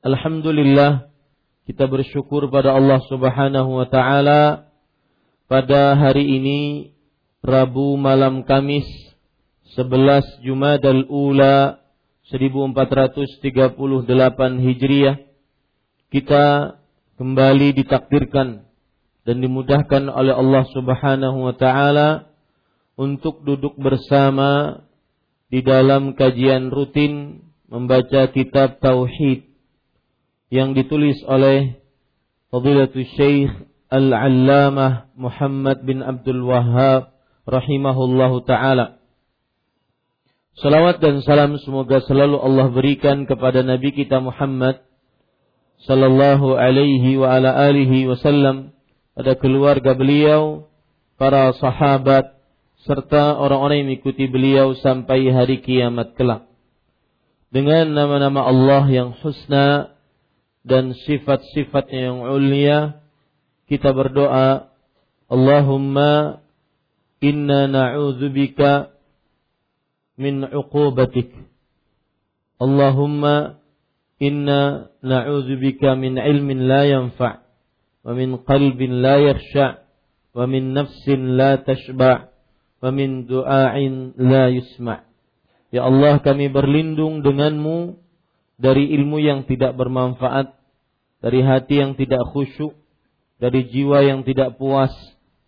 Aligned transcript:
Alhamdulillah 0.00 1.12
kita 1.68 1.84
bersyukur 1.84 2.48
pada 2.48 2.72
Allah 2.72 3.04
Subhanahu 3.12 3.84
wa 3.84 3.84
taala. 3.84 4.72
Pada 5.44 5.92
hari 5.92 6.24
ini 6.40 6.60
Rabu 7.44 8.00
malam 8.00 8.48
Kamis 8.48 8.88
11 9.76 10.40
Jumadal 10.40 11.04
Ula 11.04 11.84
1438 12.32 13.76
Hijriah 14.64 15.20
kita 16.08 16.80
kembali 17.20 17.76
ditakdirkan 17.76 18.64
dan 19.28 19.36
dimudahkan 19.44 20.08
oleh 20.08 20.32
Allah 20.32 20.64
Subhanahu 20.72 21.44
wa 21.44 21.52
taala 21.60 22.32
untuk 22.96 23.44
duduk 23.44 23.76
bersama 23.76 24.80
di 25.52 25.60
dalam 25.60 26.16
kajian 26.16 26.72
rutin 26.72 27.44
membaca 27.68 28.32
kitab 28.32 28.80
tauhid 28.80 29.49
yang 30.50 30.74
ditulis 30.74 31.22
oleh 31.24 31.78
Fadilatul 32.50 33.06
Syekh 33.14 33.50
Al-Allamah 33.90 35.14
Muhammad 35.14 35.86
bin 35.86 36.02
Abdul 36.02 36.42
Wahhab 36.42 37.14
rahimahullahu 37.46 38.42
taala. 38.46 38.98
Salawat 40.58 40.98
dan 40.98 41.22
salam 41.22 41.56
semoga 41.62 42.02
selalu 42.02 42.36
Allah 42.42 42.66
berikan 42.74 43.24
kepada 43.24 43.62
Nabi 43.62 43.94
kita 43.94 44.18
Muhammad 44.18 44.82
sallallahu 45.86 46.58
alaihi 46.58 47.16
wa 47.16 47.32
ala 47.32 47.54
alihi 47.70 48.10
wasallam 48.10 48.74
pada 49.14 49.38
keluarga 49.38 49.94
beliau, 49.94 50.68
para 51.14 51.54
sahabat 51.56 52.36
serta 52.84 53.38
orang-orang 53.38 53.84
yang 53.84 53.88
mengikuti 53.94 54.24
beliau 54.26 54.74
sampai 54.78 55.30
hari 55.30 55.62
kiamat 55.62 56.16
kelak. 56.16 56.48
Dengan 57.50 57.90
nama-nama 57.92 58.46
Allah 58.46 58.84
yang 58.90 59.10
husna 59.18 59.89
dan 60.64 60.92
sifat-sifatnya 60.92 62.00
yang 62.12 62.18
ulia 62.24 63.00
kita 63.70 63.94
berdoa 63.94 64.68
Allahumma 65.30 66.42
inna 67.22 67.70
na'udzubika 67.70 68.90
min 70.18 70.42
uqubatik. 70.42 71.30
Allahumma 72.58 73.62
inna 74.18 74.90
na'udzubika 75.00 75.94
min 75.94 76.18
ilmin 76.18 76.66
la 76.66 76.82
yanfa' 76.84 77.46
wa 78.04 78.10
min 78.12 78.42
qalbin 78.42 79.00
la 79.00 79.22
yakhsha' 79.22 79.86
wa 80.34 80.44
min 80.50 80.74
nafsin 80.74 81.38
la 81.38 81.62
tashba' 81.62 82.28
wa 82.82 82.88
min 82.90 83.30
du'ain 83.30 84.18
la 84.18 84.50
yusma' 84.50 85.06
Ya 85.70 85.86
Allah 85.86 86.18
kami 86.18 86.50
berlindung 86.50 87.22
denganmu 87.22 87.99
dari 88.60 88.92
ilmu 88.92 89.16
yang 89.16 89.48
tidak 89.48 89.72
bermanfaat, 89.72 90.52
dari 91.24 91.40
hati 91.40 91.80
yang 91.80 91.96
tidak 91.96 92.20
khusyuk, 92.28 92.76
dari 93.40 93.64
jiwa 93.72 94.04
yang 94.04 94.20
tidak 94.20 94.60
puas, 94.60 94.92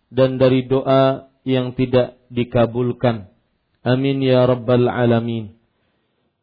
dan 0.09 0.41
dari 0.41 0.65
doa 0.65 1.29
yang 1.45 1.77
tidak 1.77 2.17
dikabulkan. 2.33 3.29
Amin 3.85 4.25
ya 4.25 4.49
rabbal 4.49 4.89
alamin. 4.89 5.53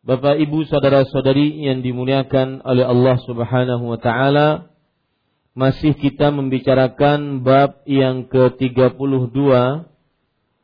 Bapak 0.06 0.38
ibu 0.38 0.62
saudara 0.64 1.02
saudari 1.10 1.60
yang 1.66 1.82
dimuliakan 1.82 2.62
oleh 2.62 2.86
Allah 2.86 3.18
subhanahu 3.26 3.84
wa 3.90 3.98
ta'ala, 3.98 4.70
masih 5.58 5.98
kita 5.98 6.30
membicarakan 6.30 7.42
bab 7.42 7.82
yang 7.84 8.30
ke-32, 8.30 9.34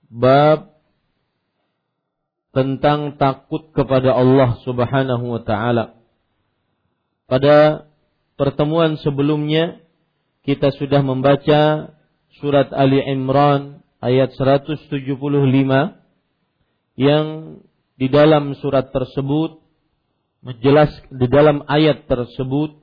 bab 0.08 0.76
tentang 2.56 3.20
takut 3.20 3.68
kepada 3.76 4.16
Allah 4.16 4.56
Subhanahu 4.64 5.36
wa 5.36 5.44
taala. 5.44 5.95
Pada 7.26 7.90
pertemuan 8.38 8.94
sebelumnya 9.02 9.82
kita 10.46 10.70
sudah 10.78 11.02
membaca 11.02 11.90
surat 12.38 12.70
Ali 12.70 13.02
Imran 13.02 13.82
ayat 13.98 14.30
175 14.38 14.94
yang 16.94 17.26
di 17.98 18.06
dalam 18.06 18.54
surat 18.62 18.94
tersebut 18.94 19.58
menjelas 20.44 20.94
di 21.10 21.26
dalam 21.26 21.66
ayat 21.66 22.06
tersebut 22.06 22.78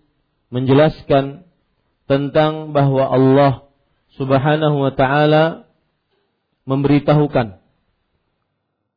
menjelaskan 0.52 1.48
tentang 2.04 2.76
bahwa 2.76 3.08
Allah 3.08 3.54
Subhanahu 4.20 4.84
wa 4.84 4.92
taala 4.92 5.72
memberitahukan 6.68 7.64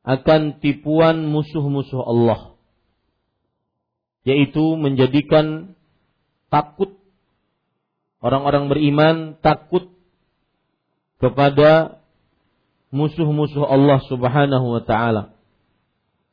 akan 0.02 0.40
tipuan 0.58 1.31
musuh-musuh 1.31 2.02
Allah 2.02 2.56
yaitu 4.26 4.75
menjadikan 4.75 5.78
takut 6.50 6.99
orang-orang 8.19 8.67
beriman 8.67 9.17
takut 9.38 9.87
kepada 11.23 12.02
musuh-musuh 12.90 13.64
Allah 13.64 14.02
Subhanahu 14.11 14.67
wa 14.67 14.82
taala 14.82 15.32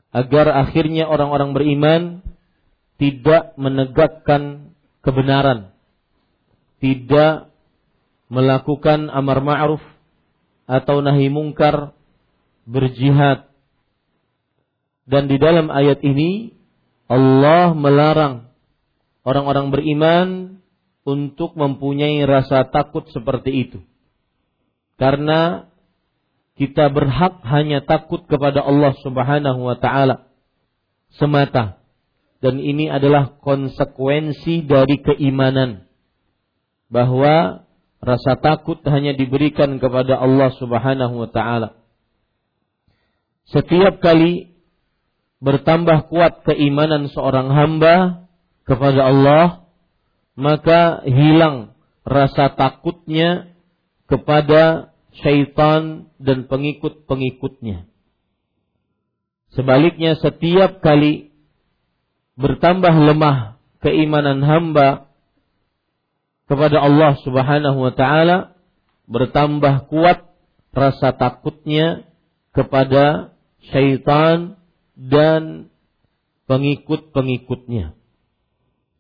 agar 0.10 0.51
akhirnya 0.66 1.06
orang-orang 1.06 1.54
beriman 1.54 2.01
tidak 2.98 3.54
menegakkan 3.56 4.74
kebenaran 5.06 5.74
tidak 6.84 7.48
melakukan 8.28 9.07
amar 9.07 9.40
ma'ruf 9.40 9.80
atau 10.68 11.00
nahi 11.00 11.31
mungkar 11.31 11.95
berjihad. 12.68 13.48
Dan 15.07 15.31
di 15.31 15.40
dalam 15.40 15.72
ayat 15.72 16.04
ini 16.04 16.51
Allah 17.08 17.76
melarang 17.76 18.54
orang-orang 19.24 19.72
beriman 19.72 20.28
untuk 21.04 21.56
mempunyai 21.56 22.24
rasa 22.24 22.68
takut 22.72 23.08
seperti 23.12 23.52
itu. 23.68 23.80
Karena 24.96 25.68
kita 26.54 26.94
berhak 26.94 27.42
hanya 27.50 27.82
takut 27.84 28.24
kepada 28.30 28.62
Allah 28.62 28.94
Subhanahu 29.02 29.68
wa 29.68 29.76
taala 29.80 30.30
semata. 31.18 31.82
Dan 32.44 32.60
ini 32.60 32.92
adalah 32.92 33.40
konsekuensi 33.40 34.68
dari 34.68 35.00
keimanan 35.00 35.88
bahwa 36.92 37.64
rasa 38.04 38.36
takut 38.36 38.84
hanya 38.84 39.16
diberikan 39.16 39.80
kepada 39.80 40.20
Allah 40.20 40.52
Subhanahu 40.60 41.24
wa 41.24 41.30
taala. 41.32 41.80
Setiap 43.48 44.04
kali 44.04 44.53
bertambah 45.44 46.07
kuat 46.07 46.48
keimanan 46.48 47.12
seorang 47.12 47.51
hamba 47.51 48.25
kepada 48.63 49.12
Allah, 49.12 49.45
maka 50.40 51.04
hilang 51.04 51.75
rasa 52.07 52.56
takutnya 52.56 53.51
kepada 54.07 54.95
syaitan 55.19 56.07
dan 56.16 56.48
pengikut-pengikutnya. 56.48 57.92
Sebaliknya 59.51 60.16
setiap 60.18 60.80
kali 60.80 61.36
bertambah 62.40 62.90
lemah 62.90 63.60
keimanan 63.84 64.42
hamba 64.42 65.12
kepada 66.48 66.81
Allah 66.81 67.19
Subhanahu 67.22 67.78
wa 67.84 67.94
taala, 67.94 68.56
bertambah 69.12 69.92
kuat 69.92 70.24
rasa 70.72 71.13
takutnya 71.13 72.07
kepada 72.56 73.36
syaitan 73.69 74.57
dan 74.94 75.74
pengikut-pengikutnya. 76.45 77.98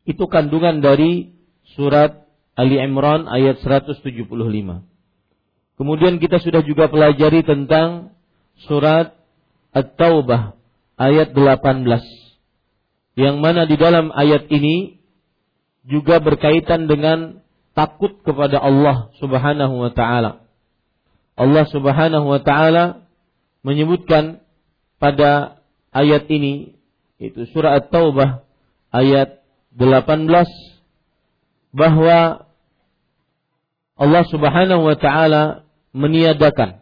Itu 0.03 0.27
kandungan 0.27 0.83
dari 0.83 1.31
surat 1.77 2.27
Ali 2.53 2.77
Imran 2.77 3.25
ayat 3.25 3.63
175. 3.63 4.03
Kemudian 5.73 6.21
kita 6.21 6.37
sudah 6.37 6.61
juga 6.61 6.85
pelajari 6.91 7.41
tentang 7.41 8.13
surat 8.69 9.17
At-Taubah 9.73 10.53
ayat 11.01 11.33
18. 11.33 11.89
Yang 13.17 13.35
mana 13.41 13.65
di 13.65 13.75
dalam 13.77 14.13
ayat 14.13 14.49
ini 14.53 15.01
juga 15.85 16.21
berkaitan 16.21 16.85
dengan 16.85 17.41
takut 17.73 18.21
kepada 18.21 18.61
Allah 18.61 19.09
Subhanahu 19.17 19.81
wa 19.81 19.91
taala. 19.91 20.45
Allah 21.33 21.65
Subhanahu 21.69 22.25
wa 22.29 22.41
taala 22.41 23.09
menyebutkan 23.65 24.45
pada 25.01 25.62
ayat 25.93 26.27
ini 26.27 26.75
itu 27.21 27.45
surah 27.53 27.79
At-Taubah 27.79 28.43
ayat 28.91 29.39
18 29.77 30.27
bahwa 31.73 32.49
Allah 33.93 34.23
Subhanahu 34.27 34.81
wa 34.89 34.97
taala 34.97 35.63
meniadakan 35.93 36.81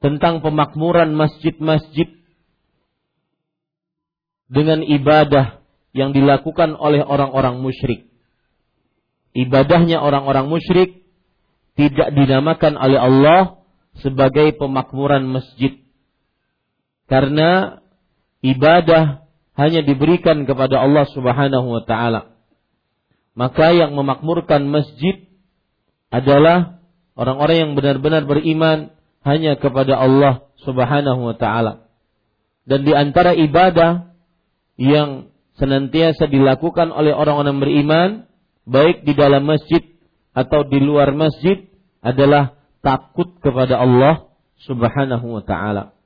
tentang 0.00 0.40
pemakmuran 0.40 1.12
masjid-masjid 1.12 2.08
dengan 4.50 4.82
ibadah 4.82 5.60
yang 5.92 6.14
dilakukan 6.14 6.74
oleh 6.78 7.02
orang-orang 7.02 7.60
musyrik. 7.60 8.10
Ibadahnya 9.36 10.02
orang-orang 10.02 10.50
musyrik 10.50 11.06
tidak 11.78 12.10
dinamakan 12.16 12.74
oleh 12.74 12.98
Allah 12.98 13.40
sebagai 14.02 14.58
pemakmuran 14.58 15.26
masjid. 15.30 15.78
Karena 17.10 17.82
ibadah 18.46 19.26
hanya 19.58 19.82
diberikan 19.82 20.46
kepada 20.46 20.78
Allah 20.78 21.10
Subhanahu 21.10 21.66
wa 21.66 21.82
taala. 21.82 22.38
Maka 23.34 23.74
yang 23.74 23.98
memakmurkan 23.98 24.70
masjid 24.70 25.26
adalah 26.14 26.80
orang-orang 27.18 27.56
yang 27.58 27.72
benar-benar 27.74 28.22
beriman 28.30 28.94
hanya 29.26 29.58
kepada 29.58 29.98
Allah 29.98 30.46
Subhanahu 30.62 31.20
wa 31.20 31.36
taala. 31.36 31.90
Dan 32.62 32.86
di 32.86 32.94
antara 32.94 33.34
ibadah 33.34 34.14
yang 34.78 35.34
senantiasa 35.58 36.30
dilakukan 36.30 36.94
oleh 36.94 37.12
orang-orang 37.12 37.58
beriman 37.58 38.08
baik 38.64 39.02
di 39.02 39.12
dalam 39.18 39.44
masjid 39.44 39.82
atau 40.32 40.62
di 40.62 40.78
luar 40.78 41.10
masjid 41.12 41.68
adalah 42.00 42.56
takut 42.80 43.36
kepada 43.44 43.76
Allah 43.82 44.30
Subhanahu 44.64 45.36
wa 45.36 45.42
taala. 45.44 45.99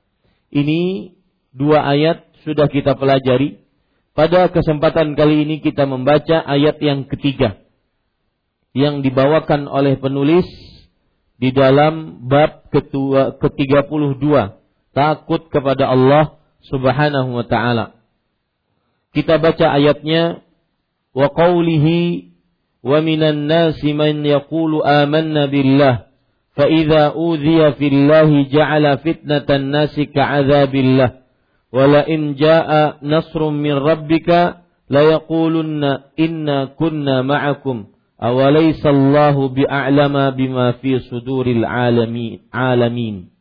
Ini 0.53 1.13
dua 1.55 1.85
ayat 1.87 2.25
sudah 2.45 2.69
kita 2.69 2.97
pelajari. 2.99 3.63
Pada 4.15 4.47
kesempatan 4.47 5.17
kali 5.19 5.43
ini 5.43 5.59
kita 5.59 5.83
membaca 5.83 6.39
ayat 6.45 6.79
yang 6.79 7.03
ketiga 7.03 7.59
yang 8.75 9.03
dibawakan 9.03 9.67
oleh 9.67 9.99
penulis 9.99 10.47
di 11.35 11.51
dalam 11.51 12.23
bab 12.27 12.71
ketua 12.71 13.35
ke-32 13.39 14.23
takut 14.95 15.51
kepada 15.51 15.91
Allah 15.91 16.39
Subhanahu 16.71 17.39
wa 17.39 17.45
taala. 17.47 17.99
Kita 19.11 19.39
baca 19.39 19.75
ayatnya 19.75 20.43
wa 21.15 21.27
qawlihi 21.31 22.31
wa 22.83 22.99
minan 23.03 23.47
nasi 23.47 23.95
man 23.95 24.23
yaqulu 24.23 24.83
amanna 24.83 25.47
billah 25.47 26.11
udhiya 26.55 27.75
fillahi 27.75 28.47
ja'ala 28.47 29.03
fitnatan 29.03 29.75
nasi 29.75 30.07
ka'adzabillah 30.07 31.09
wa 31.75 31.83
la 31.83 32.07
in 32.07 32.39
jaa'a 32.39 33.03
nasrun 33.03 33.59
min 33.59 33.75
rabbika 33.75 34.63
la 34.87 35.01
yaqulunna 35.19 36.15
inna 36.15 36.71
kunna 36.79 37.27
ma'akum 37.27 37.91
awalaysallahu 38.15 39.51
bi'a'lama 39.51 40.31
bima 40.31 40.79
fi 40.79 41.03
suduril 41.11 41.67
alamin 41.67 42.47
alamin 42.55 43.35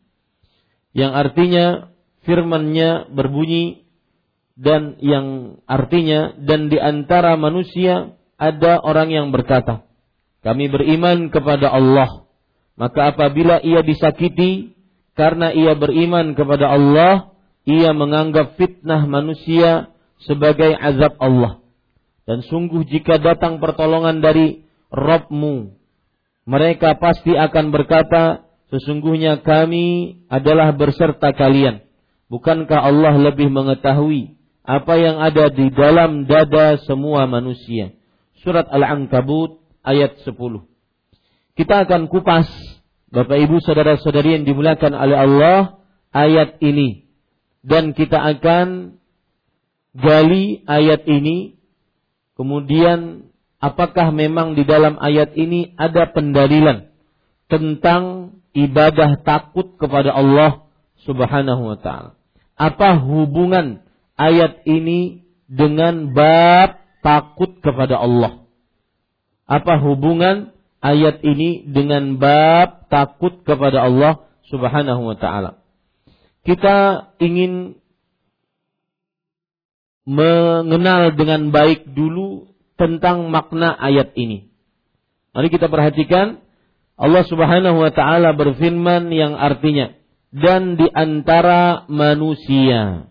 yang 0.90 1.14
artinya 1.14 1.94
firmannya 2.26 3.14
berbunyi 3.14 3.86
dan 4.58 4.98
yang 4.98 5.58
artinya 5.70 6.34
dan 6.38 6.66
di 6.66 6.78
antara 6.82 7.38
manusia 7.38 8.18
ada 8.38 8.82
orang 8.82 9.14
yang 9.14 9.26
berkata 9.30 9.86
kami 10.42 10.66
beriman 10.66 11.30
kepada 11.30 11.70
Allah 11.70 12.23
maka 12.74 13.14
apabila 13.14 13.62
ia 13.62 13.82
disakiti 13.82 14.74
karena 15.14 15.54
ia 15.54 15.78
beriman 15.78 16.34
kepada 16.34 16.74
Allah 16.74 17.34
ia 17.64 17.94
menganggap 17.94 18.58
fitnah 18.60 19.06
manusia 19.06 19.94
sebagai 20.20 20.74
azab 20.74 21.16
Allah 21.22 21.64
dan 22.24 22.40
sungguh 22.44 22.88
jika 22.88 23.20
datang 23.20 23.60
pertolongan 23.60 24.24
dari 24.24 24.64
Robmu. 24.88 25.76
Mereka 26.44 27.00
pasti 27.00 27.32
akan 27.32 27.72
berkata, 27.72 28.44
sesungguhnya 28.68 29.40
kami 29.40 30.20
adalah 30.28 30.72
berserta 30.76 31.32
kalian. 31.32 31.84
Bukankah 32.28 32.80
Allah 32.80 33.14
lebih 33.16 33.52
mengetahui 33.52 34.36
apa 34.64 34.96
yang 34.96 35.20
ada 35.20 35.52
di 35.52 35.68
dalam 35.68 36.24
dada 36.24 36.80
semua 36.88 37.28
manusia? 37.28 37.92
Surat 38.40 38.68
Al-Ankabut 38.72 39.60
ayat 39.84 40.20
10. 40.24 40.32
Kita 41.54 41.86
akan 41.86 42.10
kupas 42.10 42.50
Bapak 43.14 43.38
Ibu 43.46 43.62
saudara-saudari 43.62 44.42
yang 44.42 44.44
dimuliakan 44.44 44.90
oleh 44.90 45.14
Allah 45.14 45.58
ayat 46.10 46.58
ini 46.58 47.06
dan 47.62 47.94
kita 47.94 48.18
akan 48.18 48.98
gali 49.94 50.66
ayat 50.66 51.06
ini 51.06 51.54
kemudian 52.34 53.30
apakah 53.62 54.10
memang 54.10 54.58
di 54.58 54.66
dalam 54.66 54.98
ayat 54.98 55.30
ini 55.38 55.78
ada 55.78 56.10
pendalilan 56.10 56.90
tentang 57.46 58.34
ibadah 58.50 59.22
takut 59.22 59.78
kepada 59.78 60.10
Allah 60.10 60.66
Subhanahu 61.06 61.74
wa 61.74 61.78
taala. 61.78 62.18
Apa 62.58 62.98
hubungan 62.98 63.86
ayat 64.18 64.66
ini 64.66 65.22
dengan 65.46 66.10
bab 66.10 66.82
takut 66.98 67.62
kepada 67.62 68.02
Allah? 68.02 68.42
Apa 69.46 69.78
hubungan 69.78 70.53
ayat 70.84 71.24
ini 71.24 71.64
dengan 71.64 72.20
bab 72.20 72.92
takut 72.92 73.40
kepada 73.48 73.88
Allah 73.88 74.28
Subhanahu 74.52 75.08
wa 75.08 75.16
taala? 75.16 75.64
Kita 76.44 77.08
ingin 77.24 77.80
mengenal 80.04 81.16
dengan 81.16 81.48
baik 81.48 81.96
dulu 81.96 82.52
tentang 82.76 83.32
makna 83.32 83.72
ayat 83.72 84.12
ini. 84.12 84.52
Mari 85.32 85.48
kita 85.48 85.72
perhatikan 85.72 86.44
Allah 87.00 87.24
Subhanahu 87.24 87.80
wa 87.80 87.90
taala 87.90 88.36
berfirman 88.36 89.08
yang 89.08 89.32
artinya 89.34 89.96
dan 90.30 90.76
di 90.76 90.84
antara 90.92 91.88
manusia. 91.88 93.08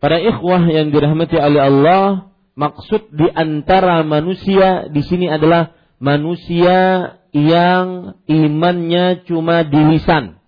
Para 0.00 0.16
ikhwah 0.16 0.64
yang 0.66 0.90
dirahmati 0.90 1.36
oleh 1.36 1.60
Allah, 1.60 2.32
maksud 2.56 3.12
di 3.12 3.28
antara 3.30 4.00
manusia 4.00 4.88
di 4.88 5.04
sini 5.04 5.28
adalah 5.28 5.76
manusia 6.00 7.14
yang 7.30 8.18
imannya 8.26 9.22
cuma 9.28 9.62
di 9.62 9.78
lisan. 9.94 10.40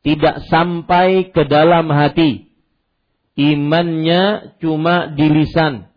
Tidak 0.00 0.48
sampai 0.48 1.28
ke 1.28 1.44
dalam 1.44 1.92
hati. 1.92 2.48
Imannya 3.36 4.56
cuma 4.60 5.08
di 5.16 5.32
lisan 5.32 5.88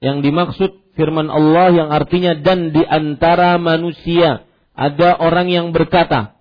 Yang 0.00 0.18
dimaksud 0.24 0.70
firman 0.96 1.28
Allah 1.28 1.72
yang 1.72 1.88
artinya 1.92 2.36
dan 2.36 2.72
di 2.72 2.84
antara 2.84 3.56
manusia 3.56 4.44
ada 4.72 5.16
orang 5.16 5.48
yang 5.48 5.66
berkata. 5.72 6.36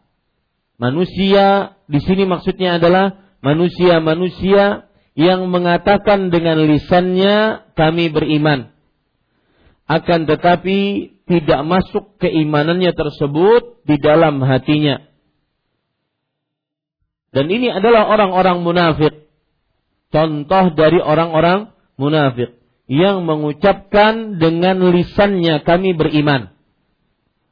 Manusia 0.79 1.77
di 1.87 1.99
sini 2.01 2.23
maksudnya 2.25 2.79
adalah 2.79 3.21
manusia-manusia 3.43 4.91
yang 5.13 5.45
mengatakan 5.51 6.31
dengan 6.31 6.63
lisannya 6.63 7.67
kami 7.75 8.09
beriman. 8.09 8.70
Akan 9.91 10.23
tetapi 10.23 11.11
tidak 11.27 11.61
masuk 11.67 12.15
keimanannya 12.23 12.95
tersebut 12.95 13.83
di 13.83 13.99
dalam 13.99 14.39
hatinya. 14.39 15.03
Dan 17.35 17.51
ini 17.51 17.67
adalah 17.67 18.07
orang-orang 18.07 18.63
munafik. 18.63 19.27
Contoh 20.15 20.75
dari 20.79 20.99
orang-orang 21.03 21.75
munafik 21.99 22.55
yang 22.87 23.27
mengucapkan 23.27 24.39
dengan 24.39 24.79
lisannya 24.95 25.59
kami 25.63 25.91
beriman. 25.95 26.55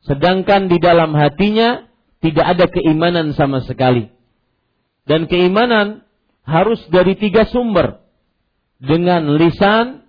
Sedangkan 0.08 0.72
di 0.72 0.80
dalam 0.80 1.12
hatinya 1.12 1.92
tidak 2.24 2.46
ada 2.56 2.66
keimanan 2.72 3.36
sama 3.36 3.64
sekali. 3.68 4.12
Dan 5.04 5.28
keimanan 5.28 6.08
harus 6.48 6.80
dari 6.88 7.20
tiga 7.20 7.48
sumber. 7.52 8.00
Dengan 8.80 9.36
lisan, 9.36 10.08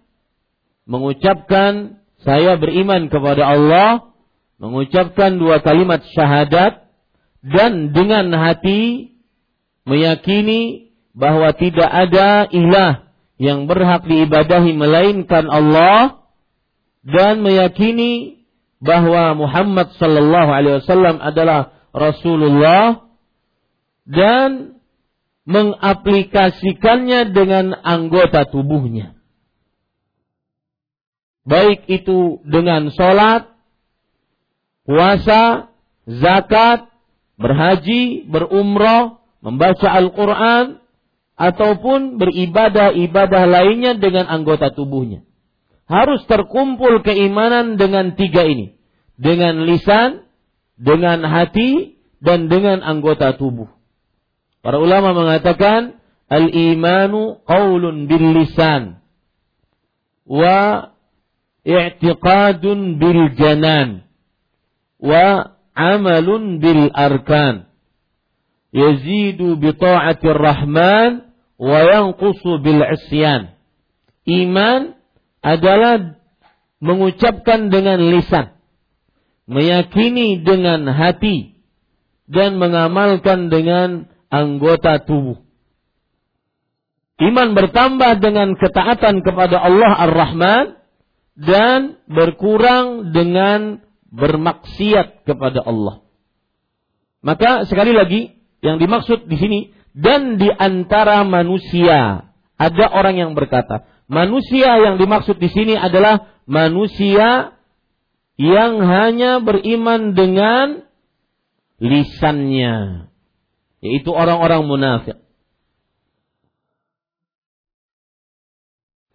mengucapkan 0.87 2.00
saya 2.21 2.61
beriman 2.61 3.09
kepada 3.09 3.49
Allah, 3.49 4.12
mengucapkan 4.61 5.41
dua 5.41 5.65
kalimat 5.65 6.05
syahadat, 6.12 6.91
dan 7.41 7.97
dengan 7.97 8.29
hati 8.37 9.17
meyakini 9.89 10.93
bahwa 11.17 11.57
tidak 11.57 11.89
ada 11.89 12.45
ilah 12.53 13.09
yang 13.41 13.65
berhak 13.65 14.05
diibadahi 14.05 14.77
melainkan 14.77 15.49
Allah 15.49 16.21
dan 17.00 17.41
meyakini 17.41 18.45
bahwa 18.85 19.33
Muhammad 19.33 19.97
sallallahu 19.97 20.50
alaihi 20.53 20.85
wasallam 20.85 21.17
adalah 21.25 21.73
Rasulullah 21.97 23.09
dan 24.05 24.81
mengaplikasikannya 25.49 27.33
dengan 27.33 27.73
anggota 27.81 28.45
tubuhnya. 28.45 29.20
Baik 31.50 31.90
itu 31.90 32.38
dengan 32.47 32.95
sholat, 32.95 33.50
puasa, 34.87 35.75
zakat, 36.07 36.87
berhaji, 37.35 38.23
berumrah, 38.30 39.19
membaca 39.42 39.88
Al-Quran, 39.90 40.78
ataupun 41.35 42.23
beribadah-ibadah 42.23 43.50
lainnya 43.50 43.99
dengan 43.99 44.30
anggota 44.30 44.71
tubuhnya. 44.71 45.26
Harus 45.90 46.23
terkumpul 46.30 47.02
keimanan 47.02 47.75
dengan 47.75 48.14
tiga 48.14 48.47
ini. 48.47 48.78
Dengan 49.19 49.66
lisan, 49.66 50.23
dengan 50.78 51.26
hati, 51.26 51.99
dan 52.23 52.47
dengan 52.47 52.85
anggota 52.87 53.35
tubuh. 53.35 53.66
Para 54.62 54.78
ulama 54.78 55.16
mengatakan, 55.19 55.99
Al-imanu 56.30 57.42
qawlun 57.42 58.07
bil 58.07 58.38
lisan. 58.38 59.02
Wa 60.30 60.95
i'tiqadun 61.64 62.97
bil 63.00 63.35
janan. 63.37 64.05
Wa 65.00 65.57
amalun 65.76 66.61
bil 66.61 66.88
arkan. 66.93 67.69
Yazidu 68.71 69.59
bi 69.59 69.75
ta'atir 69.75 70.38
rahman 70.38 71.31
wa 71.59 71.79
yanqusu 71.85 72.62
bil 72.62 72.81
isyan. 72.85 73.57
Iman 74.29 74.95
adalah 75.43 76.21
mengucapkan 76.81 77.69
dengan 77.69 77.99
lisan, 77.99 78.57
meyakini 79.49 80.40
dengan 80.40 80.87
hati 80.88 81.61
dan 82.31 82.57
mengamalkan 82.57 83.50
dengan 83.50 84.07
anggota 84.31 85.02
tubuh. 85.02 85.43
Iman 87.21 87.52
bertambah 87.52 88.23
dengan 88.25 88.57
ketaatan 88.57 89.21
kepada 89.21 89.61
Allah 89.61 89.93
Ar-Rahman 90.09 90.79
dan 91.40 91.97
berkurang 92.04 93.16
dengan 93.16 93.80
bermaksiat 94.12 95.25
kepada 95.25 95.64
Allah. 95.64 96.04
Maka 97.25 97.64
sekali 97.64 97.97
lagi 97.97 98.37
yang 98.61 98.76
dimaksud 98.76 99.25
di 99.25 99.37
sini 99.40 99.61
dan 99.97 100.37
di 100.37 100.52
antara 100.52 101.25
manusia 101.25 102.28
ada 102.61 102.87
orang 102.92 103.16
yang 103.16 103.32
berkata, 103.32 103.88
manusia 104.04 104.76
yang 104.85 105.00
dimaksud 105.00 105.40
di 105.40 105.49
sini 105.49 105.80
adalah 105.80 106.28
manusia 106.44 107.56
yang 108.37 108.85
hanya 108.85 109.40
beriman 109.40 110.12
dengan 110.12 110.85
lisannya, 111.80 113.09
yaitu 113.80 114.12
orang-orang 114.12 114.68
munafik. 114.68 115.16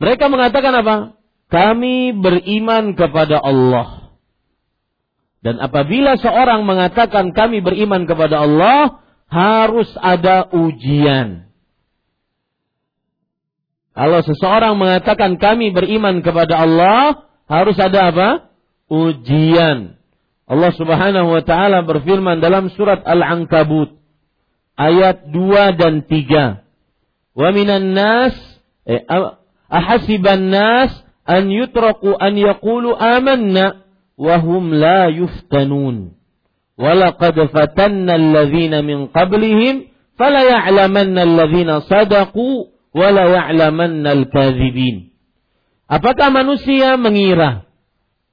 Mereka 0.02 0.26
mengatakan 0.28 0.74
apa? 0.82 0.96
Kami 1.50 2.16
beriman 2.16 2.98
kepada 2.98 3.38
Allah. 3.38 4.12
Dan 5.46 5.62
apabila 5.62 6.18
seorang 6.18 6.66
mengatakan 6.66 7.30
kami 7.30 7.62
beriman 7.62 8.10
kepada 8.10 8.42
Allah, 8.42 9.06
harus 9.30 9.90
ada 10.02 10.50
ujian. 10.50 11.46
Kalau 13.96 14.20
seseorang 14.26 14.76
mengatakan 14.76 15.38
kami 15.38 15.70
beriman 15.70 16.26
kepada 16.26 16.66
Allah, 16.66 17.30
harus 17.46 17.78
ada 17.78 18.10
apa? 18.10 18.30
Ujian. 18.90 19.96
Allah 20.46 20.72
Subhanahu 20.74 21.30
wa 21.30 21.42
taala 21.46 21.86
berfirman 21.86 22.42
dalam 22.42 22.74
surat 22.74 23.02
Al-Ankabut 23.06 23.98
ayat 24.78 25.30
2 25.30 25.80
dan 25.80 25.94
3. 26.10 27.38
Wa 27.38 27.50
minan 27.54 27.94
nas 27.94 28.36
eh, 28.86 29.06
ahasiban 29.70 30.50
nas 30.50 31.05
an 31.26 31.50
yutraku 31.50 32.14
an 32.16 32.38
yaqulu 32.38 32.94
amanna 32.94 33.86
wahum 34.16 34.72
la 34.72 35.10
yuftanun. 35.10 36.14
Walaqad 36.78 37.36
fatanna 37.52 38.16
alladhina 38.16 38.86
min 38.86 39.10
qablihim 39.10 39.90
fala 40.16 40.46
ya'lamanna 40.46 41.26
alladhina 41.26 41.84
sadaqu 41.84 42.72
wala 42.96 43.24
ya'lamanna 43.28 44.10
al-kadhibin. 44.16 45.12
Apakah 45.86 46.34
manusia 46.34 46.98
mengira 46.98 47.68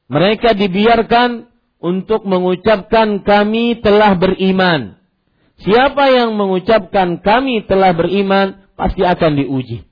mereka 0.08 0.54
dibiarkan 0.56 1.50
untuk 1.82 2.24
mengucapkan 2.24 3.24
kami 3.26 3.80
telah 3.82 4.16
beriman? 4.16 5.00
Siapa 5.62 6.10
yang 6.10 6.34
mengucapkan 6.34 7.22
kami 7.22 7.62
telah 7.70 7.94
beriman 7.94 8.66
pasti 8.74 9.06
akan 9.06 9.38
diuji. 9.38 9.86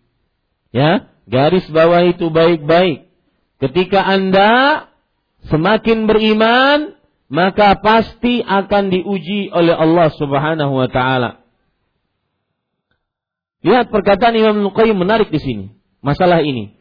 Ya? 0.75 1.07
Garis 1.31 1.65
bawah 1.71 2.03
itu 2.11 2.27
baik-baik. 2.29 3.07
Ketika 3.63 4.03
Anda 4.03 4.85
semakin 5.47 6.11
beriman, 6.11 6.99
maka 7.31 7.79
pasti 7.79 8.43
akan 8.43 8.91
diuji 8.91 9.55
oleh 9.55 9.73
Allah 9.73 10.11
Subhanahu 10.19 10.75
wa 10.75 10.91
taala. 10.91 11.47
Lihat 13.63 13.93
perkataan 13.93 14.35
Imam 14.35 14.59
Nuqayyim 14.67 14.99
menarik 14.99 15.31
di 15.31 15.39
sini. 15.39 15.67
Masalah 16.03 16.43
ini. 16.43 16.75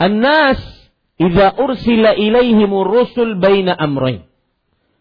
An-nas 0.00 0.62
idza 1.20 1.58
ursila 1.60 2.16
ilaihimur 2.16 2.86
rusul 2.88 3.36
baina 3.36 3.76
amrayn. 3.76 4.24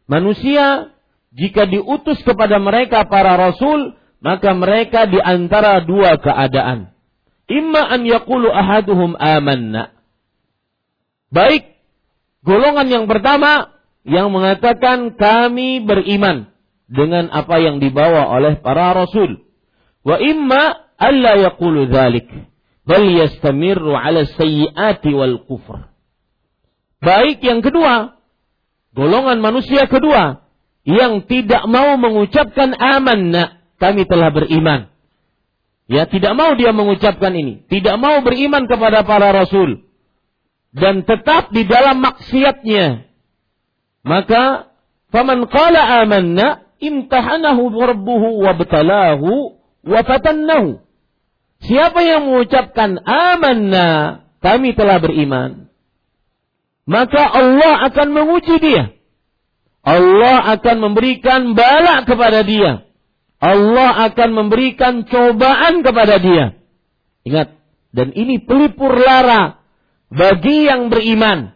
Manusia 0.10 0.92
jika 1.32 1.70
diutus 1.70 2.20
kepada 2.26 2.58
mereka 2.58 3.06
para 3.06 3.38
rasul, 3.38 3.94
maka 4.20 4.58
mereka 4.58 5.06
di 5.06 5.22
antara 5.22 5.86
dua 5.86 6.18
keadaan. 6.18 6.92
Imma 7.50 7.82
an 7.90 8.06
yaqulu 8.06 8.54
ahaduhum 8.54 9.18
amanna. 9.18 9.92
Baik, 11.34 11.66
golongan 12.46 12.88
yang 12.90 13.06
pertama 13.10 13.74
yang 14.06 14.30
mengatakan 14.30 15.18
kami 15.18 15.82
beriman 15.82 16.54
dengan 16.90 17.30
apa 17.30 17.58
yang 17.62 17.82
dibawa 17.82 18.30
oleh 18.34 18.62
para 18.62 18.94
rasul. 18.94 19.46
Wa 20.06 20.22
imma 20.22 20.94
alla 20.98 21.38
yaqulu 21.38 21.90
dzalik 21.90 22.30
bal 22.86 23.06
yastamirru 23.06 23.94
ala 23.94 24.26
sayyiati 24.26 25.10
wal 25.14 25.46
kufr. 25.46 25.90
Baik 27.00 27.40
yang 27.46 27.62
kedua, 27.62 28.18
golongan 28.98 29.40
manusia 29.42 29.86
kedua 29.86 30.46
yang 30.84 31.26
tidak 31.30 31.64
mau 31.70 31.96
mengucapkan 31.96 32.74
amanna, 32.74 33.62
kami 33.78 34.10
telah 34.10 34.34
beriman. 34.34 34.90
Ya, 35.90 36.06
tidak 36.06 36.38
mau 36.38 36.54
dia 36.54 36.70
mengucapkan 36.70 37.34
ini, 37.34 37.66
tidak 37.66 37.98
mau 37.98 38.22
beriman 38.22 38.70
kepada 38.70 39.02
para 39.02 39.34
rasul 39.34 39.90
dan 40.70 41.02
tetap 41.02 41.50
di 41.50 41.66
dalam 41.66 41.98
maksiatnya, 41.98 43.10
maka 44.06 44.70
faman 45.10 45.50
qala 45.50 46.06
amanna 46.06 46.70
imtahanahu 46.78 47.74
rabbuhu 47.74 48.46
wa 48.46 48.54
btalahu 48.54 49.58
wa 49.82 50.00
fatannahu. 50.06 50.78
Siapa 51.60 52.00
yang 52.06 52.30
mengucapkan 52.30 53.02
amanna, 53.04 54.22
kami 54.40 54.78
telah 54.78 55.02
beriman. 55.02 55.68
maka 56.90 57.22
Allah 57.22 57.86
akan 57.94 58.08
menguji 58.14 58.58
dia. 58.62 58.98
Allah 59.86 60.58
akan 60.58 60.78
memberikan 60.90 61.54
bala 61.54 62.02
kepada 62.06 62.42
dia. 62.42 62.89
Allah 63.40 64.12
akan 64.12 64.30
memberikan 64.36 65.08
cobaan 65.08 65.80
kepada 65.80 66.20
dia. 66.20 66.60
Ingat, 67.24 67.56
dan 67.96 68.12
ini 68.12 68.44
pelipur 68.44 68.92
lara 69.00 69.64
bagi 70.12 70.68
yang 70.68 70.92
beriman. 70.92 71.56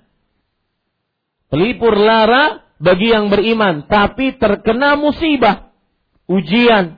Pelipur 1.52 1.94
lara 1.94 2.64
bagi 2.80 3.12
yang 3.12 3.28
beriman, 3.28 3.86
tapi 3.86 4.40
terkena 4.40 4.96
musibah, 4.96 5.76
ujian. 6.32 6.98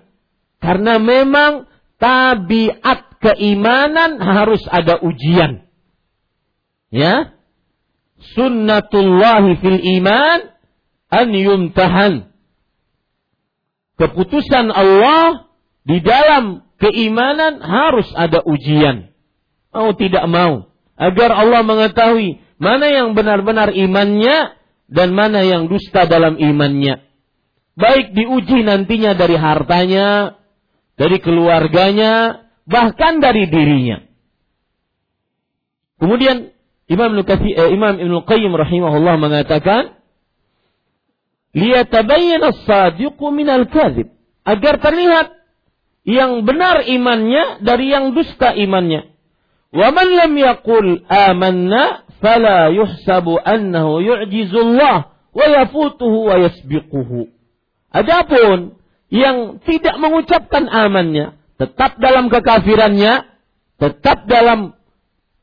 Karena 0.62 1.02
memang 1.02 1.66
tabiat 1.98 3.20
keimanan 3.20 4.22
harus 4.22 4.62
ada 4.70 5.02
ujian. 5.02 5.66
Ya, 6.94 7.36
sunnatullahi 8.38 9.58
fil 9.60 9.82
iman 10.00 10.40
an 11.10 11.28
yumtahan. 11.34 12.35
Keputusan 13.96 14.76
Allah 14.76 15.48
di 15.88 16.04
dalam 16.04 16.66
keimanan 16.82 17.64
harus 17.64 18.10
ada 18.16 18.44
ujian. 18.44 19.12
Mau 19.72 19.96
tidak 19.96 20.28
mau. 20.28 20.72
Agar 20.96 21.32
Allah 21.32 21.64
mengetahui 21.64 22.40
mana 22.60 22.88
yang 22.88 23.16
benar-benar 23.16 23.72
imannya 23.76 24.56
dan 24.88 25.12
mana 25.12 25.44
yang 25.44 25.68
dusta 25.68 26.08
dalam 26.08 26.40
imannya. 26.40 27.04
Baik 27.76 28.16
diuji 28.16 28.64
nantinya 28.64 29.16
dari 29.20 29.36
hartanya, 29.36 30.40
dari 30.96 31.20
keluarganya, 31.20 32.48
bahkan 32.64 33.20
dari 33.20 33.52
dirinya. 33.52 34.00
Kemudian 36.00 36.56
Imam 36.88 37.12
Nukafi, 37.18 37.52
eh, 37.52 37.72
Ibnu 37.76 38.24
Qayyim 38.24 38.54
rahimahullah 38.54 39.16
mengatakan, 39.20 39.95
"Liyatabayyana 41.56 42.52
as-sadiqu 42.52 43.26
minal 43.32 43.66
kadzib." 43.72 44.12
Agar 44.46 44.78
terlihat 44.78 45.34
yang 46.06 46.46
benar 46.46 46.86
imannya 46.86 47.66
dari 47.66 47.90
yang 47.90 48.14
dusta 48.14 48.54
imannya. 48.54 49.10
Wa 49.74 49.90
man 49.90 50.08
lam 50.14 50.34
yaqul 50.38 51.02
amanna 51.10 52.06
fala 52.22 52.70
yuhsabu 52.70 53.42
annahu 53.42 54.06
wa 55.36 55.46
yafutuhu 55.50 56.30
wa 56.30 56.36
yasbiquhu. 56.46 57.28
Adapun 57.92 58.78
yang 59.10 59.60
tidak 59.66 59.96
mengucapkan 60.00 60.70
amannya, 60.70 61.36
tetap 61.58 61.98
dalam 62.00 62.30
kekafirannya, 62.30 63.26
tetap 63.82 64.30
dalam 64.30 64.76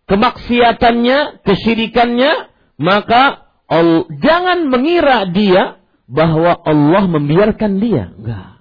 kemaksiatannya, 0.09 1.45
kesyirikannya, 1.45 2.33
maka 2.81 3.50
Allah, 3.69 4.04
jangan 4.21 4.69
mengira 4.69 5.28
dia 5.33 5.82
bahwa 6.12 6.52
Allah 6.61 7.09
membiarkan 7.09 7.81
dia. 7.81 8.12
Enggak. 8.12 8.61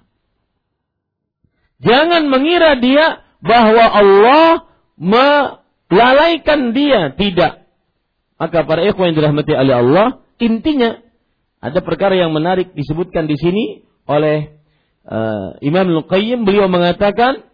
Jangan 1.84 2.32
mengira 2.32 2.80
dia 2.80 3.20
bahwa 3.44 3.84
Allah 3.92 4.64
melalaikan 4.96 6.72
dia. 6.72 7.12
Tidak. 7.12 7.52
Maka 8.40 8.58
para 8.64 8.80
ikhwan 8.88 9.12
yang 9.12 9.18
dirahmati 9.20 9.52
oleh 9.52 9.74
Allah, 9.76 10.06
intinya 10.40 10.98
ada 11.62 11.78
perkara 11.84 12.16
yang 12.16 12.32
menarik 12.32 12.72
disebutkan 12.72 13.28
di 13.28 13.36
sini 13.36 13.64
oleh 14.08 14.56
uh, 15.06 15.60
Imam 15.60 15.92
Al-Qayyim. 15.92 16.48
Beliau 16.48 16.66
mengatakan, 16.72 17.46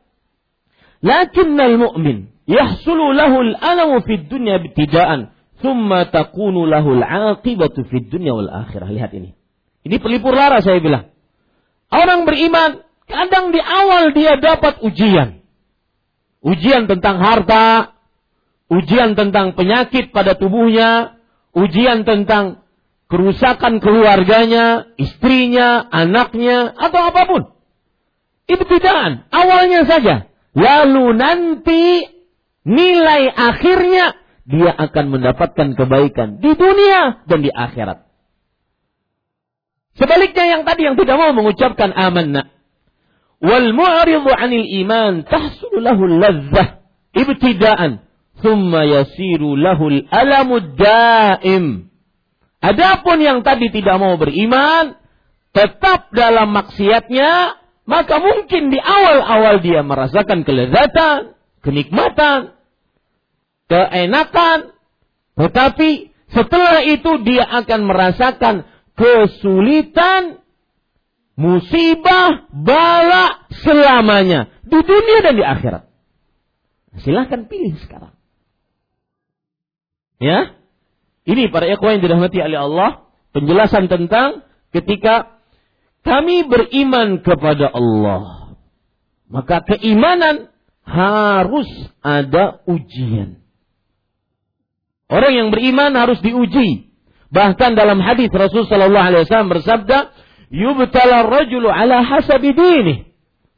Lakinnal 0.99 1.79
mu'min 1.79 2.33
yahsulu 2.49 3.15
lahul 3.15 3.55
alamu 3.55 4.03
fid 4.03 4.27
dunya 4.27 4.59
ibtidaan 4.59 5.31
thumma 5.63 6.11
takunu 6.11 6.67
lahul 6.67 6.99
aqibatu 6.99 7.87
fid 7.87 8.11
dunya 8.11 8.35
wal 8.35 8.51
akhirah. 8.51 8.91
Lihat 8.91 9.15
ini. 9.15 9.38
Ini 9.89 9.97
pelipur 10.05 10.37
lara 10.37 10.61
saya 10.61 10.85
bilang. 10.85 11.09
Orang 11.89 12.29
beriman 12.29 12.85
kadang 13.09 13.57
di 13.57 13.61
awal 13.65 14.13
dia 14.13 14.37
dapat 14.37 14.85
ujian. 14.85 15.41
Ujian 16.45 16.85
tentang 16.85 17.17
harta, 17.25 17.97
ujian 18.69 19.17
tentang 19.17 19.57
penyakit 19.57 20.13
pada 20.13 20.37
tubuhnya, 20.37 21.17
ujian 21.57 22.05
tentang 22.05 22.69
kerusakan 23.09 23.81
keluarganya, 23.81 24.93
istrinya, 25.01 25.89
anaknya, 25.89 26.77
atau 26.77 27.01
apa 27.09 27.23
pun. 27.25 27.43
Ibtidaan, 28.45 29.33
awalnya 29.33 29.89
saja. 29.89 30.29
Lalu 30.53 31.17
nanti 31.17 32.05
nilai 32.69 33.33
akhirnya 33.33 34.17
dia 34.49 34.73
akan 34.73 35.05
mendapatkan 35.13 35.77
kebaikan 35.77 36.41
di 36.41 36.53
dunia 36.53 37.25
dan 37.25 37.41
di 37.41 37.49
akhirat. 37.53 38.08
Sebaliknya 39.99 40.45
yang 40.47 40.63
tadi 40.63 40.87
yang 40.87 40.95
tidak 40.95 41.19
mau 41.19 41.35
mengucapkan 41.35 41.91
amanah. 41.91 42.55
Wal 43.43 43.75
mu'ridu 43.75 44.31
'anil 44.31 44.67
iman 44.87 45.27
tahsulu 45.27 45.83
lahu 45.83 46.03
ladzah 46.07 46.83
ibtida'an 47.15 48.03
thumma 48.39 48.87
yasiru 48.87 49.59
lahu 49.59 49.91
alamu 50.11 50.63
daim. 50.79 51.91
Adapun 52.59 53.23
yang 53.23 53.47
tadi 53.47 53.71
tidak 53.71 54.03
mau 54.03 54.19
beriman, 54.19 54.99
tetap 55.55 56.11
dalam 56.11 56.51
maksiatnya, 56.51 57.55
maka 57.87 58.19
mungkin 58.19 58.75
di 58.75 58.79
awal-awal 58.83 59.63
dia 59.63 59.87
merasakan 59.87 60.43
kelezatan, 60.43 61.39
kenikmatan, 61.63 62.59
keenakan, 63.71 64.75
tetapi 65.39 66.11
setelah 66.35 66.83
itu 66.83 67.23
dia 67.23 67.47
akan 67.47 67.81
merasakan 67.87 68.67
kesulitan, 68.99 70.43
musibah, 71.39 72.51
bala 72.51 73.47
selamanya 73.63 74.51
di 74.67 74.79
dunia 74.83 75.19
dan 75.23 75.35
di 75.39 75.45
akhirat. 75.47 75.87
Silahkan 77.07 77.47
pilih 77.47 77.79
sekarang. 77.79 78.15
Ya, 80.19 80.59
ini 81.23 81.47
para 81.47 81.71
ikhwan 81.71 82.03
yang 82.03 82.11
dirahmati 82.11 82.43
oleh 82.43 82.59
Allah, 82.59 82.91
penjelasan 83.31 83.87
tentang 83.87 84.43
ketika 84.75 85.39
kami 86.03 86.43
beriman 86.51 87.23
kepada 87.23 87.71
Allah. 87.71 88.57
Maka 89.31 89.63
keimanan 89.63 90.51
harus 90.83 91.69
ada 92.01 92.65
ujian. 92.65 93.45
Orang 95.09 95.33
yang 95.37 95.49
beriman 95.53 95.93
harus 95.95 96.19
diuji. 96.25 96.88
Bahkan 97.29 97.77
dalam 97.77 98.01
hadis 98.01 98.33
Rasul 98.33 98.65
sallallahu 98.65 99.07
alaihi 99.13 99.23
wasallam 99.29 99.53
bersabda, 99.53 99.99
"Yubtala 100.49 101.29
rajulu 101.29 101.69
ala 101.69 102.01
hasabi 102.01 102.57
dini." 102.57 102.97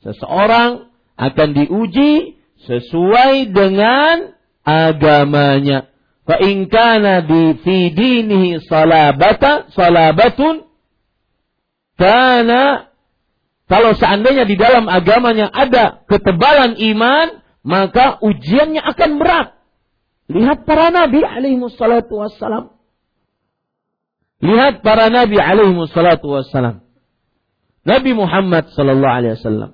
Seseorang 0.02 0.90
akan 1.14 1.48
diuji 1.54 2.40
sesuai 2.66 3.52
dengan 3.52 4.34
agamanya. 4.66 5.92
Fa 6.26 6.36
in 6.40 6.66
kana 6.66 7.22
di 7.24 7.58
fi 7.62 7.90
salabata 8.64 9.70
salabatun 9.74 10.66
kana 11.98 12.90
kalau 13.70 13.94
seandainya 13.94 14.50
di 14.50 14.58
dalam 14.58 14.90
agamanya 14.90 15.46
ada 15.46 16.02
ketebalan 16.10 16.74
iman, 16.74 17.38
maka 17.62 18.18
ujiannya 18.18 18.82
akan 18.82 19.10
berat. 19.22 19.54
Lihat 20.26 20.66
para 20.66 20.90
nabi 20.90 21.22
alaihi 21.22 21.62
wassalam. 21.62 22.79
Lihat 24.40 24.80
para 24.80 25.12
nabi 25.12 25.36
alaihi 25.36 25.76
salatu 25.92 26.32
wassalam. 26.32 26.80
Nabi 27.84 28.10
Muhammad 28.12 28.72
sallallahu 28.72 29.16
alaihi 29.20 29.34
wasallam. 29.40 29.70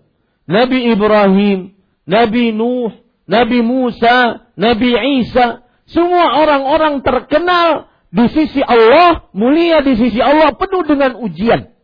Nabi 0.46 0.78
Ibrahim, 0.94 1.74
Nabi 2.06 2.54
Nuh, 2.54 2.94
Nabi 3.26 3.58
Musa, 3.62 4.46
Nabi 4.54 4.94
Isa, 5.22 5.66
semua 5.90 6.38
orang-orang 6.38 7.02
terkenal 7.02 7.90
di 8.14 8.26
sisi 8.30 8.62
Allah, 8.62 9.26
mulia 9.34 9.82
di 9.82 9.98
sisi 9.98 10.22
Allah, 10.22 10.54
penuh 10.54 10.86
dengan 10.86 11.18
ujian. 11.18 11.74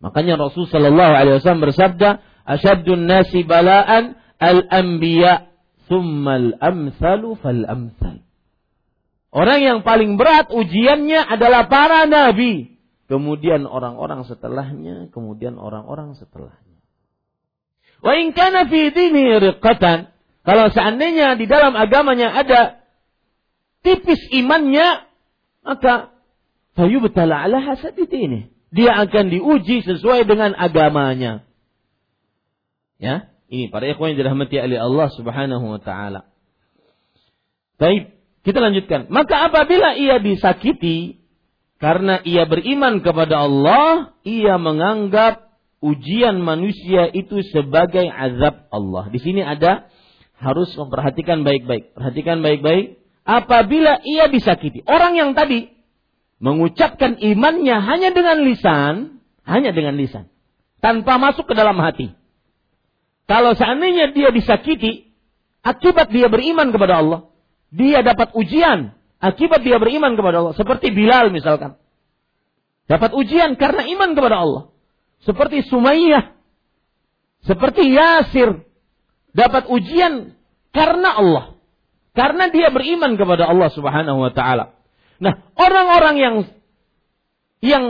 Makanya 0.00 0.40
Rasul 0.40 0.64
sallallahu 0.68 1.12
alaihi 1.12 1.36
wasallam 1.36 1.64
bersabda, 1.68 2.24
"Asyaddun 2.48 3.04
nasi 3.04 3.44
bala'an 3.44 4.16
al-anbiya 4.40 5.52
Thummal 5.92 6.56
amsalu 6.56 7.36
fal 7.36 7.68
amsal. 7.68 8.24
Orang 9.32 9.64
yang 9.64 9.80
paling 9.80 10.20
berat 10.20 10.52
ujiannya 10.52 11.24
adalah 11.24 11.64
para 11.72 12.04
nabi. 12.04 12.76
Kemudian 13.08 13.64
orang-orang 13.64 14.28
setelahnya, 14.28 15.08
kemudian 15.08 15.56
orang-orang 15.56 16.12
setelahnya. 16.20 16.80
Wa 18.04 18.12
in 18.20 18.36
kana 18.36 18.68
fi 18.68 18.92
dini 18.92 19.32
riqatan, 19.40 20.12
kalau 20.44 20.68
seandainya 20.68 21.38
di 21.40 21.48
dalam 21.48 21.72
agamanya 21.72 22.28
ada 22.28 22.60
tipis 23.80 24.20
imannya, 24.36 25.08
maka 25.64 26.12
fayubtala 26.76 27.48
ala 27.48 27.62
hasabi 27.62 28.04
dini. 28.04 28.40
Dia 28.72 28.96
akan 29.04 29.32
diuji 29.32 29.84
sesuai 29.84 30.24
dengan 30.28 30.56
agamanya. 30.56 31.44
Ya, 33.00 33.32
ini 33.52 33.68
para 33.68 33.84
ikhwan 33.88 34.16
yang 34.16 34.24
dirahmati 34.24 34.56
oleh 34.56 34.78
Allah 34.80 35.08
Subhanahu 35.12 35.76
wa 35.76 35.80
taala. 35.80 36.28
Baik, 37.76 38.21
Kita 38.42 38.58
lanjutkan. 38.58 39.06
Maka 39.06 39.46
apabila 39.50 39.94
ia 39.94 40.18
disakiti 40.18 41.22
karena 41.78 42.22
ia 42.22 42.46
beriman 42.46 43.02
kepada 43.02 43.46
Allah, 43.46 44.14
ia 44.26 44.58
menganggap 44.58 45.50
ujian 45.82 46.38
manusia 46.38 47.10
itu 47.10 47.42
sebagai 47.50 48.06
azab 48.06 48.70
Allah. 48.70 49.10
Di 49.10 49.18
sini 49.18 49.42
ada 49.42 49.90
harus 50.38 50.70
memperhatikan 50.74 51.46
baik-baik. 51.46 51.94
Perhatikan 51.94 52.42
baik-baik. 52.42 53.02
Apabila 53.22 54.02
ia 54.02 54.26
disakiti, 54.26 54.82
orang 54.86 55.14
yang 55.14 55.30
tadi 55.38 55.70
mengucapkan 56.42 57.14
imannya 57.22 57.78
hanya 57.78 58.10
dengan 58.10 58.42
lisan, 58.42 59.22
hanya 59.46 59.70
dengan 59.70 59.94
lisan, 59.94 60.26
tanpa 60.82 61.18
masuk 61.22 61.46
ke 61.46 61.54
dalam 61.54 61.78
hati. 61.78 62.10
Kalau 63.30 63.54
seandainya 63.54 64.10
dia 64.10 64.34
disakiti, 64.34 65.14
akibat 65.62 66.10
dia 66.10 66.26
beriman 66.26 66.74
kepada 66.74 66.98
Allah, 66.98 67.31
dia 67.72 68.04
dapat 68.04 68.36
ujian 68.36 68.92
akibat 69.16 69.64
dia 69.64 69.80
beriman 69.80 70.12
kepada 70.12 70.44
Allah. 70.44 70.54
Seperti 70.54 70.92
Bilal 70.92 71.32
misalkan. 71.32 71.80
Dapat 72.84 73.16
ujian 73.16 73.56
karena 73.56 73.88
iman 73.88 74.12
kepada 74.12 74.36
Allah. 74.44 74.62
Seperti 75.24 75.64
Sumayyah. 75.64 76.36
Seperti 77.48 77.88
Yasir. 77.96 78.68
Dapat 79.32 79.72
ujian 79.72 80.36
karena 80.76 81.16
Allah. 81.16 81.44
Karena 82.12 82.52
dia 82.52 82.68
beriman 82.68 83.16
kepada 83.16 83.48
Allah 83.48 83.72
subhanahu 83.72 84.20
wa 84.20 84.32
ta'ala. 84.36 84.76
Nah, 85.16 85.40
orang-orang 85.56 86.16
yang 86.20 86.36
yang 87.62 87.84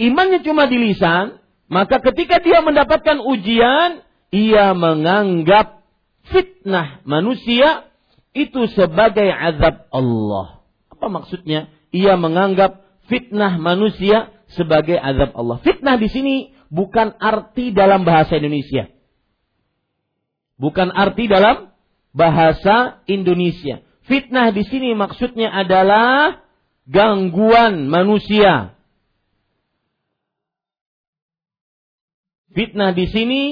imannya 0.00 0.42
cuma 0.42 0.66
di 0.66 0.80
lisan, 0.80 1.38
maka 1.70 2.02
ketika 2.02 2.42
dia 2.42 2.64
mendapatkan 2.64 3.22
ujian, 3.22 4.02
ia 4.34 4.74
menganggap 4.74 5.84
fitnah 6.34 7.04
manusia 7.06 7.91
itu 8.32 8.64
sebagai 8.72 9.28
azab 9.28 9.88
Allah. 9.92 10.64
Apa 10.88 11.06
maksudnya? 11.12 11.68
Ia 11.92 12.16
menganggap 12.16 12.80
fitnah 13.08 13.60
manusia 13.60 14.32
sebagai 14.56 14.96
azab 14.96 15.36
Allah. 15.36 15.60
Fitnah 15.60 16.00
di 16.00 16.08
sini 16.08 16.34
bukan 16.72 17.12
arti 17.20 17.76
dalam 17.76 18.08
bahasa 18.08 18.40
Indonesia. 18.40 18.88
Bukan 20.56 20.88
arti 20.92 21.28
dalam 21.28 21.72
bahasa 22.16 23.04
Indonesia. 23.04 23.84
Fitnah 24.08 24.48
di 24.50 24.64
sini 24.64 24.96
maksudnya 24.96 25.52
adalah 25.52 26.40
gangguan 26.88 27.92
manusia. 27.92 28.76
Fitnah 32.52 32.92
di 32.92 33.08
sini 33.08 33.42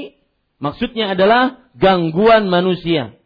maksudnya 0.61 1.13
adalah 1.13 1.69
gangguan 1.77 2.49
manusia. 2.49 3.20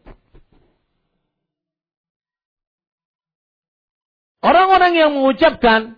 Orang-orang 4.44 4.92
yang 4.92 5.10
mengucapkan 5.16 5.96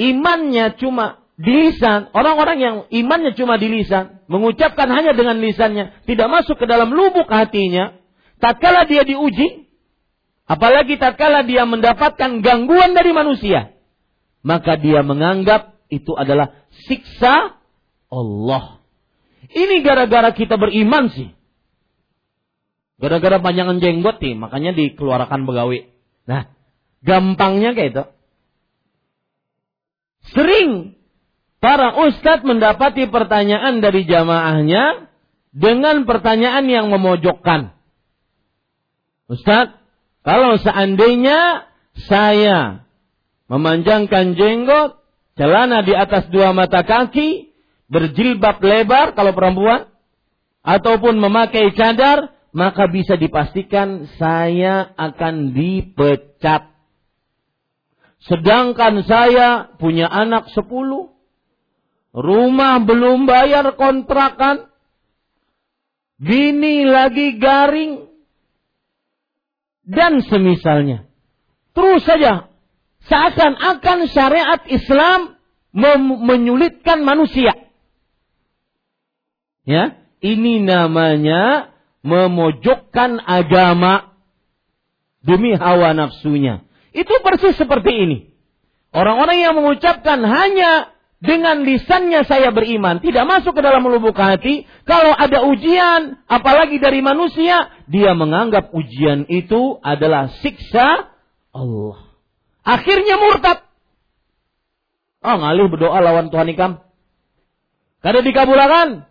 imannya 0.00 0.72
cuma 0.80 1.20
di 1.36 1.52
lisan, 1.52 2.08
orang-orang 2.16 2.56
yang 2.56 2.76
imannya 2.88 3.36
cuma 3.36 3.60
di 3.60 3.68
lisan, 3.68 4.24
mengucapkan 4.24 4.88
hanya 4.88 5.12
dengan 5.12 5.36
lisannya, 5.36 6.06
tidak 6.08 6.28
masuk 6.32 6.56
ke 6.56 6.64
dalam 6.64 6.88
lubuk 6.96 7.28
hatinya, 7.28 7.92
tatkala 8.40 8.88
dia 8.88 9.04
diuji, 9.04 9.68
apalagi 10.48 10.96
tatkala 10.96 11.44
dia 11.44 11.68
mendapatkan 11.68 12.40
gangguan 12.40 12.96
dari 12.96 13.12
manusia, 13.12 13.76
maka 14.40 14.80
dia 14.80 15.04
menganggap 15.04 15.76
itu 15.92 16.16
adalah 16.16 16.56
siksa 16.88 17.60
Allah. 18.08 18.80
Ini 19.52 19.84
gara-gara 19.84 20.32
kita 20.32 20.56
beriman 20.56 21.12
sih. 21.12 21.28
Gara-gara 22.96 23.42
panjangan 23.44 23.82
jenggot 23.82 24.24
nih, 24.24 24.40
makanya 24.40 24.72
dikeluarkan 24.72 25.44
pegawai. 25.44 25.90
Nah, 26.24 26.48
Gampangnya 27.02 27.74
kayak 27.74 27.90
itu. 27.92 28.04
Sering 30.32 30.70
para 31.58 31.98
ustadz 31.98 32.46
mendapati 32.46 33.10
pertanyaan 33.10 33.82
dari 33.82 34.06
jamaahnya 34.06 35.10
dengan 35.52 36.08
pertanyaan 36.08 36.64
yang 36.66 36.88
memojokkan. 36.88 37.76
Ustadz, 39.28 39.76
kalau 40.24 40.56
seandainya 40.56 41.68
saya 42.08 42.88
memanjangkan 43.52 44.32
jenggot, 44.38 44.96
celana 45.36 45.84
di 45.84 45.92
atas 45.92 46.32
dua 46.32 46.56
mata 46.56 46.80
kaki, 46.86 47.52
berjilbab 47.92 48.64
lebar 48.64 49.12
kalau 49.12 49.36
perempuan, 49.36 49.92
ataupun 50.64 51.20
memakai 51.20 51.76
cadar, 51.76 52.32
maka 52.56 52.88
bisa 52.88 53.20
dipastikan 53.20 54.08
saya 54.16 54.96
akan 54.96 55.52
dipecat. 55.52 56.71
Sedangkan 58.22 59.02
saya 59.02 59.74
punya 59.82 60.06
anak 60.06 60.50
sepuluh. 60.54 61.10
Rumah 62.14 62.84
belum 62.84 63.26
bayar 63.26 63.74
kontrakan. 63.74 64.70
Bini 66.22 66.86
lagi 66.86 67.34
garing. 67.40 68.06
Dan 69.82 70.22
semisalnya. 70.22 71.10
Terus 71.74 72.06
saja. 72.06 72.46
Seakan-akan 73.02 74.06
syariat 74.06 74.62
Islam 74.70 75.34
menyulitkan 76.22 77.02
manusia. 77.02 77.58
Ya, 79.66 79.98
ini 80.22 80.62
namanya 80.62 81.74
memojokkan 82.06 83.18
agama 83.18 84.14
demi 85.26 85.58
hawa 85.58 85.94
nafsunya. 85.98 86.62
Itu 86.92 87.12
persis 87.24 87.56
seperti 87.56 87.92
ini. 87.92 88.18
Orang-orang 88.92 89.40
yang 89.40 89.56
mengucapkan 89.56 90.20
hanya 90.20 90.92
dengan 91.22 91.64
lisannya 91.64 92.28
saya 92.28 92.52
beriman, 92.52 93.00
tidak 93.00 93.24
masuk 93.24 93.56
ke 93.56 93.62
dalam 93.64 93.86
lubuk 93.88 94.18
hati. 94.18 94.68
Kalau 94.84 95.16
ada 95.16 95.48
ujian, 95.48 96.20
apalagi 96.28 96.76
dari 96.76 97.00
manusia, 97.00 97.72
dia 97.88 98.12
menganggap 98.12 98.74
ujian 98.76 99.24
itu 99.32 99.80
adalah 99.80 100.28
siksa 100.44 101.08
Allah. 101.56 101.96
Akhirnya 102.66 103.16
murtad. 103.16 103.64
Oh, 105.22 105.36
ngalih 105.40 105.70
berdoa 105.72 106.02
lawan 106.02 106.28
Tuhan 106.28 106.52
ikam. 106.52 106.72
Kada 108.02 108.20
dikabulakan. 108.20 109.06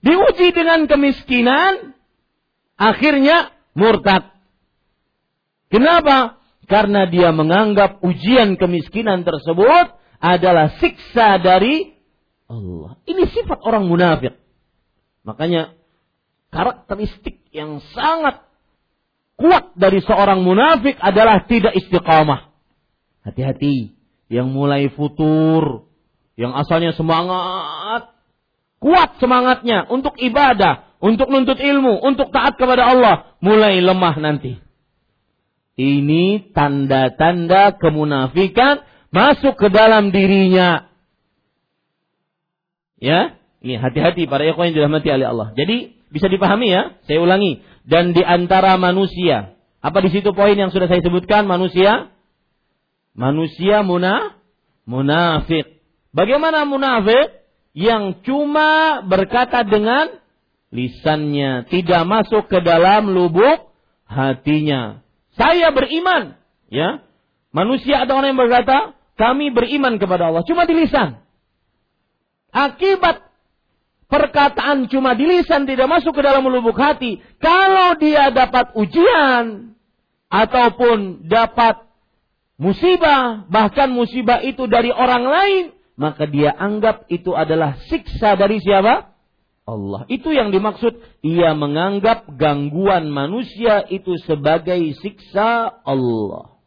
Diuji 0.00 0.56
dengan 0.56 0.88
kemiskinan, 0.88 1.92
akhirnya 2.80 3.52
murtad. 3.76 4.32
Kenapa? 5.68 6.39
Karena 6.70 7.10
dia 7.10 7.34
menganggap 7.34 7.98
ujian 8.06 8.54
kemiskinan 8.54 9.26
tersebut 9.26 9.98
adalah 10.22 10.78
siksa 10.78 11.42
dari 11.42 11.98
Allah. 12.46 12.94
Ini 13.10 13.26
sifat 13.26 13.58
orang 13.66 13.90
munafik. 13.90 14.38
Makanya 15.26 15.74
karakteristik 16.54 17.42
yang 17.50 17.82
sangat 17.90 18.46
kuat 19.34 19.74
dari 19.74 19.98
seorang 19.98 20.46
munafik 20.46 20.94
adalah 21.02 21.42
tidak 21.50 21.74
istiqamah. 21.74 22.54
Hati-hati 23.26 23.98
yang 24.30 24.54
mulai 24.54 24.86
futur, 24.94 25.90
yang 26.38 26.54
asalnya 26.54 26.94
semangat, 26.94 28.14
kuat 28.78 29.18
semangatnya 29.18 29.90
untuk 29.90 30.14
ibadah, 30.22 30.86
untuk 31.02 31.26
nuntut 31.28 31.58
ilmu, 31.58 31.98
untuk 32.00 32.30
taat 32.30 32.54
kepada 32.54 32.94
Allah, 32.94 33.34
mulai 33.42 33.82
lemah 33.82 34.16
nanti. 34.22 34.69
Ini 35.80 36.52
tanda-tanda 36.52 37.72
kemunafikan 37.80 38.84
masuk 39.08 39.56
ke 39.56 39.72
dalam 39.72 40.12
dirinya. 40.12 40.92
Ya, 43.00 43.40
ini 43.64 43.80
hati-hati 43.80 44.28
para 44.28 44.44
ikhwan 44.44 44.70
yang 44.70 44.76
dirahmati 44.84 45.08
oleh 45.08 45.24
Allah. 45.32 45.48
Jadi 45.56 45.96
bisa 46.12 46.28
dipahami 46.28 46.68
ya, 46.68 47.00
saya 47.08 47.24
ulangi. 47.24 47.64
Dan 47.88 48.12
di 48.12 48.20
antara 48.20 48.76
manusia, 48.76 49.56
apa 49.80 49.98
di 50.04 50.12
situ 50.12 50.36
poin 50.36 50.52
yang 50.52 50.68
sudah 50.68 50.84
saya 50.84 51.00
sebutkan 51.00 51.48
manusia? 51.48 52.12
Manusia 53.16 53.80
muna, 53.80 54.36
munafik. 54.84 55.80
Bagaimana 56.12 56.68
munafik? 56.68 57.40
Yang 57.72 58.20
cuma 58.28 59.00
berkata 59.00 59.64
dengan 59.64 60.12
lisannya, 60.68 61.70
tidak 61.72 62.02
masuk 62.04 62.52
ke 62.52 62.60
dalam 62.60 63.16
lubuk 63.16 63.72
hatinya. 64.04 65.00
Saya 65.40 65.72
beriman. 65.72 66.36
Ya. 66.68 67.00
Manusia 67.50 68.04
ada 68.04 68.12
orang 68.12 68.36
yang 68.36 68.40
berkata, 68.44 68.92
kami 69.16 69.48
beriman 69.48 69.96
kepada 69.96 70.28
Allah. 70.28 70.44
Cuma 70.44 70.68
di 70.68 70.76
lisan. 70.76 71.16
Akibat 72.52 73.24
perkataan 74.10 74.90
cuma 74.90 75.16
di 75.16 75.24
lisan 75.24 75.64
tidak 75.64 75.88
masuk 75.88 76.12
ke 76.12 76.22
dalam 76.22 76.44
lubuk 76.44 76.76
hati. 76.76 77.24
Kalau 77.40 77.96
dia 77.96 78.28
dapat 78.28 78.76
ujian 78.76 79.72
ataupun 80.28 81.24
dapat 81.24 81.88
musibah, 82.60 83.48
bahkan 83.48 83.88
musibah 83.88 84.44
itu 84.44 84.68
dari 84.68 84.92
orang 84.92 85.24
lain, 85.24 85.64
maka 85.96 86.28
dia 86.28 86.52
anggap 86.52 87.08
itu 87.08 87.32
adalah 87.32 87.80
siksa 87.88 88.36
dari 88.36 88.60
siapa? 88.60 89.14
Allah. 89.70 90.02
Itu 90.10 90.34
yang 90.34 90.50
dimaksud 90.50 90.98
ia 91.22 91.54
menganggap 91.54 92.26
gangguan 92.34 93.06
manusia 93.08 93.86
itu 93.86 94.18
sebagai 94.26 94.78
siksa 94.98 95.70
Allah. 95.86 96.58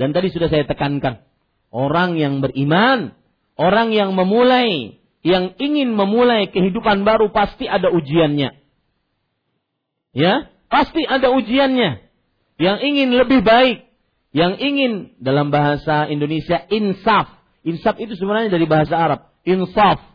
Dan 0.00 0.16
tadi 0.16 0.32
sudah 0.32 0.48
saya 0.48 0.64
tekankan, 0.64 1.20
orang 1.68 2.16
yang 2.16 2.40
beriman, 2.40 3.12
orang 3.60 3.92
yang 3.92 4.16
memulai, 4.16 4.98
yang 5.20 5.52
ingin 5.60 5.92
memulai 5.92 6.48
kehidupan 6.48 7.04
baru 7.04 7.28
pasti 7.30 7.68
ada 7.68 7.92
ujiannya. 7.92 8.56
Ya, 10.16 10.48
pasti 10.72 11.04
ada 11.04 11.28
ujiannya. 11.30 12.08
Yang 12.56 12.78
ingin 12.84 13.08
lebih 13.16 13.40
baik, 13.44 13.88
yang 14.32 14.56
ingin 14.56 15.16
dalam 15.20 15.52
bahasa 15.52 16.08
Indonesia 16.08 16.64
insaf. 16.72 17.28
Insaf 17.62 18.00
itu 18.00 18.16
sebenarnya 18.18 18.50
dari 18.50 18.66
bahasa 18.66 18.96
Arab, 18.96 19.20
insaf 19.46 20.11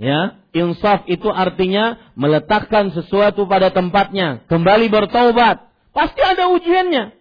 Ya, 0.00 0.40
insaf 0.56 1.04
itu 1.06 1.28
artinya 1.30 2.12
meletakkan 2.16 2.90
sesuatu 2.90 3.44
pada 3.46 3.70
tempatnya, 3.70 4.42
kembali 4.48 4.88
bertaubat. 4.88 5.68
Pasti 5.92 6.20
ada 6.24 6.48
ujiannya. 6.50 7.12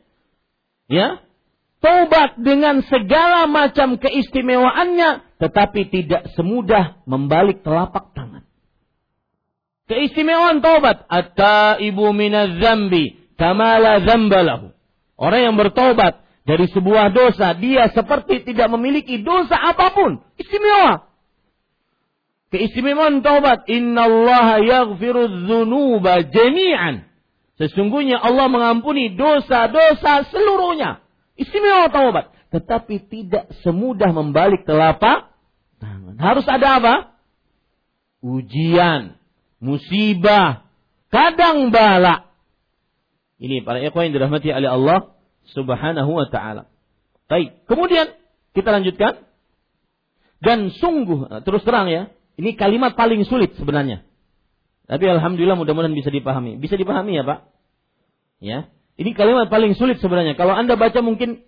Ya, 0.88 1.24
taubat 1.84 2.40
dengan 2.40 2.80
segala 2.88 3.50
macam 3.50 4.00
keistimewaannya, 4.00 5.40
tetapi 5.42 5.92
tidak 5.92 6.32
semudah 6.38 7.04
membalik 7.04 7.66
telapak 7.66 8.14
tangan. 8.16 8.48
Keistimewaan 9.92 10.64
taubat, 10.64 11.04
atta 11.12 11.76
ibu 11.84 12.16
minaz 12.16 12.56
zambi, 12.64 13.20
kamala 13.36 14.00
zambalahu. 14.08 14.72
Orang 15.20 15.42
yang 15.52 15.56
bertobat 15.60 16.24
dari 16.48 16.66
sebuah 16.72 17.12
dosa, 17.12 17.54
dia 17.60 17.92
seperti 17.92 18.48
tidak 18.48 18.72
memiliki 18.72 19.20
dosa 19.20 19.54
apa 19.54 19.92
pun. 19.92 20.24
Istimewa. 20.40 21.11
Keistimewaan 22.52 23.24
taubat. 23.24 23.64
Inna 23.72 24.12
Allah 24.12 24.60
yaghfiru 24.60 25.48
dzunuba 25.48 26.28
jami'an. 26.28 27.08
Sesungguhnya 27.56 28.20
Allah 28.20 28.52
mengampuni 28.52 29.16
dosa-dosa 29.16 30.28
seluruhnya. 30.28 31.00
Istimewa 31.40 31.88
taubat. 31.88 32.36
Tetapi 32.52 33.08
tidak 33.08 33.48
semudah 33.64 34.12
membalik 34.12 34.68
telapak 34.68 35.32
tangan. 35.80 36.20
Harus 36.20 36.44
ada 36.44 36.68
apa? 36.84 36.96
Ujian, 38.20 39.16
musibah, 39.64 40.68
kadang 41.10 41.72
bala. 41.72 42.30
Ini 43.42 43.66
para 43.66 43.82
ikhwan 43.82 44.12
yang 44.12 44.22
dirahmati 44.22 44.54
oleh 44.54 44.70
Allah 44.70 45.00
Subhanahu 45.56 46.12
wa 46.14 46.28
taala. 46.30 46.70
Baik, 47.26 47.66
kemudian 47.66 48.14
kita 48.54 48.70
lanjutkan. 48.70 49.26
Dan 50.42 50.74
sungguh 50.74 51.46
terus 51.46 51.62
terang 51.62 51.90
ya, 51.90 52.10
ini 52.42 52.58
kalimat 52.58 52.98
paling 52.98 53.22
sulit 53.30 53.54
sebenarnya. 53.54 54.02
Tapi 54.90 55.06
alhamdulillah 55.06 55.54
mudah-mudahan 55.54 55.94
bisa 55.94 56.10
dipahami. 56.10 56.58
Bisa 56.58 56.74
dipahami 56.74 57.22
ya, 57.22 57.24
Pak? 57.24 57.40
Ya. 58.42 58.60
Ini 58.98 59.14
kalimat 59.14 59.46
paling 59.54 59.78
sulit 59.78 60.02
sebenarnya. 60.02 60.34
Kalau 60.34 60.58
Anda 60.58 60.74
baca 60.74 61.06
mungkin 61.06 61.46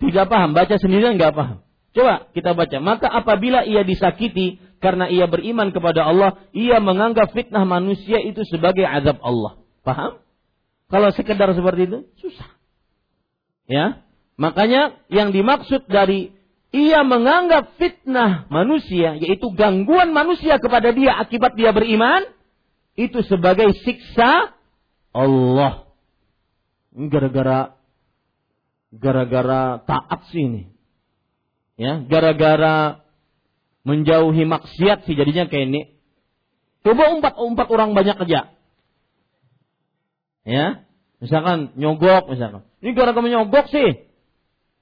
tidak 0.00 0.32
paham, 0.32 0.56
baca 0.56 0.80
sendirian 0.80 1.20
nggak 1.20 1.36
paham. 1.36 1.60
Coba 1.92 2.32
kita 2.32 2.56
baca. 2.56 2.76
Maka 2.80 3.04
apabila 3.12 3.68
ia 3.68 3.84
disakiti 3.84 4.56
karena 4.80 5.12
ia 5.12 5.28
beriman 5.28 5.76
kepada 5.76 6.08
Allah, 6.08 6.40
ia 6.56 6.80
menganggap 6.80 7.36
fitnah 7.36 7.68
manusia 7.68 8.16
itu 8.24 8.40
sebagai 8.48 8.88
azab 8.88 9.20
Allah. 9.20 9.60
Paham? 9.84 10.24
Kalau 10.88 11.12
sekedar 11.12 11.52
seperti 11.52 11.84
itu, 11.84 11.98
susah. 12.24 12.48
Ya. 13.68 14.08
Makanya 14.40 15.04
yang 15.12 15.36
dimaksud 15.36 15.84
dari 15.84 16.32
ia 16.68 17.00
menganggap 17.00 17.80
fitnah 17.80 18.44
manusia, 18.52 19.16
yaitu 19.16 19.48
gangguan 19.56 20.12
manusia 20.12 20.60
kepada 20.60 20.92
dia 20.92 21.16
akibat 21.16 21.56
dia 21.56 21.72
beriman, 21.72 22.28
itu 22.92 23.24
sebagai 23.24 23.72
siksa 23.86 24.52
Allah. 25.16 25.88
Gara-gara 26.92 27.78
gara-gara 28.92 29.80
taat 29.84 30.20
sih 30.32 30.44
ini. 30.44 30.62
Ya, 31.78 32.02
gara-gara 32.04 33.06
menjauhi 33.86 34.44
maksiat 34.44 35.06
sih 35.06 35.14
jadinya 35.14 35.46
kayak 35.46 35.64
ini. 35.72 35.82
Coba 36.84 37.14
umpat 37.16 37.38
umpat 37.38 37.66
orang 37.70 37.96
banyak 37.96 38.18
aja. 38.28 38.52
Ya, 40.44 40.66
misalkan 41.22 41.72
nyogok 41.80 42.28
misalkan. 42.28 42.66
Ini 42.82 42.92
gara-gara 42.92 43.24
nyogok 43.24 43.72
sih 43.72 44.07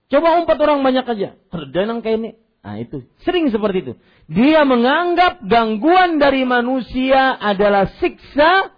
Coba 0.06 0.38
umpat 0.38 0.56
orang 0.62 0.86
banyak 0.86 1.06
aja. 1.06 1.28
Terdenang 1.50 2.02
kayak 2.02 2.16
ini. 2.22 2.30
Nah 2.62 2.76
itu. 2.78 3.06
Sering 3.26 3.50
seperti 3.50 3.78
itu. 3.82 3.92
Dia 4.26 4.66
menganggap 4.66 5.42
gangguan 5.46 6.18
dari 6.18 6.42
manusia 6.46 7.34
adalah 7.38 7.90
siksa 7.98 8.74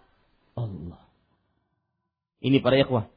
Allah. 0.56 1.02
Ini 2.40 2.60
para 2.60 2.76
ikhwah. 2.80 3.08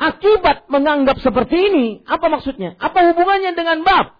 Akibat 0.00 0.64
menganggap 0.72 1.20
seperti 1.20 1.60
ini, 1.60 1.86
apa 2.08 2.32
maksudnya? 2.32 2.72
Apa 2.80 3.12
hubungannya 3.12 3.52
dengan 3.52 3.84
bab? 3.84 4.16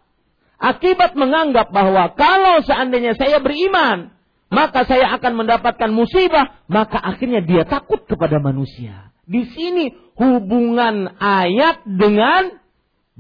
Akibat 0.60 1.16
menganggap 1.16 1.72
bahwa 1.72 2.12
kalau 2.12 2.60
seandainya 2.60 3.16
saya 3.16 3.40
beriman, 3.40 4.12
maka 4.52 4.84
saya 4.84 5.08
akan 5.16 5.40
mendapatkan 5.40 5.88
musibah, 5.88 6.60
maka 6.68 7.00
akhirnya 7.00 7.40
dia 7.40 7.64
takut 7.64 8.04
kepada 8.04 8.36
manusia. 8.36 9.08
Di 9.24 9.48
sini 9.56 9.88
hubungan 10.20 11.16
ayat 11.16 11.86
dengan 11.88 12.60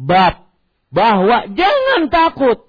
bab 0.00 0.48
bahwa 0.88 1.52
jangan 1.52 2.08
takut. 2.08 2.64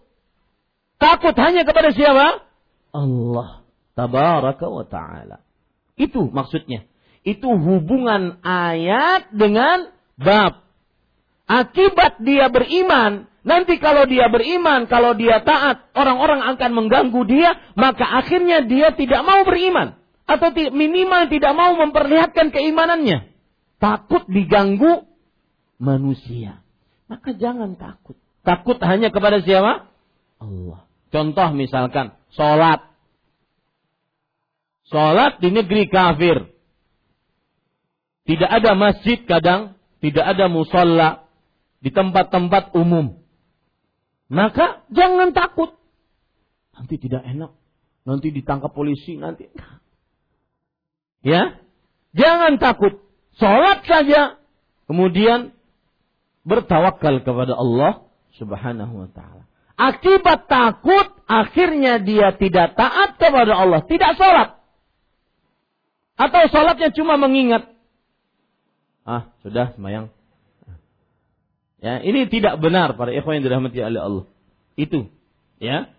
Takut 0.99 1.33
hanya 1.39 1.63
kepada 1.63 1.95
siapa? 1.95 2.43
Allah 2.91 3.63
tabaraka 3.95 4.67
wa 4.67 4.85
taala. 4.85 5.39
Itu 5.95 6.27
maksudnya. 6.29 6.85
Itu 7.23 7.47
hubungan 7.55 8.43
ayat 8.43 9.31
dengan 9.31 9.93
bab. 10.19 10.61
Akibat 11.45 12.21
dia 12.23 12.47
beriman, 12.47 13.27
nanti 13.43 13.75
kalau 13.77 14.07
dia 14.07 14.31
beriman, 14.31 14.87
kalau 14.87 15.13
dia 15.13 15.43
taat, 15.43 15.91
orang-orang 15.93 16.41
akan 16.55 16.71
mengganggu 16.71 17.21
dia, 17.27 17.59
maka 17.75 18.07
akhirnya 18.07 18.63
dia 18.63 18.95
tidak 18.95 19.21
mau 19.27 19.43
beriman 19.43 19.99
atau 20.25 20.49
minimal 20.71 21.27
tidak 21.27 21.53
mau 21.53 21.75
memperlihatkan 21.75 22.55
keimanannya. 22.55 23.35
Takut 23.83 24.23
diganggu 24.31 25.03
manusia 25.81 26.60
maka 27.11 27.35
jangan 27.35 27.75
takut. 27.75 28.15
Takut 28.47 28.79
hanya 28.79 29.11
kepada 29.11 29.43
siapa? 29.43 29.91
Allah. 30.39 30.87
Contoh 31.11 31.49
misalkan, 31.51 32.15
sholat. 32.31 32.87
Sholat 34.87 35.43
di 35.43 35.51
negeri 35.51 35.91
kafir. 35.91 36.47
Tidak 38.23 38.47
ada 38.47 38.79
masjid 38.79 39.19
kadang, 39.27 39.75
tidak 39.99 40.23
ada 40.23 40.47
musola 40.47 41.27
di 41.83 41.91
tempat-tempat 41.91 42.71
umum. 42.79 43.19
Maka 44.31 44.87
jangan 44.87 45.35
takut. 45.35 45.75
Nanti 46.71 46.95
tidak 46.95 47.27
enak. 47.27 47.51
Nanti 48.07 48.31
ditangkap 48.31 48.71
polisi, 48.71 49.19
nanti. 49.19 49.51
Ya, 51.27 51.59
jangan 52.15 52.55
takut. 52.55 53.03
Sholat 53.35 53.83
saja. 53.83 54.39
Kemudian 54.87 55.51
bertawakal 56.47 57.21
kepada 57.21 57.53
Allah 57.53 58.05
Subhanahu 58.37 59.05
wa 59.05 59.09
taala. 59.11 59.43
Akibat 59.77 60.45
takut 60.45 61.09
akhirnya 61.25 61.97
dia 62.01 62.37
tidak 62.37 62.77
taat 62.77 63.17
kepada 63.17 63.57
Allah, 63.57 63.81
tidak 63.89 64.13
sholat. 64.13 64.61
Atau 66.21 66.41
sholatnya 66.53 66.93
cuma 66.93 67.17
mengingat. 67.17 67.65
Ah, 69.01 69.33
sudah 69.41 69.73
semayang. 69.73 70.13
Ya, 71.81 71.97
ini 72.05 72.29
tidak 72.29 72.61
benar 72.61 72.93
para 72.93 73.09
ikhwan 73.09 73.41
yang 73.41 73.45
dirahmati 73.49 73.81
oleh 73.81 74.01
Allah. 74.05 74.25
Itu, 74.77 75.09
ya. 75.57 75.89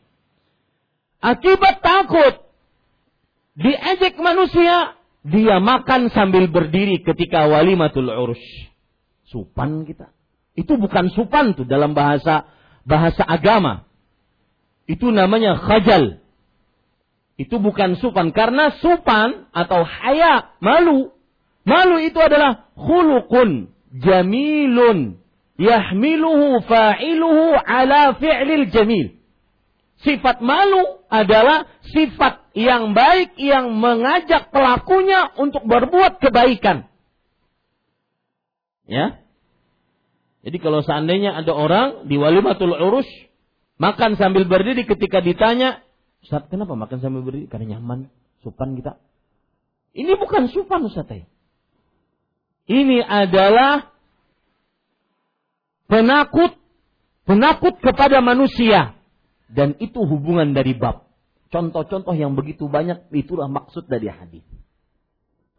Akibat 1.18 1.82
takut 1.82 2.38
diejek 3.58 4.14
manusia, 4.22 4.94
dia 5.26 5.58
makan 5.58 6.10
sambil 6.14 6.46
berdiri 6.46 7.02
ketika 7.02 7.50
walimatul 7.50 8.06
urus. 8.06 8.42
Supan 9.26 9.82
kita. 9.88 10.14
Itu 10.52 10.76
bukan 10.76 11.08
supan 11.12 11.56
tuh 11.56 11.64
dalam 11.64 11.96
bahasa 11.96 12.44
bahasa 12.84 13.24
agama. 13.24 13.88
Itu 14.84 15.08
namanya 15.08 15.56
khajal. 15.56 16.20
Itu 17.40 17.56
bukan 17.56 17.96
supan 17.96 18.30
karena 18.36 18.76
supan 18.84 19.48
atau 19.56 19.82
haya 19.82 20.52
malu. 20.60 21.10
Malu 21.64 21.96
itu 22.02 22.18
adalah 22.20 22.68
khuluqun 22.76 23.72
jamilun 23.96 25.22
yahmiluhu 25.56 26.60
fa'iluhu 26.68 27.56
ala 27.56 28.18
fi'lil 28.20 28.68
jamil. 28.68 29.16
Sifat 30.02 30.42
malu 30.42 30.82
adalah 31.06 31.70
sifat 31.94 32.50
yang 32.58 32.90
baik 32.92 33.38
yang 33.38 33.70
mengajak 33.78 34.50
pelakunya 34.50 35.30
untuk 35.38 35.62
berbuat 35.62 36.18
kebaikan. 36.18 36.90
Ya, 38.90 39.21
jadi 40.42 40.56
kalau 40.58 40.82
seandainya 40.82 41.38
ada 41.38 41.54
orang 41.54 42.10
di 42.10 42.18
walimatul 42.18 42.74
urus 42.74 43.06
makan 43.78 44.18
sambil 44.18 44.42
berdiri 44.46 44.82
ketika 44.82 45.22
ditanya 45.22 45.82
Ustaz, 46.22 46.46
kenapa 46.46 46.78
makan 46.78 47.02
sambil 47.02 47.26
berdiri? 47.26 47.50
Karena 47.50 47.78
nyaman, 47.78 48.06
supan 48.46 48.78
kita. 48.78 48.94
Ini 49.90 50.14
bukan 50.14 50.54
supan 50.54 50.86
Ustaz. 50.86 51.26
Ini 52.70 52.98
adalah 53.02 53.90
penakut, 55.90 56.54
penakut 57.26 57.74
kepada 57.82 58.22
manusia. 58.22 58.94
Dan 59.50 59.76
itu 59.82 59.98
hubungan 60.06 60.54
dari 60.54 60.78
bab. 60.78 61.10
Contoh-contoh 61.52 62.16
yang 62.16 62.32
begitu 62.32 62.70
banyak 62.70 63.12
itulah 63.12 63.50
maksud 63.50 63.84
dari 63.84 64.08
hadis. 64.08 64.46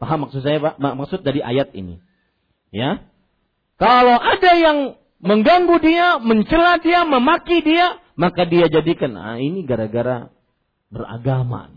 Paham 0.02 0.26
maksud 0.26 0.42
saya 0.42 0.58
Pak? 0.58 0.82
Maksud 0.82 1.22
dari 1.22 1.44
ayat 1.46 1.70
ini. 1.78 2.02
Ya. 2.74 3.06
Kalau 3.78 4.18
ada 4.22 4.52
yang 4.58 4.78
mengganggu 5.24 5.76
dia, 5.82 6.20
mencela 6.20 6.78
dia, 6.84 7.08
memaki 7.08 7.64
dia, 7.64 7.98
maka 8.14 8.46
dia 8.46 8.70
jadikan 8.70 9.18
ah 9.18 9.40
ini 9.42 9.66
gara-gara 9.66 10.30
beragama. 10.94 11.74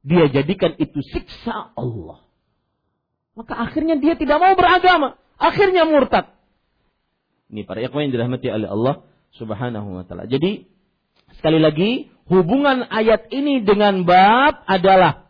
Dia 0.00 0.32
jadikan 0.32 0.72
itu 0.80 1.04
siksa 1.04 1.76
Allah. 1.76 2.24
Maka 3.36 3.56
akhirnya 3.56 4.00
dia 4.00 4.16
tidak 4.16 4.40
mau 4.40 4.54
beragama, 4.56 5.20
akhirnya 5.36 5.84
murtad. 5.84 6.32
Ini 7.50 7.66
para 7.66 7.82
ikhwan 7.82 8.08
yang 8.08 8.14
dirahmati 8.14 8.46
oleh 8.48 8.68
Allah 8.70 8.94
Subhanahu 9.36 10.00
wa 10.00 10.04
taala. 10.06 10.24
Jadi 10.30 10.70
sekali 11.36 11.58
lagi 11.60 12.08
hubungan 12.30 12.86
ayat 12.88 13.28
ini 13.34 13.60
dengan 13.66 14.06
bab 14.06 14.64
adalah 14.70 15.28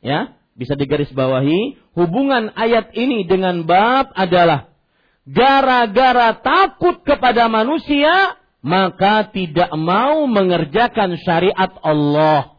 ya, 0.00 0.38
bisa 0.54 0.78
digarisbawahi, 0.78 1.92
hubungan 1.98 2.54
ayat 2.54 2.94
ini 2.94 3.26
dengan 3.26 3.66
bab 3.66 4.14
adalah 4.14 4.72
gara-gara 5.26 6.38
takut 6.38 7.02
kepada 7.02 7.50
manusia 7.50 8.38
maka 8.62 9.30
tidak 9.30 9.70
mau 9.78 10.26
mengerjakan 10.26 11.18
syariat 11.22 11.70
Allah. 11.82 12.56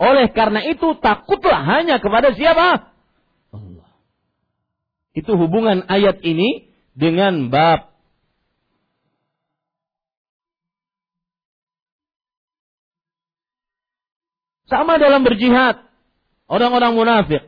Oleh 0.00 0.32
karena 0.32 0.64
itu 0.64 0.96
takutlah 1.00 1.60
hanya 1.68 2.00
kepada 2.00 2.32
siapa? 2.32 2.92
Allah. 3.52 3.90
Itu 5.12 5.36
hubungan 5.36 5.84
ayat 5.88 6.20
ini 6.24 6.72
dengan 6.96 7.52
bab 7.52 7.92
Sama 14.72 14.96
dalam 14.96 15.20
berjihad. 15.20 15.84
Orang-orang 16.48 16.96
munafik. 16.96 17.44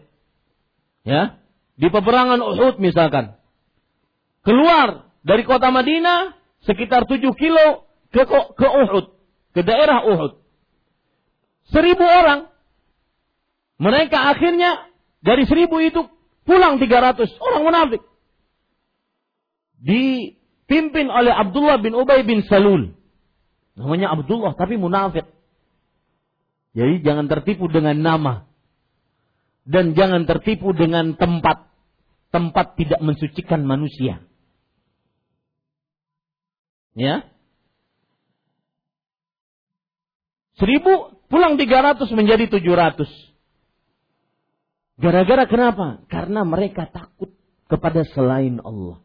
Ya. 1.09 1.41
Di 1.81 1.89
peperangan 1.89 2.37
Uhud 2.45 2.77
misalkan. 2.85 3.41
Keluar 4.45 5.09
dari 5.25 5.43
kota 5.49 5.73
Madinah 5.73 6.37
sekitar 6.69 7.09
7 7.09 7.21
kilo 7.35 7.89
ke, 8.13 8.23
ke 8.29 8.69
Uhud. 8.69 9.05
Ke 9.57 9.61
daerah 9.65 10.05
Uhud. 10.05 10.45
Seribu 11.73 12.05
orang. 12.05 12.53
Mereka 13.81 14.15
akhirnya 14.15 14.87
dari 15.25 15.49
seribu 15.49 15.81
itu 15.81 16.07
pulang 16.45 16.77
300 16.77 17.25
orang 17.41 17.63
munafik. 17.65 18.03
Dipimpin 19.81 21.09
oleh 21.09 21.33
Abdullah 21.33 21.81
bin 21.81 21.97
Ubay 21.97 22.23
bin 22.23 22.45
Salul. 22.45 22.93
Namanya 23.75 24.13
Abdullah 24.13 24.53
tapi 24.55 24.77
munafik. 24.77 25.25
Jadi 26.77 27.01
jangan 27.01 27.27
tertipu 27.33 27.67
dengan 27.73 27.97
nama. 27.97 28.35
Dan 29.65 29.97
jangan 29.97 30.29
tertipu 30.29 30.77
dengan 30.77 31.17
tempat. 31.17 31.73
Tempat 32.29 32.77
tidak 32.77 33.01
mensucikan 33.01 33.63
manusia. 33.63 34.21
Ya. 36.95 37.27
Seribu 40.55 41.19
pulang 41.27 41.59
tiga 41.59 41.83
ratus 41.83 42.15
menjadi 42.15 42.47
tujuh 42.47 42.75
ratus. 42.75 43.11
Gara-gara 44.95 45.51
kenapa? 45.51 46.07
Karena 46.07 46.47
mereka 46.47 46.87
takut 46.87 47.35
kepada 47.67 48.07
selain 48.15 48.63
Allah. 48.63 49.03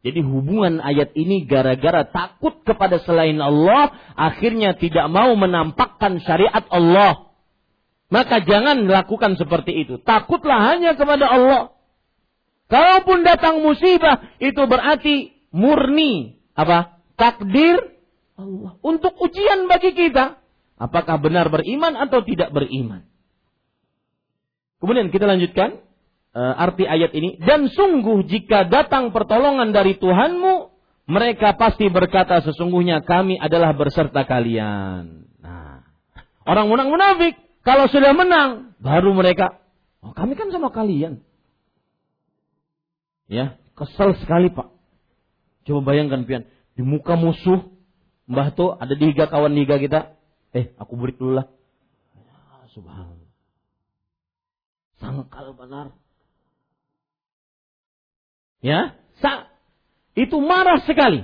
Jadi 0.00 0.22
hubungan 0.24 0.80
ayat 0.80 1.12
ini 1.12 1.44
gara-gara 1.44 2.08
takut 2.08 2.62
kepada 2.64 3.02
selain 3.04 3.36
Allah, 3.42 3.92
akhirnya 4.16 4.78
tidak 4.78 5.10
mau 5.12 5.36
menampakkan 5.36 6.22
syariat 6.24 6.64
Allah. 6.72 7.36
Maka 8.06 8.40
jangan 8.46 8.86
lakukan 8.86 9.34
seperti 9.34 9.82
itu. 9.82 9.98
Takutlah 9.98 10.72
hanya 10.72 10.94
kepada 10.94 11.26
Allah. 11.26 11.74
Kalaupun 12.70 13.26
datang 13.26 13.60
musibah, 13.60 14.22
itu 14.38 14.62
berarti 14.64 15.34
murni 15.50 16.38
apa? 16.54 16.95
Takdir 17.16 17.80
Allah. 18.36 18.76
Untuk 18.84 19.16
ujian 19.16 19.66
bagi 19.66 19.96
kita. 19.96 20.40
Apakah 20.76 21.16
benar 21.16 21.48
beriman 21.48 21.96
atau 21.96 22.20
tidak 22.20 22.52
beriman. 22.52 23.08
Kemudian 24.76 25.08
kita 25.08 25.24
lanjutkan 25.24 25.80
uh, 26.36 26.54
arti 26.60 26.84
ayat 26.84 27.16
ini. 27.16 27.40
Dan 27.40 27.72
sungguh 27.72 28.28
jika 28.28 28.68
datang 28.68 29.08
pertolongan 29.08 29.72
dari 29.72 29.96
Tuhanmu, 29.96 30.76
mereka 31.08 31.56
pasti 31.56 31.88
berkata 31.88 32.44
sesungguhnya 32.44 33.00
kami 33.08 33.40
adalah 33.40 33.72
berserta 33.72 34.28
kalian. 34.28 35.24
Nah, 35.40 35.80
orang 36.44 36.68
munafik 36.68 36.92
munafik 36.92 37.34
kalau 37.66 37.90
sudah 37.90 38.14
menang, 38.14 38.78
baru 38.78 39.10
mereka, 39.10 39.58
oh, 39.98 40.14
kami 40.14 40.38
kan 40.38 40.54
sama 40.54 40.70
kalian. 40.70 41.18
Ya, 43.26 43.58
kesel 43.74 44.14
sekali 44.22 44.54
pak. 44.54 44.70
Coba 45.66 45.82
bayangkan 45.82 46.22
pian, 46.30 46.46
di 46.76 46.84
muka 46.84 47.16
musuh, 47.16 47.72
Mbah 48.26 48.52
tuh 48.52 48.74
ada 48.76 48.92
tiga 48.92 49.30
kawan 49.30 49.54
liga 49.54 49.80
kita. 49.80 50.18
Eh, 50.50 50.74
aku 50.76 50.98
beri 50.98 51.14
dulu 51.14 51.38
lah. 51.40 51.46
Ya, 52.18 52.68
subhanallah. 52.74 53.30
Sangkal 54.98 55.54
benar. 55.54 55.86
Ya, 58.60 58.98
sa 59.22 59.46
itu 60.18 60.42
marah 60.42 60.82
sekali. 60.82 61.22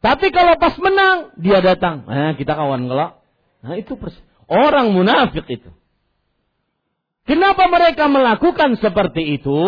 Tapi 0.00 0.26
kalau 0.32 0.56
pas 0.56 0.76
menang, 0.80 1.36
dia 1.40 1.60
datang. 1.60 2.08
Nah, 2.08 2.32
kita 2.36 2.56
kawan 2.56 2.88
kalau. 2.88 3.20
Nah, 3.64 3.74
itu 3.76 3.96
pers 3.96 4.16
orang 4.48 4.92
munafik 4.92 5.44
itu. 5.48 5.70
Kenapa 7.24 7.68
mereka 7.72 8.08
melakukan 8.08 8.76
seperti 8.80 9.40
itu? 9.40 9.60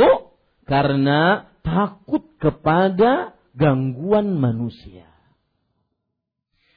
Karena 0.68 1.48
takut 1.64 2.36
kepada 2.36 3.35
gangguan 3.56 4.36
manusia. 4.36 5.08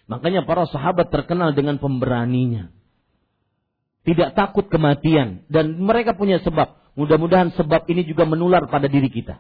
Makanya 0.10 0.42
para 0.48 0.66
sahabat 0.66 1.14
terkenal 1.14 1.54
dengan 1.54 1.78
pemberaninya. 1.78 2.74
Tidak 4.08 4.34
takut 4.34 4.66
kematian. 4.66 5.46
Dan 5.52 5.78
mereka 5.78 6.18
punya 6.18 6.42
sebab. 6.42 6.82
Mudah-mudahan 6.98 7.54
sebab 7.54 7.86
ini 7.86 8.08
juga 8.10 8.26
menular 8.26 8.66
pada 8.66 8.90
diri 8.90 9.12
kita. 9.14 9.38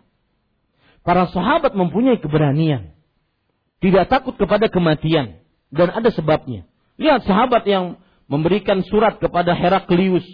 Para 1.01 1.25
sahabat 1.33 1.73
mempunyai 1.73 2.21
keberanian. 2.21 2.93
Tidak 3.81 4.05
takut 4.11 4.37
kepada 4.37 4.69
kematian. 4.69 5.41
Dan 5.73 5.89
ada 5.89 6.13
sebabnya. 6.13 6.69
Lihat 7.01 7.25
sahabat 7.25 7.65
yang 7.65 7.97
memberikan 8.29 8.85
surat 8.85 9.17
kepada 9.17 9.57
Heraklius. 9.57 10.27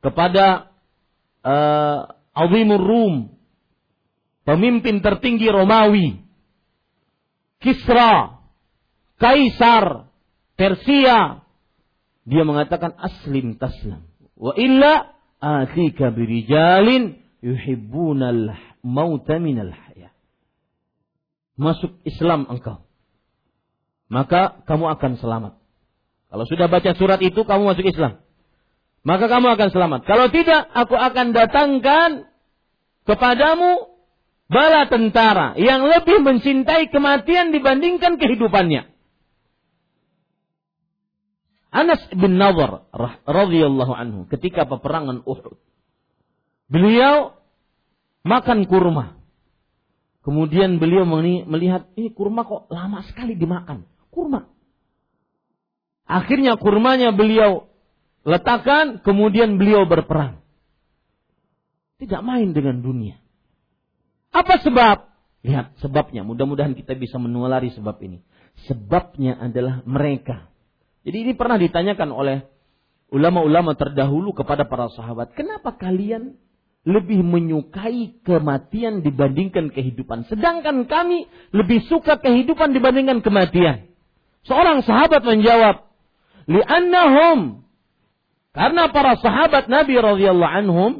Kepada 0.00 0.72
uh, 1.44 2.16
Azimur 2.32 2.80
Rum. 2.80 3.31
Pemimpin 4.42 5.00
tertinggi 5.02 5.46
Romawi. 5.46 6.18
Kisra. 7.62 8.42
Kaisar. 9.18 10.10
Persia. 10.58 11.46
Dia 12.26 12.42
mengatakan 12.46 12.94
aslim 12.98 13.58
taslam. 13.58 14.06
Wa 14.38 14.54
illa 14.58 15.14
atika 15.42 16.10
birijalin 16.10 17.18
yuhibbunal 17.42 18.54
mauta 18.82 19.38
minal 19.38 19.70
haya. 19.70 20.10
Masuk 21.58 21.98
Islam 22.02 22.46
engkau. 22.50 22.82
Maka 24.10 24.62
kamu 24.66 24.92
akan 24.98 25.12
selamat. 25.18 25.52
Kalau 26.32 26.44
sudah 26.48 26.66
baca 26.66 26.90
surat 26.96 27.20
itu 27.20 27.44
kamu 27.44 27.62
masuk 27.76 27.86
Islam. 27.86 28.22
Maka 29.02 29.26
kamu 29.26 29.58
akan 29.58 29.68
selamat. 29.74 30.00
Kalau 30.06 30.30
tidak, 30.30 30.62
aku 30.72 30.94
akan 30.94 31.34
datangkan 31.34 32.30
kepadamu 33.02 33.91
bala 34.52 34.86
tentara 34.92 35.56
yang 35.56 35.88
lebih 35.88 36.20
mencintai 36.20 36.92
kematian 36.92 37.50
dibandingkan 37.56 38.20
kehidupannya. 38.20 38.92
Anas 41.72 42.04
bin 42.12 42.36
Nawar 42.36 42.84
radhiyallahu 43.24 43.92
anhu 43.96 44.20
ketika 44.28 44.68
peperangan 44.68 45.24
Uhud. 45.24 45.56
Beliau 46.68 47.40
makan 48.28 48.68
kurma. 48.68 49.16
Kemudian 50.22 50.78
beliau 50.78 51.02
melihat, 51.48 51.90
ini 51.98 52.14
kurma 52.14 52.46
kok 52.46 52.70
lama 52.70 53.02
sekali 53.10 53.34
dimakan. 53.34 53.88
Kurma. 54.12 54.46
Akhirnya 56.06 56.54
kurmanya 56.60 57.10
beliau 57.10 57.66
letakkan, 58.22 59.02
kemudian 59.02 59.58
beliau 59.58 59.82
berperang. 59.88 60.38
Tidak 61.98 62.22
main 62.22 62.54
dengan 62.54 62.84
dunia. 62.84 63.21
Apa 64.32 64.64
sebab? 64.64 65.12
Lihat 65.44 65.76
sebabnya, 65.84 66.24
mudah-mudahan 66.24 66.72
kita 66.72 66.96
bisa 66.96 67.20
menulari 67.20 67.68
sebab 67.76 68.00
ini. 68.00 68.24
Sebabnya 68.68 69.40
adalah 69.40 69.80
mereka 69.88 70.48
Jadi 71.02 71.16
ini 71.18 71.32
pernah 71.34 71.58
ditanyakan 71.58 72.14
oleh 72.14 72.46
ulama-ulama 73.10 73.74
terdahulu 73.74 74.30
kepada 74.32 74.70
para 74.70 74.86
sahabat, 74.94 75.34
kenapa 75.34 75.74
kalian 75.74 76.38
lebih 76.82 77.22
menyukai 77.22 78.22
kematian 78.26 79.06
dibandingkan 79.06 79.70
kehidupan. 79.70 80.26
Sedangkan 80.26 80.86
kami 80.90 81.30
lebih 81.54 81.86
suka 81.86 82.18
kehidupan 82.18 82.74
dibandingkan 82.74 83.22
kematian. 83.22 83.86
Seorang 84.42 84.82
sahabat 84.82 85.22
menjawab, 85.22 85.86
li'annahum 86.50 87.62
karena 88.50 88.90
para 88.90 89.14
sahabat 89.22 89.70
Nabi 89.70 89.94
radhiyallahu 89.94 90.54
anhum 90.58 90.92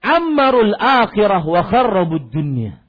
ammarul 0.00 0.74
akhirah 0.76 1.44
wa 1.44 1.62
kharrabud 1.64 2.32
dunya. 2.32 2.80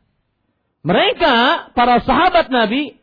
Mereka 0.81 1.69
para 1.77 2.01
sahabat 2.01 2.49
Nabi 2.49 2.97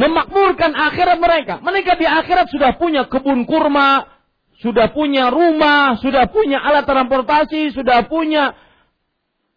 memakmurkan 0.00 0.72
akhirat 0.72 1.18
mereka. 1.20 1.54
Mereka 1.60 2.00
di 2.00 2.08
akhirat 2.08 2.48
sudah 2.48 2.80
punya 2.80 3.04
kebun 3.04 3.44
kurma, 3.44 4.08
sudah 4.64 4.88
punya 4.96 5.28
rumah, 5.28 6.00
sudah 6.00 6.24
punya 6.32 6.64
alat 6.64 6.88
transportasi, 6.88 7.76
sudah 7.76 8.08
punya 8.08 8.56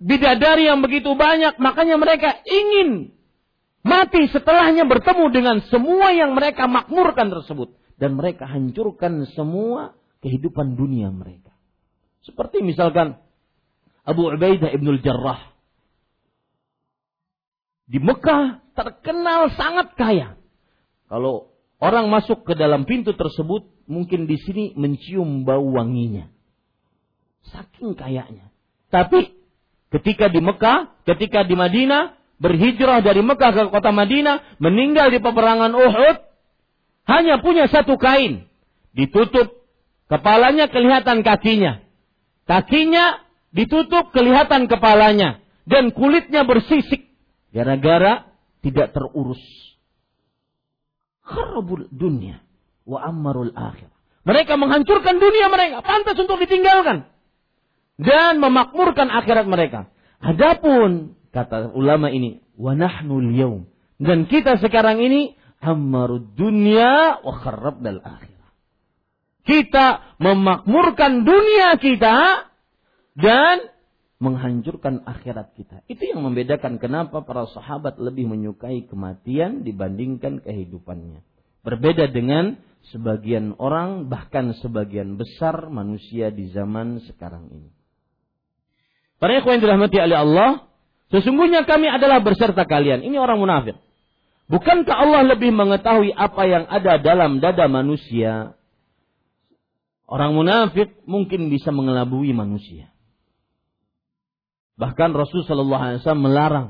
bidadari 0.03 0.67
yang 0.67 0.83
begitu 0.83 1.15
banyak, 1.15 1.55
makanya 1.63 1.95
mereka 1.95 2.35
ingin 2.43 3.15
mati 3.87 4.27
setelahnya 4.27 4.83
bertemu 4.83 5.25
dengan 5.31 5.57
semua 5.71 6.11
yang 6.11 6.35
mereka 6.35 6.67
makmurkan 6.67 7.31
tersebut 7.31 7.71
dan 7.95 8.19
mereka 8.19 8.43
hancurkan 8.43 9.23
semua 9.31 9.95
kehidupan 10.19 10.75
dunia 10.75 11.07
mereka. 11.07 11.55
Seperti 12.23 12.59
misalkan 12.59 13.22
Abu 14.03 14.27
Ubaidah 14.27 14.71
ibnul 14.75 14.99
Jarrah. 14.99 15.39
Di 17.87 17.99
Mekah 17.99 18.63
terkenal 18.75 19.51
sangat 19.55 19.95
kaya. 19.95 20.39
Kalau 21.07 21.51
orang 21.79 22.07
masuk 22.11 22.43
ke 22.47 22.55
dalam 22.55 22.83
pintu 22.87 23.15
tersebut, 23.15 23.67
mungkin 23.87 24.27
di 24.27 24.39
sini 24.39 24.71
mencium 24.75 25.47
bau 25.47 25.63
wanginya. 25.75 26.31
Saking 27.51 27.95
kayanya. 27.95 28.51
Tapi 28.87 29.35
ketika 29.91 30.31
di 30.31 30.39
Mekah, 30.39 30.95
ketika 31.03 31.43
di 31.43 31.55
Madinah, 31.59 32.15
berhijrah 32.39 33.03
dari 33.03 33.19
Mekah 33.23 33.51
ke 33.51 33.61
kota 33.71 33.91
Madinah, 33.91 34.59
meninggal 34.63 35.11
di 35.11 35.19
peperangan 35.19 35.71
Uhud, 35.75 36.17
hanya 37.07 37.39
punya 37.43 37.67
satu 37.67 37.99
kain. 37.99 38.47
Ditutup 38.95 39.63
Kepalanya 40.13 40.69
kelihatan 40.69 41.23
kakinya. 41.23 41.81
Kakinya 42.43 43.22
ditutup 43.53 44.11
kelihatan 44.11 44.67
kepalanya. 44.67 45.39
Dan 45.63 45.95
kulitnya 45.95 46.43
bersisik. 46.43 47.07
Gara-gara 47.55 48.27
tidak 48.59 48.91
terurus. 48.91 49.39
Kharabul 51.23 51.87
dunia. 51.87 52.43
Wa 52.83 53.07
ammarul 53.07 53.55
akhir. 53.55 53.87
Mereka 54.27 54.59
menghancurkan 54.59 55.23
dunia 55.23 55.47
mereka. 55.47 55.79
Pantas 55.79 56.19
untuk 56.19 56.35
ditinggalkan. 56.43 57.07
Dan 57.95 58.43
memakmurkan 58.43 59.07
akhirat 59.07 59.47
mereka. 59.47 59.87
Adapun, 60.19 61.15
kata 61.31 61.71
ulama 61.71 62.11
ini, 62.11 62.43
wa 62.59 62.75
nahnu 62.75 63.23
yaum. 63.31 63.69
Dan 64.01 64.27
kita 64.27 64.59
sekarang 64.59 64.99
ini, 64.99 65.39
ammarud 65.63 66.35
dunia 66.35 67.23
wa 67.23 67.33
kharabdal 67.39 68.03
akhir 68.03 68.33
kita 69.43 70.15
memakmurkan 70.23 71.27
dunia 71.27 71.75
kita 71.77 72.47
dan 73.13 73.69
menghancurkan 74.21 75.03
akhirat 75.03 75.53
kita. 75.59 75.83
Itu 75.91 76.15
yang 76.15 76.23
membedakan 76.23 76.79
kenapa 76.79 77.25
para 77.27 77.49
sahabat 77.51 77.99
lebih 77.99 78.29
menyukai 78.29 78.87
kematian 78.87 79.67
dibandingkan 79.67 80.39
kehidupannya. 80.39 81.21
Berbeda 81.63 82.11
dengan 82.11 82.59
sebagian 82.91 83.55
orang, 83.59 84.07
bahkan 84.07 84.55
sebagian 84.59 85.15
besar 85.19 85.67
manusia 85.71 86.31
di 86.31 86.51
zaman 86.51 87.03
sekarang 87.03 87.51
ini. 87.51 87.71
Para 89.19 89.39
ikhwan 89.39 89.63
dirahmati 89.63 89.97
oleh 89.99 90.17
Allah, 90.19 90.49
sesungguhnya 91.11 91.63
kami 91.63 91.87
adalah 91.87 92.19
berserta 92.19 92.67
kalian. 92.67 93.03
Ini 93.03 93.15
orang 93.19 93.39
munafik. 93.39 93.79
Bukankah 94.51 94.95
Allah 95.07 95.23
lebih 95.35 95.55
mengetahui 95.55 96.11
apa 96.11 96.43
yang 96.43 96.67
ada 96.67 96.99
dalam 96.99 97.39
dada 97.39 97.71
manusia 97.71 98.59
Orang 100.13 100.37
munafik 100.37 101.01
mungkin 101.09 101.49
bisa 101.49 101.73
mengelabui 101.73 102.37
manusia. 102.37 102.92
Bahkan 104.83 105.15
Rasul 105.15 105.47
Shallallahu 105.47 105.79
Alaihi 105.79 105.99
Wasallam 106.03 106.23
melarang 106.27 106.67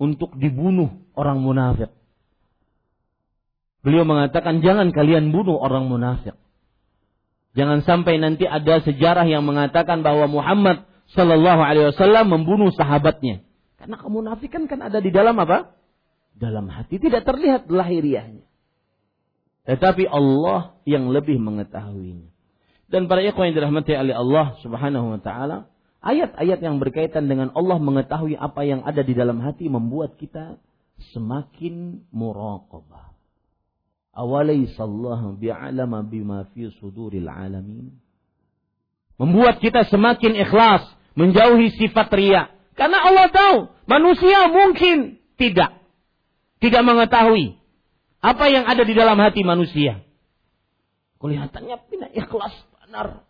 untuk 0.00 0.32
dibunuh 0.40 0.96
orang 1.12 1.44
munafik. 1.44 1.92
Beliau 3.84 4.08
mengatakan 4.08 4.64
jangan 4.64 4.88
kalian 4.96 5.28
bunuh 5.28 5.60
orang 5.60 5.84
munafik. 5.84 6.32
Jangan 7.52 7.84
sampai 7.84 8.16
nanti 8.16 8.48
ada 8.48 8.80
sejarah 8.80 9.28
yang 9.28 9.44
mengatakan 9.44 10.00
bahwa 10.00 10.24
Muhammad 10.24 10.88
Shallallahu 11.12 11.60
Alaihi 11.60 11.92
Wasallam 11.92 12.32
membunuh 12.32 12.72
sahabatnya. 12.72 13.44
Karena 13.76 14.00
kemunafikan 14.00 14.64
kan 14.64 14.80
ada 14.80 15.04
di 15.04 15.12
dalam 15.12 15.36
apa? 15.36 15.76
Dalam 16.32 16.72
hati 16.72 16.96
tidak 16.96 17.28
terlihat 17.28 17.68
lahiriahnya. 17.68 18.48
Tetapi 19.68 20.08
Allah 20.08 20.80
yang 20.88 21.12
lebih 21.12 21.36
mengetahuinya. 21.36 22.32
Dan 22.88 23.04
para 23.04 23.20
ikhwan 23.20 23.52
yang 23.52 23.56
dirahmati 23.60 23.92
oleh 23.92 24.16
Allah 24.16 24.56
Subhanahu 24.64 25.12
wa 25.12 25.20
taala, 25.20 25.68
ayat-ayat 26.04 26.60
yang 26.60 26.76
berkaitan 26.76 27.26
dengan 27.26 27.48
Allah 27.56 27.80
mengetahui 27.80 28.36
apa 28.36 28.62
yang 28.68 28.84
ada 28.84 29.00
di 29.00 29.16
dalam 29.16 29.40
hati 29.40 29.72
membuat 29.72 30.20
kita 30.20 30.60
semakin 31.16 32.04
muraqabah. 32.12 33.16
Awalaysallahu 34.14 35.42
bi'alama 35.42 36.06
bima 36.06 36.46
fi 36.54 36.70
suduril 36.78 37.26
alamin. 37.26 37.90
Membuat 39.18 39.58
kita 39.58 39.88
semakin 39.88 40.38
ikhlas, 40.38 40.86
menjauhi 41.18 41.74
sifat 41.74 42.12
ria. 42.14 42.52
Karena 42.78 43.02
Allah 43.02 43.26
tahu, 43.30 43.56
manusia 43.90 44.50
mungkin 44.52 45.18
tidak. 45.40 45.74
Tidak 46.62 46.82
mengetahui 46.82 47.58
apa 48.24 48.44
yang 48.48 48.64
ada 48.64 48.82
di 48.86 48.94
dalam 48.94 49.18
hati 49.18 49.42
manusia. 49.42 50.00
Kelihatannya 51.18 51.76
tidak 51.90 52.10
ikhlas 52.14 52.54
benar. 52.78 53.26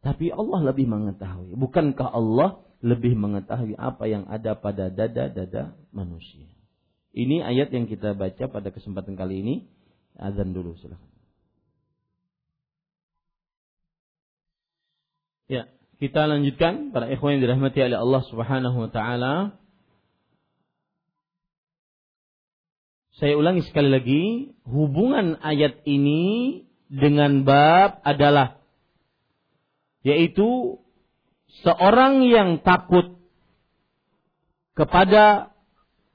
Tapi 0.00 0.32
Allah 0.32 0.72
lebih 0.72 0.88
mengetahui. 0.88 1.52
Bukankah 1.60 2.08
Allah 2.08 2.64
lebih 2.80 3.12
mengetahui 3.12 3.76
apa 3.76 4.08
yang 4.08 4.24
ada 4.32 4.56
pada 4.56 4.88
dada-dada 4.88 5.76
manusia? 5.92 6.48
Ini 7.12 7.44
ayat 7.44 7.68
yang 7.74 7.84
kita 7.84 8.16
baca 8.16 8.48
pada 8.48 8.72
kesempatan 8.72 9.18
kali 9.18 9.44
ini. 9.44 9.54
Azan 10.16 10.56
dulu 10.56 10.76
silahkan. 10.80 11.10
Ya, 15.50 15.66
kita 15.98 16.30
lanjutkan 16.30 16.94
para 16.94 17.10
ikhwan 17.10 17.36
yang 17.36 17.42
dirahmati 17.44 17.82
oleh 17.82 17.98
Allah 17.98 18.22
Subhanahu 18.30 18.76
wa 18.86 18.90
taala. 18.94 19.34
Saya 23.18 23.36
ulangi 23.36 23.66
sekali 23.68 23.90
lagi, 23.92 24.24
hubungan 24.64 25.36
ayat 25.44 25.84
ini 25.84 26.64
dengan 26.88 27.44
bab 27.44 28.00
adalah 28.00 28.59
yaitu 30.00 30.80
seorang 31.62 32.24
yang 32.24 32.62
takut 32.64 33.20
kepada 34.74 35.52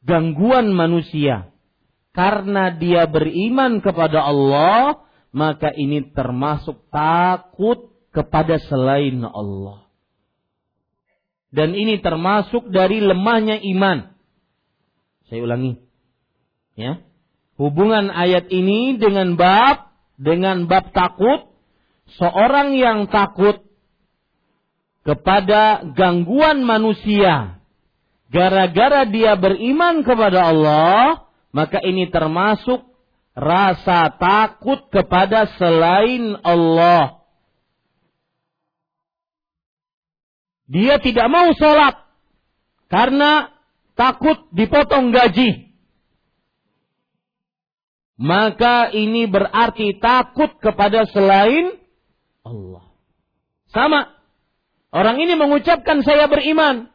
gangguan 0.05 0.73
manusia. 0.73 1.51
Karena 2.15 2.71
dia 2.71 3.11
beriman 3.11 3.83
kepada 3.83 4.23
Allah 4.23 5.03
maka 5.35 5.67
ini 5.75 6.15
termasuk 6.15 6.87
takut 6.87 7.91
kepada 8.15 8.55
selain 8.71 9.19
Allah. 9.27 9.83
Dan 11.51 11.75
ini 11.75 11.99
termasuk 11.99 12.71
dari 12.71 13.03
lemahnya 13.03 13.59
iman. 13.75 14.15
Saya 15.27 15.43
ulangi. 15.43 15.75
Ya. 16.79 17.03
Hubungan 17.59 18.11
ayat 18.11 18.47
ini 18.47 18.95
dengan 18.95 19.35
bab 19.35 19.91
dengan 20.15 20.67
bab 20.71 20.95
takut, 20.95 21.51
seorang 22.19 22.75
yang 22.75 23.11
takut 23.11 23.64
kepada 25.05 25.85
gangguan 25.93 26.65
manusia 26.65 27.61
gara-gara 28.33 29.05
dia 29.05 29.37
beriman 29.37 30.01
kepada 30.01 30.49
Allah, 30.51 31.29
maka 31.53 31.79
ini 31.79 32.09
termasuk 32.09 32.83
rasa 33.37 34.11
takut 34.17 34.89
kepada 34.89 35.47
selain 35.55 36.35
Allah. 36.41 37.21
Dia 40.65 40.97
tidak 40.97 41.29
mau 41.29 41.53
sholat 41.53 42.01
karena 42.89 43.53
takut 43.93 44.49
dipotong 44.49 45.13
gaji 45.13 45.65
maka 48.15 48.95
ini 48.95 49.27
berarti 49.27 49.99
takut 49.99 50.55
kepada 50.63 51.03
selain 51.11 51.75
Allah. 52.47 52.87
Sama. 53.71 54.14
Orang 54.95 55.19
ini 55.19 55.35
mengucapkan 55.35 55.99
saya 56.07 56.31
beriman. 56.31 56.87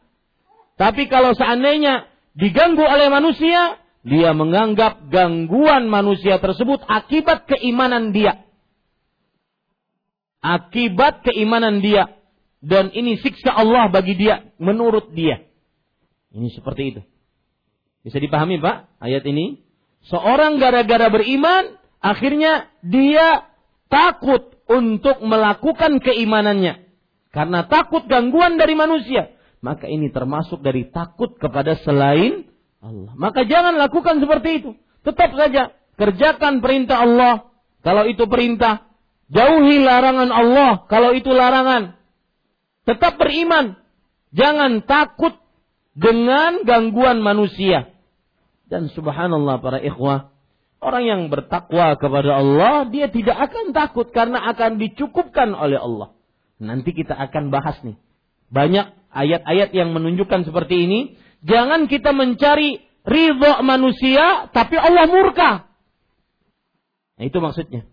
Tapi 0.73 1.05
kalau 1.05 1.37
seandainya 1.37 2.09
diganggu 2.33 2.81
oleh 2.81 3.13
manusia, 3.13 3.77
dia 4.01 4.33
menganggap 4.33 5.13
gangguan 5.13 5.85
manusia 5.85 6.41
tersebut 6.41 6.81
akibat 6.89 7.45
keimanan 7.45 8.09
dia. 8.09 8.41
Akibat 10.41 11.21
keimanan 11.21 11.85
dia. 11.85 12.09
Dan 12.57 12.89
ini 12.89 13.21
siksa 13.21 13.53
Allah 13.53 13.93
bagi 13.93 14.17
dia, 14.17 14.49
menurut 14.57 15.13
dia. 15.13 15.45
Ini 16.33 16.49
seperti 16.57 16.81
itu. 16.97 17.01
Bisa 18.01 18.17
dipahami 18.17 18.57
Pak, 18.57 18.97
ayat 18.97 19.21
ini? 19.29 19.61
Seorang 20.09 20.57
gara-gara 20.57 21.05
beriman, 21.13 21.77
akhirnya 22.01 22.65
dia 22.81 23.45
takut 23.93 24.57
untuk 24.65 25.21
melakukan 25.21 26.01
keimanannya. 26.01 26.90
Karena 27.31 27.63
takut 27.65 28.03
gangguan 28.11 28.59
dari 28.59 28.75
manusia. 28.75 29.31
Maka 29.63 29.87
ini 29.87 30.11
termasuk 30.11 30.59
dari 30.59 30.91
takut 30.91 31.39
kepada 31.39 31.79
selain 31.79 32.47
Allah. 32.83 33.13
Maka 33.15 33.47
jangan 33.47 33.79
lakukan 33.79 34.19
seperti 34.19 34.49
itu. 34.63 34.71
Tetap 35.07 35.31
saja 35.33 35.71
kerjakan 35.95 36.59
perintah 36.59 37.07
Allah 37.07 37.47
kalau 37.81 38.05
itu 38.05 38.27
perintah. 38.27 38.89
Jauhi 39.31 39.79
larangan 39.79 40.27
Allah 40.27 40.83
kalau 40.91 41.15
itu 41.15 41.31
larangan. 41.31 41.95
Tetap 42.83 43.15
beriman. 43.15 43.79
Jangan 44.35 44.83
takut 44.83 45.39
dengan 45.95 46.67
gangguan 46.67 47.23
manusia. 47.23 47.91
Dan 48.67 48.87
subhanallah 48.91 49.59
para 49.59 49.79
ikhwah, 49.83 50.31
orang 50.79 51.03
yang 51.03 51.21
bertakwa 51.27 51.99
kepada 51.99 52.39
Allah, 52.39 52.87
dia 52.87 53.11
tidak 53.11 53.35
akan 53.51 53.75
takut 53.75 54.07
karena 54.15 54.39
akan 54.51 54.79
dicukupkan 54.79 55.51
oleh 55.51 55.75
Allah. 55.75 56.15
Nanti 56.61 56.93
kita 56.93 57.17
akan 57.17 57.49
bahas 57.49 57.81
nih. 57.81 57.97
Banyak 58.53 58.93
ayat-ayat 59.09 59.73
yang 59.73 59.97
menunjukkan 59.97 60.45
seperti 60.45 60.85
ini 60.85 60.99
Jangan 61.41 61.89
kita 61.89 62.13
mencari 62.13 62.85
ridho 63.01 63.53
manusia, 63.65 64.49
tapi 64.53 64.77
Allah 64.77 65.09
murka. 65.09 65.65
Nah, 67.17 67.25
itu 67.25 67.37
maksudnya. 67.41 67.89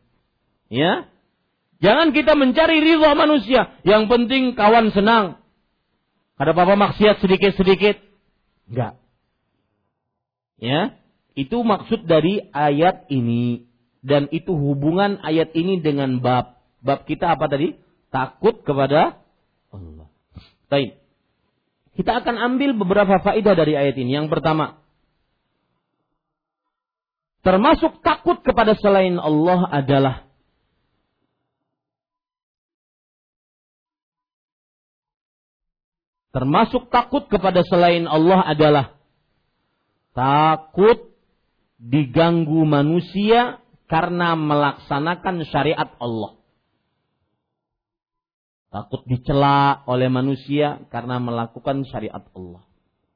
Ya. 0.69 1.09
Jangan 1.81 2.13
kita 2.13 2.37
mencari 2.37 2.85
ridho 2.85 3.09
manusia. 3.17 3.73
Yang 3.89 4.05
penting 4.13 4.43
kawan 4.53 4.93
senang. 4.93 5.41
Ada 6.37 6.53
apa-apa 6.53 6.77
maksiat 6.77 7.25
sedikit-sedikit. 7.25 7.97
Enggak. 8.69 9.01
Ya. 10.61 11.01
Itu 11.33 11.65
maksud 11.65 12.05
dari 12.05 12.53
ayat 12.53 13.09
ini. 13.09 13.65
Dan 14.05 14.29
itu 14.29 14.53
hubungan 14.53 15.25
ayat 15.25 15.57
ini 15.57 15.81
dengan 15.81 16.21
bab. 16.21 16.61
Bab 16.85 17.09
kita 17.09 17.33
apa 17.33 17.49
tadi? 17.49 17.75
Takut 18.09 18.65
kepada 18.65 19.21
Allah. 19.69 20.09
Baik. 20.73 20.97
Kita 21.99 22.23
akan 22.23 22.37
ambil 22.39 22.79
beberapa 22.79 23.19
faedah 23.19 23.59
dari 23.59 23.75
ayat 23.75 23.99
ini. 23.99 24.15
Yang 24.15 24.31
pertama, 24.31 24.79
termasuk 27.43 27.99
takut 28.07 28.39
kepada 28.47 28.79
selain 28.79 29.19
Allah 29.19 29.67
adalah 29.67 30.17
termasuk 36.31 36.87
takut 36.95 37.27
kepada 37.27 37.67
selain 37.67 38.07
Allah 38.07 38.47
adalah 38.47 38.87
takut 40.15 41.03
diganggu 41.83 42.63
manusia 42.63 43.59
karena 43.91 44.39
melaksanakan 44.39 45.43
syariat 45.51 45.91
Allah. 45.99 46.38
Takut 48.69 49.01
dicela 49.09 49.81
oleh 49.89 50.13
manusia 50.13 50.85
karena 50.93 51.17
melakukan 51.17 51.89
syariat 51.89 52.21
Allah. 52.37 52.63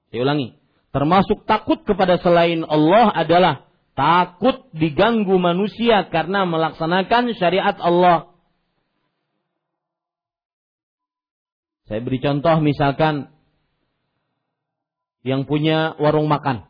Saya 0.09 0.25
ulangi. 0.25 0.57
Termasuk 0.93 1.45
takut 1.49 1.85
kepada 1.85 2.21
selain 2.21 2.65
Allah 2.69 3.13
adalah 3.13 3.69
takut 3.93 4.69
diganggu 4.73 5.37
manusia 5.37 6.09
karena 6.09 6.49
melaksanakan 6.49 7.33
syariat 7.37 7.77
Allah. 7.81 8.33
Saya 11.89 12.01
beri 12.01 12.21
contoh 12.25 12.57
misalkan 12.65 13.29
yang 15.21 15.45
punya 15.45 15.93
warung 16.01 16.29
makan. 16.29 16.65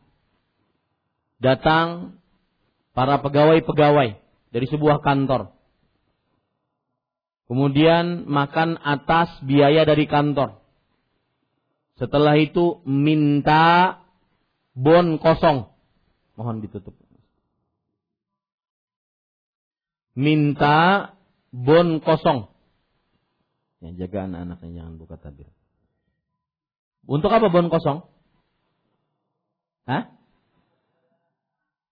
Datang 1.38 2.18
para 2.94 3.18
pegawai-pegawai 3.22 4.18
dari 4.50 4.66
sebuah 4.66 5.02
kantor. 5.02 5.54
Kemudian 7.52 8.24
makan 8.32 8.80
atas 8.80 9.28
biaya 9.44 9.84
dari 9.84 10.08
kantor. 10.08 10.56
Setelah 12.00 12.40
itu 12.40 12.80
minta 12.88 14.00
bon 14.72 15.20
kosong. 15.20 15.68
Mohon 16.32 16.64
ditutup. 16.64 16.96
Minta 20.16 21.12
bon 21.52 22.00
kosong. 22.00 22.48
Ya, 23.84 24.00
jaga 24.00 24.32
anak-anaknya 24.32 24.72
jangan 24.72 24.94
buka 24.96 25.20
tabir. 25.20 25.52
Untuk 27.04 27.28
apa 27.36 27.52
bon 27.52 27.68
kosong? 27.68 28.08
Hah? 29.84 30.08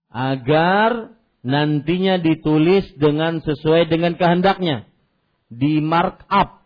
Agar 0.08 1.12
nantinya 1.44 2.16
ditulis 2.16 2.88
dengan 2.96 3.44
sesuai 3.44 3.92
dengan 3.92 4.16
kehendaknya 4.16 4.88
di 5.50 5.82
markup. 5.82 6.62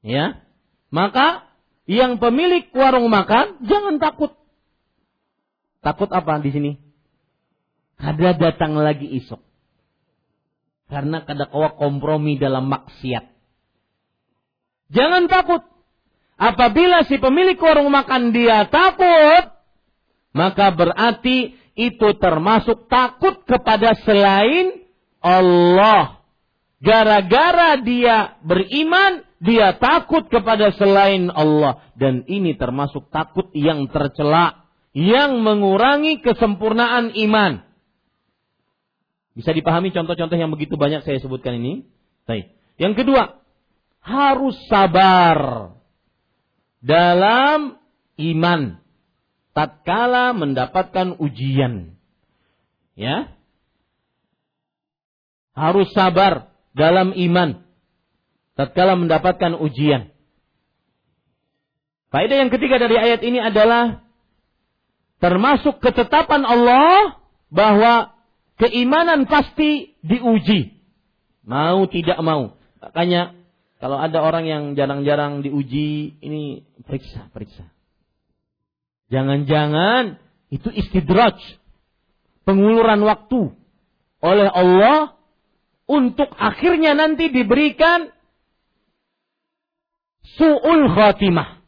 Ya. 0.00 0.46
Maka 0.94 1.50
yang 1.90 2.22
pemilik 2.22 2.70
warung 2.70 3.10
makan 3.10 3.66
jangan 3.66 3.98
takut. 3.98 4.32
Takut 5.82 6.08
apa 6.14 6.38
di 6.38 6.50
sini? 6.54 6.72
Kada 7.98 8.32
datang 8.38 8.78
lagi 8.78 9.10
isok. 9.10 9.42
Karena 10.88 11.22
kada 11.26 11.50
kawa 11.50 11.76
kompromi 11.76 12.38
dalam 12.40 12.70
maksiat. 12.70 13.26
Jangan 14.90 15.30
takut. 15.30 15.62
Apabila 16.40 17.04
si 17.04 17.20
pemilik 17.20 17.60
warung 17.60 17.92
makan 17.92 18.32
dia 18.32 18.66
takut, 18.72 19.52
maka 20.32 20.72
berarti 20.72 21.54
itu 21.76 22.08
termasuk 22.18 22.88
takut 22.88 23.44
kepada 23.44 23.94
selain 24.02 24.82
Allah. 25.20 26.19
Gara-gara 26.80 27.76
dia 27.84 28.40
beriman, 28.40 29.20
dia 29.36 29.76
takut 29.76 30.24
kepada 30.32 30.72
selain 30.72 31.28
Allah. 31.28 31.84
Dan 31.92 32.24
ini 32.24 32.56
termasuk 32.56 33.12
takut 33.12 33.52
yang 33.52 33.84
tercela. 33.92 34.64
Yang 34.96 35.38
mengurangi 35.44 36.18
kesempurnaan 36.24 37.14
iman. 37.14 37.62
Bisa 39.36 39.54
dipahami 39.54 39.94
contoh-contoh 39.94 40.34
yang 40.34 40.50
begitu 40.50 40.74
banyak 40.74 41.06
saya 41.06 41.22
sebutkan 41.22 41.62
ini? 41.62 41.86
Baik. 42.26 42.50
Yang 42.80 43.04
kedua, 43.04 43.38
harus 44.02 44.56
sabar 44.66 45.70
dalam 46.80 47.76
iman 48.16 48.80
tatkala 49.54 50.32
mendapatkan 50.34 51.20
ujian. 51.20 51.94
Ya. 52.98 53.36
Harus 55.54 55.92
sabar 55.92 56.49
dalam 56.76 57.14
iman 57.14 57.64
tatkala 58.54 58.94
mendapatkan 58.98 59.56
ujian. 59.56 60.12
Faedah 62.10 62.36
yang 62.42 62.50
ketiga 62.50 62.82
dari 62.82 62.98
ayat 62.98 63.22
ini 63.22 63.38
adalah 63.38 64.02
termasuk 65.22 65.78
ketetapan 65.78 66.42
Allah 66.42 67.22
bahwa 67.48 68.14
keimanan 68.58 69.30
pasti 69.30 69.94
diuji. 70.02 70.74
Mau 71.46 71.86
tidak 71.86 72.18
mau. 72.20 72.58
Makanya 72.82 73.38
kalau 73.80 73.96
ada 73.96 74.20
orang 74.20 74.44
yang 74.44 74.62
jarang-jarang 74.76 75.40
diuji, 75.40 76.20
ini 76.20 76.68
periksa, 76.84 77.32
periksa. 77.32 77.64
Jangan-jangan 79.08 80.20
itu 80.52 80.68
istidraj. 80.68 81.38
Penguluran 82.44 83.00
waktu 83.06 83.56
oleh 84.20 84.48
Allah 84.52 85.19
untuk 85.90 86.30
akhirnya 86.38 86.94
nanti 86.94 87.34
diberikan 87.34 88.14
su'ul 90.38 90.86
khatimah. 90.94 91.58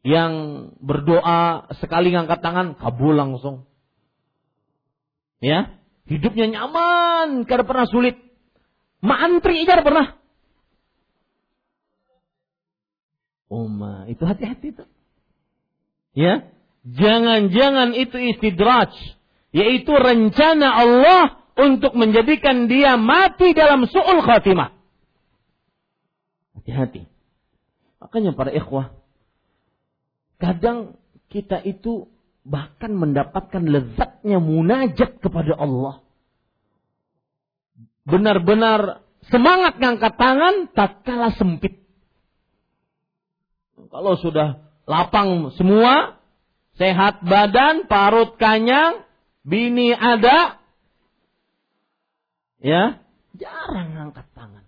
Yang 0.00 0.32
berdoa 0.80 1.70
sekali 1.76 2.10
ngangkat 2.16 2.40
tangan, 2.40 2.72
kabul 2.80 3.14
langsung. 3.14 3.68
Ya, 5.44 5.76
hidupnya 6.08 6.48
nyaman, 6.48 7.44
karena 7.44 7.68
pernah 7.68 7.86
sulit. 7.86 8.16
Mantri 9.04 9.64
aja 9.64 9.84
pernah. 9.84 10.16
Oma, 13.52 14.08
itu 14.08 14.24
hati-hati 14.24 14.72
tuh. 14.72 14.88
Ya, 16.16 16.48
jangan-jangan 16.88 17.92
itu 17.92 18.16
istidraj 18.16 18.92
yaitu 19.50 19.90
rencana 19.90 20.68
Allah 20.70 21.22
untuk 21.58 21.92
menjadikan 21.98 22.70
dia 22.70 22.94
mati 22.96 23.52
dalam 23.52 23.84
su'ul 23.84 24.22
khatimah. 24.22 24.72
Hati-hati. 26.56 27.06
Makanya 28.00 28.32
para 28.32 28.50
ikhwah, 28.54 28.96
kadang 30.40 30.96
kita 31.28 31.60
itu 31.62 32.08
bahkan 32.46 32.96
mendapatkan 32.96 33.60
lezatnya 33.60 34.40
munajat 34.40 35.20
kepada 35.20 35.52
Allah. 35.54 36.00
Benar-benar 38.08 39.04
semangat 39.28 39.76
ngangkat 39.76 40.14
tangan 40.16 40.54
tak 40.72 41.04
kalah 41.04 41.36
sempit. 41.36 41.76
Kalau 43.90 44.14
sudah 44.16 44.64
lapang 44.88 45.52
semua, 45.58 46.18
sehat 46.78 47.20
badan, 47.26 47.84
parut 47.90 48.38
kanyang, 48.40 49.04
bini 49.46 49.92
ada, 49.94 50.60
ya 52.60 53.00
jarang 53.36 53.96
ngangkat 53.96 54.26
tangan. 54.36 54.64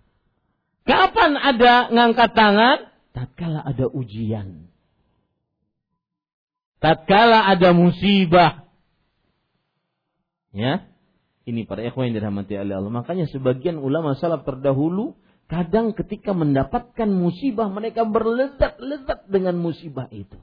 Kapan 0.83 1.31
ada 1.39 1.73
ngangkat 1.93 2.31
tangan? 2.35 2.77
Tatkala 3.13 3.61
ada 3.63 3.85
ujian. 3.87 4.67
Tatkala 6.83 7.47
ada 7.47 7.71
musibah. 7.71 8.67
Ya. 10.51 10.89
Ini 11.43 11.67
para 11.67 11.83
ikhwan 11.83 12.11
yang 12.11 12.23
dirahmati 12.23 12.55
oleh 12.55 12.75
Allah. 12.79 12.91
Makanya 12.91 13.27
sebagian 13.27 13.79
ulama 13.79 14.15
salaf 14.15 14.47
terdahulu 14.47 15.15
kadang 15.51 15.91
ketika 15.91 16.31
mendapatkan 16.31 17.07
musibah 17.07 17.67
mereka 17.67 18.07
berlezat-lezat 18.07 19.27
dengan 19.27 19.59
musibah 19.59 20.07
itu. 20.11 20.39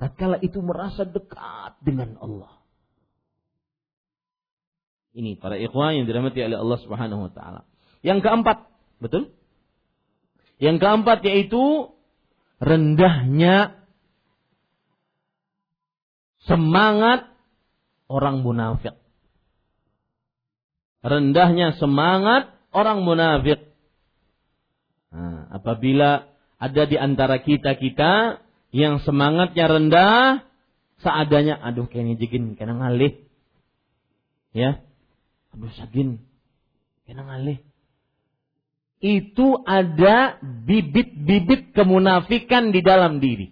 Tatkala 0.00 0.40
itu 0.40 0.58
merasa 0.64 1.04
dekat 1.04 1.78
dengan 1.84 2.16
Allah. 2.18 2.61
Ini 5.12 5.36
para 5.36 5.60
ikhwan 5.60 6.00
yang 6.00 6.06
dirahmati 6.08 6.40
oleh 6.40 6.56
Allah 6.56 6.78
Subhanahu 6.80 7.28
wa 7.28 7.32
taala. 7.32 7.60
Yang 8.00 8.24
keempat, 8.24 8.64
betul? 8.98 9.36
Yang 10.56 10.76
keempat 10.80 11.18
yaitu 11.28 11.92
rendahnya 12.62 13.82
semangat 16.48 17.28
orang 18.08 18.40
munafik. 18.40 18.96
Rendahnya 21.02 21.76
semangat 21.76 22.54
orang 22.72 23.02
munafik. 23.04 23.68
Nah, 25.12 25.50
apabila 25.52 26.30
ada 26.56 26.82
di 26.88 26.96
antara 26.96 27.42
kita-kita 27.42 28.40
yang 28.72 29.02
semangatnya 29.04 29.66
rendah, 29.68 30.46
seadanya, 31.02 31.58
aduh 31.58 31.90
kayaknya 31.90 32.16
jikin, 32.16 32.54
kena 32.54 32.78
ngalih. 32.80 33.18
Ya, 34.54 34.80
aduh 35.52 35.72
sagin, 35.76 36.24
kena 37.04 37.22
ngalih. 37.28 37.60
Itu 39.02 39.58
ada 39.66 40.38
bibit-bibit 40.42 41.74
kemunafikan 41.74 42.70
di 42.70 42.80
dalam 42.86 43.18
diri. 43.18 43.50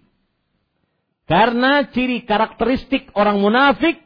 Karena 1.27 1.87
ciri 1.91 2.23
karakteristik 2.23 3.11
orang 3.15 3.43
munafik 3.43 3.99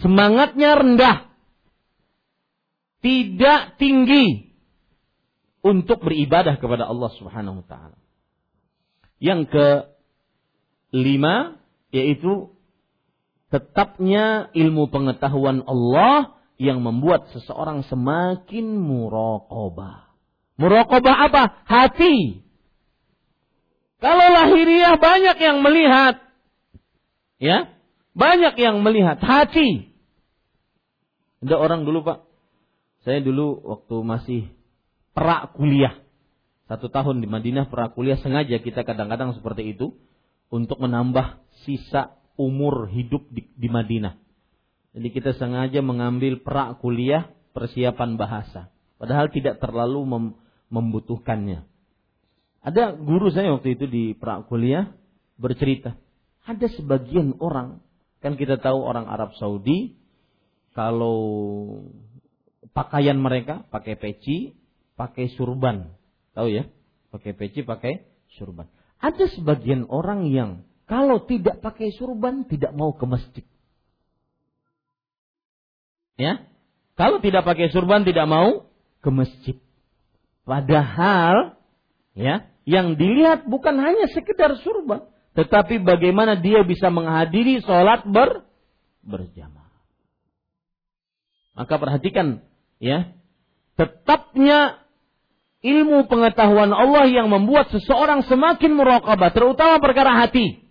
semangatnya 0.00 0.76
rendah. 0.80 1.18
Tidak 3.04 3.76
tinggi 3.76 4.54
untuk 5.60 6.00
beribadah 6.04 6.56
kepada 6.56 6.88
Allah 6.88 7.10
Subhanahu 7.20 7.64
wa 7.64 7.66
taala. 7.68 7.98
Yang 9.20 9.48
kelima 10.92 11.60
yaitu 11.92 12.52
tetapnya 13.52 14.52
ilmu 14.56 14.88
pengetahuan 14.88 15.64
Allah 15.64 16.36
yang 16.64 16.80
membuat 16.80 17.28
seseorang 17.36 17.84
semakin 17.84 18.80
muraqabah. 18.80 20.08
Muraqabah 20.56 21.16
apa? 21.28 21.42
Hati. 21.68 22.40
Kalau 24.00 24.26
lahiriah 24.32 24.96
banyak 24.96 25.36
yang 25.36 25.60
melihat. 25.60 26.24
Ya. 27.36 27.76
Banyak 28.16 28.56
yang 28.56 28.80
melihat. 28.80 29.20
Hati. 29.20 29.92
Ada 31.44 31.60
orang 31.60 31.84
dulu 31.84 32.00
Pak. 32.04 32.24
Saya 33.04 33.20
dulu 33.20 33.60
waktu 33.60 33.96
masih 34.00 34.42
perak 35.12 35.52
kuliah. 35.52 36.00
Satu 36.64 36.88
tahun 36.88 37.20
di 37.20 37.28
Madinah 37.28 37.68
perak 37.68 37.92
kuliah 37.92 38.16
sengaja 38.16 38.56
kita 38.64 38.88
kadang-kadang 38.88 39.36
seperti 39.36 39.76
itu. 39.76 39.92
Untuk 40.48 40.80
menambah 40.80 41.44
sisa 41.66 42.16
umur 42.40 42.88
hidup 42.88 43.26
di, 43.28 43.50
di 43.52 43.68
Madinah. 43.68 44.23
Jadi 44.94 45.08
kita 45.10 45.34
sengaja 45.34 45.82
mengambil 45.82 46.38
perak 46.38 46.78
kuliah 46.78 47.34
persiapan 47.50 48.14
bahasa. 48.14 48.70
Padahal 48.94 49.26
tidak 49.34 49.58
terlalu 49.58 50.06
mem, 50.06 50.24
membutuhkannya. 50.70 51.66
Ada 52.64 52.96
guru 52.96 53.28
saya 53.28 53.52
waktu 53.52 53.76
itu 53.76 53.84
di 53.90 54.04
pra 54.16 54.40
kuliah 54.46 54.94
bercerita, 55.36 55.98
ada 56.46 56.66
sebagian 56.70 57.36
orang, 57.42 57.84
kan 58.24 58.38
kita 58.38 58.56
tahu 58.56 58.80
orang 58.80 59.04
Arab 59.10 59.36
Saudi 59.36 59.98
kalau 60.72 61.18
pakaian 62.72 63.16
mereka 63.20 63.68
pakai 63.68 64.00
peci, 64.00 64.56
pakai 64.96 65.28
surban. 65.36 65.92
Tahu 66.32 66.48
ya? 66.50 66.64
Pakai 67.12 67.36
peci, 67.36 67.62
pakai 67.62 68.04
surban. 68.40 68.66
Ada 68.98 69.28
sebagian 69.36 69.86
orang 69.86 70.32
yang 70.32 70.64
kalau 70.84 71.24
tidak 71.24 71.60
pakai 71.60 71.92
surban 71.92 72.44
tidak 72.48 72.72
mau 72.72 72.92
ke 72.96 73.04
masjid. 73.04 73.44
Ya? 76.14 76.46
Kalau 76.94 77.18
tidak 77.18 77.42
pakai 77.42 77.74
surban 77.74 78.06
tidak 78.06 78.26
mau 78.30 78.70
ke 79.02 79.10
masjid. 79.10 79.56
Padahal 80.46 81.58
ya, 82.14 82.46
yang 82.64 82.94
dilihat 82.94 83.48
bukan 83.50 83.74
hanya 83.80 84.06
sekedar 84.12 84.56
surban, 84.62 85.08
tetapi 85.34 85.82
bagaimana 85.82 86.38
dia 86.38 86.62
bisa 86.62 86.88
menghadiri 86.88 87.60
sholat 87.64 88.06
ber, 88.06 88.46
berjamaah. 89.02 89.82
Maka 91.58 91.74
perhatikan 91.80 92.44
ya, 92.78 93.10
tetapnya 93.74 94.84
ilmu 95.64 96.06
pengetahuan 96.06 96.70
Allah 96.70 97.08
yang 97.08 97.32
membuat 97.32 97.72
seseorang 97.72 98.22
semakin 98.28 98.76
muraqabah, 98.76 99.32
terutama 99.34 99.82
perkara 99.82 100.14
hati. 100.22 100.62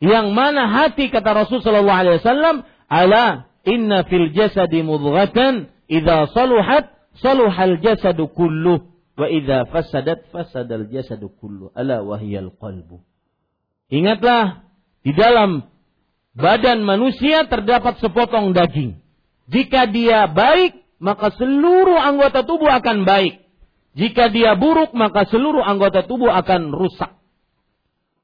Yang 0.00 0.32
mana 0.32 0.64
hati 0.68 1.12
kata 1.12 1.44
Rasul 1.44 1.60
sallallahu 1.60 2.00
alaihi 2.00 2.16
wasallam, 2.24 2.64
"Ala 2.88 3.49
inna 3.64 4.04
fil 4.08 4.32
jasadi 4.32 4.84
mudghatan 4.84 5.72
idza 5.90 6.30
saluhat 6.32 6.92
saluhal 7.18 7.80
jasadu 7.80 8.30
kulluh 8.32 8.90
Wa 9.20 9.28
idza 9.28 9.68
fasadat 9.68 10.32
fasadal 10.32 10.88
jasadu 10.88 11.28
kullu 11.28 11.68
ala 11.76 12.00
wahyal 12.00 12.48
qalbu. 12.56 13.04
Ingatlah 13.92 14.64
di 15.04 15.12
dalam 15.12 15.68
badan 16.32 16.80
manusia 16.80 17.44
terdapat 17.44 18.00
sepotong 18.00 18.56
daging. 18.56 18.96
Jika 19.50 19.92
dia 19.92 20.24
baik, 20.24 20.80
maka 20.96 21.36
seluruh 21.36 22.00
anggota 22.00 22.48
tubuh 22.48 22.72
akan 22.72 23.04
baik. 23.04 23.44
Jika 23.92 24.32
dia 24.32 24.56
buruk, 24.56 24.96
maka 24.96 25.28
seluruh 25.28 25.60
anggota 25.60 26.00
tubuh 26.06 26.32
akan 26.32 26.72
rusak. 26.72 27.12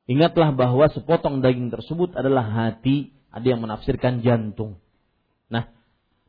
Ingatlah 0.09 0.55
bahwa 0.57 0.89
sepotong 0.89 1.45
daging 1.45 1.69
tersebut 1.75 2.15
adalah 2.17 2.47
hati, 2.47 3.13
ada 3.29 3.45
yang 3.45 3.61
menafsirkan 3.61 4.25
jantung. 4.25 4.81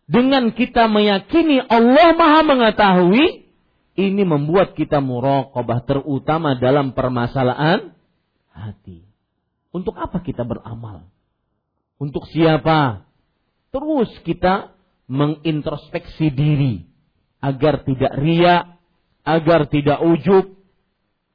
Nah, 0.07 0.13
dengan 0.15 0.55
kita 0.55 0.87
meyakini 0.87 1.59
Allah 1.67 2.15
Maha 2.15 2.41
mengetahui, 2.47 3.43
ini 3.97 4.23
membuat 4.23 4.71
kita 4.77 5.03
muraqabah 5.03 5.83
terutama 5.83 6.55
dalam 6.55 6.95
permasalahan 6.95 7.91
hati. 8.53 9.03
Untuk 9.75 9.99
apa 9.99 10.23
kita 10.23 10.47
beramal? 10.47 11.05
Untuk 11.99 12.23
siapa? 12.31 13.03
Terus 13.73 14.07
kita 14.23 14.71
mengintrospeksi 15.11 16.31
diri 16.31 16.87
agar 17.43 17.83
tidak 17.83 18.13
ria, 18.15 18.79
agar 19.27 19.67
tidak 19.67 19.99
ujub. 20.01 20.55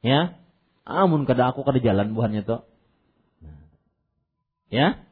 Ya. 0.01 0.41
Amun 0.83 1.29
kada 1.29 1.55
aku 1.55 1.62
kada 1.62 1.79
jalan 1.79 2.16
buahnya 2.16 2.43
tuh. 2.43 2.64
Ya. 4.73 5.05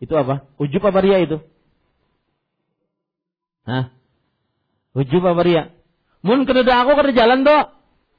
Itu 0.00 0.16
apa? 0.16 0.48
Ujub 0.56 0.80
apa 0.80 0.98
ria 1.04 1.20
itu? 1.20 1.44
Hah? 3.64 3.92
Ujub 4.94 5.24
apa 5.24 5.42
ria? 5.42 5.62
Mun 6.20 6.44
kededa 6.44 6.84
aku 6.84 6.94
kada 6.94 7.12
jalan 7.12 7.42
do. 7.42 7.58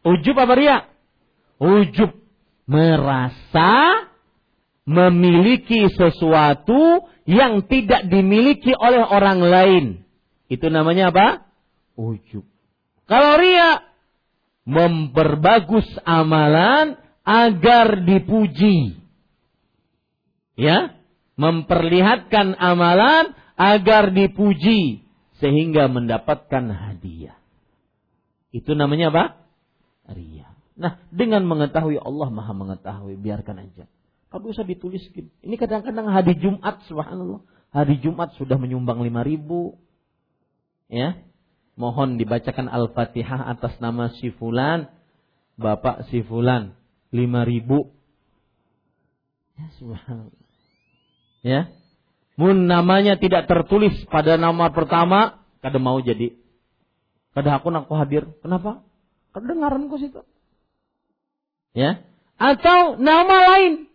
Ujub 0.05 0.35
apa 0.37 0.53
ria? 0.57 0.77
Ujub. 1.61 2.11
Merasa 2.65 4.09
memiliki 4.89 5.85
sesuatu 5.93 7.05
yang 7.29 7.65
tidak 7.69 8.09
dimiliki 8.09 8.73
oleh 8.73 9.05
orang 9.05 9.39
lain. 9.41 9.85
Itu 10.49 10.69
namanya 10.73 11.13
apa? 11.13 11.27
Ujub. 11.97 12.45
Kalau 13.05 13.37
ria 13.37 13.85
memperbagus 14.65 15.85
amalan 16.05 16.97
agar 17.21 18.01
dipuji. 18.01 18.97
Ya, 20.57 20.97
memperlihatkan 21.37 22.57
amalan 22.57 23.37
agar 23.57 24.09
dipuji 24.09 25.04
sehingga 25.39 25.91
mendapatkan 25.91 26.63
hadiah. 26.71 27.35
Itu 28.55 28.71
namanya 28.71 29.11
apa? 29.11 29.23
Ria. 30.15 30.47
Nah, 30.75 30.99
dengan 31.11 31.43
mengetahui 31.47 31.99
Allah 31.99 32.31
Maha 32.31 32.51
mengetahui, 32.55 33.19
biarkan 33.19 33.67
aja. 33.67 33.87
Kalau 34.31 34.51
usah 34.51 34.67
ditulis. 34.67 35.03
Ini 35.15 35.55
kadang-kadang 35.55 36.11
hari 36.11 36.35
Jumat, 36.39 36.83
subhanallah. 36.87 37.43
Hari 37.71 37.99
Jumat 38.03 38.35
sudah 38.35 38.59
menyumbang 38.59 39.03
lima 39.03 39.23
ribu. 39.23 39.79
Ya. 40.87 41.19
Mohon 41.75 42.15
dibacakan 42.15 42.71
Al-Fatihah 42.71 43.51
atas 43.51 43.75
nama 43.83 44.11
si 44.15 44.31
Fulan. 44.35 44.87
Bapak 45.59 46.07
si 46.11 46.23
Fulan. 46.23 46.75
Lima 47.11 47.43
ribu. 47.43 47.91
Ya 49.55 49.67
subhanallah. 49.79 50.43
Ya. 51.43 51.71
Mun 52.35 52.67
namanya 52.67 53.15
tidak 53.15 53.47
tertulis 53.47 53.95
pada 54.11 54.35
nama 54.35 54.67
pertama, 54.75 55.39
kada 55.63 55.79
mau 55.79 55.99
jadi. 56.03 56.35
Kada 57.35 57.59
aku 57.59 57.67
nak 57.71 57.91
hadir. 57.91 58.27
Kenapa? 58.39 58.83
Kedengaran 59.35 59.91
kok 59.91 59.99
situ. 59.99 60.21
Ya. 61.75 62.07
Atau 62.39 62.95
nama 62.95 63.55
lain. 63.55 63.91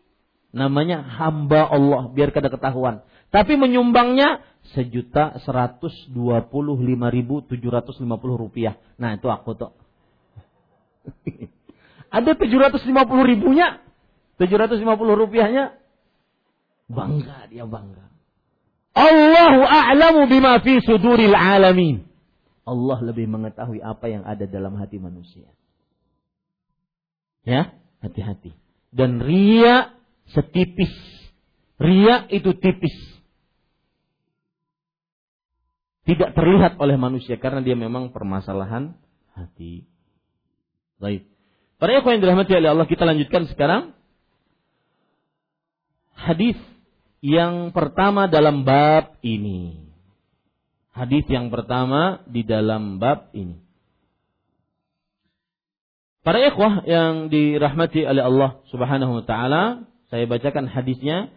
Namanya 0.52 1.00
hamba 1.00 1.64
Allah. 1.64 2.12
Biar 2.12 2.32
kada 2.36 2.52
ketahuan. 2.52 3.00
Tapi 3.32 3.56
menyumbangnya 3.56 4.44
sejuta 4.76 5.40
seratus 5.40 5.96
dua 6.12 6.44
puluh 6.44 6.76
lima 6.76 7.08
ribu 7.08 7.40
tujuh 7.40 7.72
ratus 7.72 7.96
lima 8.04 8.20
puluh 8.20 8.36
rupiah. 8.36 8.76
Nah 9.00 9.16
itu 9.16 9.32
aku 9.32 9.56
tuh. 9.56 9.72
Ada 12.16 12.36
tujuh 12.36 12.58
ratus 12.60 12.84
lima 12.84 13.08
puluh 13.08 13.24
ribunya. 13.24 13.80
Tujuh 14.36 14.56
ratus 14.60 14.76
lima 14.76 15.00
puluh 15.00 15.16
rupiahnya. 15.16 15.80
Bangga 16.90 17.48
dia 17.48 17.64
bangga. 17.64 18.09
Allahu 18.90 19.60
a'lamu 19.62 20.26
bima 20.26 20.58
fi 20.60 20.82
suduril 20.82 21.34
alamin. 21.34 22.06
Allah 22.66 22.98
lebih 23.02 23.26
mengetahui 23.30 23.82
apa 23.82 24.06
yang 24.10 24.22
ada 24.26 24.46
dalam 24.46 24.78
hati 24.78 24.98
manusia. 24.98 25.46
Ya, 27.42 27.74
hati-hati. 28.04 28.54
Dan 28.90 29.22
ria 29.22 29.94
setipis. 30.34 30.92
Ria 31.80 32.28
itu 32.28 32.52
tipis. 32.58 32.94
Tidak 36.04 36.34
terlihat 36.34 36.76
oleh 36.82 36.98
manusia 36.98 37.38
karena 37.38 37.62
dia 37.62 37.78
memang 37.78 38.10
permasalahan 38.10 38.98
hati. 39.32 39.86
Baik. 41.00 41.30
Para 41.80 41.96
ikhwan 41.96 42.18
yang 42.18 42.22
dirahmati 42.28 42.52
oleh 42.52 42.70
Allah, 42.76 42.84
kita 42.84 43.08
lanjutkan 43.08 43.48
sekarang 43.48 43.96
hadis 46.12 46.60
yang 47.20 47.76
pertama 47.76 48.26
dalam 48.28 48.64
bab 48.64 49.20
ini. 49.20 49.92
Hadis 50.96 51.24
yang 51.28 51.52
pertama 51.52 52.24
di 52.26 52.42
dalam 52.44 52.96
bab 53.00 53.32
ini. 53.36 53.60
Para 56.20 56.36
ikhwah 56.44 56.84
yang 56.84 57.32
dirahmati 57.32 58.04
oleh 58.04 58.20
Allah 58.20 58.60
Subhanahu 58.68 59.20
wa 59.20 59.24
taala, 59.24 59.88
saya 60.12 60.28
bacakan 60.28 60.68
hadisnya. 60.68 61.32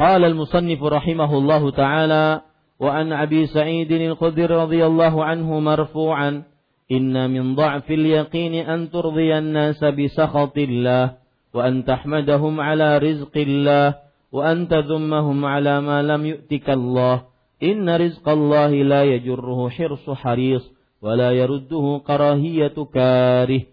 Qala 0.00 0.26
al-musannif 0.28 0.80
rahimahullahu 0.80 1.76
taala 1.76 2.48
wa 2.80 2.90
an 2.90 3.12
Abi 3.12 3.46
Sa'id 3.46 3.86
al-Khudri 3.86 4.48
radhiyallahu 4.48 5.22
anhu 5.22 5.60
marfu'an 5.60 6.48
inna 6.90 7.30
min 7.30 7.54
dha'fil 7.54 8.02
yaqini 8.02 8.64
an 8.64 8.90
turdiya 8.90 9.38
an-nasa 9.38 9.94
bi 9.94 10.10
sakhatillah 10.10 11.20
wa 11.54 11.60
an 11.62 11.86
tahmadahum 11.86 12.58
ala 12.58 12.98
rizqillah 12.98 14.03
wa 14.34 14.42
anta 14.50 14.82
dhummahum 14.82 15.46
ala 15.46 15.78
ma 15.78 16.02
lam 16.02 16.26
الله 16.50 17.30
inna 17.62 17.94
rizqallahi 18.02 18.82
la 18.82 19.06
yajurruhu 19.06 19.70
hirsu 19.70 20.10
haris 20.18 20.66
wa 20.98 21.14
la 21.14 21.30
yarudduhu 21.30 22.02
karahiyatu 22.02 22.90
karih. 22.90 23.70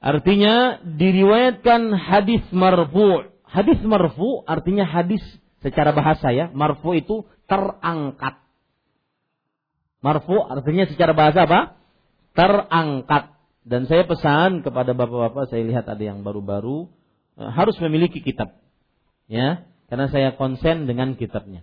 Artinya 0.00 0.80
diriwayatkan 0.80 1.92
hadis 1.92 2.40
marfu. 2.56 3.28
Hadis 3.44 3.76
marfu 3.84 4.46
artinya 4.48 4.88
hadis 4.88 5.20
secara 5.60 5.92
bahasa 5.92 6.32
ya. 6.32 6.48
Marfu 6.56 6.96
itu 6.96 7.28
terangkat. 7.44 8.40
Marfu 10.00 10.40
artinya 10.40 10.88
secara 10.88 11.12
bahasa 11.12 11.44
apa? 11.44 11.76
Terangkat. 12.32 13.36
Dan 13.60 13.84
saya 13.84 14.08
pesan 14.08 14.64
kepada 14.64 14.96
bapak-bapak 14.96 15.52
saya 15.52 15.60
lihat 15.68 15.84
ada 15.84 16.00
yang 16.00 16.24
baru-baru 16.24 16.88
eh, 17.36 17.50
harus 17.52 17.76
memiliki 17.76 18.24
kitab 18.24 18.56
ya 19.30 19.62
karena 19.86 20.10
saya 20.10 20.34
konsen 20.34 20.90
dengan 20.90 21.14
kitabnya. 21.14 21.62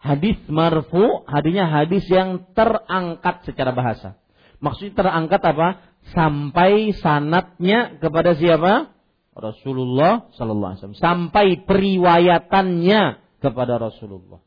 Hadis 0.00 0.38
marfu 0.48 1.26
hadinya 1.28 1.68
hadis 1.68 2.08
yang 2.08 2.48
terangkat 2.56 3.44
secara 3.44 3.76
bahasa. 3.76 4.16
Maksudnya 4.62 4.94
terangkat 4.96 5.42
apa? 5.44 5.68
Sampai 6.16 6.96
sanatnya 6.96 8.00
kepada 8.00 8.32
siapa? 8.32 8.94
Rasulullah 9.36 10.32
Sallallahu 10.34 10.70
Alaihi 10.72 10.80
Wasallam. 10.80 11.02
Sampai 11.02 11.46
periwayatannya 11.62 13.02
kepada 13.44 13.74
Rasulullah. 13.76 14.40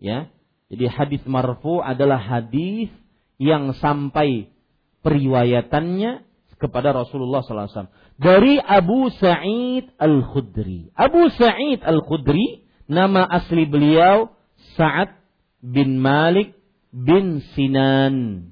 Ya 0.00 0.32
jadi 0.70 0.86
hadis 0.86 1.26
marfu 1.26 1.82
adalah 1.82 2.22
hadis 2.22 2.94
yang 3.42 3.74
sampai 3.74 4.54
periwayatannya 5.02 6.29
kepada 6.60 6.92
Rasulullah 6.92 7.40
Wasallam 7.40 7.88
dari 8.20 8.60
Abu 8.60 9.08
Sa'id 9.16 9.88
Al-Khudri. 9.96 10.92
Abu 10.92 11.32
Sa'id 11.32 11.80
Al-Khudri 11.80 12.68
nama 12.84 13.24
asli 13.24 13.64
beliau 13.64 14.36
Sa'ad 14.76 15.16
bin 15.64 15.98
Malik 15.98 16.52
bin 16.92 17.40
Sinan. 17.56 18.50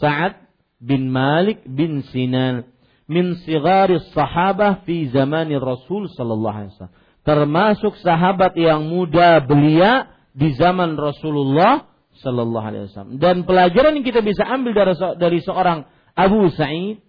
Sa'ad 0.00 0.48
bin 0.80 1.12
Malik 1.12 1.62
bin 1.68 2.02
Sinan 2.08 2.72
min 3.04 3.36
sigari 3.44 4.00
sahabah 4.16 4.84
fi 4.88 5.12
zamani 5.12 5.60
Rasul 5.60 6.08
sallallahu 6.08 6.56
alaihi 6.56 6.72
wasallam. 6.72 6.96
Termasuk 7.24 7.92
sahabat 8.04 8.52
yang 8.56 8.84
muda 8.84 9.40
belia 9.44 10.12
di 10.36 10.52
zaman 10.56 10.96
Rasulullah 10.96 11.88
sallallahu 12.20 12.64
alaihi 12.64 12.84
wasallam. 12.88 13.16
Dan 13.16 13.48
pelajaran 13.48 13.96
yang 13.96 14.04
kita 14.04 14.20
bisa 14.20 14.44
ambil 14.44 14.72
dari, 14.76 14.92
dari 15.16 15.38
seorang 15.40 15.88
Abu 16.14 16.46
Sa'id 16.54 17.02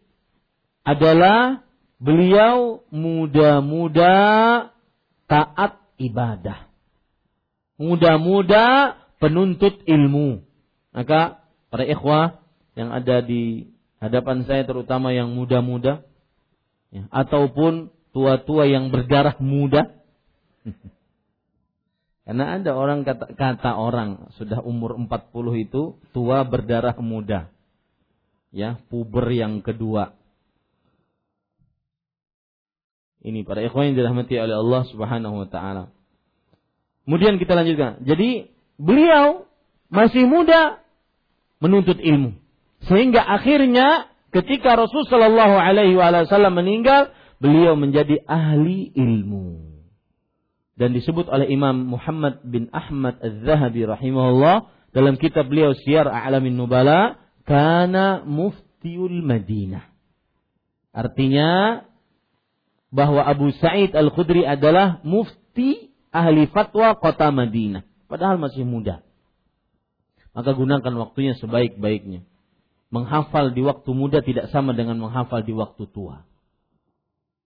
adalah 0.81 1.61
beliau 2.01 2.85
muda-muda 2.89 4.13
taat 5.29 5.81
ibadah. 5.97 6.69
Muda-muda 7.77 8.95
penuntut 9.21 9.81
ilmu. 9.85 10.41
Maka 10.95 11.43
para 11.69 11.83
ikhwah 11.85 12.39
yang 12.77 12.91
ada 12.91 13.19
di 13.21 13.71
hadapan 13.99 14.45
saya 14.45 14.63
terutama 14.67 15.11
yang 15.11 15.31
muda-muda 15.33 16.03
ya, 16.91 17.07
ataupun 17.11 17.91
tua-tua 18.15 18.69
yang 18.69 18.89
berdarah 18.93 19.35
muda. 19.41 19.91
Karena 22.25 22.57
ada 22.57 22.73
orang 22.73 23.05
kata, 23.05 23.37
kata 23.37 23.77
orang 23.77 24.33
sudah 24.39 24.63
umur 24.65 24.97
40 24.97 25.65
itu 25.67 26.01
tua 26.09 26.41
berdarah 26.41 26.97
muda. 26.97 27.53
Ya, 28.55 28.79
puber 28.87 29.27
yang 29.35 29.59
kedua. 29.59 30.15
Ini 33.19 33.43
para 33.43 33.59
ikhwan 33.59 33.91
yang 33.91 33.99
dirahmati 33.99 34.39
oleh 34.39 34.55
Allah 34.55 34.81
Subhanahu 34.87 35.43
wa 35.43 35.47
taala. 35.51 35.91
Kemudian 37.03 37.35
kita 37.35 37.51
lanjutkan. 37.51 38.07
Jadi 38.07 38.47
beliau 38.79 39.43
masih 39.91 40.23
muda 40.23 40.79
menuntut 41.59 41.99
ilmu. 41.99 42.39
Sehingga 42.87 43.27
akhirnya 43.27 44.07
ketika 44.31 44.79
Rasul 44.79 45.03
Shallallahu 45.09 45.55
alaihi 45.59 45.99
wasallam 45.99 46.55
meninggal, 46.55 47.11
beliau 47.43 47.75
menjadi 47.75 48.23
ahli 48.23 48.93
ilmu. 48.95 49.75
Dan 50.79 50.95
disebut 50.95 51.27
oleh 51.27 51.51
Imam 51.51 51.75
Muhammad 51.91 52.39
bin 52.47 52.71
Ahmad 52.71 53.19
Az-Zahabi 53.19 53.83
rahimahullah 53.83 54.71
dalam 54.95 55.19
kitab 55.19 55.51
beliau 55.51 55.75
Syiar 55.75 56.07
A'lamin 56.07 56.55
Nubala, 56.55 57.24
kana 57.45 58.25
muftiul 58.25 59.21
Madinah. 59.21 59.85
Artinya 60.91 61.83
bahwa 62.89 63.21
Abu 63.25 63.51
Sa'id 63.55 63.93
Al-Khudri 63.93 64.47
adalah 64.47 65.03
mufti 65.05 65.93
ahli 66.09 66.47
fatwa 66.49 66.95
kota 66.95 67.29
Madinah. 67.29 67.83
Padahal 68.07 68.39
masih 68.39 68.63
muda. 68.63 69.03
Maka 70.31 70.51
gunakan 70.55 70.93
waktunya 70.99 71.35
sebaik-baiknya. 71.35 72.23
Menghafal 72.91 73.51
di 73.51 73.59
waktu 73.65 73.91
muda 73.91 74.23
tidak 74.23 74.51
sama 74.55 74.71
dengan 74.71 74.99
menghafal 74.99 75.43
di 75.43 75.51
waktu 75.51 75.83
tua. 75.89 76.23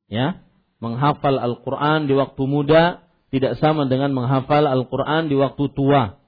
Ya, 0.09 0.41
menghafal 0.81 1.37
Al-Quran 1.37 2.09
di 2.09 2.13
waktu 2.17 2.43
muda 2.45 3.05
tidak 3.29 3.57
sama 3.61 3.85
dengan 3.85 4.13
menghafal 4.13 4.65
Al-Quran 4.65 5.29
di 5.29 5.35
waktu 5.37 5.69
tua. 5.73 6.18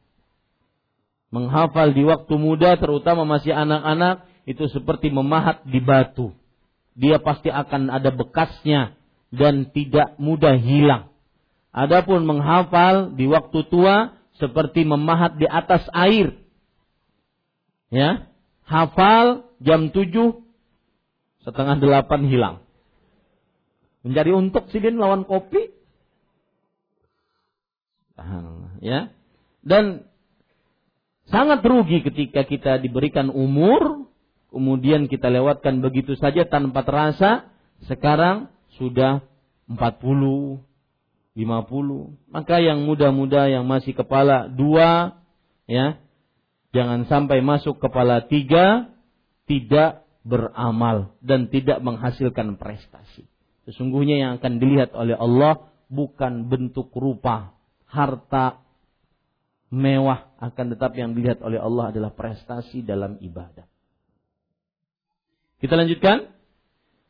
Menghafal 1.32 1.96
di 1.96 2.04
waktu 2.04 2.36
muda 2.36 2.76
terutama 2.76 3.24
masih 3.24 3.56
anak-anak 3.56 4.28
itu 4.44 4.68
seperti 4.68 5.08
memahat 5.08 5.64
di 5.64 5.80
batu. 5.80 6.36
Dia 6.92 7.24
pasti 7.24 7.48
akan 7.48 7.88
ada 7.88 8.12
bekasnya 8.12 9.00
dan 9.32 9.72
tidak 9.72 10.20
mudah 10.20 10.60
hilang. 10.60 11.08
Adapun 11.72 12.28
menghafal 12.28 13.16
di 13.16 13.32
waktu 13.32 13.64
tua 13.72 14.20
seperti 14.36 14.84
memahat 14.84 15.40
di 15.40 15.48
atas 15.48 15.88
air. 15.96 16.36
Ya, 17.88 18.28
hafal 18.68 19.48
jam 19.64 19.96
tujuh 19.96 20.44
setengah 21.48 21.80
delapan 21.80 22.28
hilang. 22.28 22.56
Mencari 24.04 24.32
untuk 24.36 24.68
sidin 24.74 25.00
lawan 25.00 25.24
kopi. 25.24 25.72
Ya. 28.82 29.14
Dan 29.62 30.10
sangat 31.32 31.64
rugi 31.64 32.04
ketika 32.06 32.46
kita 32.46 32.78
diberikan 32.78 33.32
umur, 33.32 34.12
kemudian 34.52 35.08
kita 35.08 35.32
lewatkan 35.32 35.80
begitu 35.80 36.14
saja 36.20 36.46
tanpa 36.46 36.84
terasa, 36.84 37.50
sekarang 37.88 38.52
sudah 38.78 39.26
40, 39.66 40.62
50. 41.34 42.30
Maka 42.30 42.56
yang 42.60 42.84
muda-muda 42.84 43.48
yang 43.48 43.64
masih 43.64 43.96
kepala 43.96 44.52
dua, 44.52 45.24
ya, 45.66 45.98
jangan 46.76 47.08
sampai 47.08 47.40
masuk 47.40 47.80
kepala 47.80 48.28
tiga, 48.28 48.92
tidak 49.48 50.04
beramal 50.22 51.18
dan 51.24 51.50
tidak 51.50 51.82
menghasilkan 51.82 52.60
prestasi. 52.60 53.26
Sesungguhnya 53.66 54.18
yang 54.20 54.32
akan 54.38 54.60
dilihat 54.60 54.92
oleh 54.94 55.16
Allah 55.16 55.72
bukan 55.88 56.52
bentuk 56.52 56.92
rupa, 56.94 57.56
harta 57.88 58.64
mewah, 59.72 60.36
akan 60.38 60.66
tetapi 60.76 61.00
yang 61.00 61.12
dilihat 61.16 61.40
oleh 61.40 61.58
Allah 61.58 61.96
adalah 61.96 62.12
prestasi 62.12 62.84
dalam 62.84 63.18
ibadah. 63.24 63.66
Kita 65.64 65.80
lanjutkan. 65.80 66.38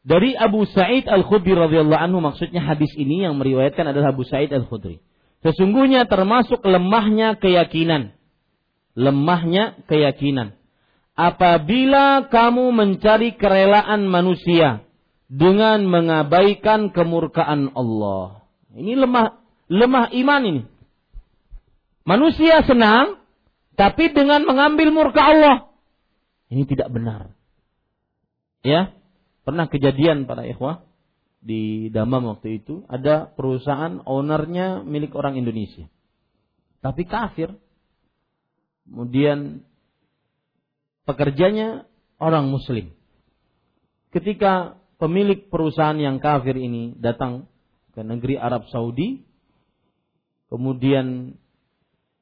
Dari 0.01 0.33
Abu 0.33 0.65
Sa'id 0.65 1.05
Al-Khudri 1.05 1.53
radhiyallahu 1.53 2.01
anhu 2.01 2.25
maksudnya 2.25 2.65
hadis 2.65 2.89
ini 2.97 3.21
yang 3.21 3.37
meriwayatkan 3.37 3.85
adalah 3.85 4.17
Abu 4.17 4.25
Sa'id 4.25 4.49
Al-Khudri. 4.49 4.97
Sesungguhnya 5.45 6.09
termasuk 6.09 6.61
lemahnya 6.65 7.37
keyakinan. 7.37 8.17
Lemahnya 8.97 9.77
keyakinan. 9.85 10.57
Apabila 11.13 12.33
kamu 12.33 12.73
mencari 12.73 13.37
kerelaan 13.37 14.09
manusia 14.09 14.89
dengan 15.29 15.85
mengabaikan 15.85 16.89
kemurkaan 16.89 17.77
Allah. 17.77 18.41
Ini 18.73 18.97
lemah 18.97 19.37
lemah 19.69 20.09
iman 20.17 20.41
ini. 20.49 20.61
Manusia 22.01 22.65
senang 22.65 23.21
tapi 23.77 24.13
dengan 24.13 24.43
mengambil 24.45 24.89
murka 24.93 25.21
Allah. 25.21 25.57
Ini 26.51 26.67
tidak 26.67 26.91
benar. 26.91 27.31
Ya, 28.61 28.93
pernah 29.41 29.65
kejadian 29.65 30.29
para 30.29 30.45
ikhwah 30.45 30.85
di 31.41 31.89
Damam 31.89 32.29
waktu 32.29 32.61
itu 32.61 32.85
ada 32.85 33.25
perusahaan 33.33 34.05
ownernya 34.05 34.85
milik 34.85 35.17
orang 35.17 35.37
Indonesia. 35.41 35.89
Tapi 36.85 37.05
kafir. 37.09 37.57
Kemudian 38.85 39.65
pekerjanya 41.05 41.89
orang 42.21 42.49
muslim. 42.53 42.93
Ketika 44.13 44.77
pemilik 45.01 45.49
perusahaan 45.49 45.97
yang 45.97 46.21
kafir 46.21 46.53
ini 46.53 46.93
datang 46.99 47.49
ke 47.97 48.05
negeri 48.05 48.37
Arab 48.37 48.69
Saudi, 48.69 49.23
kemudian 50.51 51.39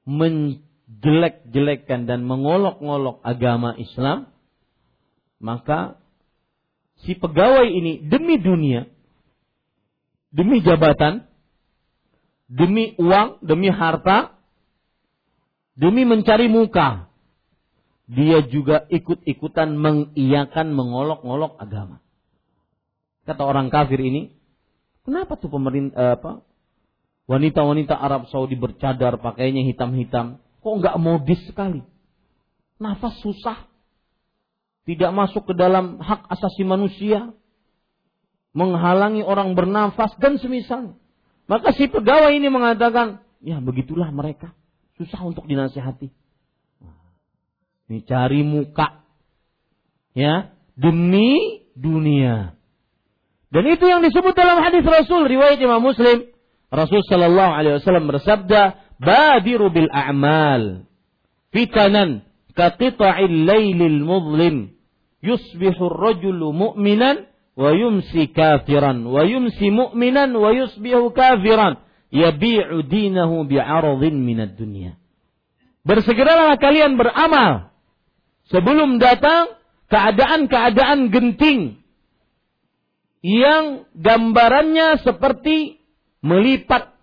menjelek-jelekkan 0.10 2.10
dan 2.10 2.26
mengolok-ngolok 2.26 3.22
agama 3.22 3.78
Islam, 3.78 4.34
maka 5.38 6.02
si 7.06 7.14
pegawai 7.14 7.70
ini 7.70 8.10
demi 8.10 8.42
dunia, 8.42 8.90
demi 10.34 10.66
jabatan, 10.66 11.30
demi 12.50 12.98
uang, 12.98 13.46
demi 13.46 13.70
harta, 13.70 14.34
demi 15.78 16.10
mencari 16.10 16.50
muka, 16.50 17.06
dia 18.10 18.42
juga 18.50 18.90
ikut-ikutan 18.90 19.78
mengiyakan 19.78 20.74
mengolok-ngolok 20.74 21.62
agama. 21.62 22.02
Kata 23.30 23.46
orang 23.46 23.70
kafir 23.70 24.02
ini, 24.02 24.34
kenapa 25.06 25.38
tuh 25.38 25.54
pemerintah 25.54 26.18
apa 26.18 26.49
wanita-wanita 27.30 27.94
Arab 27.94 28.26
Saudi 28.34 28.58
bercadar 28.58 29.22
pakainya 29.22 29.62
hitam-hitam, 29.70 30.42
kok 30.42 30.76
nggak 30.82 30.98
modis 30.98 31.38
sekali? 31.46 31.86
Nafas 32.82 33.22
susah, 33.22 33.70
tidak 34.90 35.14
masuk 35.14 35.46
ke 35.46 35.54
dalam 35.54 36.02
hak 36.02 36.26
asasi 36.26 36.66
manusia, 36.66 37.30
menghalangi 38.58 39.22
orang 39.22 39.54
bernafas 39.54 40.18
dan 40.18 40.42
semisal. 40.42 40.98
Maka 41.46 41.70
si 41.78 41.86
pegawai 41.86 42.34
ini 42.34 42.50
mengatakan, 42.50 43.22
ya 43.46 43.62
begitulah 43.62 44.10
mereka, 44.10 44.58
susah 44.98 45.22
untuk 45.22 45.46
dinasihati. 45.46 46.10
Ini 47.90 48.06
cari 48.10 48.42
muka, 48.42 49.06
ya 50.18 50.50
demi 50.74 51.62
dunia. 51.78 52.58
Dan 53.50 53.66
itu 53.66 53.86
yang 53.86 54.02
disebut 54.02 54.34
dalam 54.34 54.62
hadis 54.62 54.86
Rasul 54.86 55.26
riwayat 55.26 55.58
Imam 55.62 55.82
Muslim. 55.82 56.39
Rasul 56.70 57.02
Shallallahu 57.10 57.52
Alaihi 57.54 57.82
Wasallam 57.82 58.06
bersabda, 58.06 58.78
"Badiru 59.02 59.74
bil 59.74 59.90
a'mal. 59.90 60.86
Fitanan 61.50 62.22
kaqita'il 62.54 63.50
lailil 63.50 64.06
mudlim. 64.06 64.78
Yusbihu 65.26 65.90
ar-rajulu 65.90 66.54
mu'minan 66.54 67.26
wa 67.58 67.74
yumsi 67.74 68.30
kafiran. 68.30 69.02
Wa 69.02 69.26
yumsi 69.26 69.74
mu'minan 69.74 70.30
wa 70.38 70.54
yusbihu 70.54 71.10
kafiran. 71.10 71.82
Yabi'u 72.14 72.86
dinahu 72.86 73.50
bi'aradhin 73.50 74.22
minad 74.22 74.54
dunya." 74.54 74.94
Bersegeralah 75.82 76.62
kalian 76.62 77.02
beramal. 77.02 77.74
Sebelum 78.54 79.02
datang 79.02 79.58
keadaan-keadaan 79.90 81.10
genting. 81.10 81.82
Yang 83.26 83.90
gambarannya 83.98 85.02
seperti 85.02 85.79
melipat 86.20 86.96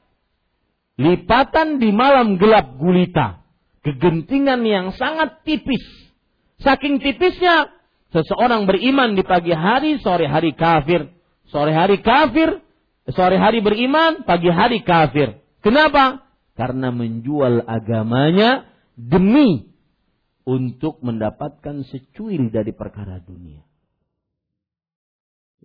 lipatan 0.97 1.81
di 1.81 1.93
malam 1.93 2.41
gelap 2.41 2.77
gulita. 2.77 3.45
Kegentingan 3.85 4.67
yang 4.67 4.91
sangat 4.99 5.47
tipis. 5.47 5.85
Saking 6.59 6.99
tipisnya 6.99 7.71
seseorang 8.11 8.67
beriman 8.67 9.15
di 9.15 9.23
pagi 9.23 9.55
hari, 9.55 10.03
sore 10.03 10.27
hari 10.27 10.57
kafir. 10.57 11.13
Sore 11.47 11.71
hari 11.71 12.03
kafir, 12.03 12.59
sore 13.15 13.39
hari 13.39 13.63
beriman, 13.63 14.27
pagi 14.27 14.51
hari 14.51 14.83
kafir. 14.83 15.39
Kenapa? 15.63 16.27
Karena 16.59 16.91
menjual 16.91 17.63
agamanya 17.63 18.67
demi 18.99 19.71
untuk 20.43 20.99
mendapatkan 21.03 21.87
secuil 21.87 22.51
dari 22.51 22.75
perkara 22.75 23.23
dunia. 23.23 23.63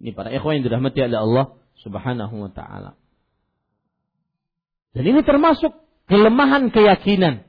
Ini 0.01 0.13
para 0.13 0.29
ikhwan 0.33 0.61
yang 0.61 0.65
dirahmati 0.65 0.99
oleh 1.01 1.19
Allah 1.21 1.45
Subhanahu 1.81 2.35
wa 2.45 2.51
taala. 2.53 3.00
Dan 4.91 5.03
ini 5.07 5.21
termasuk 5.23 5.71
kelemahan 6.11 6.71
keyakinan. 6.71 7.47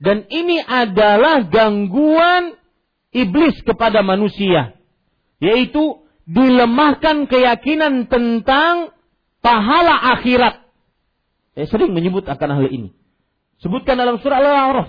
Dan 0.00 0.24
ini 0.30 0.62
adalah 0.62 1.44
gangguan 1.44 2.56
iblis 3.10 3.58
kepada 3.66 4.00
manusia. 4.00 4.78
Yaitu 5.42 6.06
dilemahkan 6.30 7.26
keyakinan 7.26 8.06
tentang 8.06 8.94
pahala 9.42 10.16
akhirat. 10.16 10.62
Saya 11.58 11.66
sering 11.66 11.92
menyebut 11.92 12.24
akan 12.24 12.50
hal 12.62 12.66
ini. 12.70 12.94
Sebutkan 13.60 13.98
dalam 13.98 14.22
surah 14.22 14.38
Al-A'raf. 14.40 14.88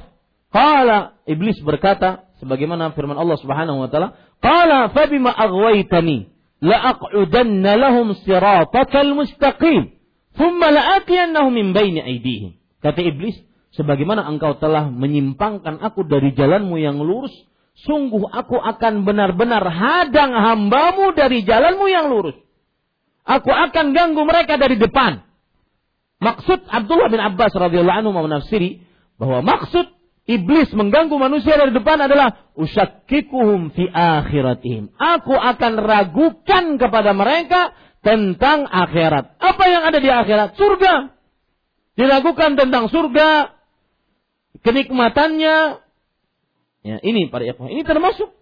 Qala 0.52 1.20
iblis 1.26 1.60
berkata 1.64 2.28
sebagaimana 2.44 2.92
firman 2.92 3.16
Allah 3.16 3.40
Subhanahu 3.40 3.84
wa 3.84 3.88
taala, 3.88 4.20
"Qala 4.44 4.92
fabima 4.92 5.32
aghwaytani 5.32 6.32
la'aq'udanna 6.62 7.72
lahum 7.80 8.14
siratakal 8.22 9.16
mustaqim 9.18 10.01
kata 12.82 13.00
iblis 13.04 13.36
sebagaimana 13.76 14.26
engkau 14.28 14.56
telah 14.58 14.88
menyimpangkan 14.88 15.80
aku 15.84 16.08
dari 16.08 16.32
jalanmu 16.36 16.80
yang 16.80 17.00
lurus 17.00 17.32
sungguh 17.88 18.28
aku 18.30 18.60
akan 18.60 19.08
benar-benar 19.08 19.64
hadang 19.66 20.32
hambamu 20.36 21.16
dari 21.16 21.42
jalanmu 21.48 21.86
yang 21.90 22.12
lurus. 22.12 22.38
Aku 23.22 23.54
akan 23.54 23.94
ganggu 23.94 24.22
mereka 24.26 24.58
dari 24.58 24.76
depan. 24.76 25.24
Maksud 26.22 26.70
Abdullah 26.70 27.10
bin 27.10 27.22
Abbas 27.22 27.54
radhiyallahu 27.54 28.00
anhu 28.06 28.12
menafsiri 28.14 28.86
bahwa 29.18 29.42
maksud 29.46 29.90
iblis 30.30 30.70
mengganggu 30.74 31.14
manusia 31.18 31.58
dari 31.58 31.74
depan 31.74 31.98
adalah 32.02 32.54
usakkikuhum 32.58 33.74
fi 33.74 33.90
akhiratihim. 33.90 34.94
Aku 34.98 35.34
akan 35.34 35.74
ragukan 35.82 36.78
kepada 36.78 37.14
mereka 37.18 37.74
tentang 38.02 38.66
akhirat. 38.66 39.38
Apa 39.38 39.64
yang 39.70 39.84
ada 39.86 39.98
di 40.02 40.10
akhirat? 40.10 40.58
Surga. 40.58 41.14
Diragukan 41.98 42.58
tentang 42.58 42.90
surga, 42.90 43.54
kenikmatannya. 44.66 45.58
Ya, 46.82 46.98
ini 47.06 47.30
para 47.30 47.46
ikhwan. 47.46 47.70
Ini 47.70 47.86
termasuk 47.86 48.34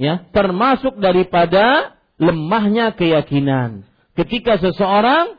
ya, 0.00 0.24
termasuk 0.32 0.96
daripada 1.00 1.96
lemahnya 2.16 2.96
keyakinan. 2.96 3.84
Ketika 4.16 4.56
seseorang 4.56 5.36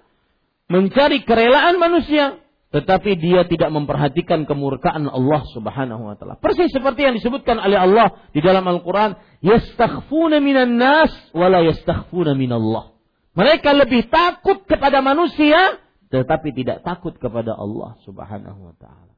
mencari 0.70 1.24
kerelaan 1.26 1.82
manusia, 1.82 2.38
tetapi 2.76 3.16
dia 3.16 3.48
tidak 3.48 3.72
memperhatikan 3.72 4.44
kemurkaan 4.44 5.08
Allah 5.08 5.42
Subhanahu 5.56 6.12
wa 6.12 6.16
taala. 6.20 6.36
Persis 6.38 6.76
seperti 6.76 7.08
yang 7.08 7.16
disebutkan 7.16 7.56
oleh 7.56 7.80
Allah 7.80 8.20
di 8.36 8.44
dalam 8.44 8.68
Al-Qur'an, 8.68 9.16
yastakhfuna 9.40 10.44
minan 10.44 10.76
nas 10.76 11.10
wa 11.32 11.48
la 11.48 11.64
yastakhfuna 11.64 12.36
minallah. 12.36 12.95
Mereka 13.36 13.76
lebih 13.76 14.08
takut 14.08 14.64
kepada 14.64 15.04
manusia 15.04 15.84
tetapi 16.10 16.54
tidak 16.56 16.86
takut 16.86 17.18
kepada 17.20 17.52
Allah 17.52 17.98
Subhanahu 18.08 18.72
wa 18.72 18.76
taala. 18.80 19.14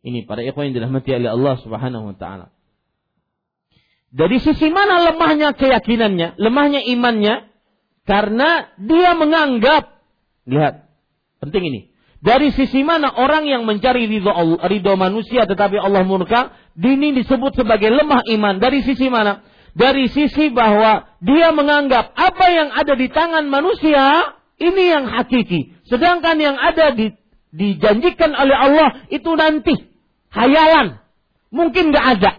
Ini 0.00 0.24
para 0.24 0.40
ikhwan 0.40 0.70
yang 0.70 0.76
dirahmati 0.80 1.10
oleh 1.12 1.30
Allah 1.32 1.54
Subhanahu 1.60 2.14
wa 2.14 2.16
taala. 2.16 2.46
Dari 4.10 4.42
sisi 4.42 4.70
mana 4.70 5.06
lemahnya 5.10 5.54
keyakinannya, 5.54 6.38
lemahnya 6.38 6.82
imannya? 6.82 7.46
Karena 8.08 8.66
dia 8.80 9.14
menganggap 9.14 10.02
lihat 10.48 10.90
penting 11.38 11.62
ini. 11.68 11.80
Dari 12.20 12.52
sisi 12.52 12.84
mana 12.84 13.08
orang 13.16 13.48
yang 13.48 13.64
mencari 13.64 14.04
ridho, 14.04 14.28
ridho 14.60 14.92
manusia 14.98 15.48
tetapi 15.48 15.80
Allah 15.80 16.04
murka, 16.04 16.52
ini 16.76 17.16
disebut 17.16 17.56
sebagai 17.56 17.88
lemah 17.88 18.20
iman. 18.36 18.60
Dari 18.60 18.84
sisi 18.84 19.08
mana? 19.08 19.40
Dari 19.70 20.10
sisi 20.10 20.50
bahwa 20.50 21.06
dia 21.22 21.54
menganggap 21.54 22.10
apa 22.16 22.46
yang 22.50 22.68
ada 22.74 22.94
di 22.98 23.06
tangan 23.06 23.46
manusia 23.46 24.34
ini 24.60 24.84
yang 24.92 25.08
hakiki. 25.08 25.72
Sedangkan 25.88 26.36
yang 26.36 26.58
ada 26.58 26.92
di, 26.92 27.14
dijanjikan 27.54 28.34
oleh 28.34 28.56
Allah 28.56 28.88
itu 29.08 29.30
nanti. 29.38 29.74
Hayalan. 30.30 31.00
Mungkin 31.50 31.90
nggak 31.90 32.06
ada. 32.18 32.32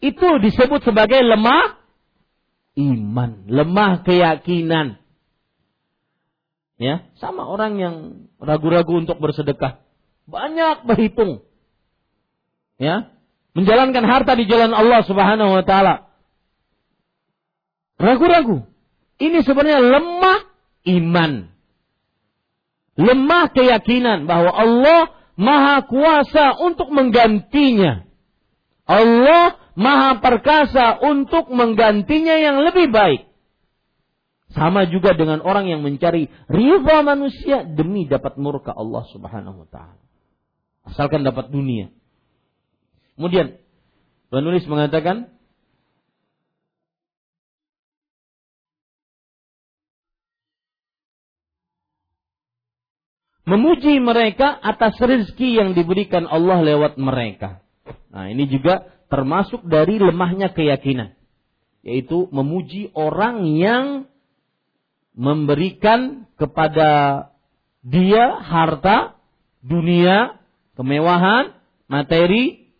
Itu 0.00 0.40
disebut 0.40 0.84
sebagai 0.84 1.20
lemah 1.20 1.80
iman. 2.76 3.30
Lemah 3.48 4.04
keyakinan. 4.04 5.00
Ya, 6.74 7.06
sama 7.22 7.46
orang 7.46 7.78
yang 7.78 7.96
ragu-ragu 8.42 8.98
untuk 8.98 9.22
bersedekah. 9.22 9.78
Banyak 10.26 10.84
berhitung. 10.84 11.46
Ya, 12.76 13.14
menjalankan 13.54 14.02
harta 14.02 14.34
di 14.34 14.50
jalan 14.50 14.74
Allah 14.74 15.06
Subhanahu 15.06 15.54
wa 15.54 15.62
taala. 15.62 16.13
Ragu-ragu. 17.98 18.66
Ini 19.18 19.46
sebenarnya 19.46 19.80
lemah 19.80 20.40
iman. 20.90 21.32
Lemah 22.94 23.44
keyakinan 23.50 24.26
bahwa 24.30 24.50
Allah 24.54 25.00
maha 25.34 25.82
kuasa 25.86 26.58
untuk 26.62 26.90
menggantinya. 26.90 28.06
Allah 28.86 29.58
maha 29.74 30.22
perkasa 30.22 30.98
untuk 31.02 31.50
menggantinya 31.50 32.38
yang 32.38 32.62
lebih 32.62 32.90
baik. 32.94 33.26
Sama 34.54 34.86
juga 34.86 35.18
dengan 35.18 35.42
orang 35.42 35.66
yang 35.66 35.82
mencari 35.82 36.30
riba 36.46 37.02
manusia 37.02 37.66
demi 37.66 38.06
dapat 38.06 38.38
murka 38.38 38.70
Allah 38.70 39.02
subhanahu 39.10 39.66
wa 39.66 39.68
ta'ala. 39.70 39.98
Asalkan 40.86 41.26
dapat 41.26 41.50
dunia. 41.50 41.90
Kemudian, 43.18 43.58
penulis 44.30 44.62
mengatakan, 44.70 45.33
memuji 53.44 54.00
mereka 54.00 54.56
atas 54.60 54.96
rezeki 54.96 55.60
yang 55.60 55.70
diberikan 55.76 56.24
Allah 56.28 56.64
lewat 56.64 56.96
mereka. 56.96 57.60
Nah, 58.08 58.32
ini 58.32 58.48
juga 58.48 58.88
termasuk 59.12 59.64
dari 59.68 60.00
lemahnya 60.00 60.50
keyakinan, 60.56 61.14
yaitu 61.84 62.26
memuji 62.32 62.90
orang 62.96 63.44
yang 63.54 63.84
memberikan 65.14 66.26
kepada 66.34 66.90
dia 67.84 68.40
harta, 68.40 69.14
dunia, 69.60 70.40
kemewahan, 70.74 71.54
materi, 71.86 72.72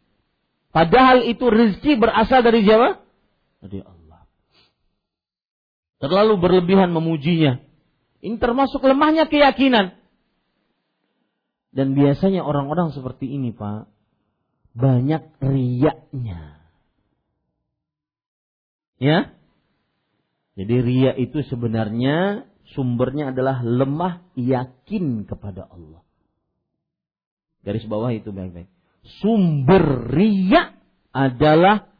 padahal 0.74 1.22
itu 1.28 1.44
rezeki 1.46 2.00
berasal 2.00 2.40
dari 2.42 2.64
siapa? 2.64 3.04
Dari 3.62 3.80
Allah. 3.84 4.26
Terlalu 6.02 6.34
berlebihan 6.40 6.90
memujinya. 6.90 7.62
Ini 8.24 8.40
termasuk 8.40 8.80
lemahnya 8.80 9.28
keyakinan. 9.28 10.03
Dan 11.74 11.98
biasanya 11.98 12.46
orang-orang 12.46 12.94
seperti 12.94 13.34
ini, 13.34 13.50
Pak, 13.50 13.90
banyak 14.78 15.22
riaknya. 15.42 16.62
Ya? 19.02 19.34
Jadi 20.54 20.74
ria 20.86 21.12
itu 21.18 21.42
sebenarnya 21.50 22.46
sumbernya 22.78 23.34
adalah 23.34 23.58
lemah 23.66 24.22
yakin 24.38 25.26
kepada 25.26 25.66
Allah. 25.66 26.06
Garis 27.66 27.90
bawah 27.90 28.14
itu 28.14 28.30
baik-baik. 28.30 28.70
Sumber 29.18 30.14
ria 30.14 30.78
adalah 31.10 31.90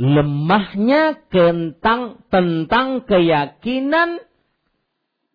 lemahnya 0.00 1.20
tentang 1.28 2.24
tentang 2.32 3.04
keyakinan 3.04 4.24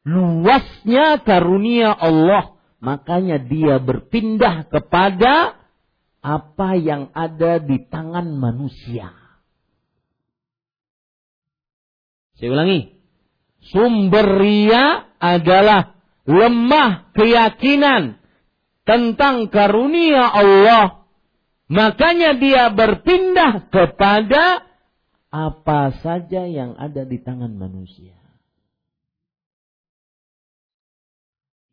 luasnya 0.02 1.22
karunia 1.22 1.94
Allah 1.94 2.61
Makanya 2.82 3.38
dia 3.38 3.78
berpindah 3.78 4.66
kepada 4.66 5.54
apa 6.22 6.70
yang 6.78 7.14
ada 7.14 7.62
di 7.62 7.78
tangan 7.86 8.26
manusia. 8.38 9.14
Saya 12.42 12.58
ulangi. 12.58 12.98
Sumber 13.62 14.42
ria 14.42 15.14
adalah 15.22 15.94
lemah 16.26 17.14
keyakinan 17.14 18.18
tentang 18.82 19.54
karunia 19.54 20.26
Allah. 20.26 21.06
Makanya 21.70 22.34
dia 22.42 22.74
berpindah 22.74 23.70
kepada 23.70 24.66
apa 25.30 25.96
saja 26.02 26.50
yang 26.50 26.74
ada 26.82 27.06
di 27.06 27.22
tangan 27.22 27.54
manusia. 27.54 28.21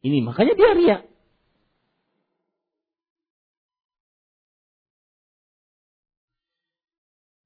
Ini 0.09 0.25
makanya 0.25 0.55
dia 0.57 0.71
ria. 0.73 0.99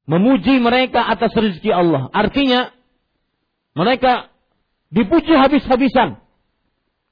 Memuji 0.06 0.62
mereka 0.62 1.02
atas 1.10 1.34
rezeki 1.34 1.74
Allah. 1.74 2.06
Artinya 2.14 2.70
mereka 3.74 4.30
dipuji 4.94 5.34
habis-habisan. 5.34 6.22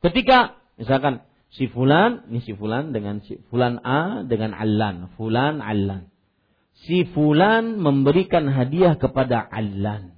Ketika 0.06 0.54
misalkan 0.78 1.26
si 1.50 1.66
fulan, 1.66 2.30
ini 2.30 2.42
si 2.46 2.54
fulan 2.54 2.94
dengan 2.94 3.18
si 3.26 3.42
fulan 3.50 3.82
A 3.82 4.22
dengan 4.22 4.54
Allan, 4.54 5.10
fulan 5.18 5.58
Allan. 5.58 6.14
Si 6.86 7.02
fulan 7.10 7.82
memberikan 7.82 8.46
hadiah 8.46 8.94
kepada 8.94 9.42
Allan. 9.42 10.14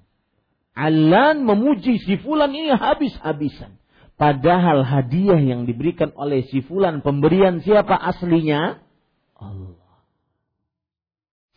Allan 0.77 1.45
memuji 1.45 2.01
si 2.01 2.21
fulan 2.21 2.53
ini 2.53 2.73
habis-habisan. 2.73 3.82
Padahal 4.23 4.87
hadiah 4.87 5.43
yang 5.43 5.67
diberikan 5.67 6.15
oleh 6.15 6.47
si 6.47 6.63
fulan 6.63 7.03
pemberian 7.03 7.59
siapa 7.59 7.99
aslinya? 7.99 8.79
Allah. 9.35 9.99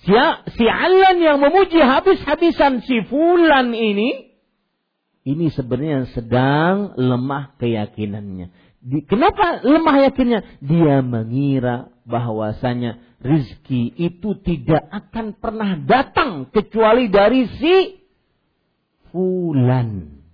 Si, 0.01 0.09
si 0.57 0.65
Alan 0.65 1.21
yang 1.21 1.45
memuji 1.45 1.77
habis-habisan 1.77 2.81
si 2.89 3.05
fulan 3.05 3.69
ini, 3.69 4.33
ini 5.29 5.53
sebenarnya 5.53 6.09
sedang 6.17 6.97
lemah 6.97 7.53
keyakinannya. 7.61 8.49
Di, 8.81 8.97
kenapa 9.05 9.61
lemah 9.61 10.09
yakinnya? 10.09 10.41
Dia 10.57 11.05
mengira 11.05 11.93
bahwasanya 12.09 12.97
rizki 13.21 13.93
itu 13.93 14.41
tidak 14.41 14.89
akan 14.89 15.37
pernah 15.37 15.77
datang 15.85 16.49
kecuali 16.49 17.13
dari 17.13 17.45
si 17.61 18.01
fulan. 19.13 20.24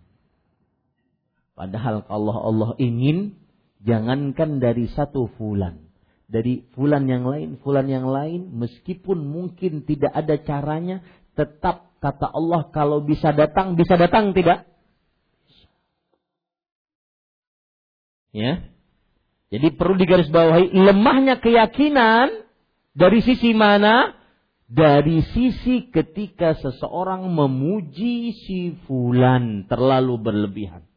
Padahal 1.61 2.01
kalau 2.09 2.33
Allah 2.41 2.73
ingin, 2.81 3.37
jangankan 3.85 4.57
dari 4.57 4.89
satu 4.89 5.29
fulan. 5.37 5.93
Dari 6.25 6.65
fulan 6.73 7.05
yang 7.05 7.29
lain, 7.29 7.61
fulan 7.61 7.85
yang 7.85 8.09
lain, 8.09 8.49
meskipun 8.49 9.29
mungkin 9.29 9.85
tidak 9.85 10.09
ada 10.09 10.41
caranya, 10.41 11.05
tetap 11.37 11.93
kata 12.01 12.33
Allah 12.33 12.65
kalau 12.73 13.05
bisa 13.05 13.29
datang, 13.29 13.77
bisa 13.77 13.93
datang 13.93 14.33
tidak? 14.33 14.65
Ya. 18.33 18.65
Jadi 19.53 19.77
perlu 19.77 20.01
digarisbawahi 20.01 20.73
lemahnya 20.73 21.37
keyakinan 21.45 22.41
dari 22.97 23.21
sisi 23.21 23.53
mana? 23.53 24.17
Dari 24.65 25.21
sisi 25.29 25.93
ketika 25.93 26.57
seseorang 26.57 27.29
memuji 27.29 28.33
si 28.33 28.73
fulan 28.89 29.69
terlalu 29.69 30.17
berlebihan 30.17 30.89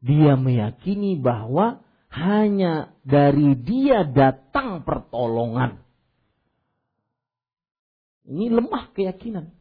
dia 0.00 0.36
meyakini 0.36 1.16
bahwa 1.18 1.82
hanya 2.12 2.94
dari 3.04 3.56
dia 3.60 4.04
datang 4.06 4.84
pertolongan. 4.86 5.80
Ini 8.26 8.50
lemah 8.50 8.90
keyakinan. 8.96 9.54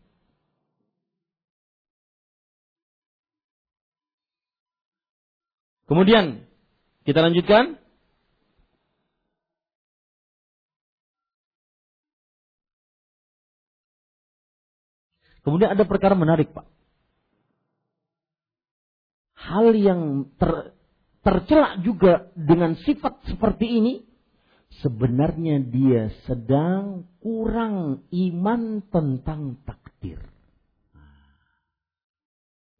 Kemudian 5.85 6.41
kita 7.05 7.21
lanjutkan. 7.21 7.77
Kemudian 15.45 15.77
ada 15.77 15.85
perkara 15.85 16.17
menarik, 16.17 16.49
Pak. 16.49 16.74
Hal 19.45 19.77
yang 19.77 20.33
ter, 20.41 20.73
tercelak 21.21 21.81
juga 21.85 22.33
dengan 22.33 22.73
sifat 22.81 23.25
seperti 23.29 23.65
ini, 23.81 23.93
sebenarnya 24.81 25.61
dia 25.61 26.11
sedang 26.25 27.05
kurang 27.21 28.05
iman 28.09 28.81
tentang 28.89 29.61
takdir. 29.63 30.19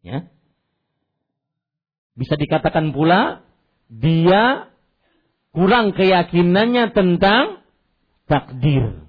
Ya. 0.05 0.29
Bisa 2.15 2.37
dikatakan 2.37 2.93
pula 2.93 3.41
dia 3.89 4.71
kurang 5.53 5.93
keyakinannya 5.97 6.93
tentang 6.93 7.65
takdir. 8.29 9.05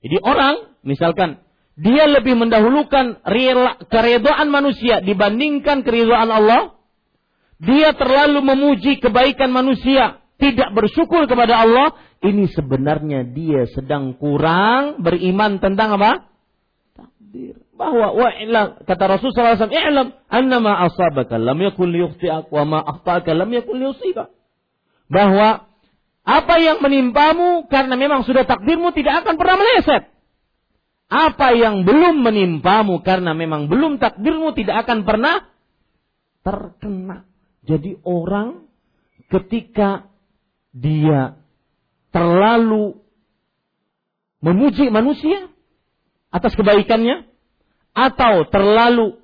Jadi 0.00 0.16
orang 0.24 0.72
misalkan 0.80 1.44
dia 1.78 2.04
lebih 2.10 2.34
mendahulukan 2.36 3.22
keridhaan 3.88 4.48
manusia 4.50 5.00
dibandingkan 5.00 5.86
keridhaan 5.86 6.28
Allah. 6.28 6.76
Dia 7.60 7.92
terlalu 7.92 8.40
memuji 8.40 8.96
kebaikan 9.04 9.52
manusia, 9.52 10.24
tidak 10.40 10.72
bersyukur 10.72 11.28
kepada 11.28 11.60
Allah. 11.60 11.92
Ini 12.20 12.48
sebenarnya 12.52 13.28
dia 13.28 13.68
sedang 13.72 14.16
kurang 14.16 15.04
beriman 15.04 15.60
tentang 15.60 15.96
apa? 15.96 16.28
Takdir. 16.96 17.60
Bahwa 17.76 18.12
wa 18.12 18.28
kata 18.84 19.04
Rasulullah 19.08 19.56
SAW, 19.56 19.72
"I'lam 19.72 20.12
annama 20.28 20.84
asabaka 20.84 21.40
lam 21.40 21.56
yakun 21.64 21.88
liyukhti'ak 21.92 22.52
wa 22.52 22.64
ma 22.68 22.78
akhta'aka 22.84 23.32
lam 23.32 23.48
yakun 23.52 23.76
liyusibak." 23.80 24.28
Bahwa 25.08 25.64
apa 26.24 26.54
yang 26.60 26.84
menimpamu 26.84 27.68
karena 27.72 27.96
memang 27.96 28.28
sudah 28.28 28.44
takdirmu 28.44 28.92
tidak 28.92 29.24
akan 29.24 29.40
pernah 29.40 29.56
meleset. 29.56 30.12
Apa 31.10 31.50
yang 31.58 31.82
belum 31.82 32.22
menimpamu 32.22 33.02
karena 33.02 33.34
memang 33.34 33.66
belum 33.66 33.98
takdirmu 33.98 34.54
tidak 34.54 34.86
akan 34.86 35.02
pernah 35.02 35.42
terkena. 36.46 37.26
Jadi 37.66 37.98
orang 38.06 38.70
ketika 39.26 40.06
dia 40.70 41.34
terlalu 42.14 42.98
memuji 44.38 44.86
manusia 44.88 45.50
atas 46.30 46.54
kebaikannya 46.54 47.26
atau 47.90 48.46
terlalu 48.46 49.18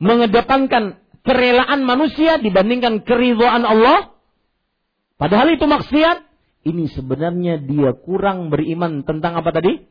mengedepankan 0.00 1.00
kerelaan 1.20 1.84
manusia 1.84 2.40
dibandingkan 2.40 3.04
keridhaan 3.04 3.64
Allah 3.64 4.12
padahal 5.20 5.52
itu 5.52 5.64
maksiat 5.68 6.24
ini 6.64 6.88
sebenarnya 6.92 7.60
dia 7.60 7.92
kurang 7.96 8.48
beriman 8.48 9.04
tentang 9.04 9.36
apa 9.36 9.52
tadi 9.52 9.84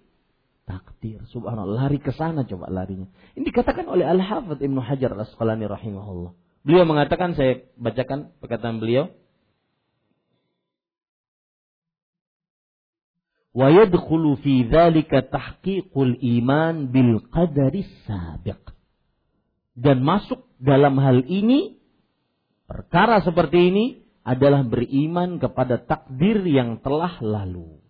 takdir. 0.65 1.21
Subhanallah, 1.29 1.87
lari 1.87 2.01
ke 2.01 2.11
sana 2.11 2.43
coba 2.43 2.67
larinya. 2.67 3.07
Ini 3.37 3.45
dikatakan 3.45 3.85
oleh 3.85 4.03
Al-Hafidh 4.03 4.59
Ibnu 4.59 4.81
Hajar 4.81 5.13
Al-Asqalani 5.13 5.69
rahimahullah. 5.69 6.33
Beliau 6.65 6.83
mengatakan 6.89 7.37
saya 7.37 7.61
bacakan 7.77 8.33
perkataan 8.41 8.81
beliau. 8.81 9.13
Wa 13.55 13.71
yadkhulu 13.71 14.41
fi 14.43 14.67
dzalika 14.67 15.29
tahqiqul 15.31 16.19
iman 16.19 16.91
bil 16.91 17.23
qadari 17.31 17.87
sabiq. 18.03 18.59
Dan 19.77 20.03
masuk 20.03 20.43
dalam 20.59 20.97
hal 20.99 21.23
ini 21.29 21.79
perkara 22.67 23.21
seperti 23.23 23.71
ini 23.71 23.85
adalah 24.25 24.65
beriman 24.65 25.37
kepada 25.37 25.77
takdir 25.85 26.41
yang 26.49 26.81
telah 26.81 27.21
lalu. 27.21 27.84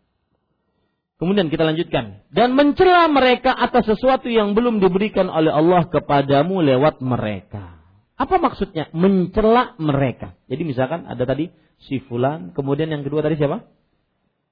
Kemudian 1.16 1.48
kita 1.48 1.64
lanjutkan. 1.64 2.28
Dan 2.28 2.60
mencela 2.60 3.08
mereka 3.08 3.56
atas 3.56 3.88
sesuatu 3.88 4.28
yang 4.28 4.52
belum 4.52 4.84
diberikan 4.84 5.32
oleh 5.32 5.52
Allah 5.52 5.88
kepadamu 5.88 6.60
lewat 6.60 7.00
mereka. 7.00 7.80
Apa 8.20 8.36
maksudnya? 8.40 8.92
Mencela 8.92 9.80
mereka. 9.80 10.36
Jadi 10.52 10.64
misalkan 10.68 11.08
ada 11.08 11.24
tadi 11.24 11.52
si 11.80 12.04
Fulan. 12.04 12.52
Kemudian 12.52 12.92
yang 12.92 13.08
kedua 13.08 13.24
tadi 13.24 13.40
siapa? 13.40 13.64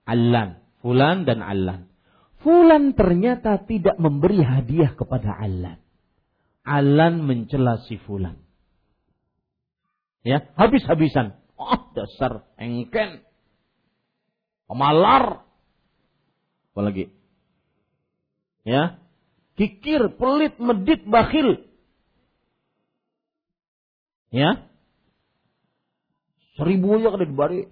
Allan. 0.07 0.64
Fulan 0.80 1.28
dan 1.28 1.43
Allan. 1.43 1.91
Fulan 2.43 2.95
ternyata 2.95 3.64
tidak 3.64 3.95
memberi 3.99 4.43
hadiah 4.43 4.95
kepada 4.95 5.36
Allan. 5.36 5.80
Allan 6.64 7.24
mencela 7.24 7.84
si 7.88 7.99
Fulan. 8.03 8.39
Ya, 10.24 10.47
habis-habisan. 10.55 11.36
Oh, 11.59 11.91
dasar 11.91 12.47
engken. 12.55 13.24
Pemalar 14.68 15.43
Apalagi? 16.74 17.13
Ya. 18.65 18.97
Kikir, 19.53 20.17
pelit, 20.17 20.57
medit, 20.57 21.05
bakhil. 21.05 21.69
Ya. 24.34 24.65
Seribu 26.57 26.97
aja 26.97 27.13
kada 27.13 27.30
dibari. 27.30 27.69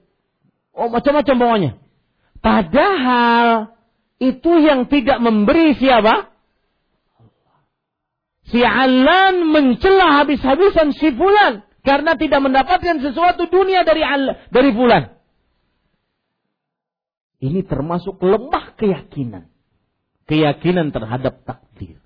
Oh 0.78 0.94
macam-macam 0.94 1.36
pokoknya. 1.42 1.72
Padahal 2.42 3.74
itu 4.22 4.52
yang 4.62 4.86
tidak 4.86 5.18
memberi 5.18 5.74
siapa? 5.78 6.30
Si 8.50 8.62
Alan 8.62 9.50
mencela 9.50 10.22
habis-habisan 10.22 10.94
si 10.94 11.10
Fulan 11.18 11.66
karena 11.82 12.14
tidak 12.14 12.42
mendapatkan 12.46 13.02
sesuatu 13.02 13.50
dunia 13.50 13.82
dari 13.82 14.06
Allah, 14.06 14.38
dari 14.54 14.70
Fulan. 14.70 15.21
Ini 17.42 17.66
termasuk 17.66 18.22
lemah 18.22 18.78
keyakinan. 18.78 19.50
Keyakinan 20.30 20.94
terhadap 20.94 21.42
takdir. 21.42 21.98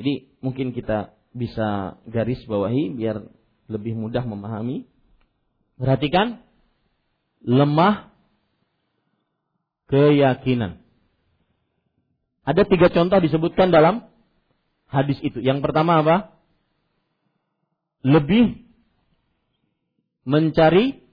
Jadi 0.00 0.32
mungkin 0.40 0.72
kita 0.72 1.12
bisa 1.36 2.00
garis 2.08 2.40
bawahi 2.48 2.96
biar 2.96 3.28
lebih 3.68 3.94
mudah 4.00 4.24
memahami. 4.24 4.88
Perhatikan 5.76 6.40
lemah 7.44 8.10
keyakinan. 9.92 10.80
Ada 12.48 12.64
tiga 12.64 12.88
contoh 12.88 13.20
disebutkan 13.20 13.68
dalam 13.68 14.08
hadis 14.88 15.20
itu. 15.20 15.44
Yang 15.44 15.60
pertama 15.68 16.00
apa? 16.00 16.16
Lebih 18.00 18.64
mencari 20.24 21.07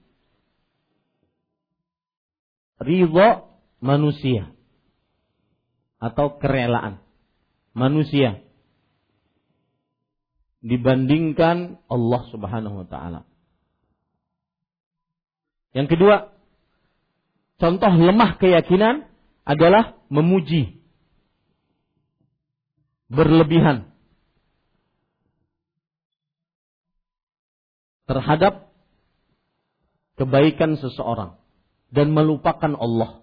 ridho 2.80 3.48
manusia. 3.80 4.52
Atau 5.96 6.36
kerelaan 6.36 7.00
manusia. 7.72 8.44
Dibandingkan 10.60 11.78
Allah 11.86 12.22
Subhanahu 12.32 12.84
wa 12.84 12.86
taala. 12.88 13.20
Yang 15.76 15.96
kedua, 15.96 16.16
contoh 17.60 17.92
lemah 17.92 18.40
keyakinan 18.40 19.04
adalah 19.44 19.96
memuji. 20.08 20.80
Berlebihan. 23.06 23.92
Terhadap 28.08 28.72
kebaikan 30.16 30.80
seseorang 30.80 31.38
dan 31.90 32.10
melupakan 32.14 32.72
Allah. 32.76 33.22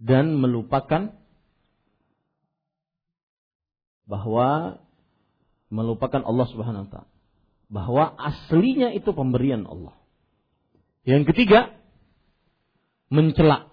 Dan 0.00 0.40
melupakan 0.40 1.12
bahwa 4.08 4.80
melupakan 5.68 6.24
Allah 6.24 6.46
Subhanahu 6.48 6.88
wa 6.88 6.90
taala. 6.90 7.10
Bahwa 7.70 8.04
aslinya 8.18 8.90
itu 8.96 9.12
pemberian 9.12 9.68
Allah. 9.68 9.94
Yang 11.04 11.30
ketiga, 11.32 11.76
mencela 13.12 13.70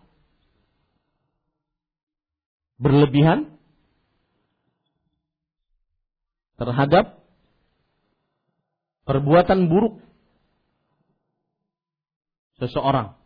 berlebihan 2.78 3.58
terhadap 6.58 7.22
perbuatan 9.06 9.70
buruk 9.70 10.02
seseorang. 12.58 13.18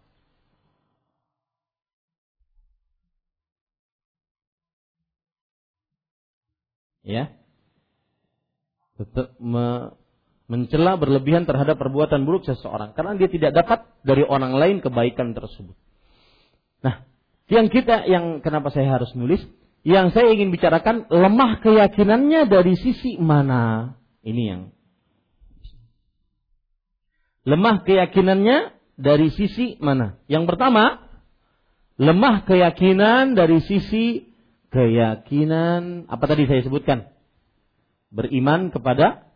Ya. 7.02 7.34
Tetap 9.00 9.34
me, 9.42 9.98
mencela 10.46 11.00
berlebihan 11.00 11.50
terhadap 11.50 11.80
perbuatan 11.82 12.28
buruk 12.28 12.46
seseorang 12.46 12.94
karena 12.94 13.18
dia 13.18 13.32
tidak 13.32 13.52
dapat 13.56 13.80
dari 14.06 14.22
orang 14.22 14.54
lain 14.54 14.78
kebaikan 14.84 15.34
tersebut. 15.34 15.74
Nah, 16.86 17.08
yang 17.50 17.72
kita 17.72 18.06
yang 18.06 18.44
kenapa 18.46 18.70
saya 18.70 19.00
harus 19.00 19.10
nulis, 19.18 19.42
yang 19.82 20.14
saya 20.14 20.30
ingin 20.30 20.54
bicarakan 20.54 21.10
lemah 21.10 21.64
keyakinannya 21.66 22.46
dari 22.46 22.78
sisi 22.78 23.18
mana? 23.18 23.96
Ini 24.22 24.44
yang 24.46 24.62
lemah 27.42 27.82
keyakinannya 27.82 28.81
dari 28.96 29.32
sisi 29.34 29.76
mana? 29.80 30.20
Yang 30.28 30.56
pertama, 30.56 31.06
lemah 32.00 32.48
keyakinan 32.48 33.38
dari 33.38 33.60
sisi 33.64 34.32
keyakinan 34.72 36.08
apa 36.08 36.24
tadi 36.26 36.48
saya 36.48 36.64
sebutkan? 36.64 37.12
Beriman 38.12 38.72
kepada 38.72 39.28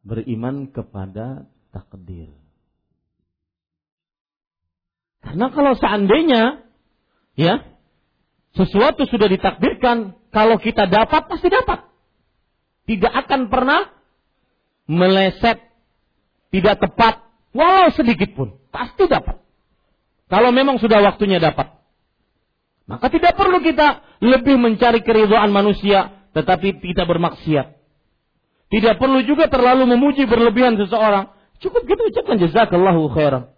beriman 0.00 0.72
kepada 0.72 1.44
takdir. 1.72 2.32
Karena 5.20 5.52
kalau 5.52 5.76
seandainya 5.76 6.64
ya 7.36 7.70
sesuatu 8.56 9.06
sudah 9.06 9.28
ditakdirkan, 9.30 10.18
kalau 10.34 10.58
kita 10.58 10.90
dapat 10.90 11.30
pasti 11.30 11.48
dapat. 11.52 11.86
Tidak 12.88 13.12
akan 13.12 13.46
pernah 13.46 13.86
meleset, 14.90 15.62
tidak 16.50 16.82
tepat, 16.82 17.22
walau 17.56 17.90
sedikit 17.94 18.34
pun, 18.34 18.56
pasti 18.70 19.06
dapat. 19.10 19.40
Kalau 20.30 20.54
memang 20.54 20.78
sudah 20.78 21.02
waktunya 21.02 21.42
dapat. 21.42 21.74
Maka 22.86 23.06
tidak 23.10 23.38
perlu 23.38 23.62
kita 23.62 24.02
lebih 24.22 24.58
mencari 24.58 25.02
keridhaan 25.02 25.50
manusia, 25.54 26.26
tetapi 26.34 26.78
tidak 26.82 27.06
bermaksiat. 27.06 27.78
Tidak 28.70 28.94
perlu 29.02 29.26
juga 29.26 29.50
terlalu 29.50 29.90
memuji 29.90 30.26
berlebihan 30.30 30.78
seseorang. 30.78 31.34
Cukup 31.58 31.82
kita 31.86 32.06
ucapkan 32.06 32.38
jazakallahu 32.38 33.10
khairan. 33.10 33.50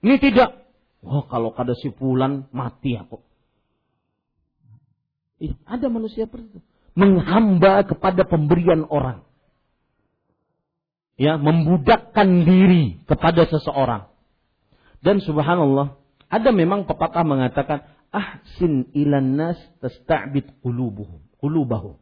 Ini 0.00 0.16
tidak. 0.16 0.64
Wah 1.04 1.20
oh, 1.20 1.24
kalau 1.28 1.52
kada 1.52 1.76
si 1.76 1.92
fulan 1.92 2.48
mati 2.52 2.96
aku. 2.96 3.20
Iya, 5.40 5.56
ada 5.64 5.88
manusia 5.88 6.28
seperti. 6.28 6.60
Menghamba 6.92 7.84
kepada 7.84 8.28
pemberian 8.28 8.84
orang. 8.88 9.24
Ya, 11.20 11.36
membudakkan 11.36 12.48
diri 12.48 13.04
kepada 13.04 13.44
seseorang. 13.44 14.08
Dan 15.04 15.20
subhanallah, 15.20 16.00
ada 16.32 16.48
memang 16.48 16.88
pepatah 16.88 17.28
mengatakan, 17.28 17.84
ahsin 18.08 18.88
ilan 18.96 19.36
nas 19.36 19.60
tasta'bid 19.84 20.64
qulubuhum 20.64 21.20
qulubahum. 21.36 22.00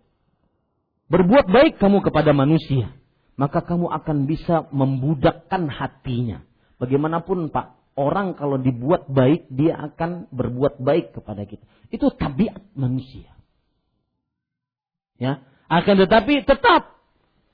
Berbuat 1.10 1.50
baik 1.50 1.82
kamu 1.82 1.98
kepada 2.06 2.30
manusia 2.30 2.94
maka 3.38 3.62
kamu 3.62 3.86
akan 3.86 4.26
bisa 4.26 4.66
membudakkan 4.74 5.70
hatinya. 5.70 6.42
Bagaimanapun 6.82 7.54
Pak 7.54 7.94
orang 7.94 8.34
kalau 8.34 8.58
dibuat 8.58 9.06
baik 9.06 9.46
dia 9.46 9.78
akan 9.78 10.26
berbuat 10.34 10.82
baik 10.82 11.14
kepada 11.14 11.46
kita. 11.46 11.62
Itu 11.94 12.10
tabiat 12.10 12.58
manusia. 12.74 13.30
Ya 15.22 15.46
akan 15.70 16.02
tetapi 16.02 16.42
tetap 16.42 16.97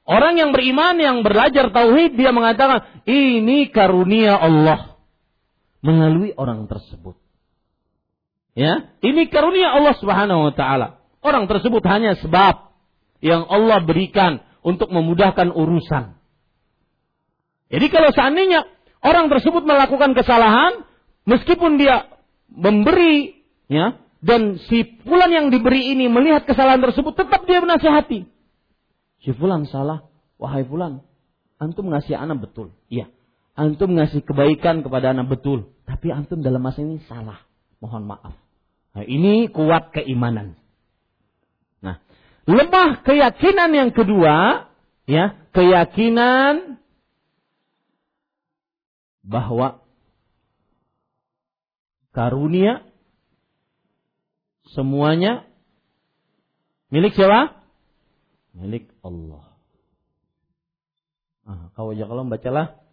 orang 0.04 0.40
yang 0.40 0.50
beriman 0.52 0.96
yang 1.00 1.16
belajar 1.24 1.72
tauhid 1.72 2.16
dia 2.16 2.30
mengatakan 2.30 3.04
ini 3.08 3.68
karunia 3.72 4.36
Allah 4.36 4.96
melalui 5.84 6.32
orang 6.36 6.64
tersebut 6.68 7.20
Ya, 8.54 8.94
ini 9.02 9.26
karunia 9.26 9.74
Allah 9.74 9.98
Subhanahu 9.98 10.50
wa 10.50 10.54
taala. 10.54 11.02
Orang 11.18 11.50
tersebut 11.50 11.82
hanya 11.90 12.14
sebab 12.22 12.70
yang 13.18 13.50
Allah 13.50 13.82
berikan 13.82 14.46
untuk 14.62 14.94
memudahkan 14.94 15.50
urusan. 15.50 16.14
Jadi 17.74 17.86
kalau 17.90 18.14
seandainya 18.14 18.70
orang 19.02 19.26
tersebut 19.26 19.66
melakukan 19.66 20.14
kesalahan, 20.14 20.86
meskipun 21.26 21.82
dia 21.82 22.06
memberi, 22.46 23.42
ya, 23.66 23.98
dan 24.22 24.62
si 24.70 25.02
fulan 25.02 25.34
yang 25.34 25.46
diberi 25.50 25.90
ini 25.90 26.06
melihat 26.06 26.46
kesalahan 26.46 26.78
tersebut, 26.78 27.18
tetap 27.18 27.42
dia 27.50 27.58
menasihati. 27.58 28.30
Si 29.24 29.32
fulan 29.32 29.64
salah, 29.64 30.04
wahai 30.36 30.68
fulan, 30.68 31.00
antum 31.56 31.88
ngasih 31.88 32.12
anak 32.12 32.44
betul, 32.44 32.76
iya. 32.92 33.08
Antum 33.56 33.96
ngasih 33.96 34.20
kebaikan 34.20 34.84
kepada 34.84 35.16
anak 35.16 35.32
betul, 35.32 35.72
tapi 35.88 36.12
antum 36.12 36.44
dalam 36.44 36.60
masa 36.60 36.84
ini 36.84 37.00
salah. 37.08 37.40
Mohon 37.80 38.04
maaf. 38.12 38.34
Nah, 38.92 39.04
ini 39.08 39.48
kuat 39.48 39.96
keimanan. 39.96 40.60
Nah, 41.80 42.04
lemah 42.44 43.00
keyakinan 43.00 43.72
yang 43.72 43.90
kedua, 43.96 44.68
ya, 45.08 45.40
keyakinan 45.56 46.76
bahwa 49.24 49.80
karunia 52.12 52.84
semuanya 54.76 55.48
milik 56.92 57.16
siapa? 57.16 57.63
Milik 58.54 58.86
Allah. 59.02 59.54
Ah, 61.44 61.68
kau 61.76 61.92
aja 61.92 62.08
kalau 62.08 62.24
bacalah 62.24 62.84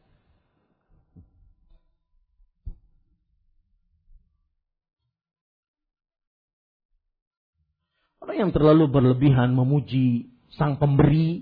Orang 8.22 8.38
yang 8.38 8.54
terlalu 8.54 8.86
berlebihan 8.86 9.50
memuji 9.58 10.30
sang 10.54 10.78
pemberi, 10.78 11.42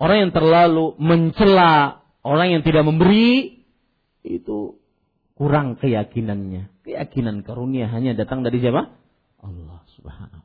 orang 0.00 0.26
yang 0.26 0.32
terlalu 0.32 0.96
mencela 0.96 2.00
orang 2.24 2.56
yang 2.56 2.62
tidak 2.64 2.88
memberi, 2.88 3.60
itu 4.24 4.80
kurang 5.36 5.76
keyakinannya. 5.76 6.72
Keyakinan 6.88 7.44
karunia 7.44 7.92
hanya 7.92 8.16
datang 8.16 8.40
dari 8.40 8.64
siapa? 8.64 8.96
Allah 9.44 9.80
Subhanahu. 9.92 10.39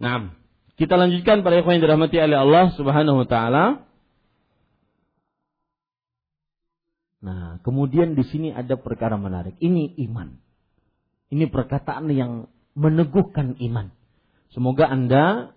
Nah, 0.00 0.32
kita 0.80 0.96
lanjutkan 0.96 1.44
pada 1.44 1.60
ikhwan 1.60 1.76
yang 1.76 1.84
dirahmati 1.84 2.16
oleh 2.16 2.40
Allah 2.40 2.72
Subhanahu 2.72 3.20
wa 3.20 3.28
taala. 3.28 3.64
Nah, 7.20 7.60
kemudian 7.60 8.16
di 8.16 8.24
sini 8.24 8.48
ada 8.48 8.80
perkara 8.80 9.20
menarik. 9.20 9.60
Ini 9.60 10.00
iman. 10.08 10.40
Ini 11.28 11.52
perkataan 11.52 12.08
yang 12.08 12.48
meneguhkan 12.72 13.60
iman. 13.60 13.92
Semoga 14.56 14.88
Anda, 14.88 15.52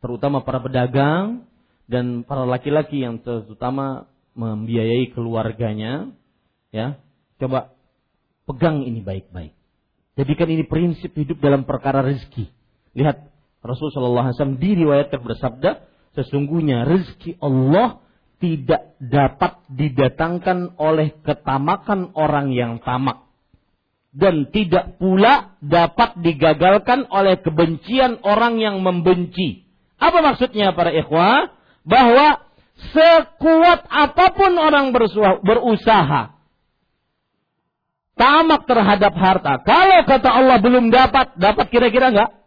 terutama 0.00 0.40
para 0.40 0.64
pedagang 0.64 1.44
dan 1.84 2.24
para 2.24 2.48
laki-laki 2.48 3.04
yang 3.04 3.20
terutama 3.20 4.08
membiayai 4.32 5.12
keluarganya, 5.12 6.16
ya, 6.72 6.96
coba 7.36 7.76
pegang 8.48 8.88
ini 8.88 9.04
baik-baik. 9.04 9.52
Jadikan 10.16 10.48
ini 10.48 10.64
prinsip 10.64 11.12
hidup 11.12 11.44
dalam 11.44 11.68
perkara 11.68 12.00
rezeki. 12.00 12.48
Lihat 12.96 13.31
Rasulullah 13.62 14.34
SAW 14.34 14.58
diriwayatkan 14.58 15.22
bersabda, 15.22 15.86
sesungguhnya 16.18 16.82
rezeki 16.82 17.38
Allah 17.38 18.02
tidak 18.42 18.98
dapat 18.98 19.62
didatangkan 19.70 20.74
oleh 20.82 21.14
ketamakan 21.22 22.10
orang 22.18 22.50
yang 22.50 22.82
tamak 22.82 23.22
dan 24.12 24.50
tidak 24.50 24.98
pula 24.98 25.56
dapat 25.62 26.18
digagalkan 26.20 27.06
oleh 27.08 27.38
kebencian 27.38 28.18
orang 28.26 28.58
yang 28.58 28.82
membenci. 28.82 29.64
Apa 29.96 30.20
maksudnya 30.20 30.74
para 30.74 30.90
ikhwah? 30.90 31.54
Bahwa 31.86 32.42
sekuat 32.92 33.86
apa 33.86 34.26
pun 34.34 34.58
orang 34.58 34.90
berusaha 35.42 36.34
tamak 38.18 38.62
terhadap 38.68 39.14
harta. 39.16 39.62
Kalau 39.62 39.98
kata 40.04 40.28
Allah 40.30 40.58
belum 40.60 40.90
dapat, 40.92 41.38
dapat 41.38 41.66
kira-kira 41.70 42.10
enggak? 42.12 42.41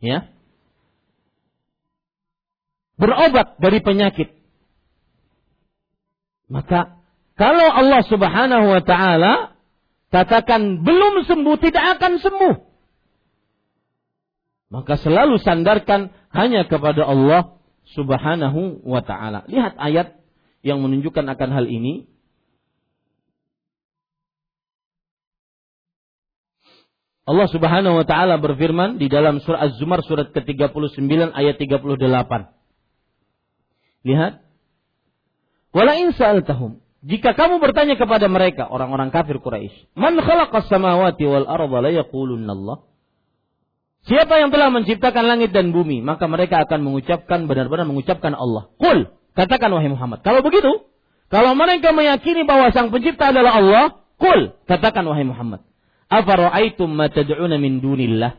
Ya. 0.00 0.32
Berobat 3.00 3.56
dari 3.60 3.80
penyakit. 3.80 4.32
Maka 6.50 7.00
kalau 7.38 7.68
Allah 7.72 8.04
Subhanahu 8.04 8.66
wa 8.68 8.82
taala 8.84 9.56
katakan 10.12 10.84
belum 10.84 11.24
sembuh, 11.24 11.56
tidak 11.62 11.96
akan 11.96 12.12
sembuh. 12.20 12.56
Maka 14.70 14.94
selalu 15.00 15.40
sandarkan 15.40 16.12
hanya 16.30 16.68
kepada 16.68 17.08
Allah 17.08 17.56
Subhanahu 17.96 18.84
wa 18.84 19.00
taala. 19.00 19.48
Lihat 19.48 19.74
ayat 19.80 20.20
yang 20.60 20.84
menunjukkan 20.84 21.24
akan 21.24 21.50
hal 21.50 21.66
ini. 21.66 22.06
Allah 27.30 27.46
Subhanahu 27.46 28.02
wa 28.02 28.06
taala 28.08 28.42
berfirman 28.42 28.98
di 28.98 29.06
dalam 29.06 29.38
surah 29.38 29.70
Az-Zumar 29.70 30.02
surat 30.02 30.34
ke-39 30.34 31.30
ayat 31.30 31.54
38. 31.62 31.94
Lihat. 34.02 34.42
Wala 35.70 35.92
in 35.94 36.10
sa'altahum 36.10 36.82
jika 37.00 37.32
kamu 37.32 37.64
bertanya 37.64 37.96
kepada 37.96 38.28
mereka 38.28 38.68
orang-orang 38.68 39.08
kafir 39.08 39.40
Quraisy, 39.40 39.94
"Man 39.96 40.20
khalaqas 40.20 40.68
samawati 40.68 41.24
wal 41.24 41.48
arda 41.48 41.78
la 41.80 41.90
yaqulunallah?" 41.94 42.84
Siapa 44.04 44.36
yang 44.40 44.52
telah 44.52 44.68
menciptakan 44.72 45.24
langit 45.28 45.52
dan 45.52 45.72
bumi, 45.72 46.00
maka 46.04 46.28
mereka 46.28 46.64
akan 46.64 46.80
mengucapkan 46.84 47.48
benar-benar 47.48 47.84
mengucapkan 47.88 48.32
Allah. 48.32 48.72
Qul, 48.80 49.12
katakan 49.36 49.72
wahai 49.72 49.92
Muhammad. 49.92 50.24
Kalau 50.24 50.40
begitu, 50.40 50.88
kalau 51.28 51.52
mereka 51.52 51.92
meyakini 51.92 52.48
bahwa 52.48 52.72
sang 52.72 52.88
pencipta 52.88 53.32
adalah 53.32 53.60
Allah, 53.60 53.84
qul, 54.16 54.56
katakan 54.68 55.04
wahai 55.04 55.24
Muhammad. 55.24 55.64
Afara'aitum 56.10 56.90
ma 56.90 57.06
min 57.56 57.78
dunillah? 57.78 58.34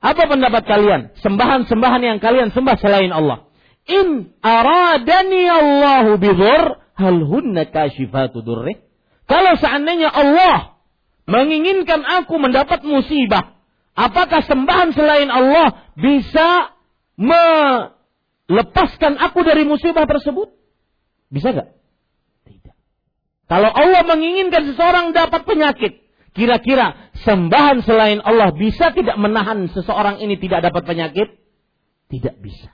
Apa 0.00 0.26
pendapat 0.26 0.66
kalian? 0.66 1.14
Sembahan-sembahan 1.22 2.02
yang 2.02 2.18
kalian 2.18 2.50
sembah 2.50 2.76
selain 2.82 3.14
Allah. 3.14 3.46
In 3.86 4.34
aradani 4.42 5.44
Allahu 5.48 6.18
bidhur 6.18 6.80
hal 6.98 7.18
hunna 7.24 7.70
kashifatu 7.70 8.42
durrih? 8.42 8.76
Kalau 9.30 9.54
seandainya 9.62 10.10
Allah 10.10 10.82
menginginkan 11.30 12.02
aku 12.02 12.34
mendapat 12.42 12.82
musibah, 12.82 13.54
apakah 13.94 14.42
sembahan 14.42 14.90
selain 14.90 15.30
Allah 15.30 15.94
bisa 15.94 16.74
melepaskan 17.20 19.14
aku 19.20 19.46
dari 19.46 19.62
musibah 19.62 20.10
tersebut? 20.10 20.50
Bisa 21.30 21.54
gak? 21.54 21.70
Tidak. 22.48 22.74
Kalau 23.46 23.70
Allah 23.70 24.02
menginginkan 24.02 24.66
seseorang 24.74 25.14
dapat 25.14 25.46
penyakit, 25.46 26.02
kira-kira 26.32 27.12
sembahan 27.26 27.82
selain 27.82 28.20
Allah 28.22 28.54
bisa 28.54 28.94
tidak 28.94 29.18
menahan 29.18 29.66
seseorang 29.70 30.22
ini 30.22 30.38
tidak 30.38 30.70
dapat 30.70 30.82
penyakit? 30.86 31.28
Tidak 32.10 32.36
bisa. 32.42 32.70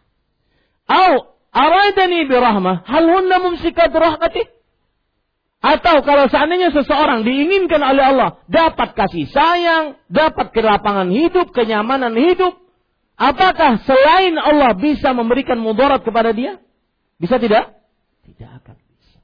Au 0.86 1.36
aradani 1.52 2.24
birahmah, 2.28 2.84
hal 2.84 3.04
hunna 3.04 3.36
mumsikat 3.42 3.92
rahmatih? 3.92 4.48
Atau 5.64 6.04
kalau 6.04 6.28
seandainya 6.30 6.70
seseorang 6.70 7.24
diinginkan 7.24 7.80
oleh 7.80 8.04
Allah 8.14 8.30
dapat 8.46 8.92
kasih 8.94 9.26
sayang, 9.32 9.98
dapat 10.06 10.52
kelapangan 10.52 11.08
hidup, 11.10 11.50
kenyamanan 11.50 12.14
hidup, 12.14 12.54
apakah 13.18 13.80
selain 13.82 14.36
Allah 14.36 14.76
bisa 14.76 15.10
memberikan 15.16 15.58
mudarat 15.58 16.04
kepada 16.04 16.30
dia? 16.36 16.60
Bisa 17.16 17.40
tidak? 17.40 17.72
Tidak 18.28 18.50
akan 18.62 18.76
bisa. 18.78 19.18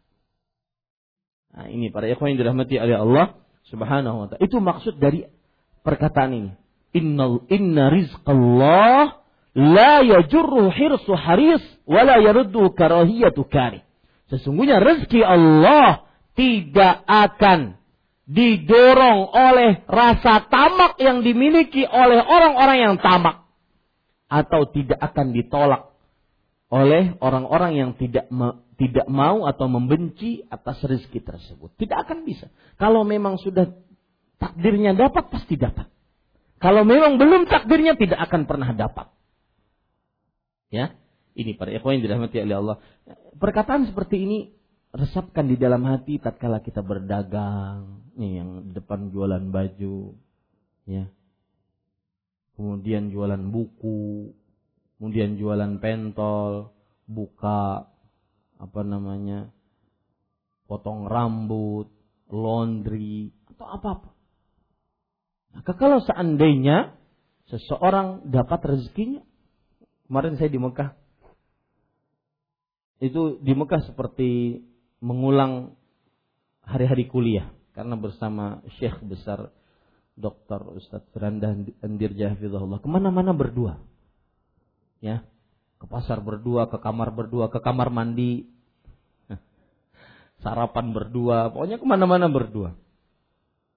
Nah, 1.53 1.67
ini 1.69 1.93
para 1.93 2.09
ikhwan 2.09 2.33
yang 2.33 2.41
dirahmati 2.43 2.81
oleh 2.81 2.97
Allah 2.97 3.42
Subhanahu 3.73 4.17
wa 4.21 4.27
taala. 4.29 4.45
Itu 4.45 4.61
maksud 4.61 5.01
dari 5.01 5.25
perkataan 5.81 6.31
ini. 6.37 6.53
Innal 6.93 7.49
inna 7.49 7.89
rizqallah 7.89 9.25
la 9.57 9.93
yajurru 10.05 10.69
hirsu 10.69 11.17
haris 11.17 11.65
wa 11.89 12.05
la 12.05 12.21
yaruddu 12.21 12.77
karahiyatu 12.77 13.49
kari. 13.49 13.81
Sesungguhnya 14.29 14.81
rezeki 14.81 15.25
Allah 15.25 16.05
tidak 16.37 17.05
akan 17.09 17.81
didorong 18.29 19.29
oleh 19.33 19.85
rasa 19.89 20.49
tamak 20.49 20.97
yang 21.01 21.21
dimiliki 21.21 21.85
oleh 21.85 22.23
orang-orang 22.23 22.79
yang 22.81 22.95
tamak 23.01 23.45
atau 24.33 24.69
tidak 24.73 24.97
akan 24.97 25.37
ditolak 25.37 25.93
oleh 26.73 27.13
orang-orang 27.21 27.77
yang 27.77 27.91
tidak 28.01 28.33
tidak 28.83 29.07
mau 29.07 29.47
atau 29.47 29.71
membenci 29.71 30.43
atas 30.51 30.83
rezeki 30.83 31.23
tersebut. 31.23 31.71
Tidak 31.79 31.95
akan 31.95 32.27
bisa. 32.27 32.51
Kalau 32.75 33.07
memang 33.07 33.39
sudah 33.39 33.71
takdirnya 34.43 34.99
dapat 34.99 35.31
pasti 35.31 35.55
dapat. 35.55 35.87
Kalau 36.59 36.83
memang 36.83 37.15
belum 37.15 37.47
takdirnya 37.47 37.95
tidak 37.95 38.19
akan 38.27 38.43
pernah 38.51 38.75
dapat. 38.75 39.07
Ya, 40.75 40.99
ini 41.39 41.55
para 41.55 41.71
ikhwan 41.71 42.03
yang 42.03 42.11
dirahmati 42.11 42.43
oleh 42.43 42.59
Allah. 42.59 42.77
Perkataan 43.39 43.87
seperti 43.87 44.27
ini 44.27 44.39
resapkan 44.91 45.47
di 45.47 45.55
dalam 45.55 45.87
hati 45.87 46.19
tatkala 46.19 46.59
kita 46.59 46.83
berdagang 46.83 48.03
nih 48.19 48.43
yang 48.43 48.51
depan 48.77 49.09
jualan 49.09 49.41
baju 49.49 50.13
ya 50.85 51.09
kemudian 52.61 53.09
jualan 53.09 53.41
buku 53.41 54.37
kemudian 55.01 55.41
jualan 55.41 55.81
pentol 55.81 56.77
buka 57.09 57.89
apa 58.63 58.81
namanya 58.87 59.51
potong 60.71 61.11
rambut 61.11 61.91
laundry 62.31 63.35
atau 63.51 63.67
apa-apa. 63.67 64.11
Maka 65.53 65.73
kalau 65.77 65.99
seandainya 66.01 66.97
seseorang 67.51 68.31
dapat 68.31 68.63
rezekinya 68.65 69.21
kemarin 70.07 70.39
saya 70.39 70.49
di 70.49 70.61
Mekah 70.63 70.91
itu 73.03 73.43
di 73.43 73.53
Mekah 73.53 73.83
seperti 73.83 74.63
mengulang 75.03 75.75
hari-hari 76.63 77.11
kuliah 77.11 77.51
karena 77.75 77.99
bersama 77.99 78.63
Syekh 78.79 79.03
besar 79.03 79.51
Dr. 80.15 80.79
Ustadz 80.79 81.11
Firanda 81.11 81.51
Andir 81.83 82.15
Jahfidullah 82.15 82.79
ke 82.79 82.89
mana-mana 82.89 83.35
berdua. 83.35 83.83
Ya 85.03 85.27
ke 85.83 85.87
pasar 85.91 86.23
berdua 86.23 86.71
ke 86.71 86.79
kamar 86.79 87.11
berdua 87.11 87.51
ke 87.51 87.59
kamar 87.59 87.91
mandi 87.91 88.47
sarapan 90.47 90.95
berdua 90.95 91.51
pokoknya 91.51 91.83
ke 91.83 91.87
mana-mana 91.87 92.31
berdua 92.31 92.79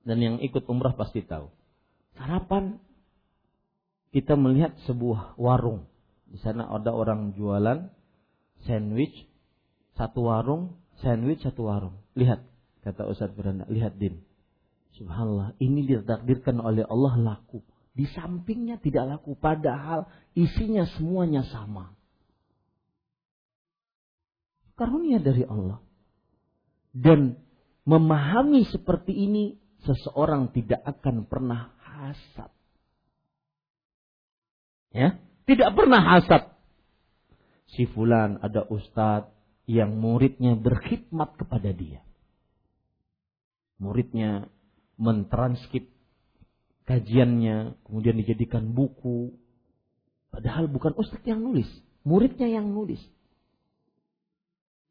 dan 0.05 0.21
yang 0.21 0.37
ikut 0.37 0.69
umrah 0.69 0.93
pasti 0.93 1.25
tahu 1.25 1.49
sarapan 2.13 2.77
kita 4.13 4.37
melihat 4.37 4.77
sebuah 4.85 5.33
warung 5.41 5.89
di 6.29 6.37
sana 6.37 6.69
ada 6.69 6.93
orang 6.93 7.33
jualan 7.33 7.89
sandwich 8.69 9.25
satu 9.97 10.29
warung 10.29 10.85
sandwich 11.03 11.43
satu 11.43 11.67
warung. 11.67 11.95
Lihat, 12.15 12.43
kata 12.85 13.07
Ustaz 13.09 13.31
Beranda, 13.35 13.67
lihat 13.67 13.99
Din. 13.99 14.23
Subhanallah, 14.95 15.59
ini 15.59 15.83
ditakdirkan 15.83 16.63
oleh 16.63 16.87
Allah 16.87 17.19
laku. 17.19 17.59
Di 17.95 18.03
sampingnya 18.11 18.75
tidak 18.83 19.07
laku, 19.07 19.39
padahal 19.39 20.11
isinya 20.35 20.83
semuanya 20.99 21.47
sama. 21.47 21.95
Karunia 24.75 25.23
dari 25.23 25.47
Allah. 25.47 25.79
Dan 26.91 27.39
memahami 27.87 28.67
seperti 28.67 29.15
ini, 29.15 29.55
seseorang 29.87 30.51
tidak 30.51 30.83
akan 30.83 31.23
pernah 31.23 31.71
hasad. 31.79 32.51
Ya, 34.91 35.15
tidak 35.47 35.71
pernah 35.79 36.03
hasad. 36.03 36.51
Si 37.71 37.87
fulan 37.87 38.43
ada 38.43 38.67
ustadz, 38.67 39.31
yang 39.65 39.97
muridnya 39.97 40.53
berkhidmat 40.59 41.39
kepada 41.39 41.71
dia. 41.71 42.03
Muridnya 43.81 44.51
mentranskrip 44.95 45.94
kajiannya, 46.85 47.81
kemudian 47.85 48.15
dijadikan 48.21 48.73
buku. 48.73 49.33
Padahal 50.29 50.69
bukan 50.69 50.93
ustadz 50.97 51.25
yang 51.25 51.41
nulis, 51.41 51.67
muridnya 52.05 52.49
yang 52.49 52.69
nulis. 52.71 53.01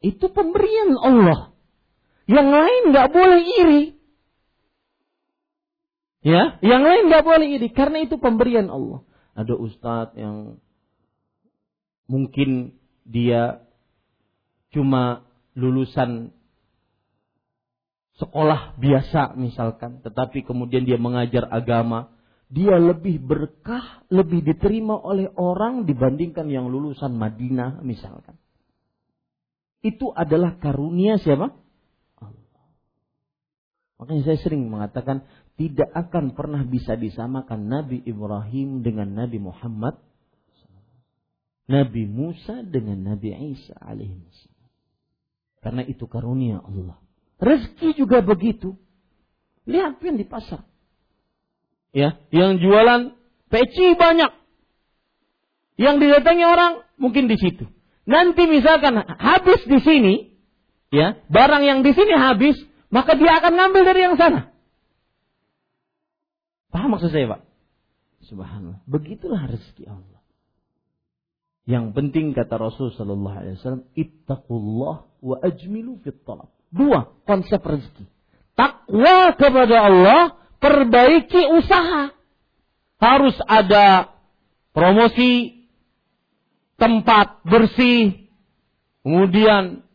Itu 0.04 0.28
pemberian 0.30 0.96
Allah. 1.00 1.54
Yang 2.24 2.48
lain 2.48 2.82
nggak 2.92 3.08
boleh 3.12 3.40
iri. 3.62 3.84
Ya, 6.24 6.56
yang 6.64 6.80
lain 6.80 7.12
nggak 7.12 7.24
boleh 7.24 7.46
iri 7.60 7.68
karena 7.68 8.00
itu 8.04 8.16
pemberian 8.16 8.72
Allah. 8.72 9.04
Ada 9.36 9.52
ustadz 9.56 10.16
yang 10.16 10.56
mungkin 12.08 12.76
dia 13.04 13.64
cuma 14.72 15.28
lulusan 15.52 16.32
sekolah 18.18 18.78
biasa 18.78 19.34
misalkan, 19.34 20.02
tetapi 20.02 20.46
kemudian 20.46 20.86
dia 20.86 20.98
mengajar 21.00 21.50
agama, 21.50 22.14
dia 22.46 22.78
lebih 22.78 23.18
berkah, 23.18 24.06
lebih 24.12 24.46
diterima 24.46 24.94
oleh 24.94 25.26
orang 25.34 25.88
dibandingkan 25.88 26.46
yang 26.46 26.70
lulusan 26.70 27.14
Madinah 27.16 27.82
misalkan. 27.82 28.38
Itu 29.84 30.14
adalah 30.14 30.56
karunia 30.62 31.20
siapa? 31.20 31.52
Allah. 32.22 32.64
Makanya 34.00 34.22
saya 34.24 34.38
sering 34.40 34.64
mengatakan 34.70 35.28
tidak 35.60 35.90
akan 35.92 36.32
pernah 36.32 36.64
bisa 36.64 36.96
disamakan 36.96 37.68
Nabi 37.68 38.00
Ibrahim 38.06 38.80
dengan 38.80 39.12
Nabi 39.12 39.38
Muhammad 39.42 40.00
Nabi 41.64 42.04
Musa 42.04 42.60
dengan 42.60 43.00
Nabi 43.00 43.32
Isa 43.56 43.72
alaihissalam. 43.80 44.72
Karena 45.64 45.82
itu 45.88 46.04
karunia 46.04 46.60
Allah. 46.60 47.00
Rezeki 47.44 48.00
juga 48.00 48.24
begitu. 48.24 48.80
Lihat 49.68 50.00
pun 50.00 50.16
di 50.16 50.24
pasar. 50.24 50.64
Ya, 51.92 52.16
yang 52.32 52.56
jualan 52.56 53.12
peci 53.52 53.92
banyak. 53.94 54.32
Yang 55.76 55.94
didatangi 56.00 56.44
orang 56.48 56.72
mungkin 56.96 57.28
di 57.28 57.36
situ. 57.36 57.68
Nanti 58.08 58.48
misalkan 58.48 58.96
habis 59.20 59.60
di 59.68 59.78
sini, 59.84 60.14
ya, 60.88 61.20
barang 61.28 61.62
yang 61.64 61.80
di 61.84 61.92
sini 61.92 62.16
habis, 62.16 62.56
maka 62.88 63.12
dia 63.16 63.40
akan 63.40 63.52
ngambil 63.60 63.82
dari 63.84 64.00
yang 64.08 64.16
sana. 64.16 64.52
Paham 66.72 66.96
maksud 66.96 67.12
saya, 67.12 67.28
Pak? 67.28 67.42
Subhanallah. 68.24 68.80
Begitulah 68.88 69.46
rezeki 69.52 69.84
Allah. 69.90 70.22
Yang 71.64 71.96
penting 71.96 72.26
kata 72.36 72.60
Rasul 72.60 72.92
sallallahu 72.92 73.36
alaihi 73.36 73.56
wasallam, 73.56 73.84
ittaqullah 73.96 74.96
wa 75.24 75.36
ajmilu 75.40 76.00
fit 76.04 76.20
talab. 76.28 76.53
Dua 76.74 77.14
konsep 77.22 77.62
rezeki. 77.62 78.04
Takwa 78.58 79.30
kepada 79.38 79.76
Allah, 79.86 80.22
perbaiki 80.58 81.54
usaha. 81.54 82.10
Harus 82.98 83.38
ada 83.46 84.10
promosi, 84.74 85.64
tempat 86.74 87.46
bersih, 87.46 88.26
kemudian 89.06 89.86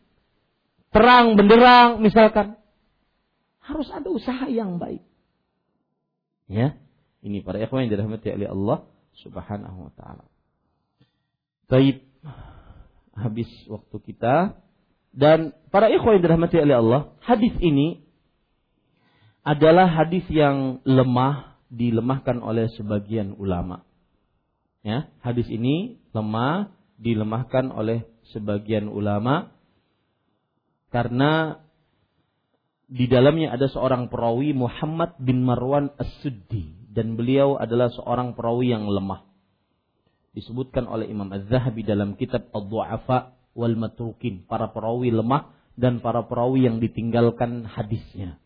terang 0.88 1.36
benderang 1.36 2.00
misalkan. 2.00 2.56
Harus 3.60 3.92
ada 3.92 4.08
usaha 4.08 4.48
yang 4.48 4.80
baik. 4.80 5.04
Ya, 6.50 6.80
ini 7.22 7.44
para 7.44 7.60
ikhwan 7.60 7.86
yang 7.86 7.92
dirahmati 7.94 8.32
oleh 8.34 8.48
Allah 8.50 8.78
Subhanahu 9.20 9.86
wa 9.86 9.92
taala. 9.94 10.24
Baik, 11.70 12.02
habis 13.14 13.46
waktu 13.70 13.96
kita 14.02 14.58
dan 15.10 15.54
para 15.74 15.90
ikhwan 15.90 16.18
yang 16.18 16.24
dirahmati 16.24 16.56
oleh 16.62 16.76
Allah, 16.78 17.00
hadis 17.26 17.54
ini 17.58 18.06
adalah 19.42 19.90
hadis 19.90 20.22
yang 20.30 20.84
lemah 20.86 21.58
dilemahkan 21.70 22.38
oleh 22.42 22.70
sebagian 22.74 23.34
ulama. 23.34 23.82
Ya, 24.80 25.12
hadis 25.20 25.46
ini 25.50 26.00
lemah 26.14 26.72
dilemahkan 27.00 27.68
oleh 27.72 28.08
sebagian 28.32 28.88
ulama 28.88 29.52
karena 30.90 31.62
di 32.90 33.06
dalamnya 33.06 33.54
ada 33.54 33.70
seorang 33.70 34.10
perawi 34.10 34.50
Muhammad 34.50 35.14
bin 35.22 35.46
Marwan 35.46 35.94
As-Suddi 35.94 36.90
dan 36.90 37.14
beliau 37.14 37.54
adalah 37.54 37.86
seorang 37.94 38.34
perawi 38.34 38.74
yang 38.74 38.90
lemah. 38.90 39.22
Disebutkan 40.34 40.90
oleh 40.90 41.06
Imam 41.06 41.30
Az-Zahabi 41.30 41.86
dalam 41.86 42.18
kitab 42.18 42.50
Ad-Du'afa 42.50 43.39
wal 43.54 43.74
Matrukin, 43.74 44.46
para 44.46 44.70
perawi 44.70 45.10
lemah 45.10 45.52
dan 45.78 46.04
para 46.04 46.26
perawi 46.26 46.68
yang 46.68 46.78
ditinggalkan 46.78 47.64
hadisnya. 47.64 48.36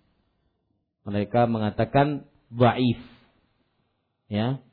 Mereka 1.04 1.50
mengatakan 1.50 2.30
dhaif. 2.48 3.00
Ya. 4.30 4.64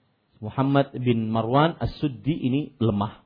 Muhammad 0.41 0.95
bin 0.97 1.29
Marwan 1.29 1.77
As-Suddi 1.77 2.33
ini 2.33 2.61
lemah. 2.81 3.21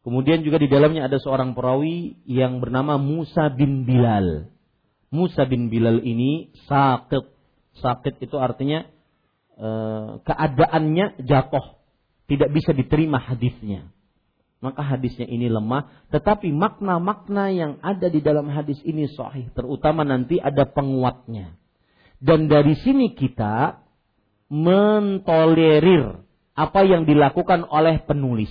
Kemudian 0.00 0.40
juga 0.40 0.56
di 0.56 0.72
dalamnya 0.72 1.04
ada 1.04 1.20
seorang 1.20 1.52
perawi 1.52 2.16
yang 2.24 2.64
bernama 2.64 2.96
Musa 2.96 3.52
bin 3.52 3.84
Bilal. 3.84 4.48
Musa 5.12 5.44
bin 5.44 5.68
Bilal 5.68 6.00
ini 6.00 6.48
sakit. 6.64 7.36
Sakit 7.84 8.24
itu 8.24 8.36
artinya 8.40 8.88
e, 9.52 9.68
keadaannya 10.24 11.20
jatuh. 11.28 11.76
Tidak 12.24 12.48
bisa 12.48 12.72
diterima 12.72 13.20
hadisnya. 13.20 13.92
Maka 14.58 14.82
hadisnya 14.82 15.26
ini 15.30 15.46
lemah. 15.46 15.86
Tetapi 16.10 16.50
makna-makna 16.50 17.54
yang 17.54 17.72
ada 17.78 18.10
di 18.10 18.18
dalam 18.18 18.50
hadis 18.50 18.82
ini 18.82 19.06
sahih. 19.06 19.50
Terutama 19.54 20.02
nanti 20.02 20.42
ada 20.42 20.66
penguatnya. 20.66 21.54
Dan 22.18 22.50
dari 22.50 22.74
sini 22.74 23.14
kita 23.14 23.78
mentolerir 24.50 26.26
apa 26.58 26.80
yang 26.82 27.06
dilakukan 27.06 27.62
oleh 27.70 28.02
penulis. 28.02 28.50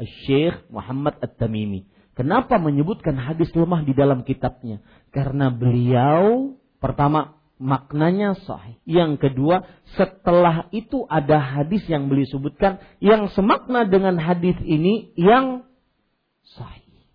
Syekh 0.00 0.66
Muhammad 0.72 1.20
At-Tamimi. 1.20 1.86
Kenapa 2.12 2.60
menyebutkan 2.60 3.16
hadis 3.16 3.52
lemah 3.56 3.84
di 3.84 3.92
dalam 3.96 4.24
kitabnya? 4.24 4.84
Karena 5.12 5.48
beliau 5.48 6.56
pertama 6.80 7.40
maknanya 7.62 8.34
sahih. 8.42 8.76
Yang 8.82 9.22
kedua, 9.22 9.62
setelah 9.94 10.66
itu 10.74 11.06
ada 11.06 11.38
hadis 11.38 11.86
yang 11.86 12.10
beliau 12.10 12.26
sebutkan 12.26 12.82
yang 12.98 13.30
semakna 13.30 13.86
dengan 13.86 14.18
hadis 14.18 14.58
ini 14.66 15.14
yang 15.14 15.62
sahih. 16.42 17.06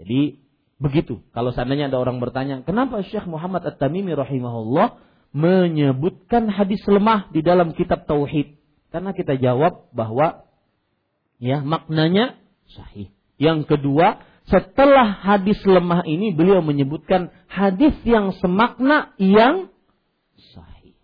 Jadi 0.00 0.40
begitu. 0.80 1.20
Kalau 1.36 1.52
seandainya 1.52 1.92
ada 1.92 2.00
orang 2.00 2.18
bertanya, 2.24 2.64
kenapa 2.64 3.04
Syekh 3.04 3.28
Muhammad 3.28 3.68
At-Tamimi 3.68 4.16
rahimahullah 4.16 4.96
menyebutkan 5.36 6.48
hadis 6.48 6.80
lemah 6.88 7.28
di 7.28 7.44
dalam 7.44 7.76
kitab 7.76 8.08
tauhid? 8.08 8.56
Karena 8.88 9.12
kita 9.12 9.36
jawab 9.36 9.92
bahwa 9.92 10.48
ya 11.36 11.60
maknanya 11.60 12.40
sahih. 12.72 13.12
Yang 13.36 13.68
kedua, 13.76 14.24
setelah 14.48 15.20
hadis 15.20 15.60
lemah 15.68 16.04
ini 16.08 16.32
beliau 16.32 16.64
menyebutkan 16.64 17.28
hadis 17.48 17.92
yang 18.04 18.32
semakna 18.40 19.12
yang 19.20 19.68
sahih. 20.56 20.96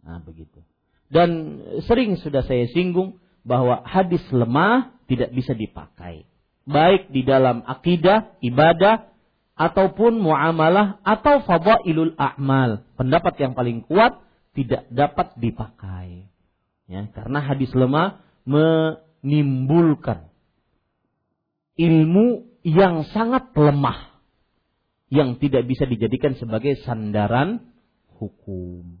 Nah, 0.00 0.24
begitu. 0.24 0.64
Dan 1.12 1.60
sering 1.86 2.16
sudah 2.18 2.42
saya 2.42 2.66
singgung 2.72 3.20
bahwa 3.46 3.84
hadis 3.86 4.24
lemah 4.32 4.96
tidak 5.06 5.30
bisa 5.36 5.54
dipakai. 5.54 6.26
Baik 6.66 7.14
di 7.14 7.22
dalam 7.22 7.62
akidah, 7.62 8.34
ibadah, 8.42 9.06
ataupun 9.56 10.20
muamalah 10.20 11.00
atau 11.06 11.40
fadailul 11.46 12.12
a'mal. 12.20 12.84
Pendapat 12.98 13.34
yang 13.40 13.56
paling 13.56 13.86
kuat 13.86 14.20
tidak 14.52 14.84
dapat 14.92 15.32
dipakai. 15.40 16.28
Ya, 16.86 17.06
karena 17.12 17.40
hadis 17.42 17.72
lemah 17.76 18.20
menimbulkan 18.46 20.26
ilmu 21.76 22.55
yang 22.66 23.06
sangat 23.14 23.54
lemah 23.54 24.18
yang 25.06 25.38
tidak 25.38 25.70
bisa 25.70 25.86
dijadikan 25.86 26.34
sebagai 26.34 26.74
sandaran 26.82 27.62
hukum. 28.18 28.98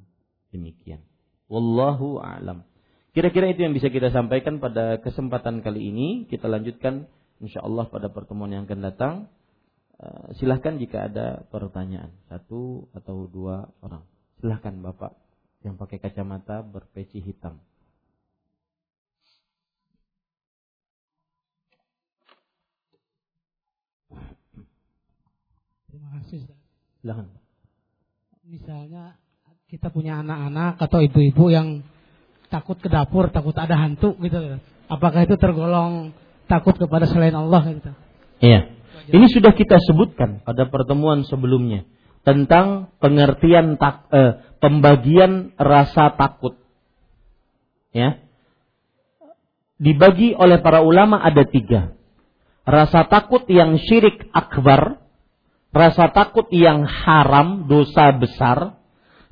Demikian. 0.54 1.02
Wallahu 1.50 2.22
a'lam. 2.22 2.62
Kira-kira 3.10 3.50
itu 3.50 3.66
yang 3.66 3.74
bisa 3.74 3.90
kita 3.90 4.14
sampaikan 4.14 4.62
pada 4.62 5.02
kesempatan 5.02 5.66
kali 5.66 5.90
ini. 5.90 6.08
Kita 6.30 6.46
lanjutkan 6.46 7.10
insyaallah 7.42 7.90
pada 7.90 8.06
pertemuan 8.12 8.54
yang 8.54 8.70
akan 8.70 8.80
datang. 8.86 9.14
Uh, 9.96 10.30
silahkan 10.38 10.76
jika 10.78 11.10
ada 11.10 11.48
pertanyaan 11.50 12.14
satu 12.30 12.86
atau 12.94 13.26
dua 13.26 13.72
orang. 13.82 14.06
Silahkan 14.38 14.78
Bapak 14.78 15.16
yang 15.66 15.74
pakai 15.80 15.98
kacamata 15.98 16.62
berpeci 16.62 17.18
hitam. 17.18 17.58
Terima 25.96 26.12
kasih. 26.20 26.44
Silahkan. 27.00 27.32
Misalnya 28.44 29.16
kita 29.64 29.88
punya 29.88 30.20
anak-anak 30.20 30.76
atau 30.76 31.00
ibu-ibu 31.00 31.48
yang 31.48 31.88
takut 32.52 32.76
ke 32.76 32.92
dapur, 32.92 33.32
takut 33.32 33.56
ada 33.56 33.80
hantu 33.80 34.12
gitu. 34.20 34.60
Apakah 34.92 35.24
itu 35.24 35.40
tergolong 35.40 36.12
takut 36.52 36.76
kepada 36.76 37.08
selain 37.08 37.32
Allah 37.32 37.64
gitu? 37.72 37.96
Iya. 38.44 38.76
Ini 39.08 39.24
sudah 39.32 39.56
kita 39.56 39.80
sebutkan 39.88 40.44
pada 40.44 40.68
pertemuan 40.68 41.24
sebelumnya 41.24 41.88
tentang 42.28 42.92
pengertian 43.00 43.80
tak, 43.80 44.12
eh, 44.12 44.44
pembagian 44.60 45.56
rasa 45.56 46.12
takut. 46.12 46.60
Ya. 47.96 48.20
Dibagi 49.80 50.36
oleh 50.36 50.60
para 50.60 50.84
ulama 50.84 51.24
ada 51.24 51.48
tiga. 51.48 51.96
Rasa 52.68 53.08
takut 53.08 53.48
yang 53.48 53.80
syirik 53.80 54.28
akbar, 54.36 55.05
rasa 55.76 56.08
takut 56.08 56.48
yang 56.48 56.88
haram, 56.88 57.68
dosa 57.68 58.16
besar, 58.16 58.80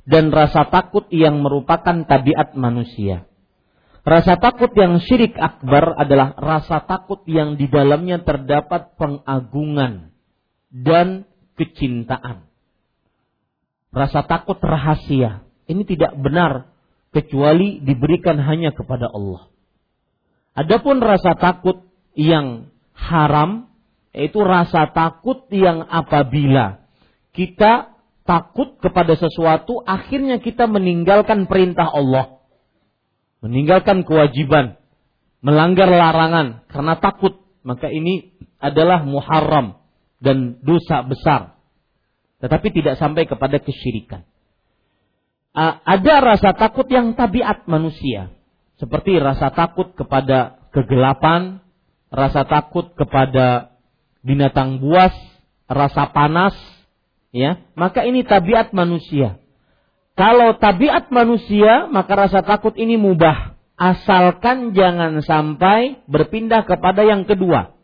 dan 0.05 0.29
rasa 0.29 0.69
takut 0.69 1.09
yang 1.09 1.41
merupakan 1.41 2.05
tabiat 2.05 2.53
manusia. 2.53 3.25
Rasa 4.05 4.37
takut 4.37 4.69
yang 4.77 5.01
syirik 5.01 5.33
akbar 5.33 5.97
adalah 5.97 6.37
rasa 6.37 6.85
takut 6.85 7.25
yang 7.25 7.57
di 7.57 7.65
dalamnya 7.65 8.21
terdapat 8.21 8.93
pengagungan 9.01 10.13
dan 10.69 11.25
kecintaan. 11.57 12.45
Rasa 13.89 14.21
takut 14.29 14.61
rahasia. 14.61 15.41
Ini 15.65 15.81
tidak 15.89 16.13
benar 16.21 16.69
kecuali 17.09 17.81
diberikan 17.81 18.37
hanya 18.37 18.77
kepada 18.77 19.09
Allah. 19.09 19.49
Adapun 20.53 21.01
rasa 21.01 21.33
takut 21.33 21.81
yang 22.13 22.69
haram 22.93 23.73
yaitu 24.15 24.39
rasa 24.39 24.95
takut 24.95 25.43
yang 25.51 25.83
apabila 25.91 26.87
kita 27.35 27.91
takut 28.23 28.79
kepada 28.79 29.19
sesuatu, 29.19 29.83
akhirnya 29.83 30.39
kita 30.39 30.71
meninggalkan 30.71 31.51
perintah 31.51 31.91
Allah. 31.91 32.39
Meninggalkan 33.43 34.07
kewajiban. 34.07 34.79
Melanggar 35.43 35.91
larangan 35.91 36.63
karena 36.71 36.95
takut. 36.97 37.43
Maka 37.61 37.91
ini 37.91 38.33
adalah 38.57 39.03
muharram 39.03 39.83
dan 40.23 40.63
dosa 40.63 41.03
besar. 41.03 41.59
Tetapi 42.39 42.67
tidak 42.71 42.95
sampai 42.95 43.27
kepada 43.27 43.59
kesyirikan. 43.59 44.23
Ada 45.83 46.23
rasa 46.23 46.55
takut 46.55 46.87
yang 46.87 47.19
tabiat 47.19 47.67
manusia. 47.67 48.31
Seperti 48.79 49.19
rasa 49.19 49.51
takut 49.51 49.91
kepada 49.91 50.65
kegelapan, 50.71 51.63
rasa 52.11 52.47
takut 52.47 52.95
kepada 52.95 53.74
binatang 54.25 54.81
buas, 54.81 55.13
rasa 55.69 56.09
panas, 56.09 56.57
ya, 57.29 57.61
maka 57.77 58.01
ini 58.01 58.25
tabiat 58.25 58.73
manusia. 58.73 59.37
Kalau 60.17 60.57
tabiat 60.57 61.13
manusia, 61.13 61.85
maka 61.93 62.25
rasa 62.25 62.41
takut 62.41 62.73
ini 62.73 62.97
mubah. 62.97 63.53
Asalkan 63.75 64.71
jangan 64.71 65.19
sampai 65.19 66.01
berpindah 66.07 66.63
kepada 66.63 67.03
yang 67.03 67.27
kedua. 67.27 67.75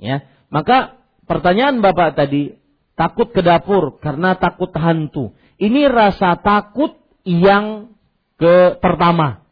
Ya, 0.00 0.24
maka 0.48 0.98
pertanyaan 1.28 1.84
Bapak 1.84 2.16
tadi, 2.16 2.56
takut 2.98 3.30
ke 3.30 3.44
dapur 3.44 4.00
karena 4.00 4.34
takut 4.40 4.72
hantu. 4.72 5.36
Ini 5.60 5.86
rasa 5.92 6.40
takut 6.40 6.96
yang 7.22 7.94
ke 8.40 8.80
pertama. 8.80 9.44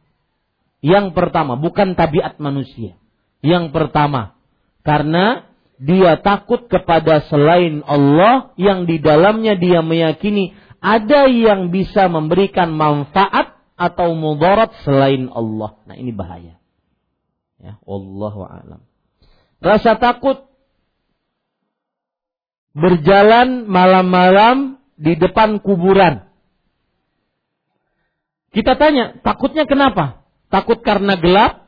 Yang 0.82 1.14
pertama, 1.14 1.54
bukan 1.60 1.94
tabiat 1.94 2.42
manusia. 2.42 2.98
Yang 3.44 3.70
pertama, 3.70 4.34
karena 4.82 5.51
dia 5.82 6.14
takut 6.22 6.70
kepada 6.70 7.26
selain 7.26 7.82
Allah 7.82 8.54
yang 8.54 8.86
di 8.86 9.02
dalamnya 9.02 9.58
dia 9.58 9.82
meyakini 9.82 10.54
ada 10.78 11.26
yang 11.26 11.74
bisa 11.74 12.06
memberikan 12.06 12.70
manfaat 12.70 13.58
atau 13.74 14.14
mudarat 14.14 14.70
selain 14.86 15.26
Allah. 15.34 15.74
Nah, 15.90 15.98
ini 15.98 16.14
bahaya. 16.14 16.62
Ya, 17.58 17.82
wallahu 17.82 18.46
alam. 18.46 18.86
Rasa 19.58 19.98
takut 19.98 20.46
berjalan 22.78 23.66
malam-malam 23.66 24.78
di 24.94 25.18
depan 25.18 25.58
kuburan. 25.58 26.30
Kita 28.54 28.78
tanya, 28.78 29.18
takutnya 29.26 29.66
kenapa? 29.66 30.22
Takut 30.46 30.78
karena 30.78 31.18
gelap? 31.18 31.66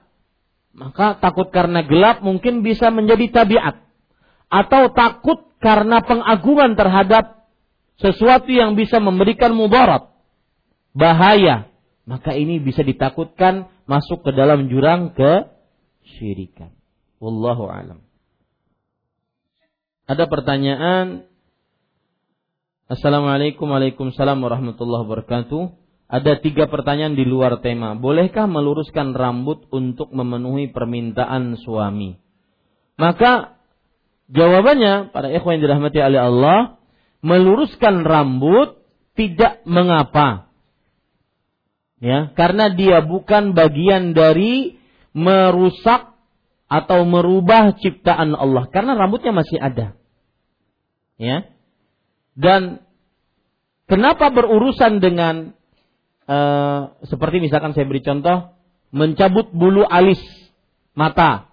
Maka 0.74 1.18
takut 1.18 1.50
karena 1.50 1.82
gelap 1.86 2.22
mungkin 2.22 2.62
bisa 2.66 2.94
menjadi 2.94 3.42
tabiat. 3.42 3.83
Atau 4.52 4.92
takut 4.92 5.50
karena 5.58 6.04
pengagungan 6.04 6.76
terhadap 6.76 7.48
sesuatu 7.98 8.50
yang 8.50 8.74
bisa 8.74 8.98
memberikan 8.98 9.54
mudarat, 9.56 10.10
bahaya. 10.92 11.70
Maka 12.04 12.36
ini 12.36 12.60
bisa 12.60 12.84
ditakutkan 12.84 13.72
masuk 13.88 14.28
ke 14.28 14.30
dalam 14.36 14.68
jurang 14.68 15.16
ke 15.16 15.48
syirikan. 16.04 16.68
Wallahu 17.16 17.64
alam. 17.72 18.04
Ada 20.04 20.28
pertanyaan 20.28 21.24
Assalamualaikum 22.84 23.72
Waalaikumsalam 23.72 24.44
warahmatullahi 24.44 25.08
wabarakatuh. 25.08 25.62
Ada 26.04 26.36
tiga 26.44 26.68
pertanyaan 26.68 27.16
di 27.16 27.24
luar 27.24 27.64
tema. 27.64 27.96
Bolehkah 27.96 28.44
meluruskan 28.44 29.16
rambut 29.16 29.64
untuk 29.72 30.12
memenuhi 30.12 30.68
permintaan 30.68 31.56
suami? 31.64 32.20
Maka 33.00 33.56
jawabannya 34.30 35.12
para 35.12 35.28
ikhwan 35.32 35.58
yang 35.58 35.62
dirahmati 35.68 35.98
oleh 36.00 36.20
Allah, 36.20 36.58
meluruskan 37.24 38.04
rambut 38.04 38.80
tidak 39.16 39.64
mengapa. 39.64 40.52
Ya, 42.04 42.36
karena 42.36 42.68
dia 42.68 43.00
bukan 43.00 43.56
bagian 43.56 44.12
dari 44.12 44.76
merusak 45.16 46.12
atau 46.68 47.06
merubah 47.06 47.78
ciptaan 47.80 48.34
Allah 48.36 48.68
karena 48.68 48.92
rambutnya 48.98 49.32
masih 49.32 49.56
ada. 49.56 49.96
Ya. 51.16 51.48
Dan 52.34 52.82
kenapa 53.86 54.34
berurusan 54.34 54.98
dengan 54.98 55.54
uh, 56.26 56.98
seperti 57.06 57.40
misalkan 57.40 57.72
saya 57.72 57.86
beri 57.86 58.02
contoh 58.02 58.52
mencabut 58.90 59.54
bulu 59.54 59.86
alis 59.86 60.20
mata, 60.98 61.50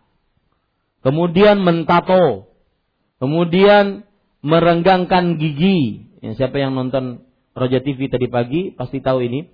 kemudian 1.06 1.61
mentato, 1.61 2.51
kemudian 3.22 4.10
merenggangkan 4.41 5.38
gigi. 5.38 6.10
Ya, 6.26 6.34
siapa 6.34 6.57
yang 6.57 6.73
nonton 6.73 7.22
Roja 7.53 7.77
TV 7.85 8.10
tadi 8.10 8.26
pagi 8.26 8.73
pasti 8.73 8.98
tahu 8.98 9.22
ini. 9.22 9.45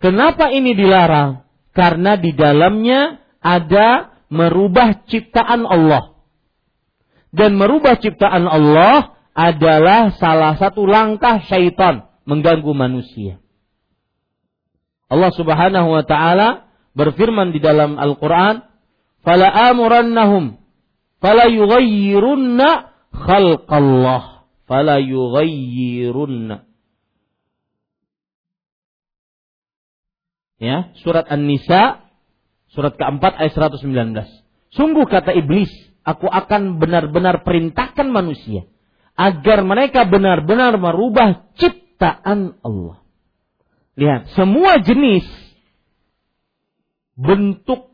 Kenapa 0.00 0.48
ini 0.48 0.72
dilarang? 0.72 1.44
Karena 1.76 2.16
di 2.16 2.32
dalamnya 2.32 3.20
ada 3.44 4.16
merubah 4.32 5.04
ciptaan 5.04 5.68
Allah. 5.68 6.16
Dan 7.30 7.60
merubah 7.60 8.00
ciptaan 8.00 8.48
Allah 8.48 9.14
adalah 9.36 10.16
salah 10.16 10.56
satu 10.58 10.88
langkah 10.88 11.44
syaitan 11.46 12.08
mengganggu 12.26 12.72
manusia. 12.74 13.38
Allah 15.10 15.30
Subhanahu 15.34 15.88
wa 15.94 16.04
taala 16.06 16.70
berfirman 16.94 17.54
di 17.54 17.60
dalam 17.62 17.98
Al-Qur'an, 17.98 18.66
"Fala 19.22 19.46
amurannahum 19.70 20.60
fala 21.20 21.46
yughayyirunna 21.46 22.89
khalqallah." 23.14 24.46
Fala 24.70 25.02
yughayyirunna. 25.02 26.62
Ya, 30.60 30.92
surat 31.02 31.26
An-Nisa 31.26 32.10
surat 32.70 32.94
keempat 32.94 33.34
ayat 33.38 33.52
119. 33.54 34.14
Sungguh 34.70 35.06
kata 35.10 35.34
iblis, 35.34 35.70
aku 36.06 36.30
akan 36.30 36.78
benar-benar 36.78 37.42
perintahkan 37.42 38.06
manusia 38.06 38.66
agar 39.18 39.66
mereka 39.66 40.06
benar-benar 40.06 40.78
merubah 40.78 41.50
ciptaan 41.58 42.56
Allah. 42.62 43.02
Lihat, 43.98 44.32
semua 44.38 44.80
jenis 44.80 45.26
bentuk 47.18 47.90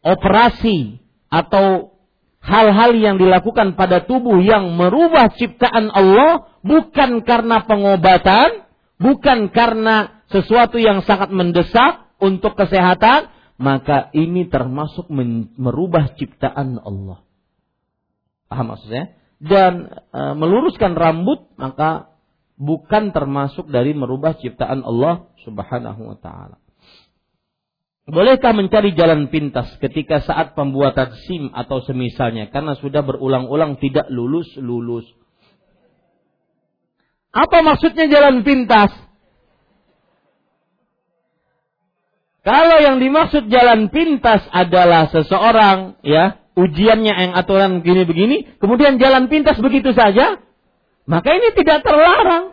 operasi 0.00 1.02
atau 1.28 1.93
hal-hal 2.44 2.92
yang 2.94 3.16
dilakukan 3.16 3.74
pada 3.74 4.04
tubuh 4.04 4.38
yang 4.44 4.76
merubah 4.76 5.32
ciptaan 5.32 5.88
Allah 5.88 6.52
bukan 6.60 7.24
karena 7.24 7.64
pengobatan, 7.64 8.68
bukan 9.00 9.48
karena 9.48 10.22
sesuatu 10.28 10.76
yang 10.76 11.00
sangat 11.02 11.32
mendesak 11.32 12.12
untuk 12.20 12.54
kesehatan, 12.54 13.32
maka 13.56 14.12
ini 14.12 14.46
termasuk 14.46 15.08
merubah 15.56 16.12
ciptaan 16.14 16.78
Allah. 16.84 17.24
Paham 18.52 18.76
maksudnya? 18.76 19.16
dan 19.44 19.92
e, 20.08 20.20
meluruskan 20.32 20.96
rambut 20.96 21.52
maka 21.60 22.16
bukan 22.56 23.12
termasuk 23.12 23.68
dari 23.68 23.92
merubah 23.92 24.40
ciptaan 24.40 24.80
Allah 24.80 25.28
Subhanahu 25.44 26.00
wa 26.14 26.16
taala. 26.16 26.56
Bolehkah 28.04 28.52
mencari 28.52 28.92
jalan 28.92 29.32
pintas 29.32 29.80
ketika 29.80 30.20
saat 30.20 30.52
pembuatan 30.52 31.16
SIM 31.24 31.48
atau 31.56 31.80
semisalnya 31.80 32.52
karena 32.52 32.76
sudah 32.76 33.00
berulang-ulang 33.00 33.80
tidak 33.80 34.04
lulus-lulus? 34.12 35.08
Apa 37.32 37.64
maksudnya 37.64 38.04
jalan 38.06 38.44
pintas? 38.44 38.92
Kalau 42.44 42.76
yang 42.76 43.00
dimaksud 43.00 43.48
jalan 43.48 43.88
pintas 43.88 44.44
adalah 44.52 45.08
seseorang 45.08 45.96
ya 46.04 46.44
ujiannya 46.54 47.14
yang 47.16 47.32
aturan 47.32 47.80
begini-begini, 47.80 48.60
kemudian 48.60 49.00
jalan 49.00 49.32
pintas 49.32 49.56
begitu 49.64 49.96
saja, 49.96 50.44
maka 51.08 51.28
ini 51.32 51.56
tidak 51.56 51.80
terlarang. 51.80 52.52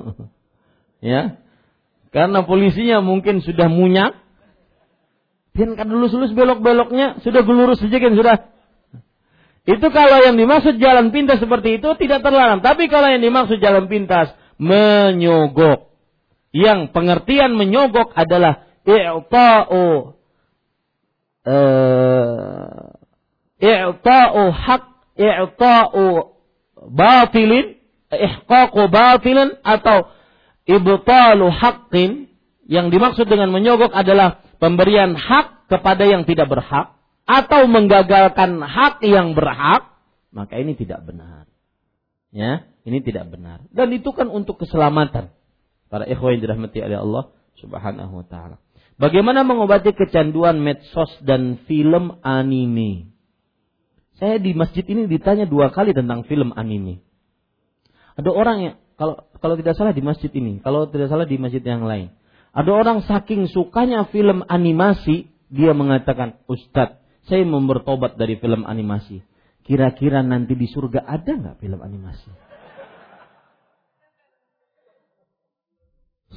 ya. 1.12 1.36
Karena 2.10 2.42
polisinya 2.42 2.98
mungkin 3.04 3.44
sudah 3.44 3.70
munyak. 3.70 4.18
Dan 5.60 5.76
kan 5.76 5.92
lulus-lulus 5.92 6.32
belok-beloknya, 6.32 7.20
sudah 7.20 7.44
gelurus 7.44 7.84
saja 7.84 8.00
kan 8.00 8.16
sudah. 8.16 8.36
Itu 9.68 9.92
kalau 9.92 10.24
yang 10.24 10.40
dimaksud 10.40 10.80
jalan 10.80 11.12
pintas 11.12 11.36
seperti 11.36 11.76
itu 11.76 11.88
tidak 12.00 12.24
terlarang. 12.24 12.64
Tapi 12.64 12.88
kalau 12.88 13.12
yang 13.12 13.20
dimaksud 13.20 13.60
jalan 13.60 13.92
pintas 13.92 14.32
menyogok. 14.56 15.92
Yang 16.56 16.96
pengertian 16.96 17.60
menyogok 17.60 18.16
adalah 18.16 18.64
i'ta'u 18.88 20.16
uh, 21.44 22.90
i'ta'u 23.60 24.42
hak 24.48 24.84
i'ta'u 25.20 26.06
batilin 26.88 27.76
ihqaqu 28.10 28.82
batilin 28.90 29.60
atau 29.62 30.10
ibtalu 30.66 31.46
haqqin 31.52 32.32
yang 32.66 32.90
dimaksud 32.90 33.28
dengan 33.28 33.52
menyogok 33.54 33.94
adalah 33.94 34.42
pemberian 34.60 35.16
hak 35.16 35.66
kepada 35.72 36.04
yang 36.06 36.28
tidak 36.28 36.46
berhak 36.46 36.94
atau 37.24 37.66
menggagalkan 37.66 38.60
hak 38.60 39.00
yang 39.02 39.32
berhak 39.32 39.90
maka 40.30 40.54
ini 40.60 40.76
tidak 40.76 41.02
benar 41.02 41.48
ya 42.30 42.68
ini 42.86 43.02
tidak 43.02 43.32
benar 43.32 43.64
dan 43.72 43.90
itu 43.90 44.12
kan 44.12 44.28
untuk 44.28 44.60
keselamatan 44.60 45.32
para 45.90 46.06
ikhwan 46.06 46.38
yang 46.38 46.42
dirahmati 46.46 46.78
oleh 46.84 46.98
Allah 47.00 47.24
Subhanahu 47.58 48.22
wa 48.22 48.26
taala 48.28 48.56
Bagaimana 49.00 49.48
mengobati 49.48 49.96
kecanduan 49.96 50.60
medsos 50.60 51.08
dan 51.24 51.56
film 51.64 52.20
anime? 52.20 53.08
Saya 54.20 54.36
di 54.36 54.52
masjid 54.52 54.84
ini 54.84 55.08
ditanya 55.08 55.48
dua 55.48 55.72
kali 55.72 55.96
tentang 55.96 56.28
film 56.28 56.52
anime. 56.52 57.00
Ada 58.20 58.28
orang 58.28 58.56
yang 58.60 58.74
kalau 59.00 59.24
kalau 59.40 59.56
tidak 59.56 59.80
salah 59.80 59.96
di 59.96 60.04
masjid 60.04 60.28
ini, 60.36 60.60
kalau 60.60 60.84
tidak 60.92 61.08
salah 61.08 61.24
di 61.24 61.40
masjid 61.40 61.64
yang 61.64 61.88
lain. 61.88 62.12
Ada 62.50 62.70
orang 62.74 62.98
saking 63.06 63.46
sukanya 63.46 64.10
film 64.10 64.42
animasi, 64.50 65.30
dia 65.50 65.70
mengatakan, 65.70 66.42
Ustadz, 66.50 66.98
saya 67.30 67.46
mau 67.46 67.62
bertobat 67.62 68.18
dari 68.18 68.38
film 68.42 68.66
animasi. 68.66 69.22
Kira-kira 69.62 70.26
nanti 70.26 70.58
di 70.58 70.66
surga 70.66 71.06
ada 71.06 71.30
nggak 71.30 71.56
film 71.62 71.78
animasi? 71.78 72.30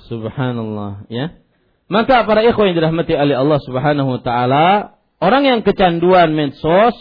Subhanallah, 0.05 1.09
ya. 1.09 1.37
Maka 1.89 2.25
para 2.25 2.41
ikhwan 2.45 2.73
yang 2.73 2.77
dirahmati 2.77 3.13
oleh 3.13 3.35
Allah 3.37 3.59
Subhanahu 3.61 4.09
wa 4.17 4.21
taala, 4.21 4.67
orang 5.21 5.43
yang 5.45 5.59
kecanduan 5.61 6.33
medsos, 6.33 6.93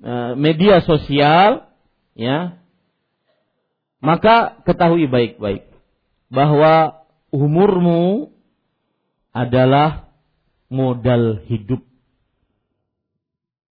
eh, 0.00 0.32
media 0.36 0.80
sosial, 0.84 1.68
ya, 2.16 2.60
maka 4.02 4.60
ketahui 4.66 5.06
baik-baik 5.06 5.68
bahwa 6.32 7.04
umurmu 7.30 8.31
adalah 9.32 10.12
modal 10.68 11.40
hidup. 11.48 11.80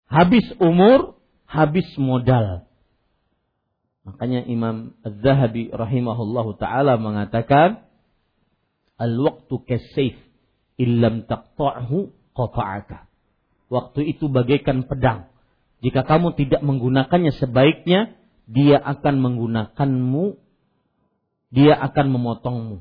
Habis 0.07 0.45
umur, 0.61 1.19
habis 1.49 1.85
modal. 1.99 2.65
Makanya 4.07 4.47
Imam 4.47 4.95
Az-Zahabi 5.03 5.67
rahimahullahu 5.67 6.55
taala 6.55 6.95
mengatakan 6.95 7.83
al-waqtu 8.95 9.67
kasayf 9.67 10.15
illam 10.79 11.27
taqta'hu 11.27 12.15
qata'aka. 12.31 13.09
Waktu 13.67 14.15
itu 14.15 14.31
bagaikan 14.31 14.87
pedang. 14.87 15.27
Jika 15.83 16.07
kamu 16.07 16.39
tidak 16.39 16.63
menggunakannya 16.63 17.35
sebaiknya, 17.35 18.15
dia 18.47 18.79
akan 18.79 19.19
menggunakanmu, 19.19 20.39
dia 21.51 21.75
akan 21.75 22.05
memotongmu. 22.15 22.77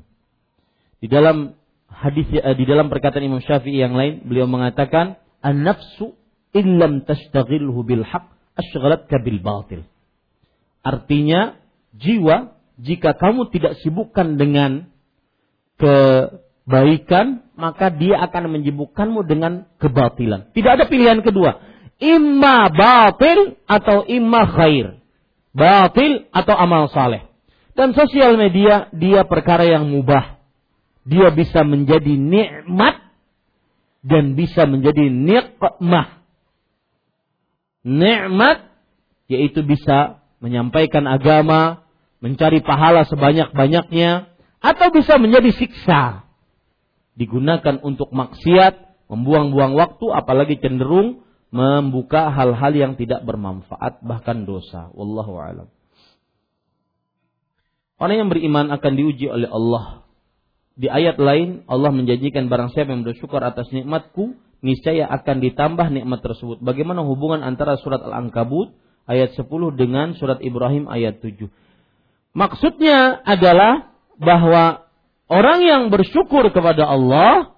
Di 1.03 1.11
dalam 1.11 1.59
hadis 1.91 2.27
uh, 2.37 2.55
di 2.55 2.63
dalam 2.67 2.91
perkataan 2.91 3.25
Imam 3.25 3.41
Syafi'i 3.41 3.81
yang 3.81 3.95
lain 3.95 4.23
beliau 4.27 4.45
mengatakan 4.45 5.17
an-nafsu 5.41 6.13
illam 6.51 7.03
tastaghilhu 7.07 7.83
bil 7.87 8.03
asghalatka 8.57 9.21
bil 9.21 9.39
batil. 9.41 9.81
Artinya 10.81 11.59
jiwa 11.93 12.57
jika 12.77 13.17
kamu 13.17 13.49
tidak 13.51 13.81
sibukkan 13.81 14.37
dengan 14.37 14.87
kebaikan 15.77 17.47
maka 17.57 17.89
dia 17.89 18.21
akan 18.21 18.53
menyibukkanmu 18.53 19.25
dengan 19.25 19.65
kebatilan. 19.81 20.53
Tidak 20.53 20.71
ada 20.77 20.85
pilihan 20.85 21.25
kedua. 21.25 21.57
Imma 21.97 22.69
batil 22.69 23.57
atau 23.65 24.05
imma 24.05 24.45
khair. 24.45 25.01
Batil 25.57 26.29
atau 26.29 26.53
amal 26.53 26.85
saleh. 26.93 27.25
Dan 27.73 27.97
sosial 27.97 28.37
media 28.37 28.89
dia 28.93 29.25
perkara 29.25 29.65
yang 29.65 29.89
mubah 29.89 30.36
dia 31.07 31.31
bisa 31.31 31.63
menjadi 31.63 32.19
nikmat 32.19 32.99
dan 34.03 34.35
bisa 34.35 34.67
menjadi 34.67 35.07
nikmah. 35.07 36.19
Nikmat 37.87 38.67
yaitu 39.31 39.63
bisa 39.63 40.19
menyampaikan 40.43 41.07
agama, 41.07 41.87
mencari 42.19 42.59
pahala 42.59 43.07
sebanyak-banyaknya, 43.07 44.27
atau 44.59 44.87
bisa 44.91 45.15
menjadi 45.15 45.51
siksa. 45.55 46.27
Digunakan 47.15 47.79
untuk 47.83 48.11
maksiat, 48.11 49.07
membuang-buang 49.07 49.79
waktu, 49.79 50.05
apalagi 50.11 50.59
cenderung 50.59 51.23
membuka 51.47 52.27
hal-hal 52.35 52.75
yang 52.75 52.93
tidak 52.99 53.23
bermanfaat, 53.23 54.03
bahkan 54.03 54.43
dosa. 54.43 54.91
Wallahu 54.91 55.39
alam. 55.39 55.67
Orang 57.97 58.15
yang 58.19 58.29
beriman 58.29 58.69
akan 58.69 58.93
diuji 58.93 59.25
oleh 59.31 59.49
Allah 59.49 60.06
di 60.77 60.87
ayat 60.87 61.17
lain 61.17 61.65
Allah 61.65 61.89
menjanjikan 61.89 62.53
barang 62.53 62.71
siapa 62.71 62.93
yang 62.93 63.01
bersyukur 63.01 63.41
atas 63.41 63.73
nikmatku, 63.73 64.37
niscaya 64.61 65.09
akan 65.09 65.41
ditambah 65.41 65.89
nikmat 65.89 66.21
tersebut. 66.21 66.61
Bagaimana 66.61 67.01
hubungan 67.01 67.41
antara 67.41 67.81
surat 67.81 67.99
Al-Ankabut 68.05 68.77
ayat 69.09 69.33
10 69.33 69.49
dengan 69.73 70.13
surat 70.13 70.37
Ibrahim 70.37 70.85
ayat 70.85 71.17
7? 71.19 71.49
Maksudnya 72.37 73.25
adalah 73.25 73.89
bahwa 74.21 74.85
orang 75.25 75.65
yang 75.65 75.83
bersyukur 75.89 76.53
kepada 76.53 76.85
Allah 76.85 77.57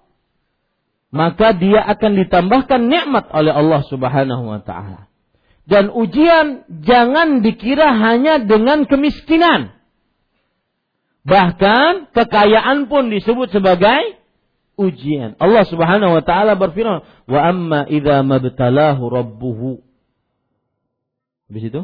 maka 1.10 1.52
dia 1.52 1.82
akan 1.84 2.12
ditambahkan 2.24 2.80
nikmat 2.86 3.28
oleh 3.34 3.50
Allah 3.50 3.82
Subhanahu 3.90 4.46
wa 4.46 4.62
taala. 4.62 5.10
Dan 5.66 5.90
ujian 5.90 6.66
jangan 6.82 7.42
dikira 7.42 7.94
hanya 7.94 8.42
dengan 8.42 8.86
kemiskinan. 8.86 9.74
Bahkan 11.24 12.16
kekayaan 12.16 12.88
pun 12.88 13.12
disebut 13.12 13.52
sebagai 13.52 14.20
ujian. 14.80 15.36
Allah 15.36 15.68
Subhanahu 15.68 16.16
wa 16.16 16.22
taala 16.24 16.56
berfirman, 16.56 17.04
"Wa 17.28 17.40
amma 17.52 17.84
idza 17.84 18.24
mabtalahu 18.24 19.02
rabbuhu." 19.12 19.84
Habis 21.52 21.64
itu 21.68 21.82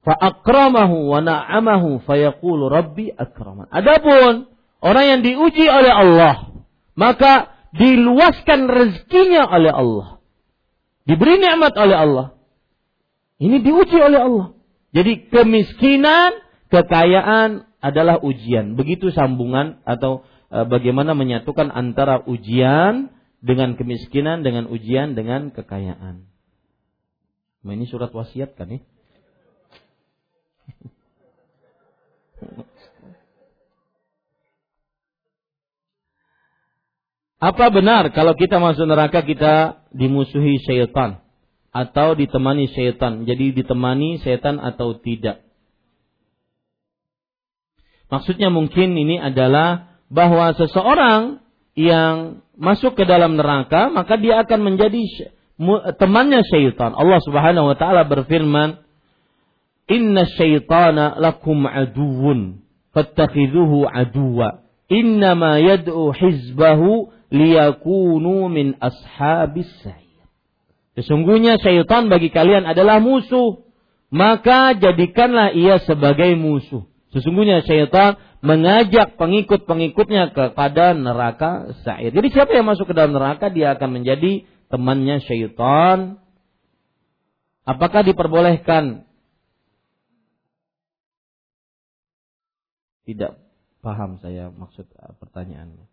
fa 0.00 0.14
akramahu 0.16 1.10
wa 1.12 1.20
na'amahu 1.20 2.04
fayaqulu 2.06 2.70
rabbi 2.70 3.10
akraman. 3.10 3.66
Adapun 3.68 4.48
orang 4.80 5.04
yang 5.04 5.20
diuji 5.26 5.66
oleh 5.66 5.92
Allah, 5.92 6.54
maka 6.94 7.52
diluaskan 7.74 8.70
rezekinya 8.70 9.50
oleh 9.50 9.72
Allah. 9.74 10.06
Diberi 11.04 11.42
nikmat 11.42 11.74
oleh 11.74 11.96
Allah. 11.96 12.26
Ini 13.40 13.56
diuji 13.64 13.98
oleh 13.98 14.20
Allah. 14.20 14.46
Jadi 14.90 15.30
kemiskinan, 15.30 16.42
kekayaan 16.70 17.70
adalah 17.78 18.18
ujian. 18.20 18.74
Begitu 18.74 19.14
sambungan 19.14 19.78
atau 19.86 20.26
e, 20.50 20.66
bagaimana 20.66 21.14
menyatukan 21.14 21.70
antara 21.70 22.26
ujian 22.26 23.14
dengan 23.40 23.78
kemiskinan, 23.78 24.42
dengan 24.42 24.66
ujian, 24.66 25.14
dengan 25.14 25.54
kekayaan. 25.54 26.26
Nah, 27.60 27.72
ini 27.76 27.86
surat 27.86 28.10
wasiat 28.10 28.58
kan 28.58 28.72
ya? 28.72 28.80
Apa 37.40 37.72
benar 37.72 38.12
kalau 38.12 38.36
kita 38.36 38.60
masuk 38.60 38.84
neraka 38.84 39.24
kita 39.24 39.80
dimusuhi 39.96 40.60
syaitan? 40.60 41.24
Atau 41.70 42.18
ditemani 42.18 42.70
setan. 42.74 43.26
Jadi 43.26 43.62
ditemani 43.62 44.18
setan 44.22 44.58
atau 44.58 44.98
tidak. 44.98 45.42
Maksudnya 48.10 48.50
mungkin 48.50 48.98
ini 48.98 49.22
adalah 49.22 49.94
bahwa 50.10 50.50
seseorang 50.58 51.38
yang 51.78 52.42
masuk 52.58 52.98
ke 52.98 53.06
dalam 53.06 53.38
neraka 53.38 53.86
maka 53.88 54.18
dia 54.18 54.42
akan 54.42 54.60
menjadi 54.66 54.98
temannya 55.96 56.42
syaitan. 56.50 56.90
Allah 56.98 57.22
Subhanahu 57.22 57.70
wa 57.70 57.76
taala 57.78 58.02
berfirman, 58.02 58.82
"Inna 59.86 60.26
syaitana 60.26 61.14
lakum 61.22 61.62
aduwwun 61.70 62.66
fattakhidhuhu 62.90 63.86
aduwa. 63.86 64.66
Innama 64.90 65.62
yad'u 65.62 66.10
hizbahu 66.10 67.14
liyakunu 67.30 68.50
min 68.50 68.74
ashabis 68.82 69.70
sa'ir." 69.86 70.09
Sesungguhnya 70.98 71.60
syaitan 71.62 72.10
bagi 72.10 72.32
kalian 72.34 72.66
adalah 72.66 72.98
musuh. 72.98 73.66
Maka 74.10 74.74
jadikanlah 74.74 75.54
ia 75.54 75.78
sebagai 75.86 76.34
musuh. 76.34 76.90
Sesungguhnya 77.14 77.62
syaitan 77.62 78.18
mengajak 78.42 79.18
pengikut-pengikutnya 79.18 80.34
kepada 80.34 80.94
neraka 80.96 81.74
sa'ir. 81.82 82.10
Jadi 82.10 82.28
siapa 82.34 82.54
yang 82.54 82.66
masuk 82.66 82.90
ke 82.90 82.94
dalam 82.96 83.14
neraka 83.14 83.50
dia 83.50 83.74
akan 83.74 84.02
menjadi 84.02 84.46
temannya 84.70 85.22
syaitan. 85.22 86.22
Apakah 87.66 88.02
diperbolehkan? 88.02 89.06
Tidak 93.04 93.32
paham 93.82 94.22
saya 94.22 94.54
maksud 94.54 94.86
pertanyaannya. 95.18 95.89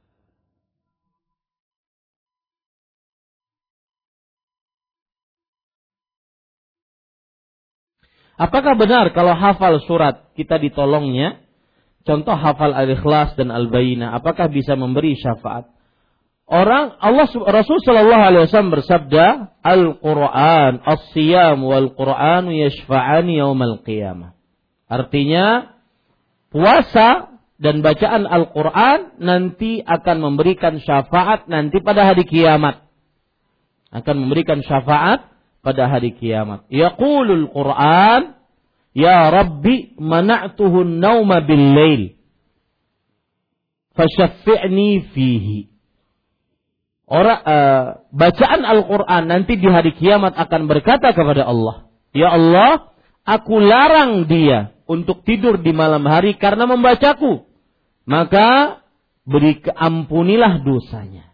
Apakah 8.37 8.77
benar 8.77 9.09
kalau 9.17 9.33
hafal 9.33 9.81
surat 9.89 10.29
kita 10.37 10.61
ditolongnya? 10.61 11.41
Contoh 12.05 12.37
hafal 12.37 12.71
Al-Ikhlas 12.71 13.35
dan 13.35 13.51
Al-Bayyinah, 13.51 14.15
apakah 14.15 14.47
bisa 14.47 14.77
memberi 14.79 15.17
syafaat? 15.17 15.67
Orang 16.47 16.95
Allah 17.03 17.27
Rasul 17.27 17.83
sallallahu 17.83 18.23
alaihi 18.23 18.47
wasallam 18.47 18.71
bersabda, 18.71 19.25
"Al-Qur'an, 19.59 20.79
as-siyam 20.79 21.59
wal 21.59 21.91
Qur'an 21.91 22.47
yashfa'ani 22.47 23.43
yaumal 23.43 23.83
qiyamah." 23.83 24.31
Artinya 24.87 25.75
puasa 26.47 27.35
dan 27.59 27.83
bacaan 27.83 28.23
Al-Qur'an 28.23 29.19
nanti 29.19 29.83
akan 29.83 30.17
memberikan 30.23 30.79
syafaat 30.79 31.51
nanti 31.51 31.83
pada 31.83 32.07
hari 32.07 32.23
kiamat. 32.23 32.79
Akan 33.91 34.15
memberikan 34.15 34.63
syafaat 34.63 35.27
pada 35.61 35.89
hari 35.91 36.15
kiamat. 36.15 36.65
Yaqulul 36.71 37.49
Quran, 37.51 38.37
Ya 38.97 39.29
Rabbi 39.29 39.93
mana'tuhu 40.01 40.81
nauma 40.81 41.45
bil 41.45 41.77
lail. 41.77 42.03
Fashaffi'ni 43.93 45.13
fihi. 45.13 45.69
Orang 47.05 47.39
uh, 47.45 47.85
bacaan 48.09 48.65
Al-Qur'an 48.65 49.29
nanti 49.29 49.55
di 49.61 49.69
hari 49.69 49.93
kiamat 49.93 50.33
akan 50.33 50.65
berkata 50.65 51.13
kepada 51.13 51.45
Allah, 51.45 51.93
"Ya 52.11 52.33
Allah, 52.33 52.89
aku 53.21 53.61
larang 53.61 54.25
dia 54.25 54.73
untuk 54.89 55.21
tidur 55.21 55.61
di 55.61 55.71
malam 55.77 56.01
hari 56.09 56.33
karena 56.33 56.65
membacaku. 56.65 57.45
Maka 58.09 58.81
beri 59.29 59.61
keampunilah 59.61 60.65
dosanya. 60.65 61.31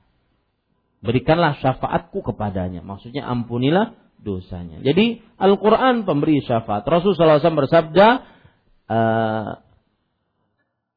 Berikanlah 0.99 1.57
syafaatku 1.63 2.21
kepadanya." 2.21 2.83
Maksudnya 2.83 3.23
ampunilah 3.23 4.02
dosanya. 4.23 4.79
Jadi 4.79 5.19
Al-Quran 5.35 6.07
pemberi 6.07 6.39
syafaat. 6.39 6.87
Rasulullah 6.87 7.43
SAW 7.43 7.61
bersabda, 7.67 8.07
uh, 8.87 9.49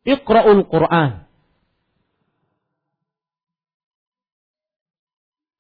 Iqra'ul 0.07 0.71
Quran. 0.71 1.27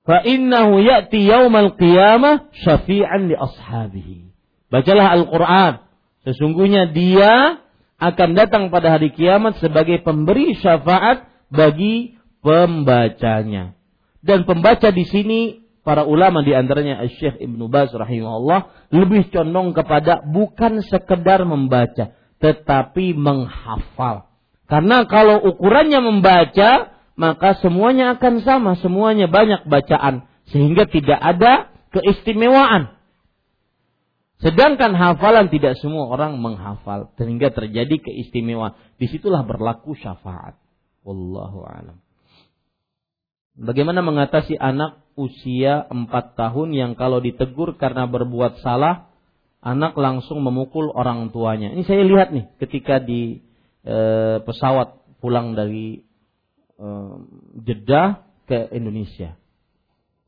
Fa'innahu 0.06 0.86
ya'ti 0.86 1.26
yawmal 1.26 1.74
qiyamah 1.74 2.54
syafi'an 2.54 3.26
li 3.26 3.34
ashabihi. 3.34 4.30
Bacalah 4.70 5.18
Al-Quran. 5.18 5.82
Sesungguhnya 6.22 6.94
dia 6.94 7.58
akan 7.98 8.38
datang 8.38 8.70
pada 8.70 8.94
hari 8.94 9.10
kiamat 9.10 9.58
sebagai 9.58 9.98
pemberi 10.06 10.54
syafaat 10.54 11.26
bagi 11.50 12.14
pembacanya. 12.38 13.74
Dan 14.22 14.46
pembaca 14.46 14.94
di 14.94 15.04
sini 15.06 15.65
para 15.86 16.02
ulama 16.02 16.42
di 16.42 16.50
antaranya 16.50 16.98
Syekh 17.06 17.38
Ibnu 17.38 17.70
Baz 17.70 17.94
rahimahullah 17.94 18.90
lebih 18.90 19.30
condong 19.30 19.70
kepada 19.70 20.26
bukan 20.26 20.82
sekedar 20.82 21.46
membaca 21.46 22.10
tetapi 22.42 23.14
menghafal. 23.14 24.26
Karena 24.66 25.06
kalau 25.06 25.38
ukurannya 25.46 26.02
membaca, 26.02 26.90
maka 27.14 27.54
semuanya 27.62 28.18
akan 28.18 28.42
sama, 28.42 28.74
semuanya 28.82 29.30
banyak 29.30 29.62
bacaan 29.70 30.26
sehingga 30.50 30.90
tidak 30.90 31.22
ada 31.22 31.70
keistimewaan. 31.94 32.98
Sedangkan 34.42 34.92
hafalan 34.92 35.48
tidak 35.48 35.80
semua 35.80 36.12
orang 36.12 36.36
menghafal 36.42 37.14
sehingga 37.16 37.54
terjadi 37.54 37.96
keistimewaan. 38.02 38.76
Di 39.00 39.08
situlah 39.08 39.46
berlaku 39.46 39.96
syafaat. 39.96 40.60
Wallahu 41.06 41.64
alam. 41.64 42.02
Bagaimana 43.56 44.04
mengatasi 44.04 44.58
anak 44.60 45.05
usia 45.16 45.88
4 45.88 46.06
tahun 46.36 46.68
yang 46.76 46.92
kalau 46.94 47.18
ditegur 47.24 47.74
karena 47.80 48.04
berbuat 48.04 48.60
salah, 48.60 49.08
anak 49.64 49.96
langsung 49.98 50.44
memukul 50.44 50.92
orang 50.92 51.32
tuanya. 51.34 51.74
Ini 51.74 51.82
saya 51.82 52.06
lihat 52.06 52.30
nih 52.30 52.46
ketika 52.62 53.02
di 53.02 53.42
e, 53.82 53.96
pesawat 54.44 55.02
pulang 55.18 55.58
dari 55.58 56.06
e, 56.78 56.86
Jeddah 57.66 58.22
ke 58.46 58.70
Indonesia. 58.76 59.34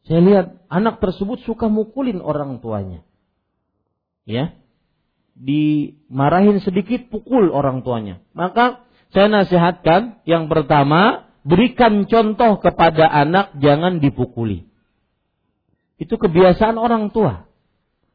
Saya 0.09 0.21
lihat 0.25 0.47
anak 0.73 1.05
tersebut 1.05 1.45
suka 1.45 1.69
mukulin 1.69 2.25
orang 2.25 2.59
tuanya. 2.65 3.05
Ya. 4.25 4.57
Dimarahin 5.39 6.59
sedikit 6.65 7.13
pukul 7.13 7.53
orang 7.53 7.87
tuanya. 7.87 8.25
Maka 8.35 8.83
saya 9.15 9.31
nasihatkan 9.31 10.25
yang 10.27 10.51
pertama 10.51 11.29
berikan 11.47 12.05
contoh 12.11 12.59
kepada 12.59 13.07
anak 13.07 13.55
jangan 13.63 14.03
dipukuli. 14.03 14.67
Itu 15.99 16.17
kebiasaan 16.17 16.79
orang 16.79 17.11
tua 17.11 17.51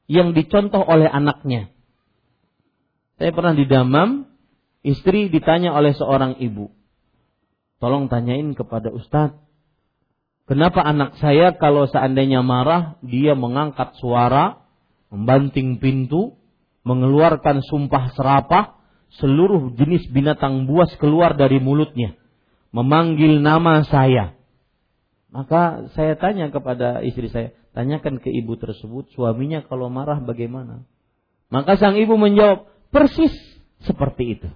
yang 0.07 0.31
dicontoh 0.31 0.83
oleh 0.83 1.07
anaknya. 1.07 1.71
Saya 3.19 3.31
pernah 3.35 3.53
di 3.53 3.67
Damam, 3.67 4.27
istri 4.81 5.27
ditanya 5.27 5.75
oleh 5.75 5.93
seorang 5.95 6.39
ibu. 6.39 6.71
Tolong 7.83 8.07
tanyain 8.07 8.55
kepada 8.55 8.89
ustadz, 8.89 9.43
Kenapa 10.43 10.83
anak 10.83 11.15
saya 11.23 11.55
kalau 11.55 11.87
seandainya 11.87 12.43
marah, 12.43 12.99
dia 12.99 13.31
mengangkat 13.31 13.95
suara, 13.95 14.59
membanting 15.07 15.79
pintu, 15.79 16.35
mengeluarkan 16.83 17.63
sumpah 17.63 18.11
serapah, 18.11 18.75
seluruh 19.23 19.71
jenis 19.79 20.03
binatang 20.11 20.67
buas 20.67 20.91
keluar 20.99 21.39
dari 21.39 21.63
mulutnya, 21.63 22.19
memanggil 22.75 23.39
nama 23.39 23.87
saya. 23.87 24.35
Maka 25.31 25.87
saya 25.95 26.19
tanya 26.19 26.51
kepada 26.51 26.99
istri 27.07 27.31
saya, 27.31 27.55
tanyakan 27.73 28.21
ke 28.21 28.29
ibu 28.29 28.55
tersebut, 28.55 29.09
suaminya 29.17 29.65
kalau 29.65 29.89
marah 29.89 30.21
bagaimana? 30.21 30.85
Maka 31.49 31.77
sang 31.77 31.97
ibu 31.97 32.17
menjawab, 32.17 32.69
persis 32.93 33.33
seperti 33.83 34.39
itu. 34.39 34.49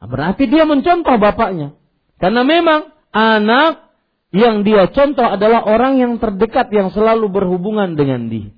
Nah, 0.00 0.08
berarti 0.08 0.48
dia 0.48 0.64
mencontoh 0.64 1.16
bapaknya. 1.20 1.76
Karena 2.16 2.46
memang 2.46 2.92
anak 3.10 3.92
yang 4.32 4.64
dia 4.64 4.88
contoh 4.88 5.26
adalah 5.26 5.66
orang 5.68 6.00
yang 6.00 6.12
terdekat 6.16 6.72
yang 6.72 6.88
selalu 6.88 7.28
berhubungan 7.28 7.98
dengan 7.98 8.32
dia, 8.32 8.48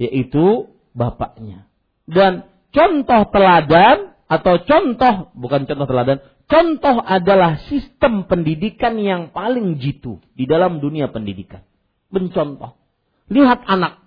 yaitu 0.00 0.72
bapaknya. 0.96 1.68
Dan 2.08 2.48
contoh 2.72 3.28
teladan 3.28 4.16
atau 4.24 4.54
contoh 4.64 5.14
bukan 5.36 5.68
contoh 5.68 5.84
teladan, 5.84 6.18
contoh 6.48 6.96
adalah 7.04 7.60
sistem 7.68 8.24
pendidikan 8.24 8.96
yang 8.96 9.28
paling 9.34 9.76
jitu 9.76 10.24
di 10.32 10.48
dalam 10.48 10.80
dunia 10.80 11.12
pendidikan. 11.12 11.60
Mencontoh. 12.14 12.78
Lihat 13.28 13.66
anak 13.66 13.98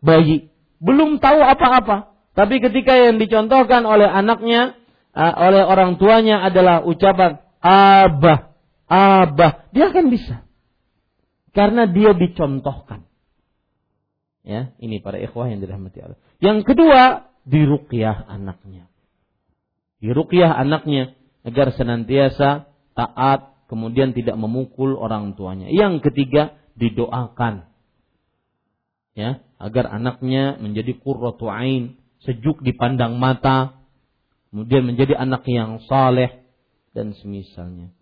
bayi 0.00 0.48
belum 0.82 1.20
tahu 1.22 1.38
apa-apa, 1.38 2.16
tapi 2.34 2.58
ketika 2.58 2.96
yang 2.96 3.20
dicontohkan 3.20 3.86
oleh 3.86 4.08
anaknya 4.08 4.74
uh, 5.14 5.34
oleh 5.46 5.62
orang 5.62 6.00
tuanya 6.00 6.42
adalah 6.42 6.82
ucapan 6.82 7.38
abah 7.62 8.52
abah, 8.92 9.72
dia 9.72 9.88
akan 9.88 10.12
bisa. 10.12 10.44
Karena 11.56 11.88
dia 11.88 12.12
dicontohkan. 12.12 13.08
Ya, 14.42 14.74
ini 14.82 15.00
para 15.00 15.16
ikhwah 15.22 15.48
yang 15.48 15.62
dirahmati 15.62 15.98
Allah. 16.02 16.18
Yang 16.42 16.66
kedua, 16.66 17.30
diruqyah 17.46 18.26
anaknya. 18.26 18.90
Diruqyah 20.02 20.50
anaknya 20.50 21.14
agar 21.46 21.70
senantiasa 21.76 22.66
taat, 22.98 23.54
kemudian 23.70 24.12
tidak 24.16 24.34
memukul 24.34 24.98
orang 24.98 25.38
tuanya. 25.38 25.70
Yang 25.70 26.10
ketiga, 26.10 26.58
didoakan. 26.82 27.70
Ya, 29.14 29.44
agar 29.62 29.92
anaknya 29.92 30.58
menjadi 30.58 30.98
qurratu 30.98 31.46
ain, 31.46 32.00
sejuk 32.26 32.64
dipandang 32.64 33.20
mata, 33.22 33.78
kemudian 34.50 34.88
menjadi 34.88 35.14
anak 35.14 35.46
yang 35.46 35.78
saleh 35.86 36.42
dan 36.90 37.14
semisalnya. 37.20 37.94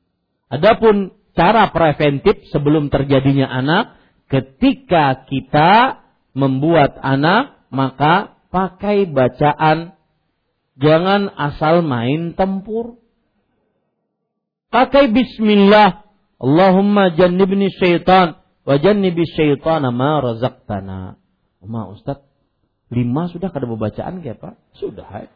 Adapun 0.48 1.12
cara 1.36 1.68
preventif 1.74 2.46
sebelum 2.48 2.88
terjadinya 2.88 3.50
anak, 3.50 4.00
ketika 4.30 5.26
kita 5.28 6.00
membuat 6.32 6.96
anak, 7.02 7.58
maka 7.74 8.38
pakai 8.54 9.10
bacaan 9.10 9.98
jangan 10.78 11.30
asal 11.36 11.82
main 11.82 12.34
tempur. 12.38 12.98
Pakai 14.70 15.10
bismillah. 15.10 16.06
Allahumma 16.40 17.12
jannibni 17.12 17.68
syaitan 17.68 18.39
wa 18.64 18.74
jannibi 18.76 19.24
syaitan 19.24 19.84
ma 19.92 20.20
razaqtana. 20.20 21.20
Ma 21.60 21.82
Ustaz, 21.92 22.24
lima 22.88 23.28
sudah 23.28 23.52
kada 23.52 23.68
bacaan 23.68 24.24
ya 24.24 24.32
Pak? 24.32 24.56
Sudah. 24.80 25.04
Ya. 25.04 25.28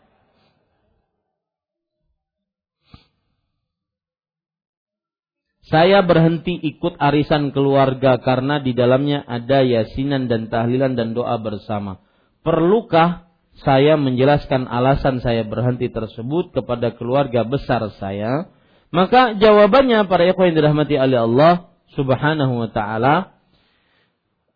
Saya 5.64 6.05
berhenti 6.05 6.55
ikut 6.55 7.01
arisan 7.01 7.51
keluarga 7.51 8.20
karena 8.20 8.60
di 8.60 8.76
dalamnya 8.76 9.24
ada 9.24 9.64
yasinan 9.64 10.28
dan 10.28 10.52
tahlilan 10.52 10.92
dan 10.92 11.16
doa 11.16 11.40
bersama. 11.40 12.05
Perlukah 12.44 13.32
saya 13.64 13.96
menjelaskan 13.96 14.68
alasan 14.68 15.24
saya 15.24 15.40
berhenti 15.42 15.88
tersebut 15.88 16.52
kepada 16.52 16.92
keluarga 16.92 17.48
besar 17.48 17.80
saya? 17.96 18.52
Maka 18.94 19.40
jawabannya 19.40 20.05
para 20.05 20.28
ikhwan 20.28 20.52
yang 20.52 20.56
dirahmati 20.62 20.94
oleh 21.01 21.18
Allah 21.26 21.73
Subhanahu 21.95 22.66
wa 22.66 22.69
taala 22.71 23.39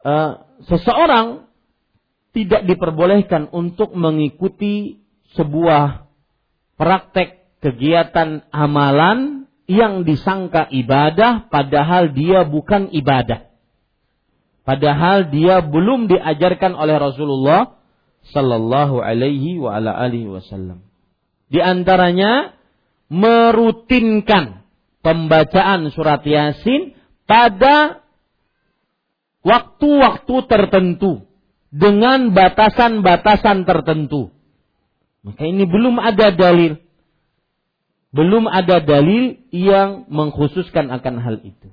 uh, 0.03 0.45
seseorang 0.67 1.49
tidak 2.37 2.67
diperbolehkan 2.69 3.51
untuk 3.51 3.95
mengikuti 3.99 5.03
sebuah 5.35 6.07
praktek 6.79 7.59
kegiatan 7.59 8.47
amalan 8.55 9.51
yang 9.69 10.07
disangka 10.07 10.71
ibadah 10.71 11.51
padahal 11.51 12.15
dia 12.15 12.47
bukan 12.47 12.89
ibadah. 12.95 13.51
Padahal 14.65 15.33
dia 15.33 15.65
belum 15.65 16.13
diajarkan 16.13 16.77
oleh 16.77 17.01
Rasulullah 17.01 17.81
sallallahu 18.33 19.01
alaihi 19.01 19.57
wa 19.57 19.81
ala 19.81 19.97
alihi 19.97 20.29
wasallam. 20.29 20.85
Di 21.49 21.65
antaranya 21.65 22.53
merutinkan 23.09 24.69
pembacaan 25.01 25.89
surat 25.89 26.21
Yasin 26.21 26.98
pada 27.29 28.01
waktu-waktu 29.45 30.35
tertentu 30.49 31.29
dengan 31.69 32.33
batasan-batasan 32.33 33.69
tertentu. 33.69 34.33
Maka 35.21 35.45
ini 35.45 35.69
belum 35.69 36.01
ada 36.01 36.33
dalil 36.33 36.81
belum 38.09 38.49
ada 38.49 38.81
dalil 38.81 39.37
yang 39.53 40.09
mengkhususkan 40.09 40.89
akan 40.89 41.21
hal 41.21 41.37
itu. 41.45 41.69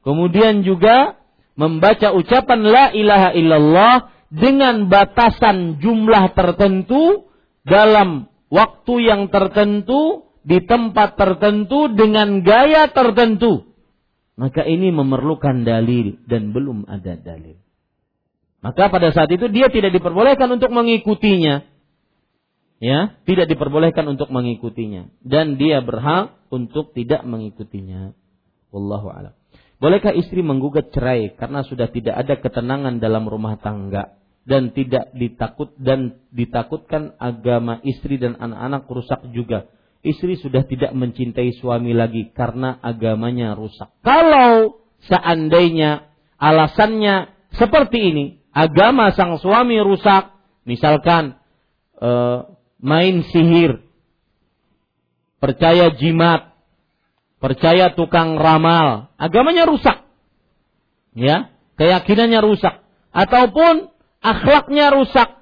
Kemudian 0.00 0.64
juga 0.64 1.20
membaca 1.56 2.12
ucapan 2.12 2.60
la 2.64 2.86
ilaha 2.92 3.30
illallah 3.36 3.96
dengan 4.32 4.88
batasan 4.88 5.78
jumlah 5.80 6.32
tertentu 6.32 7.28
dalam 7.64 8.32
waktu 8.48 8.94
yang 9.04 9.22
tertentu 9.28 10.28
di 10.44 10.60
tempat 10.64 11.16
tertentu 11.16 11.92
dengan 11.92 12.40
gaya 12.44 12.88
tertentu. 12.88 13.73
Maka 14.34 14.66
ini 14.66 14.90
memerlukan 14.90 15.62
dalil 15.62 16.18
dan 16.26 16.50
belum 16.50 16.90
ada 16.90 17.14
dalil. 17.14 17.58
Maka 18.64 18.90
pada 18.90 19.14
saat 19.14 19.30
itu 19.30 19.46
dia 19.52 19.70
tidak 19.70 19.94
diperbolehkan 19.94 20.48
untuk 20.50 20.72
mengikutinya 20.72 21.74
ya 22.84 23.16
tidak 23.24 23.48
diperbolehkan 23.48 24.04
untuk 24.04 24.28
mengikutinya 24.28 25.08
dan 25.24 25.56
dia 25.56 25.80
berhak 25.80 26.36
untuk 26.52 26.92
tidak 26.92 27.24
mengikutinya. 27.24 28.12
Wallahu 28.74 29.08
a'lam. 29.08 29.34
Bolehkah 29.78 30.12
istri 30.12 30.44
menggugat 30.44 30.92
cerai 30.92 31.32
karena 31.34 31.64
sudah 31.64 31.88
tidak 31.88 32.14
ada 32.14 32.34
ketenangan 32.36 33.00
dalam 33.00 33.24
rumah 33.24 33.56
tangga 33.56 34.18
dan 34.44 34.76
tidak 34.76 35.12
ditakut 35.16 35.72
dan 35.80 36.20
ditakutkan 36.28 37.16
agama 37.16 37.80
istri 37.86 38.20
dan 38.20 38.36
anak-anak 38.36 38.84
rusak 38.90 39.20
juga. 39.32 39.70
Istri 40.04 40.36
sudah 40.36 40.68
tidak 40.68 40.92
mencintai 40.92 41.56
suami 41.56 41.96
lagi 41.96 42.28
karena 42.36 42.76
agamanya 42.84 43.56
rusak. 43.56 43.88
Kalau 44.04 44.84
seandainya 45.08 46.12
alasannya 46.36 47.32
seperti 47.56 48.12
ini, 48.12 48.24
agama 48.52 49.16
sang 49.16 49.40
suami 49.40 49.80
rusak, 49.80 50.28
misalkan 50.68 51.40
eh, 52.04 52.38
main 52.84 53.24
sihir 53.32 53.80
percaya 55.40 55.92
jimat, 55.96 56.52
percaya 57.40 57.92
tukang 57.92 58.36
ramal, 58.40 59.12
agamanya 59.20 59.68
rusak. 59.68 60.04
Ya, 61.16 61.52
keyakinannya 61.80 62.40
rusak 62.44 62.80
ataupun 63.12 63.92
akhlaknya 64.24 64.88
rusak. 64.92 65.40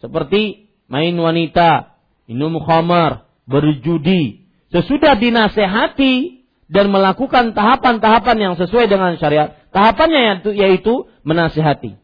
Seperti 0.00 0.72
main 0.88 1.12
wanita, 1.16 1.96
minum 2.24 2.56
khamar, 2.64 3.25
berjudi. 3.46 4.46
Sesudah 4.74 5.14
dinasehati 5.16 6.44
dan 6.66 6.90
melakukan 6.90 7.54
tahapan-tahapan 7.54 8.36
yang 8.36 8.54
sesuai 8.58 8.90
dengan 8.90 9.14
syariat, 9.16 9.54
tahapannya 9.70 10.20
yaitu, 10.20 10.50
yaitu 10.52 10.94
menasehati. 11.22 11.94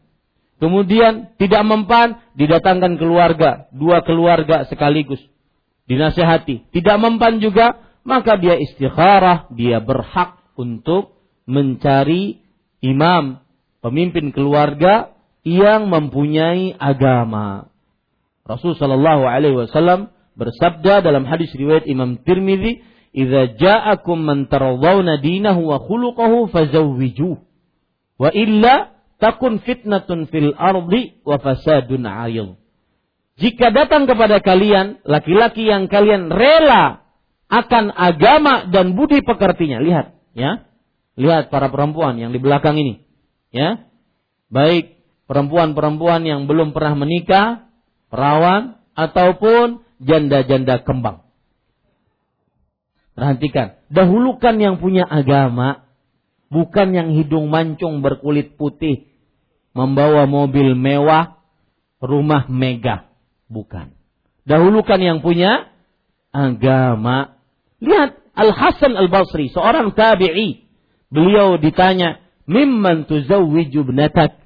Kemudian 0.63 1.35
tidak 1.35 1.63
mempan, 1.67 2.23
didatangkan 2.39 2.95
keluarga, 2.95 3.67
dua 3.75 3.99
keluarga 4.07 4.63
sekaligus. 4.71 5.19
Dinasehati. 5.91 6.71
Tidak 6.71 6.97
mempan 7.03 7.43
juga, 7.43 7.83
maka 8.07 8.39
dia 8.39 8.55
istikharah, 8.55 9.51
dia 9.51 9.83
berhak 9.83 10.39
untuk 10.55 11.19
mencari 11.43 12.39
imam, 12.79 13.43
pemimpin 13.83 14.31
keluarga 14.31 15.11
yang 15.43 15.91
mempunyai 15.91 16.71
agama. 16.79 17.67
Rasul 18.47 18.79
Shallallahu 18.79 19.27
Wasallam 19.59 20.12
bersabda 20.33 21.05
dalam 21.05 21.23
hadis 21.25 21.53
riwayat 21.53 21.85
Imam 21.85 22.21
Tirmidzi, 22.21 22.81
"Idza 23.13 23.57
ja'akum 23.57 24.17
man 24.21 24.49
tarawdawna 24.49 25.21
dinahu 25.21 25.69
wa 25.69 25.77
khuluquhu 25.77 26.49
fazawwijuh, 26.49 27.37
wa 28.17 28.29
illa 28.33 28.97
takun 29.21 29.61
fitnatun 29.61 30.29
fil 30.29 30.53
ardi 30.57 31.21
wa 31.21 31.37
fasadun 31.37 32.03
'ayil." 32.09 32.57
Jika 33.37 33.73
datang 33.73 34.05
kepada 34.05 34.41
kalian 34.45 35.01
laki-laki 35.05 35.65
yang 35.65 35.89
kalian 35.89 36.29
rela 36.29 37.01
akan 37.49 37.93
agama 37.93 38.69
dan 38.69 38.97
budi 38.97 39.21
pekertinya, 39.21 39.81
lihat, 39.81 40.17
ya. 40.33 40.65
Lihat 41.13 41.53
para 41.53 41.69
perempuan 41.69 42.17
yang 42.17 42.33
di 42.33 42.41
belakang 42.41 42.77
ini, 42.77 43.05
ya. 43.53 43.85
Baik 44.49 45.01
perempuan-perempuan 45.29 46.25
yang 46.25 46.45
belum 46.49 46.73
pernah 46.73 46.93
menikah, 46.97 47.69
perawan 48.09 48.81
ataupun 48.93 49.82
janda-janda 50.03 50.83
kembang. 50.83 51.23
Perhatikan, 53.13 53.77
dahulukan 53.93 54.57
yang 54.57 54.81
punya 54.81 55.05
agama, 55.05 55.85
bukan 56.49 56.97
yang 56.97 57.09
hidung 57.13 57.53
mancung 57.53 58.01
berkulit 58.01 58.57
putih, 58.57 59.09
membawa 59.77 60.25
mobil 60.25 60.73
mewah, 60.73 61.37
rumah 62.01 62.49
megah, 62.49 63.09
bukan. 63.49 63.93
Dahulukan 64.43 64.99
yang 64.99 65.19
punya 65.21 65.69
agama. 66.33 67.37
Lihat 67.79 68.17
Al 68.33 68.49
Hasan 68.49 68.97
Al 68.97 69.07
Basri, 69.13 69.53
seorang 69.53 69.93
tabi'i, 69.93 70.65
beliau 71.13 71.61
ditanya, 71.61 72.17
"Mimman 72.49 73.05
tuzawwiju 73.05 73.85
ibnatak?" 73.85 74.41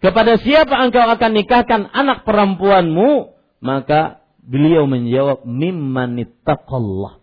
Kepada 0.00 0.40
siapa 0.40 0.80
engkau 0.80 1.04
akan 1.04 1.32
nikahkan 1.36 1.84
anak 1.92 2.24
perempuanmu? 2.24 3.36
Maka 3.60 4.19
Beliau 4.40 4.88
menjawab 4.88 5.44
mimman 5.44 6.20
ittaqallah. 6.20 7.20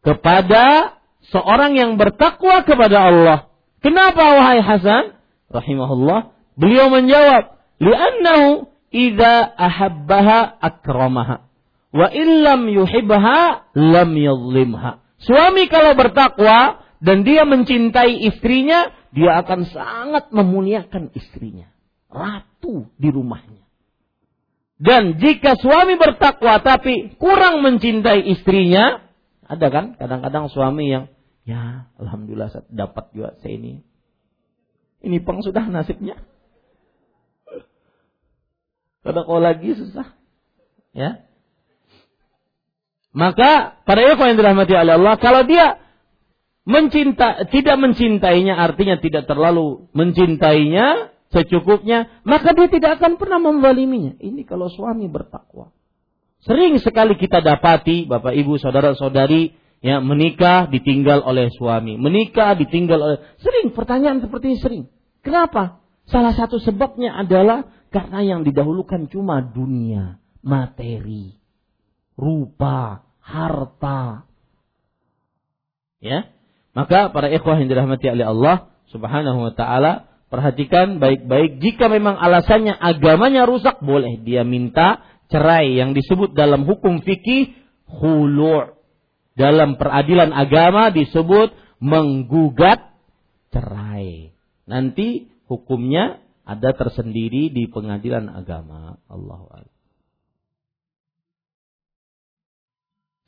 Kepada 0.00 0.96
seorang 1.28 1.76
yang 1.76 2.00
bertakwa 2.00 2.64
kepada 2.64 2.98
Allah. 3.12 3.38
Kenapa 3.84 4.40
wahai 4.40 4.60
Hasan? 4.64 5.16
Rahimahullah. 5.52 6.32
Beliau 6.56 6.92
menjawab, 6.92 7.60
li'annahu 7.80 8.68
idza 8.92 9.48
ahabbaha 9.56 10.60
akramaha 10.60 11.50
wa 11.90 12.06
illam 12.10 12.70
yuhibha 12.70 13.66
lam 13.74 14.10
yadhlimha. 14.14 15.02
Suami 15.20 15.68
kalau 15.68 15.92
bertakwa 15.98 16.80
dan 17.00 17.24
dia 17.24 17.44
mencintai 17.44 18.24
istrinya, 18.28 18.92
dia 19.12 19.40
akan 19.42 19.68
sangat 19.68 20.24
memuliakan 20.32 21.12
istrinya. 21.12 21.68
Ratu 22.08 22.88
di 22.96 23.08
rumahnya. 23.12 23.59
Dan 24.80 25.20
jika 25.20 25.60
suami 25.60 26.00
bertakwa 26.00 26.56
tapi 26.64 27.12
kurang 27.20 27.60
mencintai 27.60 28.24
istrinya, 28.32 29.04
ada 29.44 29.68
kan 29.68 29.92
kadang-kadang 30.00 30.48
suami 30.48 30.88
yang 30.88 31.04
ya 31.44 31.92
alhamdulillah 32.00 32.48
dapat 32.72 33.12
juga 33.12 33.36
saya 33.44 33.60
ini. 33.60 33.84
Ini 35.04 35.20
peng 35.20 35.44
sudah 35.44 35.68
nasibnya. 35.68 36.16
Kadang 39.04 39.24
kalau 39.28 39.40
lagi 39.40 39.76
susah. 39.76 40.16
Ya. 40.96 41.24
Maka 43.12 43.80
para 43.84 44.00
ikhwan 44.00 44.32
yang 44.32 44.38
dirahmati 44.38 44.72
oleh 44.76 44.96
Allah, 44.96 45.16
kalau 45.20 45.44
dia 45.44 45.76
mencinta 46.68 47.48
tidak 47.50 47.76
mencintainya 47.80 48.54
artinya 48.54 48.96
tidak 49.02 49.26
terlalu 49.26 49.90
mencintainya, 49.96 51.10
secukupnya, 51.30 52.10
maka 52.26 52.52
dia 52.52 52.66
tidak 52.66 52.98
akan 52.98 53.16
pernah 53.16 53.38
membaliminya. 53.38 54.18
Ini 54.18 54.42
kalau 54.44 54.66
suami 54.66 55.06
bertakwa. 55.06 55.70
Sering 56.42 56.80
sekali 56.80 57.14
kita 57.20 57.44
dapati 57.44 58.08
Bapak 58.08 58.32
Ibu 58.32 58.56
saudara-saudari 58.56 59.52
ya 59.84 60.00
menikah 60.00 60.68
ditinggal 60.68 61.24
oleh 61.24 61.52
suami, 61.52 61.96
menikah 61.96 62.56
ditinggal 62.56 62.98
oleh 63.00 63.18
sering 63.40 63.72
pertanyaan 63.72 64.24
seperti 64.24 64.56
ini 64.56 64.58
sering. 64.58 64.82
Kenapa? 65.20 65.80
Salah 66.08 66.32
satu 66.32 66.58
sebabnya 66.58 67.14
adalah 67.14 67.68
karena 67.92 68.24
yang 68.24 68.40
didahulukan 68.42 69.06
cuma 69.12 69.44
dunia, 69.44 70.18
materi, 70.40 71.36
rupa, 72.16 73.04
harta. 73.20 74.24
Ya. 76.00 76.32
Maka 76.72 77.12
para 77.12 77.28
ikhwah 77.28 77.60
yang 77.60 77.68
dirahmati 77.68 78.06
oleh 78.08 78.26
Allah 78.26 78.56
Subhanahu 78.90 79.38
wa 79.44 79.52
taala 79.52 80.09
Perhatikan 80.30 81.02
baik-baik. 81.02 81.58
Jika 81.58 81.90
memang 81.90 82.14
alasannya 82.14 82.78
agamanya 82.78 83.50
rusak, 83.50 83.82
boleh 83.82 84.22
dia 84.22 84.46
minta 84.46 85.02
cerai 85.26 85.74
yang 85.74 85.90
disebut 85.90 86.38
dalam 86.38 86.62
hukum 86.70 87.02
fikih 87.02 87.50
khulu'. 87.90 88.78
Dalam 89.34 89.74
peradilan 89.74 90.30
agama 90.30 90.94
disebut 90.94 91.50
menggugat 91.82 92.94
cerai. 93.50 94.30
Nanti 94.70 95.26
hukumnya 95.50 96.22
ada 96.46 96.78
tersendiri 96.78 97.50
di 97.50 97.66
pengadilan 97.66 98.30
agama. 98.30 99.02
Allah 99.10 99.66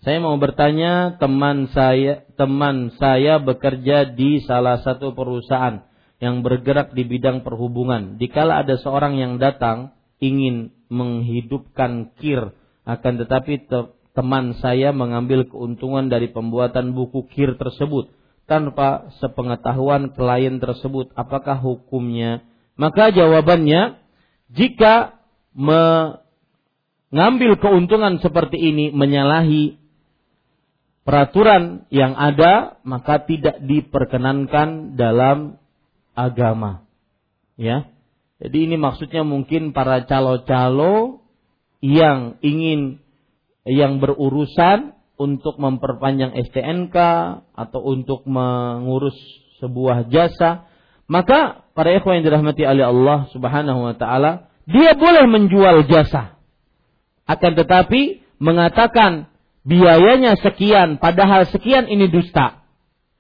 Saya 0.03 0.19
mau 0.19 0.35
bertanya, 0.39 1.19
teman 1.19 1.70
saya 1.70 2.27
teman 2.35 2.95
saya 2.99 3.39
bekerja 3.39 4.15
di 4.15 4.43
salah 4.43 4.83
satu 4.83 5.15
perusahaan 5.15 5.87
yang 6.23 6.47
bergerak 6.47 6.94
di 6.94 7.03
bidang 7.03 7.43
perhubungan. 7.43 8.15
Dikala 8.15 8.62
ada 8.62 8.78
seorang 8.78 9.19
yang 9.19 9.43
datang 9.43 9.90
ingin 10.23 10.70
menghidupkan 10.86 12.15
kir, 12.15 12.55
akan 12.86 13.12
tetapi 13.27 13.66
te 13.66 13.90
teman 14.15 14.55
saya 14.62 14.94
mengambil 14.94 15.49
keuntungan 15.51 16.07
dari 16.07 16.31
pembuatan 16.31 16.94
buku 16.94 17.27
kir 17.32 17.59
tersebut 17.59 18.12
tanpa 18.47 19.11
sepengetahuan 19.19 20.15
klien 20.15 20.62
tersebut, 20.62 21.11
apakah 21.19 21.59
hukumnya? 21.59 22.47
Maka 22.78 23.11
jawabannya, 23.11 23.99
jika 24.53 25.19
mengambil 25.57 26.36
keuntungan 27.59 28.20
seperti 28.20 28.61
ini 28.61 28.93
menyalahi 28.93 29.81
peraturan 31.03 31.89
yang 31.90 32.15
ada, 32.15 32.78
maka 32.86 33.24
tidak 33.27 33.59
diperkenankan 33.65 34.94
dalam 34.94 35.62
agama. 36.13 36.85
Ya. 37.57 37.93
Jadi 38.43 38.67
ini 38.67 38.77
maksudnya 38.81 39.23
mungkin 39.23 39.71
para 39.71 40.03
calo-calo 40.03 41.23
yang 41.79 42.43
ingin 42.43 42.99
yang 43.63 44.03
berurusan 44.03 44.99
untuk 45.15 45.63
memperpanjang 45.63 46.35
STNK 46.51 46.97
atau 47.55 47.81
untuk 47.87 48.27
mengurus 48.27 49.15
sebuah 49.63 50.11
jasa, 50.11 50.67
maka 51.07 51.63
para 51.79 51.95
ikhwan 51.95 52.19
yang 52.19 52.27
dirahmati 52.27 52.67
oleh 52.67 52.91
Allah 52.91 53.31
Subhanahu 53.31 53.87
wa 53.87 53.95
taala, 53.95 54.51
dia 54.67 54.99
boleh 54.99 55.31
menjual 55.31 55.87
jasa. 55.87 56.35
Akan 57.31 57.55
tetapi 57.55 58.27
mengatakan 58.43 59.31
biayanya 59.63 60.35
sekian 60.43 60.99
padahal 60.99 61.47
sekian 61.47 61.87
ini 61.87 62.11
dusta. 62.11 62.67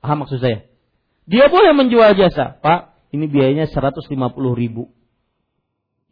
Paham 0.02 0.26
maksud 0.26 0.42
saya? 0.42 0.66
Dia 1.26 1.46
boleh 1.46 1.72
menjual 1.74 2.18
jasa, 2.18 2.58
Pak. 2.58 3.12
Ini 3.12 3.28
biayanya 3.28 3.68
150 3.68 4.08
ribu. 4.56 4.90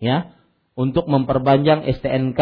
Ya, 0.00 0.32
untuk 0.76 1.08
memperpanjang 1.08 1.84
STNK 1.84 2.40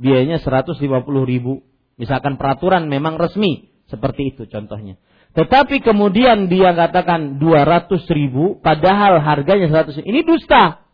biayanya 0.00 0.40
150 0.40 0.76
ribu. 1.24 1.64
Misalkan 1.98 2.38
peraturan 2.38 2.86
memang 2.86 3.16
resmi 3.18 3.72
seperti 3.88 4.36
itu 4.36 4.46
contohnya. 4.46 5.00
Tetapi 5.36 5.84
kemudian 5.84 6.48
dia 6.48 6.72
katakan 6.72 7.36
200 7.36 8.04
ribu, 8.12 8.60
padahal 8.64 9.20
harganya 9.20 9.68
100 9.68 10.00
ribu. 10.00 10.08
Ini 10.08 10.20
dusta. 10.24 10.84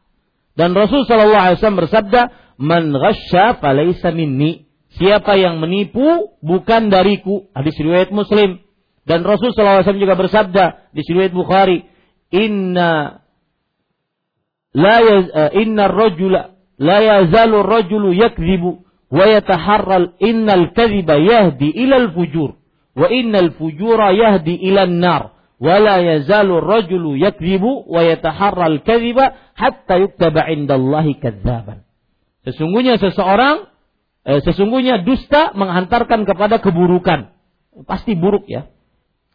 Dan 0.54 0.74
Rasul 0.74 1.06
Shallallahu 1.06 1.44
Alaihi 1.50 1.58
Wasallam 1.58 1.80
bersabda, 1.82 2.20
"Man 2.58 2.94
ghasya 2.94 3.58
minni." 4.14 4.70
Siapa 4.94 5.34
yang 5.34 5.58
menipu 5.58 6.38
bukan 6.38 6.86
dariku. 6.86 7.50
Hadis 7.50 7.74
riwayat 7.74 8.14
Muslim. 8.14 8.62
Dan 9.04 9.20
Rasul 9.20 9.52
SAW 9.52 9.84
juga 10.00 10.16
bersabda 10.16 10.88
di 10.96 11.04
riwayat 11.04 11.32
Bukhari, 11.36 11.84
"Inna 12.32 13.20
la 14.72 14.96
yaz, 15.04 15.24
uh, 15.28 15.50
inna 15.54 15.92
rajula 15.92 16.56
la 16.80 16.98
yazalu 17.04 17.62
rajulu 17.62 18.10
yakdzibu 18.16 18.82
wa 19.12 19.24
yataharral 19.28 20.16
innal 20.18 20.72
kadhiba 20.74 21.20
yahdi 21.20 21.70
ila 21.84 22.02
al-fujur 22.02 22.58
wa 22.98 23.06
innal 23.12 23.54
fujura 23.54 24.10
yahdi 24.10 24.58
ila 24.72 24.88
an-nar 24.88 25.36
wa 25.62 25.74
la 25.78 26.02
yazalu 26.02 26.58
rajulu 26.58 27.14
yakdzibu 27.14 27.86
wa 27.86 28.02
yataharral 28.02 28.82
kadhiba 28.82 29.36
hatta 29.54 30.00
yuktaba 30.00 30.48
indallahi 30.48 31.20
kadzaban." 31.20 31.84
Sesungguhnya 32.48 32.96
seseorang 32.96 33.68
eh, 34.24 34.40
sesungguhnya 34.40 35.04
dusta 35.04 35.52
menghantarkan 35.52 36.24
kepada 36.24 36.56
keburukan. 36.58 37.36
Pasti 37.84 38.14
buruk 38.16 38.48
ya 38.48 38.73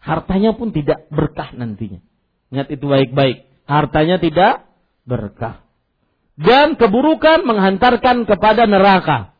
Hartanya 0.10 0.58
pun 0.58 0.74
tidak 0.74 1.06
berkah 1.14 1.54
nantinya. 1.54 2.02
Ingat 2.50 2.74
itu 2.74 2.82
baik-baik. 2.90 3.46
Hartanya 3.70 4.18
tidak 4.18 4.66
berkah. 5.06 5.62
Dan 6.34 6.82
keburukan 6.82 7.46
menghantarkan 7.46 8.26
kepada 8.26 8.66
neraka. 8.66 9.38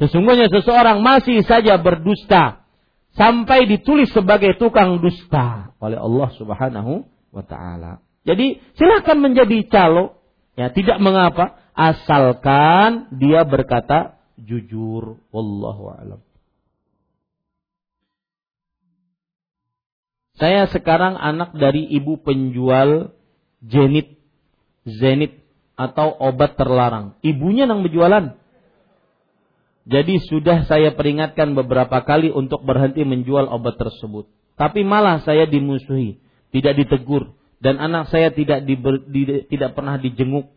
Sesungguhnya 0.00 0.48
seseorang 0.48 1.04
masih 1.04 1.44
saja 1.44 1.76
berdusta 1.76 2.64
sampai 3.12 3.68
ditulis 3.68 4.08
sebagai 4.12 4.56
tukang 4.56 5.04
dusta 5.04 5.76
oleh 5.84 6.00
Allah 6.00 6.28
Subhanahu 6.36 7.04
wa 7.32 7.44
taala. 7.44 8.00
Jadi 8.24 8.60
silakan 8.76 9.20
menjadi 9.20 9.68
calo, 9.68 10.16
ya 10.56 10.72
tidak 10.72 10.96
mengapa 11.00 11.60
asalkan 11.76 13.12
dia 13.20 13.44
berkata 13.44 14.16
jujur 14.40 15.20
wallahu 15.28 15.92
alam. 15.92 16.20
Saya 20.36 20.68
sekarang 20.68 21.16
anak 21.16 21.56
dari 21.56 21.84
ibu 21.88 22.20
penjual 22.20 23.16
jenit, 23.64 24.20
zenit 24.84 25.40
atau 25.76 26.12
obat 26.12 26.60
terlarang. 26.60 27.16
Ibunya 27.24 27.64
yang 27.64 27.80
berjualan. 27.80 28.36
Jadi 29.86 30.18
sudah 30.26 30.66
saya 30.66 30.92
peringatkan 30.92 31.54
beberapa 31.54 32.02
kali 32.02 32.28
untuk 32.28 32.66
berhenti 32.66 33.06
menjual 33.06 33.48
obat 33.48 33.78
tersebut. 33.78 34.28
Tapi 34.58 34.82
malah 34.82 35.22
saya 35.22 35.46
dimusuhi, 35.46 36.18
tidak 36.50 36.74
ditegur 36.80 37.36
dan 37.60 37.80
anak 37.80 38.12
saya 38.12 38.32
tidak 38.32 38.64
di, 38.68 38.76
di, 39.08 39.22
tidak 39.48 39.72
pernah 39.72 39.96
dijenguk 39.96 40.52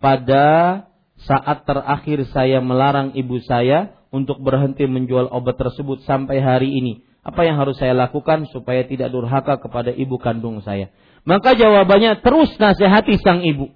pada 0.00 0.86
saat 1.18 1.66
terakhir 1.66 2.24
saya 2.30 2.62
melarang 2.62 3.12
ibu 3.18 3.42
saya 3.42 3.98
untuk 4.08 4.40
berhenti 4.40 4.88
menjual 4.88 5.28
obat 5.28 5.58
tersebut 5.58 6.06
sampai 6.08 6.40
hari 6.40 6.70
ini. 6.72 7.07
Apa 7.28 7.44
yang 7.44 7.60
harus 7.60 7.76
saya 7.76 7.92
lakukan 7.92 8.48
supaya 8.48 8.88
tidak 8.88 9.12
durhaka 9.12 9.60
kepada 9.60 9.92
ibu 9.92 10.16
kandung 10.16 10.64
saya? 10.64 10.88
Maka 11.28 11.52
jawabannya 11.52 12.24
terus 12.24 12.56
nasihati 12.56 13.20
sang 13.20 13.44
ibu. 13.44 13.68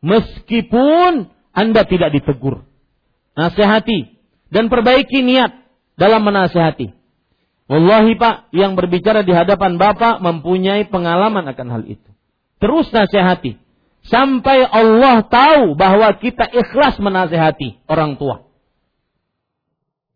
Meskipun 0.00 1.28
Anda 1.52 1.84
tidak 1.84 2.16
ditegur. 2.16 2.64
Nasihati 3.36 4.16
dan 4.48 4.72
perbaiki 4.72 5.20
niat 5.20 5.52
dalam 6.00 6.24
menasihati. 6.24 6.96
Wallahi 7.68 8.16
Pak, 8.16 8.52
yang 8.56 8.72
berbicara 8.72 9.20
di 9.20 9.36
hadapan 9.36 9.76
Bapak 9.76 10.24
mempunyai 10.24 10.88
pengalaman 10.88 11.44
akan 11.52 11.68
hal 11.68 11.82
itu. 11.84 12.08
Terus 12.56 12.88
nasihati 12.88 13.60
sampai 14.08 14.64
Allah 14.64 15.28
tahu 15.28 15.76
bahwa 15.76 16.08
kita 16.16 16.48
ikhlas 16.48 16.96
menasehati 16.96 17.84
orang 17.84 18.16
tua. 18.16 18.48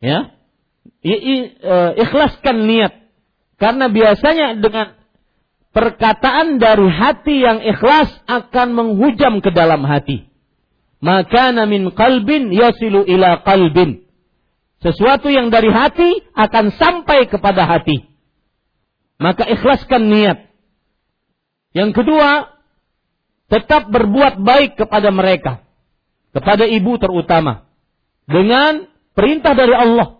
Ya. 0.01 0.36
I, 1.15 1.37
e, 1.55 1.75
ikhlaskan 2.03 2.67
niat. 2.67 2.93
Karena 3.57 3.87
biasanya 3.87 4.59
dengan 4.59 4.99
perkataan 5.71 6.59
dari 6.59 6.89
hati 6.89 7.37
yang 7.41 7.63
ikhlas 7.63 8.11
akan 8.27 8.69
menghujam 8.75 9.39
ke 9.45 9.55
dalam 9.55 9.85
hati. 9.87 10.27
Maka 10.99 11.53
min 11.69 11.93
kalbin 11.93 12.51
yasilu 12.51 13.05
ila 13.07 13.45
kalbin. 13.45 14.03
Sesuatu 14.81 15.29
yang 15.29 15.49
dari 15.49 15.71
hati 15.71 16.25
akan 16.35 16.75
sampai 16.75 17.29
kepada 17.31 17.65
hati. 17.65 18.09
Maka 19.17 19.49
ikhlaskan 19.49 20.13
niat. 20.13 20.39
Yang 21.73 22.03
kedua, 22.03 22.57
tetap 23.53 23.89
berbuat 23.93 24.41
baik 24.41 24.81
kepada 24.81 25.09
mereka, 25.13 25.65
kepada 26.33 26.65
ibu 26.65 26.97
terutama, 26.97 27.69
dengan 28.25 28.89
perintah 29.13 29.53
dari 29.53 29.77
Allah. 29.77 30.16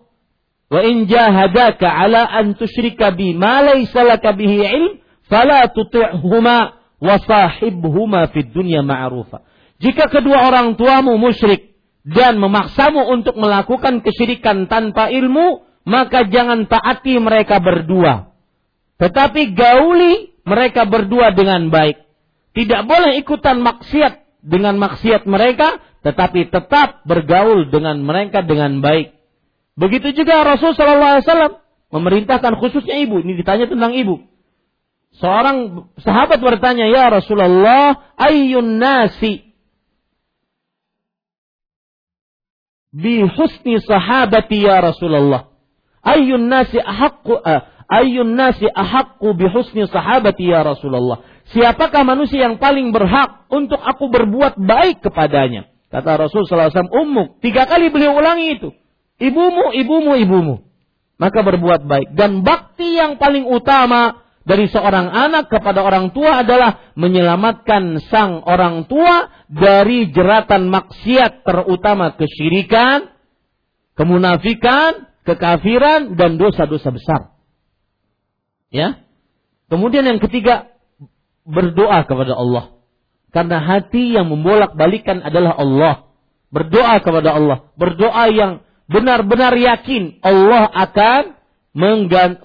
Wa 0.67 0.83
in 0.83 1.07
jahadaka 1.07 1.87
ala 1.87 2.27
an 2.27 2.59
tusyrika 2.59 3.15
bi 3.15 3.31
ma 3.31 3.63
laysa 3.63 4.03
laka 4.03 4.35
bihi 4.35 4.67
ilm 4.67 4.93
fala 5.31 5.71
tuti'huma 5.71 6.57
wa 6.99 7.15
sahibhuma 7.23 8.27
fid 8.35 8.51
dunya 8.51 8.83
ma'rufa. 8.83 9.47
Jika 9.79 10.11
kedua 10.11 10.49
orang 10.49 10.75
tuamu 10.75 11.15
musyrik 11.15 11.77
dan 12.03 12.39
memaksamu 12.41 13.03
untuk 13.13 13.39
melakukan 13.39 14.03
kesyirikan 14.03 14.67
tanpa 14.67 15.07
ilmu, 15.07 15.63
maka 15.87 16.27
jangan 16.27 16.67
taati 16.67 17.15
mereka 17.21 17.63
berdua. 17.63 18.35
Tetapi 18.97 19.53
gauli 19.53 20.35
mereka 20.43 20.83
berdua 20.83 21.31
dengan 21.31 21.69
baik. 21.69 22.01
Tidak 22.57 22.81
boleh 22.89 23.21
ikutan 23.21 23.61
maksiat 23.61 24.41
dengan 24.41 24.81
maksiat 24.81 25.29
mereka, 25.29 25.77
tetapi 26.01 26.49
tetap 26.49 27.05
bergaul 27.05 27.69
dengan 27.69 28.01
mereka 28.01 28.41
dengan 28.41 28.81
baik. 28.81 29.16
Begitu 29.77 30.09
juga 30.17 30.41
Rasul 30.41 30.73
Wasallam 30.73 31.61
memerintahkan 31.93 32.57
khususnya 32.57 32.97
ibu. 32.97 33.21
Ini 33.21 33.37
ditanya 33.37 33.69
tentang 33.69 33.93
ibu. 33.93 34.25
Seorang 35.21 35.87
sahabat 36.01 36.41
bertanya, 36.41 36.89
Ya 36.89 37.13
Rasulullah, 37.13 38.13
ayyun 38.17 38.81
nasi 38.81 39.53
bi 42.89 43.21
husni 43.21 43.77
sahabati 43.85 44.65
ya 44.65 44.81
Rasulullah. 44.81 45.53
Ayyun 46.01 46.49
nasi 46.49 46.81
ahaqqu 46.81 47.37
uh, 47.37 47.61
ayyun 47.85 48.33
nasi 48.33 48.65
ahaqqu 48.65 49.29
bi 49.37 49.45
husni 49.45 49.85
sahabati 49.85 50.49
ya 50.49 50.65
Rasulullah. 50.65 51.21
Siapakah 51.53 52.01
manusia 52.01 52.49
yang 52.49 52.57
paling 52.57 52.89
berhak 52.91 53.45
untuk 53.53 53.79
aku 53.79 54.09
berbuat 54.09 54.57
baik 54.57 55.05
kepadanya? 55.05 55.69
Kata 55.87 56.27
Rasul 56.27 56.43
SAW, 56.43 56.91
ummuk. 56.91 57.39
Tiga 57.39 57.63
kali 57.63 57.87
beliau 57.87 58.19
ulangi 58.19 58.59
itu. 58.59 58.75
Ibumu, 59.17 59.73
ibumu, 59.73 60.13
ibumu. 60.17 60.55
Maka 61.17 61.41
berbuat 61.41 61.89
baik. 61.89 62.13
Dan 62.13 62.45
bakti 62.45 62.97
yang 62.97 63.17
paling 63.17 63.49
utama 63.49 64.21
dari 64.45 64.69
seorang 64.69 65.09
anak 65.09 65.49
kepada 65.49 65.81
orang 65.81 66.13
tua 66.13 66.45
adalah 66.45 66.93
menyelamatkan 66.93 67.99
sang 68.07 68.45
orang 68.45 68.85
tua 68.85 69.27
dari 69.49 70.13
jeratan 70.13 70.69
maksiat 70.69 71.41
terutama 71.43 72.13
kesyirikan, 72.15 73.11
kemunafikan, 73.97 75.09
kekafiran 75.25 76.15
dan 76.15 76.37
dosa-dosa 76.37 76.89
besar. 76.93 77.21
Ya. 78.69 79.03
Kemudian 79.67 80.07
yang 80.07 80.21
ketiga, 80.23 80.71
berdoa 81.43 82.05
kepada 82.07 82.37
Allah. 82.37 82.77
Karena 83.35 83.59
hati 83.59 84.15
yang 84.15 84.31
membolak-balikan 84.31 85.19
adalah 85.25 85.59
Allah. 85.59 86.07
Berdoa 86.47 87.03
kepada 87.03 87.35
Allah. 87.35 87.67
Berdoa 87.75 88.31
yang 88.31 88.63
benar-benar 88.87 89.53
yakin 89.55 90.19
Allah 90.23 90.71
akan 90.71 91.37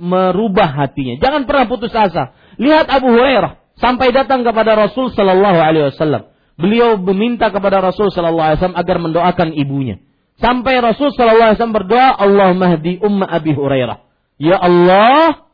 merubah 0.03 0.69
hatinya. 0.69 1.17
Jangan 1.17 1.49
pernah 1.49 1.65
putus 1.71 1.95
asa. 1.97 2.37
Lihat 2.61 2.91
Abu 2.93 3.09
Hurairah 3.09 3.63
sampai 3.81 4.13
datang 4.13 4.45
kepada 4.45 4.77
Rasul 4.77 5.09
Sallallahu 5.11 5.59
Alaihi 5.59 5.89
Wasallam. 5.89 6.29
Beliau 6.61 7.01
meminta 7.01 7.49
kepada 7.49 7.81
Rasul 7.81 8.13
Sallallahu 8.13 8.45
Alaihi 8.45 8.59
Wasallam 8.61 8.81
agar 8.83 8.97
mendoakan 9.01 9.49
ibunya. 9.57 9.97
Sampai 10.37 10.79
Rasul 10.85 11.11
Sallallahu 11.17 11.49
Alaihi 11.55 11.59
Wasallam 11.59 11.79
berdoa, 11.81 12.09
Allah 12.13 12.49
mahdi 12.53 13.01
umma 13.01 13.25
Abi 13.25 13.57
Hurairah. 13.57 14.05
Ya 14.37 14.61
Allah, 14.61 15.49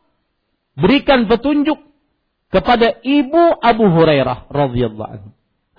berikan 0.75 1.29
petunjuk 1.31 1.79
kepada 2.51 2.99
ibu 3.05 3.55
Abu 3.63 3.85
Hurairah 3.87 4.49
radhiyallahu 4.51 5.09
anhu. 5.09 5.29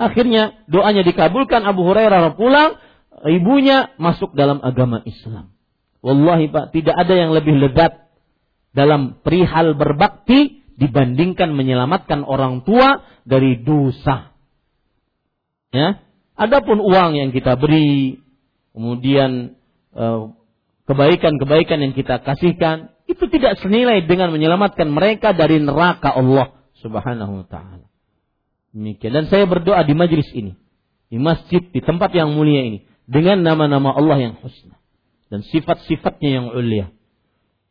Akhirnya 0.00 0.56
doanya 0.64 1.04
dikabulkan 1.04 1.60
Abu 1.68 1.84
Hurairah 1.84 2.32
pulang, 2.38 2.80
ibunya 3.28 3.92
masuk 4.00 4.32
dalam 4.32 4.64
agama 4.64 5.04
Islam. 5.04 5.52
Wallahi 6.00 6.48
Pak, 6.48 6.72
tidak 6.72 6.96
ada 6.96 7.12
yang 7.12 7.36
lebih 7.36 7.60
lezat 7.60 8.08
dalam 8.72 9.20
perihal 9.20 9.76
berbakti 9.76 10.64
dibandingkan 10.80 11.52
menyelamatkan 11.52 12.24
orang 12.24 12.64
tua 12.64 13.04
dari 13.28 13.60
dosa. 13.60 14.32
Ya. 15.76 16.00
Adapun 16.40 16.80
uang 16.80 17.20
yang 17.20 17.30
kita 17.36 17.60
beri, 17.60 18.16
kemudian 18.72 19.60
eh, 19.92 20.20
kebaikan-kebaikan 20.88 21.84
yang 21.84 21.92
kita 21.92 22.24
kasihkan, 22.24 22.96
itu 23.04 23.28
tidak 23.28 23.60
senilai 23.60 24.08
dengan 24.08 24.32
menyelamatkan 24.32 24.88
mereka 24.88 25.36
dari 25.36 25.60
neraka 25.60 26.16
Allah 26.16 26.56
Subhanahu 26.80 27.44
wa 27.44 27.46
taala. 27.46 27.84
Demikian 28.72 29.12
dan 29.12 29.26
saya 29.28 29.44
berdoa 29.44 29.84
di 29.84 29.92
majlis 29.92 30.32
ini, 30.32 30.56
di 31.12 31.20
masjid, 31.20 31.60
di 31.60 31.84
tempat 31.84 32.16
yang 32.16 32.32
mulia 32.32 32.64
ini 32.64 32.88
dengan 33.10 33.42
nama-nama 33.42 33.90
Allah 33.90 34.30
yang 34.30 34.34
husna. 34.38 34.78
dan 35.30 35.46
sifat-sifatnya 35.46 36.30
yang 36.42 36.46
ulia. 36.50 36.90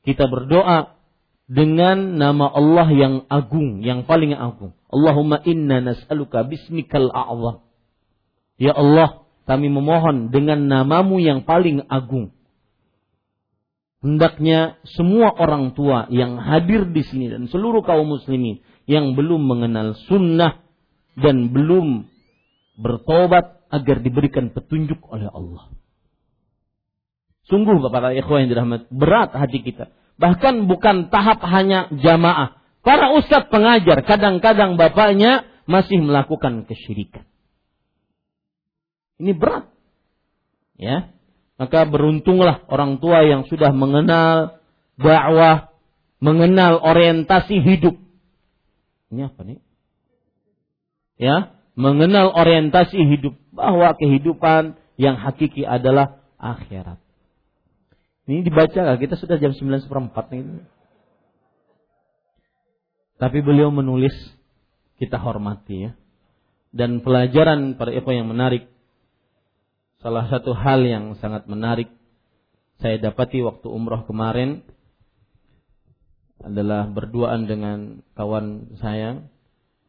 Kita 0.08 0.32
berdoa 0.32 0.96
dengan 1.44 2.16
nama 2.16 2.48
Allah 2.48 2.88
yang 2.88 3.14
agung, 3.28 3.84
yang 3.84 4.08
paling 4.08 4.32
agung. 4.32 4.80
Allahumma 4.88 5.44
inna 5.44 5.84
nas'aluka 5.84 6.48
bismikal 6.48 7.12
a'zam. 7.12 7.68
Ya 8.56 8.72
Allah, 8.72 9.28
kami 9.44 9.68
memohon 9.68 10.32
dengan 10.32 10.72
namamu 10.72 11.20
yang 11.20 11.44
paling 11.44 11.84
agung. 11.92 12.32
Hendaknya 14.00 14.80
semua 14.96 15.36
orang 15.36 15.76
tua 15.76 16.08
yang 16.08 16.40
hadir 16.40 16.88
di 16.88 17.04
sini 17.04 17.28
dan 17.28 17.52
seluruh 17.52 17.84
kaum 17.84 18.08
muslimin 18.08 18.64
yang 18.88 19.20
belum 19.20 19.44
mengenal 19.44 20.00
sunnah 20.08 20.64
dan 21.20 21.52
belum 21.52 22.08
bertobat 22.80 23.59
agar 23.70 24.02
diberikan 24.02 24.50
petunjuk 24.50 25.00
oleh 25.10 25.30
Allah. 25.30 25.70
Sungguh 27.50 27.82
Bapak 27.82 28.14
Ikhwan 28.14 28.46
yang 28.46 28.50
dirahmat, 28.54 28.82
berat 28.94 29.34
hati 29.34 29.66
kita. 29.66 29.90
Bahkan 30.22 30.70
bukan 30.70 31.10
tahap 31.10 31.42
hanya 31.50 31.90
jamaah. 31.90 32.62
Para 32.86 33.14
ustadz 33.18 33.50
pengajar, 33.50 34.06
kadang-kadang 34.06 34.78
bapaknya 34.78 35.50
masih 35.66 36.02
melakukan 36.02 36.66
kesyirikan. 36.70 37.26
Ini 39.20 39.34
berat. 39.34 39.70
Ya, 40.80 41.12
maka 41.60 41.84
beruntunglah 41.84 42.64
orang 42.72 43.04
tua 43.04 43.28
yang 43.28 43.44
sudah 43.52 43.76
mengenal 43.76 44.64
dakwah, 44.96 45.76
mengenal 46.24 46.80
orientasi 46.80 47.60
hidup. 47.60 48.00
Ini 49.12 49.28
apa 49.28 49.42
nih? 49.44 49.60
Ya, 51.20 51.59
mengenal 51.80 52.36
orientasi 52.36 53.00
hidup 53.00 53.40
bahwa 53.56 53.96
kehidupan 53.96 54.76
yang 55.00 55.16
hakiki 55.16 55.64
adalah 55.64 56.20
akhirat. 56.36 57.00
Ini 58.28 58.44
dibaca? 58.44 59.00
Kita 59.00 59.16
sudah 59.16 59.40
jam 59.40 59.56
9 59.56 59.88
seperempat 59.88 60.28
nih. 60.36 60.68
Tapi 63.16 63.40
beliau 63.40 63.72
menulis 63.72 64.14
kita 65.00 65.16
hormati 65.16 65.88
ya. 65.88 65.92
Dan 66.70 67.02
pelajaran 67.02 67.80
pada 67.80 67.96
ikhwan 67.96 68.22
yang 68.22 68.30
menarik 68.30 68.70
Salah 70.00 70.32
satu 70.32 70.56
hal 70.56 70.88
yang 70.88 71.20
sangat 71.20 71.44
menarik 71.52 71.92
saya 72.80 72.96
dapati 73.04 73.44
waktu 73.44 73.68
umroh 73.68 74.08
kemarin 74.08 74.64
adalah 76.40 76.88
berduaan 76.88 77.52
dengan 77.52 78.00
kawan 78.16 78.80
saya 78.80 79.28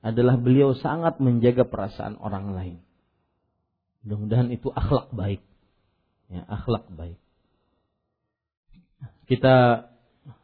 adalah 0.01 0.41
beliau 0.41 0.73
sangat 0.77 1.21
menjaga 1.21 1.69
perasaan 1.69 2.17
orang 2.21 2.57
lain. 2.57 2.77
Mudah-mudahan 4.05 4.49
itu 4.49 4.73
akhlak 4.73 5.13
baik. 5.13 5.45
Ya, 6.33 6.47
akhlak 6.49 6.89
baik. 6.89 7.21
Kita 9.29 9.87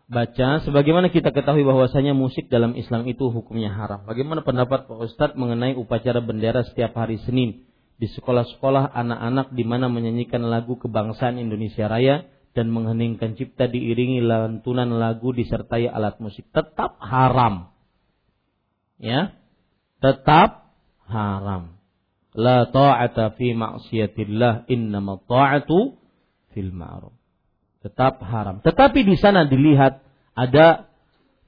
baca 0.06 0.48
sebagaimana 0.62 1.10
kita 1.10 1.34
ketahui 1.34 1.66
bahwasanya 1.66 2.14
musik 2.14 2.46
dalam 2.52 2.76
Islam 2.78 3.08
itu 3.08 3.32
hukumnya 3.32 3.72
haram. 3.72 4.06
Bagaimana 4.06 4.44
pendapat 4.44 4.86
Pak 4.86 4.98
Ustadz 5.08 5.38
mengenai 5.40 5.74
upacara 5.74 6.20
bendera 6.22 6.62
setiap 6.62 6.94
hari 6.94 7.18
Senin? 7.24 7.66
di 7.96 8.06
sekolah-sekolah 8.12 8.92
anak-anak 8.92 9.56
di 9.56 9.64
mana 9.64 9.88
menyanyikan 9.88 10.44
lagu 10.44 10.76
kebangsaan 10.76 11.40
Indonesia 11.40 11.88
Raya 11.88 12.28
dan 12.52 12.72
mengheningkan 12.72 13.36
cipta 13.36 13.68
diiringi 13.68 14.20
lantunan 14.24 14.88
lagu 14.96 15.32
disertai 15.32 15.88
alat 15.88 16.20
musik 16.20 16.44
tetap 16.52 17.00
haram. 17.00 17.72
Ya. 19.00 19.36
Tetap 20.00 20.72
haram. 21.08 21.76
La 22.36 22.68
ta'ata 22.68 23.32
fi 23.32 23.56
maksiatillah 23.56 24.68
innama 24.68 25.16
ta'atu 25.24 25.96
fil 26.52 26.72
ma'ruf. 26.72 27.16
Tetap 27.80 28.20
haram. 28.20 28.60
Tetapi 28.60 29.00
di 29.06 29.16
sana 29.16 29.48
dilihat 29.48 30.04
ada 30.36 30.92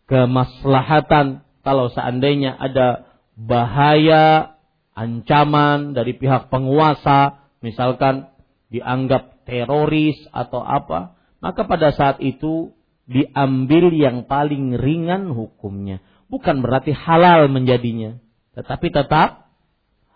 kemaslahatan 0.09 1.45
kalau 1.61 1.93
seandainya 1.93 2.57
ada 2.57 3.05
bahaya 3.37 4.57
ancaman 4.97 5.93
dari 5.93 6.17
pihak 6.17 6.49
penguasa, 6.49 7.47
misalkan 7.61 8.33
dianggap 8.73 9.45
teroris 9.45 10.17
atau 10.33 10.65
apa, 10.65 11.15
maka 11.39 11.69
pada 11.69 11.95
saat 11.95 12.19
itu 12.25 12.73
diambil 13.09 13.95
yang 13.95 14.25
paling 14.29 14.75
ringan 14.77 15.33
hukumnya. 15.33 16.03
Bukan 16.29 16.61
berarti 16.61 16.93
halal 16.93 17.49
menjadinya, 17.49 18.21
tetapi 18.59 18.91
tetap 18.91 19.55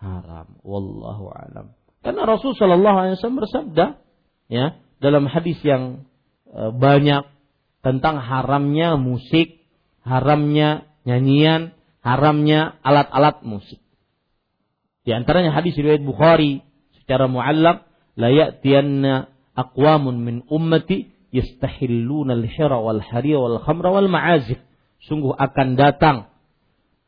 haram. 0.03 0.59
Wallahu 0.67 1.31
alam. 1.31 1.71
Karena 2.03 2.27
Rasul 2.27 2.51
Shallallahu 2.59 2.97
Alaihi 2.99 3.15
Wasallam 3.15 3.39
bersabda, 3.39 3.85
ya 4.51 4.65
dalam 4.99 5.31
hadis 5.31 5.55
yang 5.63 6.03
e, 6.51 6.75
banyak 6.75 7.23
tentang 7.79 8.19
haramnya 8.19 8.99
musik, 8.99 9.63
haramnya 10.03 10.91
nyanyian, 11.07 11.71
haramnya 12.03 12.75
alat-alat 12.83 13.47
musik. 13.47 13.79
Di 15.07 15.15
antaranya 15.15 15.55
hadis 15.55 15.79
riwayat 15.79 16.03
Bukhari 16.03 16.59
secara 16.99 17.31
muallaq 17.31 17.87
la 18.19 18.27
ya'tiyanna 18.27 19.31
aqwamun 19.55 20.19
min 20.19 20.35
ummati 20.51 21.15
yastahilluna 21.31 22.35
al-hira 22.35 22.75
wal 22.75 22.99
hariya 22.99 23.39
wal 23.39 23.63
khamra 23.63 23.87
wal 23.95 24.11
ma'azif. 24.11 24.59
Sungguh 25.07 25.31
akan 25.31 25.79
datang 25.79 26.32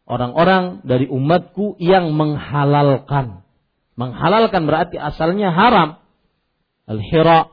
orang-orang 0.06 0.86
dari 0.86 1.10
umatku 1.10 1.77
yang 1.82 2.14
menghalalkan. 2.14 3.45
Menghalalkan 3.98 4.69
berarti 4.69 4.98
asalnya 5.02 5.52
haram. 5.52 6.02
Al-hira, 6.86 7.49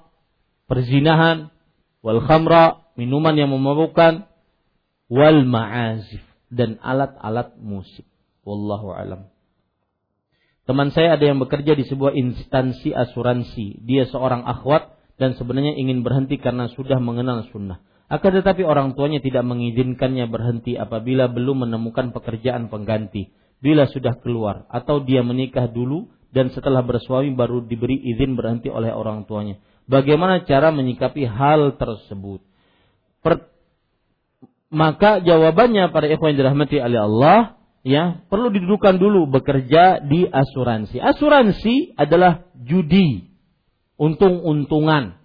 perzinahan, 0.69 1.49
wal 2.05 2.21
khamra, 2.21 2.85
minuman 3.01 3.33
yang 3.37 3.49
memabukkan, 3.49 4.29
wal 5.09 5.41
ma'azif 5.49 6.21
dan 6.53 6.77
alat-alat 6.85 7.57
musik. 7.57 8.05
Wallahu 8.45 8.93
alam. 8.93 9.33
Teman 10.63 10.95
saya 10.95 11.19
ada 11.19 11.25
yang 11.27 11.43
bekerja 11.43 11.75
di 11.75 11.89
sebuah 11.89 12.15
instansi 12.15 12.95
asuransi. 12.95 13.83
Dia 13.83 14.07
seorang 14.07 14.47
akhwat 14.47 14.95
dan 15.19 15.35
sebenarnya 15.35 15.75
ingin 15.75 16.07
berhenti 16.07 16.39
karena 16.39 16.71
sudah 16.71 17.03
mengenal 17.03 17.49
sunnah. 17.51 17.83
Akan 18.13 18.37
tetapi 18.37 18.61
orang 18.61 18.93
tuanya 18.93 19.25
tidak 19.25 19.41
mengizinkannya 19.49 20.29
berhenti 20.29 20.77
apabila 20.77 21.33
belum 21.33 21.65
menemukan 21.65 22.13
pekerjaan 22.13 22.69
pengganti. 22.69 23.33
Bila 23.65 23.89
sudah 23.89 24.21
keluar 24.21 24.69
atau 24.69 25.01
dia 25.01 25.25
menikah 25.25 25.65
dulu 25.65 26.13
dan 26.29 26.53
setelah 26.53 26.85
bersuami 26.85 27.33
baru 27.33 27.65
diberi 27.65 27.97
izin 27.97 28.37
berhenti 28.37 28.69
oleh 28.69 28.93
orang 28.93 29.25
tuanya. 29.25 29.57
Bagaimana 29.89 30.45
cara 30.45 30.69
menyikapi 30.69 31.25
hal 31.25 31.81
tersebut? 31.81 32.45
Per, 33.25 33.49
maka 34.69 35.25
jawabannya 35.25 35.89
pada 35.89 36.09
ikhwan 36.09 36.37
dirahmati 36.37 36.81
oleh 36.85 37.01
Allah, 37.01 37.61
ya 37.81 38.25
perlu 38.29 38.53
didudukan 38.53 38.97
dulu 39.01 39.29
bekerja 39.29 40.05
di 40.05 40.29
asuransi. 40.29 41.01
Asuransi 41.01 41.97
adalah 41.97 42.45
judi, 42.61 43.33
untung-untungan. 43.97 45.17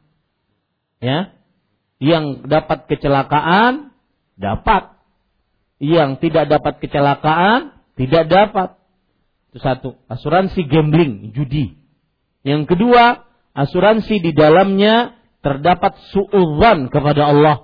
Ya. 1.04 1.37
Yang 1.98 2.46
dapat 2.46 2.86
kecelakaan 2.86 3.94
dapat. 4.38 4.94
Yang 5.78 6.22
tidak 6.26 6.46
dapat 6.50 6.74
kecelakaan 6.82 7.78
tidak 7.98 8.26
dapat. 8.30 8.70
Itu 9.50 9.60
satu, 9.62 9.90
asuransi 10.06 10.66
gambling, 10.70 11.34
judi. 11.34 11.78
Yang 12.46 12.78
kedua, 12.78 13.26
asuransi 13.58 14.22
di 14.22 14.32
dalamnya 14.32 15.18
terdapat 15.42 15.98
suudzon 16.14 16.94
kepada 16.94 17.34
Allah 17.34 17.58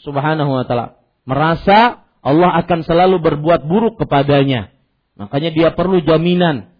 Subhanahu 0.00 0.50
wa 0.52 0.64
taala. 0.64 1.00
Merasa 1.24 2.04
Allah 2.20 2.50
akan 2.64 2.80
selalu 2.84 3.20
berbuat 3.24 3.64
buruk 3.64 3.96
kepadanya. 4.00 4.72
Makanya 5.16 5.50
dia 5.52 5.68
perlu 5.72 6.00
jaminan. 6.04 6.72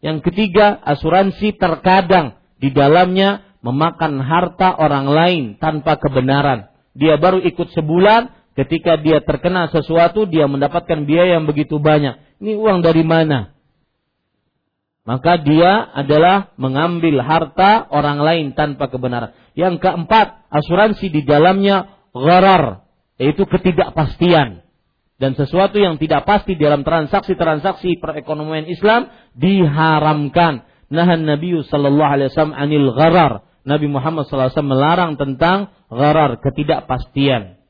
Yang 0.00 0.32
ketiga, 0.32 0.80
asuransi 0.80 1.56
terkadang 1.60 2.40
di 2.56 2.72
dalamnya 2.72 3.44
memakan 3.60 4.20
harta 4.24 4.72
orang 4.76 5.06
lain 5.08 5.44
tanpa 5.60 5.96
kebenaran. 6.00 6.72
Dia 6.96 7.20
baru 7.20 7.40
ikut 7.40 7.70
sebulan, 7.72 8.52
ketika 8.56 8.98
dia 8.98 9.22
terkena 9.22 9.68
sesuatu, 9.70 10.26
dia 10.26 10.48
mendapatkan 10.50 11.06
biaya 11.06 11.38
yang 11.38 11.46
begitu 11.46 11.78
banyak. 11.78 12.18
Ini 12.40 12.56
uang 12.56 12.80
dari 12.80 13.04
mana? 13.04 13.54
Maka 15.04 15.40
dia 15.40 15.90
adalah 15.96 16.52
mengambil 16.60 17.24
harta 17.24 17.88
orang 17.88 18.20
lain 18.20 18.46
tanpa 18.52 18.92
kebenaran. 18.92 19.32
Yang 19.56 19.80
keempat, 19.80 20.50
asuransi 20.52 21.08
di 21.08 21.24
dalamnya 21.24 21.88
gharar, 22.12 22.84
yaitu 23.16 23.44
ketidakpastian 23.48 24.64
dan 25.20 25.36
sesuatu 25.36 25.76
yang 25.76 26.00
tidak 26.00 26.24
pasti 26.24 26.56
dalam 26.56 26.80
transaksi-transaksi 26.80 28.00
perekonomian 28.00 28.64
Islam 28.64 29.12
diharamkan. 29.36 30.64
Nahan 30.88 31.28
Nabi 31.28 31.60
sallallahu 31.60 32.12
alaihi 32.16 32.28
wasallam 32.32 32.56
anil 32.56 32.88
gharar. 32.96 33.44
Nabi 33.62 33.86
Muhammad 33.92 34.24
wasallam 34.24 34.72
melarang 34.72 35.12
tentang 35.20 35.74
gharar, 35.92 36.40
ketidakpastian. 36.40 37.60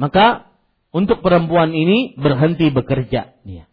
Maka 0.00 0.50
untuk 0.90 1.22
perempuan 1.22 1.70
ini 1.70 2.18
berhenti 2.18 2.72
bekerja 2.72 3.38
dia. 3.46 3.64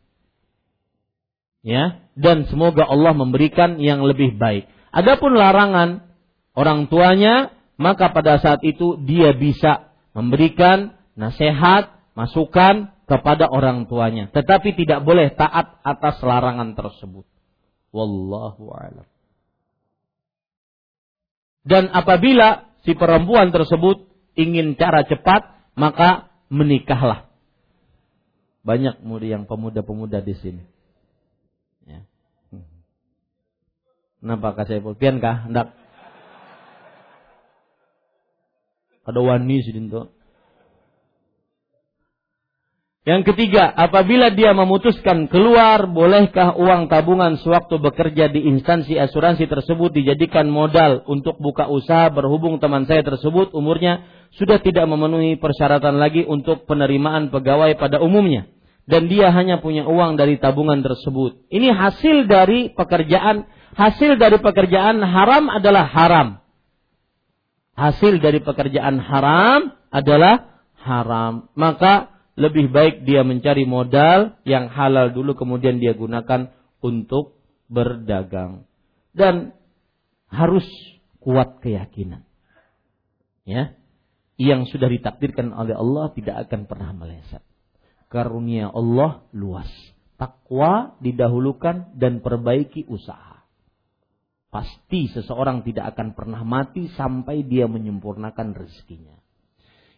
Ya, 1.66 2.06
dan 2.16 2.48
semoga 2.48 2.86
Allah 2.88 3.12
memberikan 3.12 3.82
yang 3.82 4.06
lebih 4.06 4.38
baik. 4.40 4.70
Adapun 4.94 5.36
larangan 5.36 6.08
orang 6.56 6.88
tuanya, 6.88 7.52
maka 7.76 8.14
pada 8.14 8.40
saat 8.40 8.64
itu 8.64 9.02
dia 9.04 9.36
bisa 9.36 9.92
memberikan 10.16 10.96
nasihat, 11.18 11.92
masukan 12.14 12.94
kepada 13.10 13.50
orang 13.50 13.90
tuanya. 13.90 14.30
Tetapi 14.32 14.78
tidak 14.78 15.04
boleh 15.04 15.34
taat 15.34 15.82
atas 15.82 16.22
larangan 16.22 16.78
tersebut. 16.78 17.26
Wallahu 17.92 18.72
a'lam. 18.72 19.08
Dan 21.68 21.92
apabila 21.92 22.72
si 22.88 22.96
perempuan 22.96 23.52
tersebut 23.52 24.08
ingin 24.40 24.80
cara 24.80 25.04
cepat, 25.04 25.68
maka 25.76 26.32
menikahlah. 26.48 27.28
Banyak 28.64 29.04
yang 29.28 29.44
pemuda-pemuda 29.44 30.24
di 30.24 30.36
sini. 30.40 30.64
Ya. 31.84 32.08
Kenapa 34.24 34.56
kasih 34.64 34.80
Pian 34.96 35.20
kah? 35.20 35.44
Hendak. 35.44 35.76
Ada 39.08 39.20
wani 39.24 39.64
sih 39.64 39.76
Yang 43.08 43.32
ketiga, 43.32 43.72
apabila 43.72 44.36
dia 44.36 44.52
memutuskan 44.52 45.32
keluar, 45.32 45.88
bolehkah 45.88 46.60
uang 46.60 46.92
tabungan 46.92 47.40
sewaktu 47.40 47.80
bekerja 47.80 48.28
di 48.28 48.44
instansi 48.44 49.00
asuransi 49.00 49.48
tersebut 49.48 49.96
dijadikan 49.96 50.52
modal 50.52 51.08
untuk 51.08 51.40
buka 51.40 51.72
usaha 51.72 52.12
berhubung 52.12 52.60
teman 52.60 52.84
saya 52.84 53.08
tersebut 53.08 53.56
umurnya 53.56 54.04
sudah 54.36 54.60
tidak 54.60 54.84
memenuhi 54.92 55.40
persyaratan 55.40 56.04
lagi 56.04 56.28
untuk 56.28 56.68
penerimaan 56.68 57.32
pegawai 57.32 57.80
pada 57.80 58.04
umumnya. 58.04 58.52
Dan 58.84 59.08
dia 59.08 59.32
hanya 59.32 59.64
punya 59.64 59.88
uang 59.88 60.20
dari 60.20 60.36
tabungan 60.36 60.84
tersebut. 60.84 61.48
Ini 61.48 61.72
hasil 61.72 62.28
dari 62.28 62.76
pekerjaan, 62.76 63.48
hasil 63.72 64.20
dari 64.20 64.36
pekerjaan 64.36 65.00
haram 65.00 65.48
adalah 65.48 65.88
haram. 65.88 66.44
Hasil 67.72 68.20
dari 68.20 68.44
pekerjaan 68.44 69.00
haram 69.00 69.72
adalah 69.96 70.60
haram. 70.84 71.48
Maka 71.56 72.17
lebih 72.38 72.70
baik 72.70 73.02
dia 73.02 73.26
mencari 73.26 73.66
modal 73.66 74.38
yang 74.46 74.70
halal 74.70 75.10
dulu 75.10 75.34
kemudian 75.34 75.82
dia 75.82 75.98
gunakan 75.98 76.54
untuk 76.86 77.42
berdagang. 77.66 78.70
Dan 79.10 79.58
harus 80.30 80.64
kuat 81.18 81.58
keyakinan. 81.66 82.22
Ya. 83.42 83.74
Yang 84.38 84.78
sudah 84.78 84.86
ditakdirkan 84.86 85.50
oleh 85.50 85.74
Allah 85.74 86.14
tidak 86.14 86.46
akan 86.46 86.70
pernah 86.70 86.94
meleset. 86.94 87.42
Karunia 88.14 88.70
Allah 88.70 89.26
luas. 89.34 89.68
Takwa 90.22 90.94
didahulukan 91.02 91.98
dan 91.98 92.22
perbaiki 92.22 92.86
usaha. 92.86 93.42
Pasti 94.54 95.10
seseorang 95.10 95.66
tidak 95.66 95.98
akan 95.98 96.14
pernah 96.14 96.46
mati 96.46 96.86
sampai 96.94 97.42
dia 97.50 97.66
menyempurnakan 97.66 98.54
rezekinya 98.54 99.17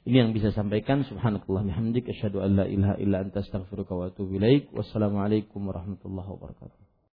ini 0.07 0.15
yang 0.23 0.31
bisa 0.31 0.49
sampaikan. 0.55 1.03
Subhanakallah 1.05 1.67
bihamdik. 1.67 2.07
Asyhadu 2.07 2.39
an 2.39 2.55
la 2.55 2.65
ilaha 2.65 2.95
illa 2.97 3.23
anta 3.23 3.43
astaghfiruka 3.43 3.93
wa 3.95 4.07
atubu 4.09 4.39
ilaik. 4.39 4.71
Wassalamualaikum 4.71 5.59
warahmatullahi 5.67 6.29
wabarakatuh. 6.29 6.88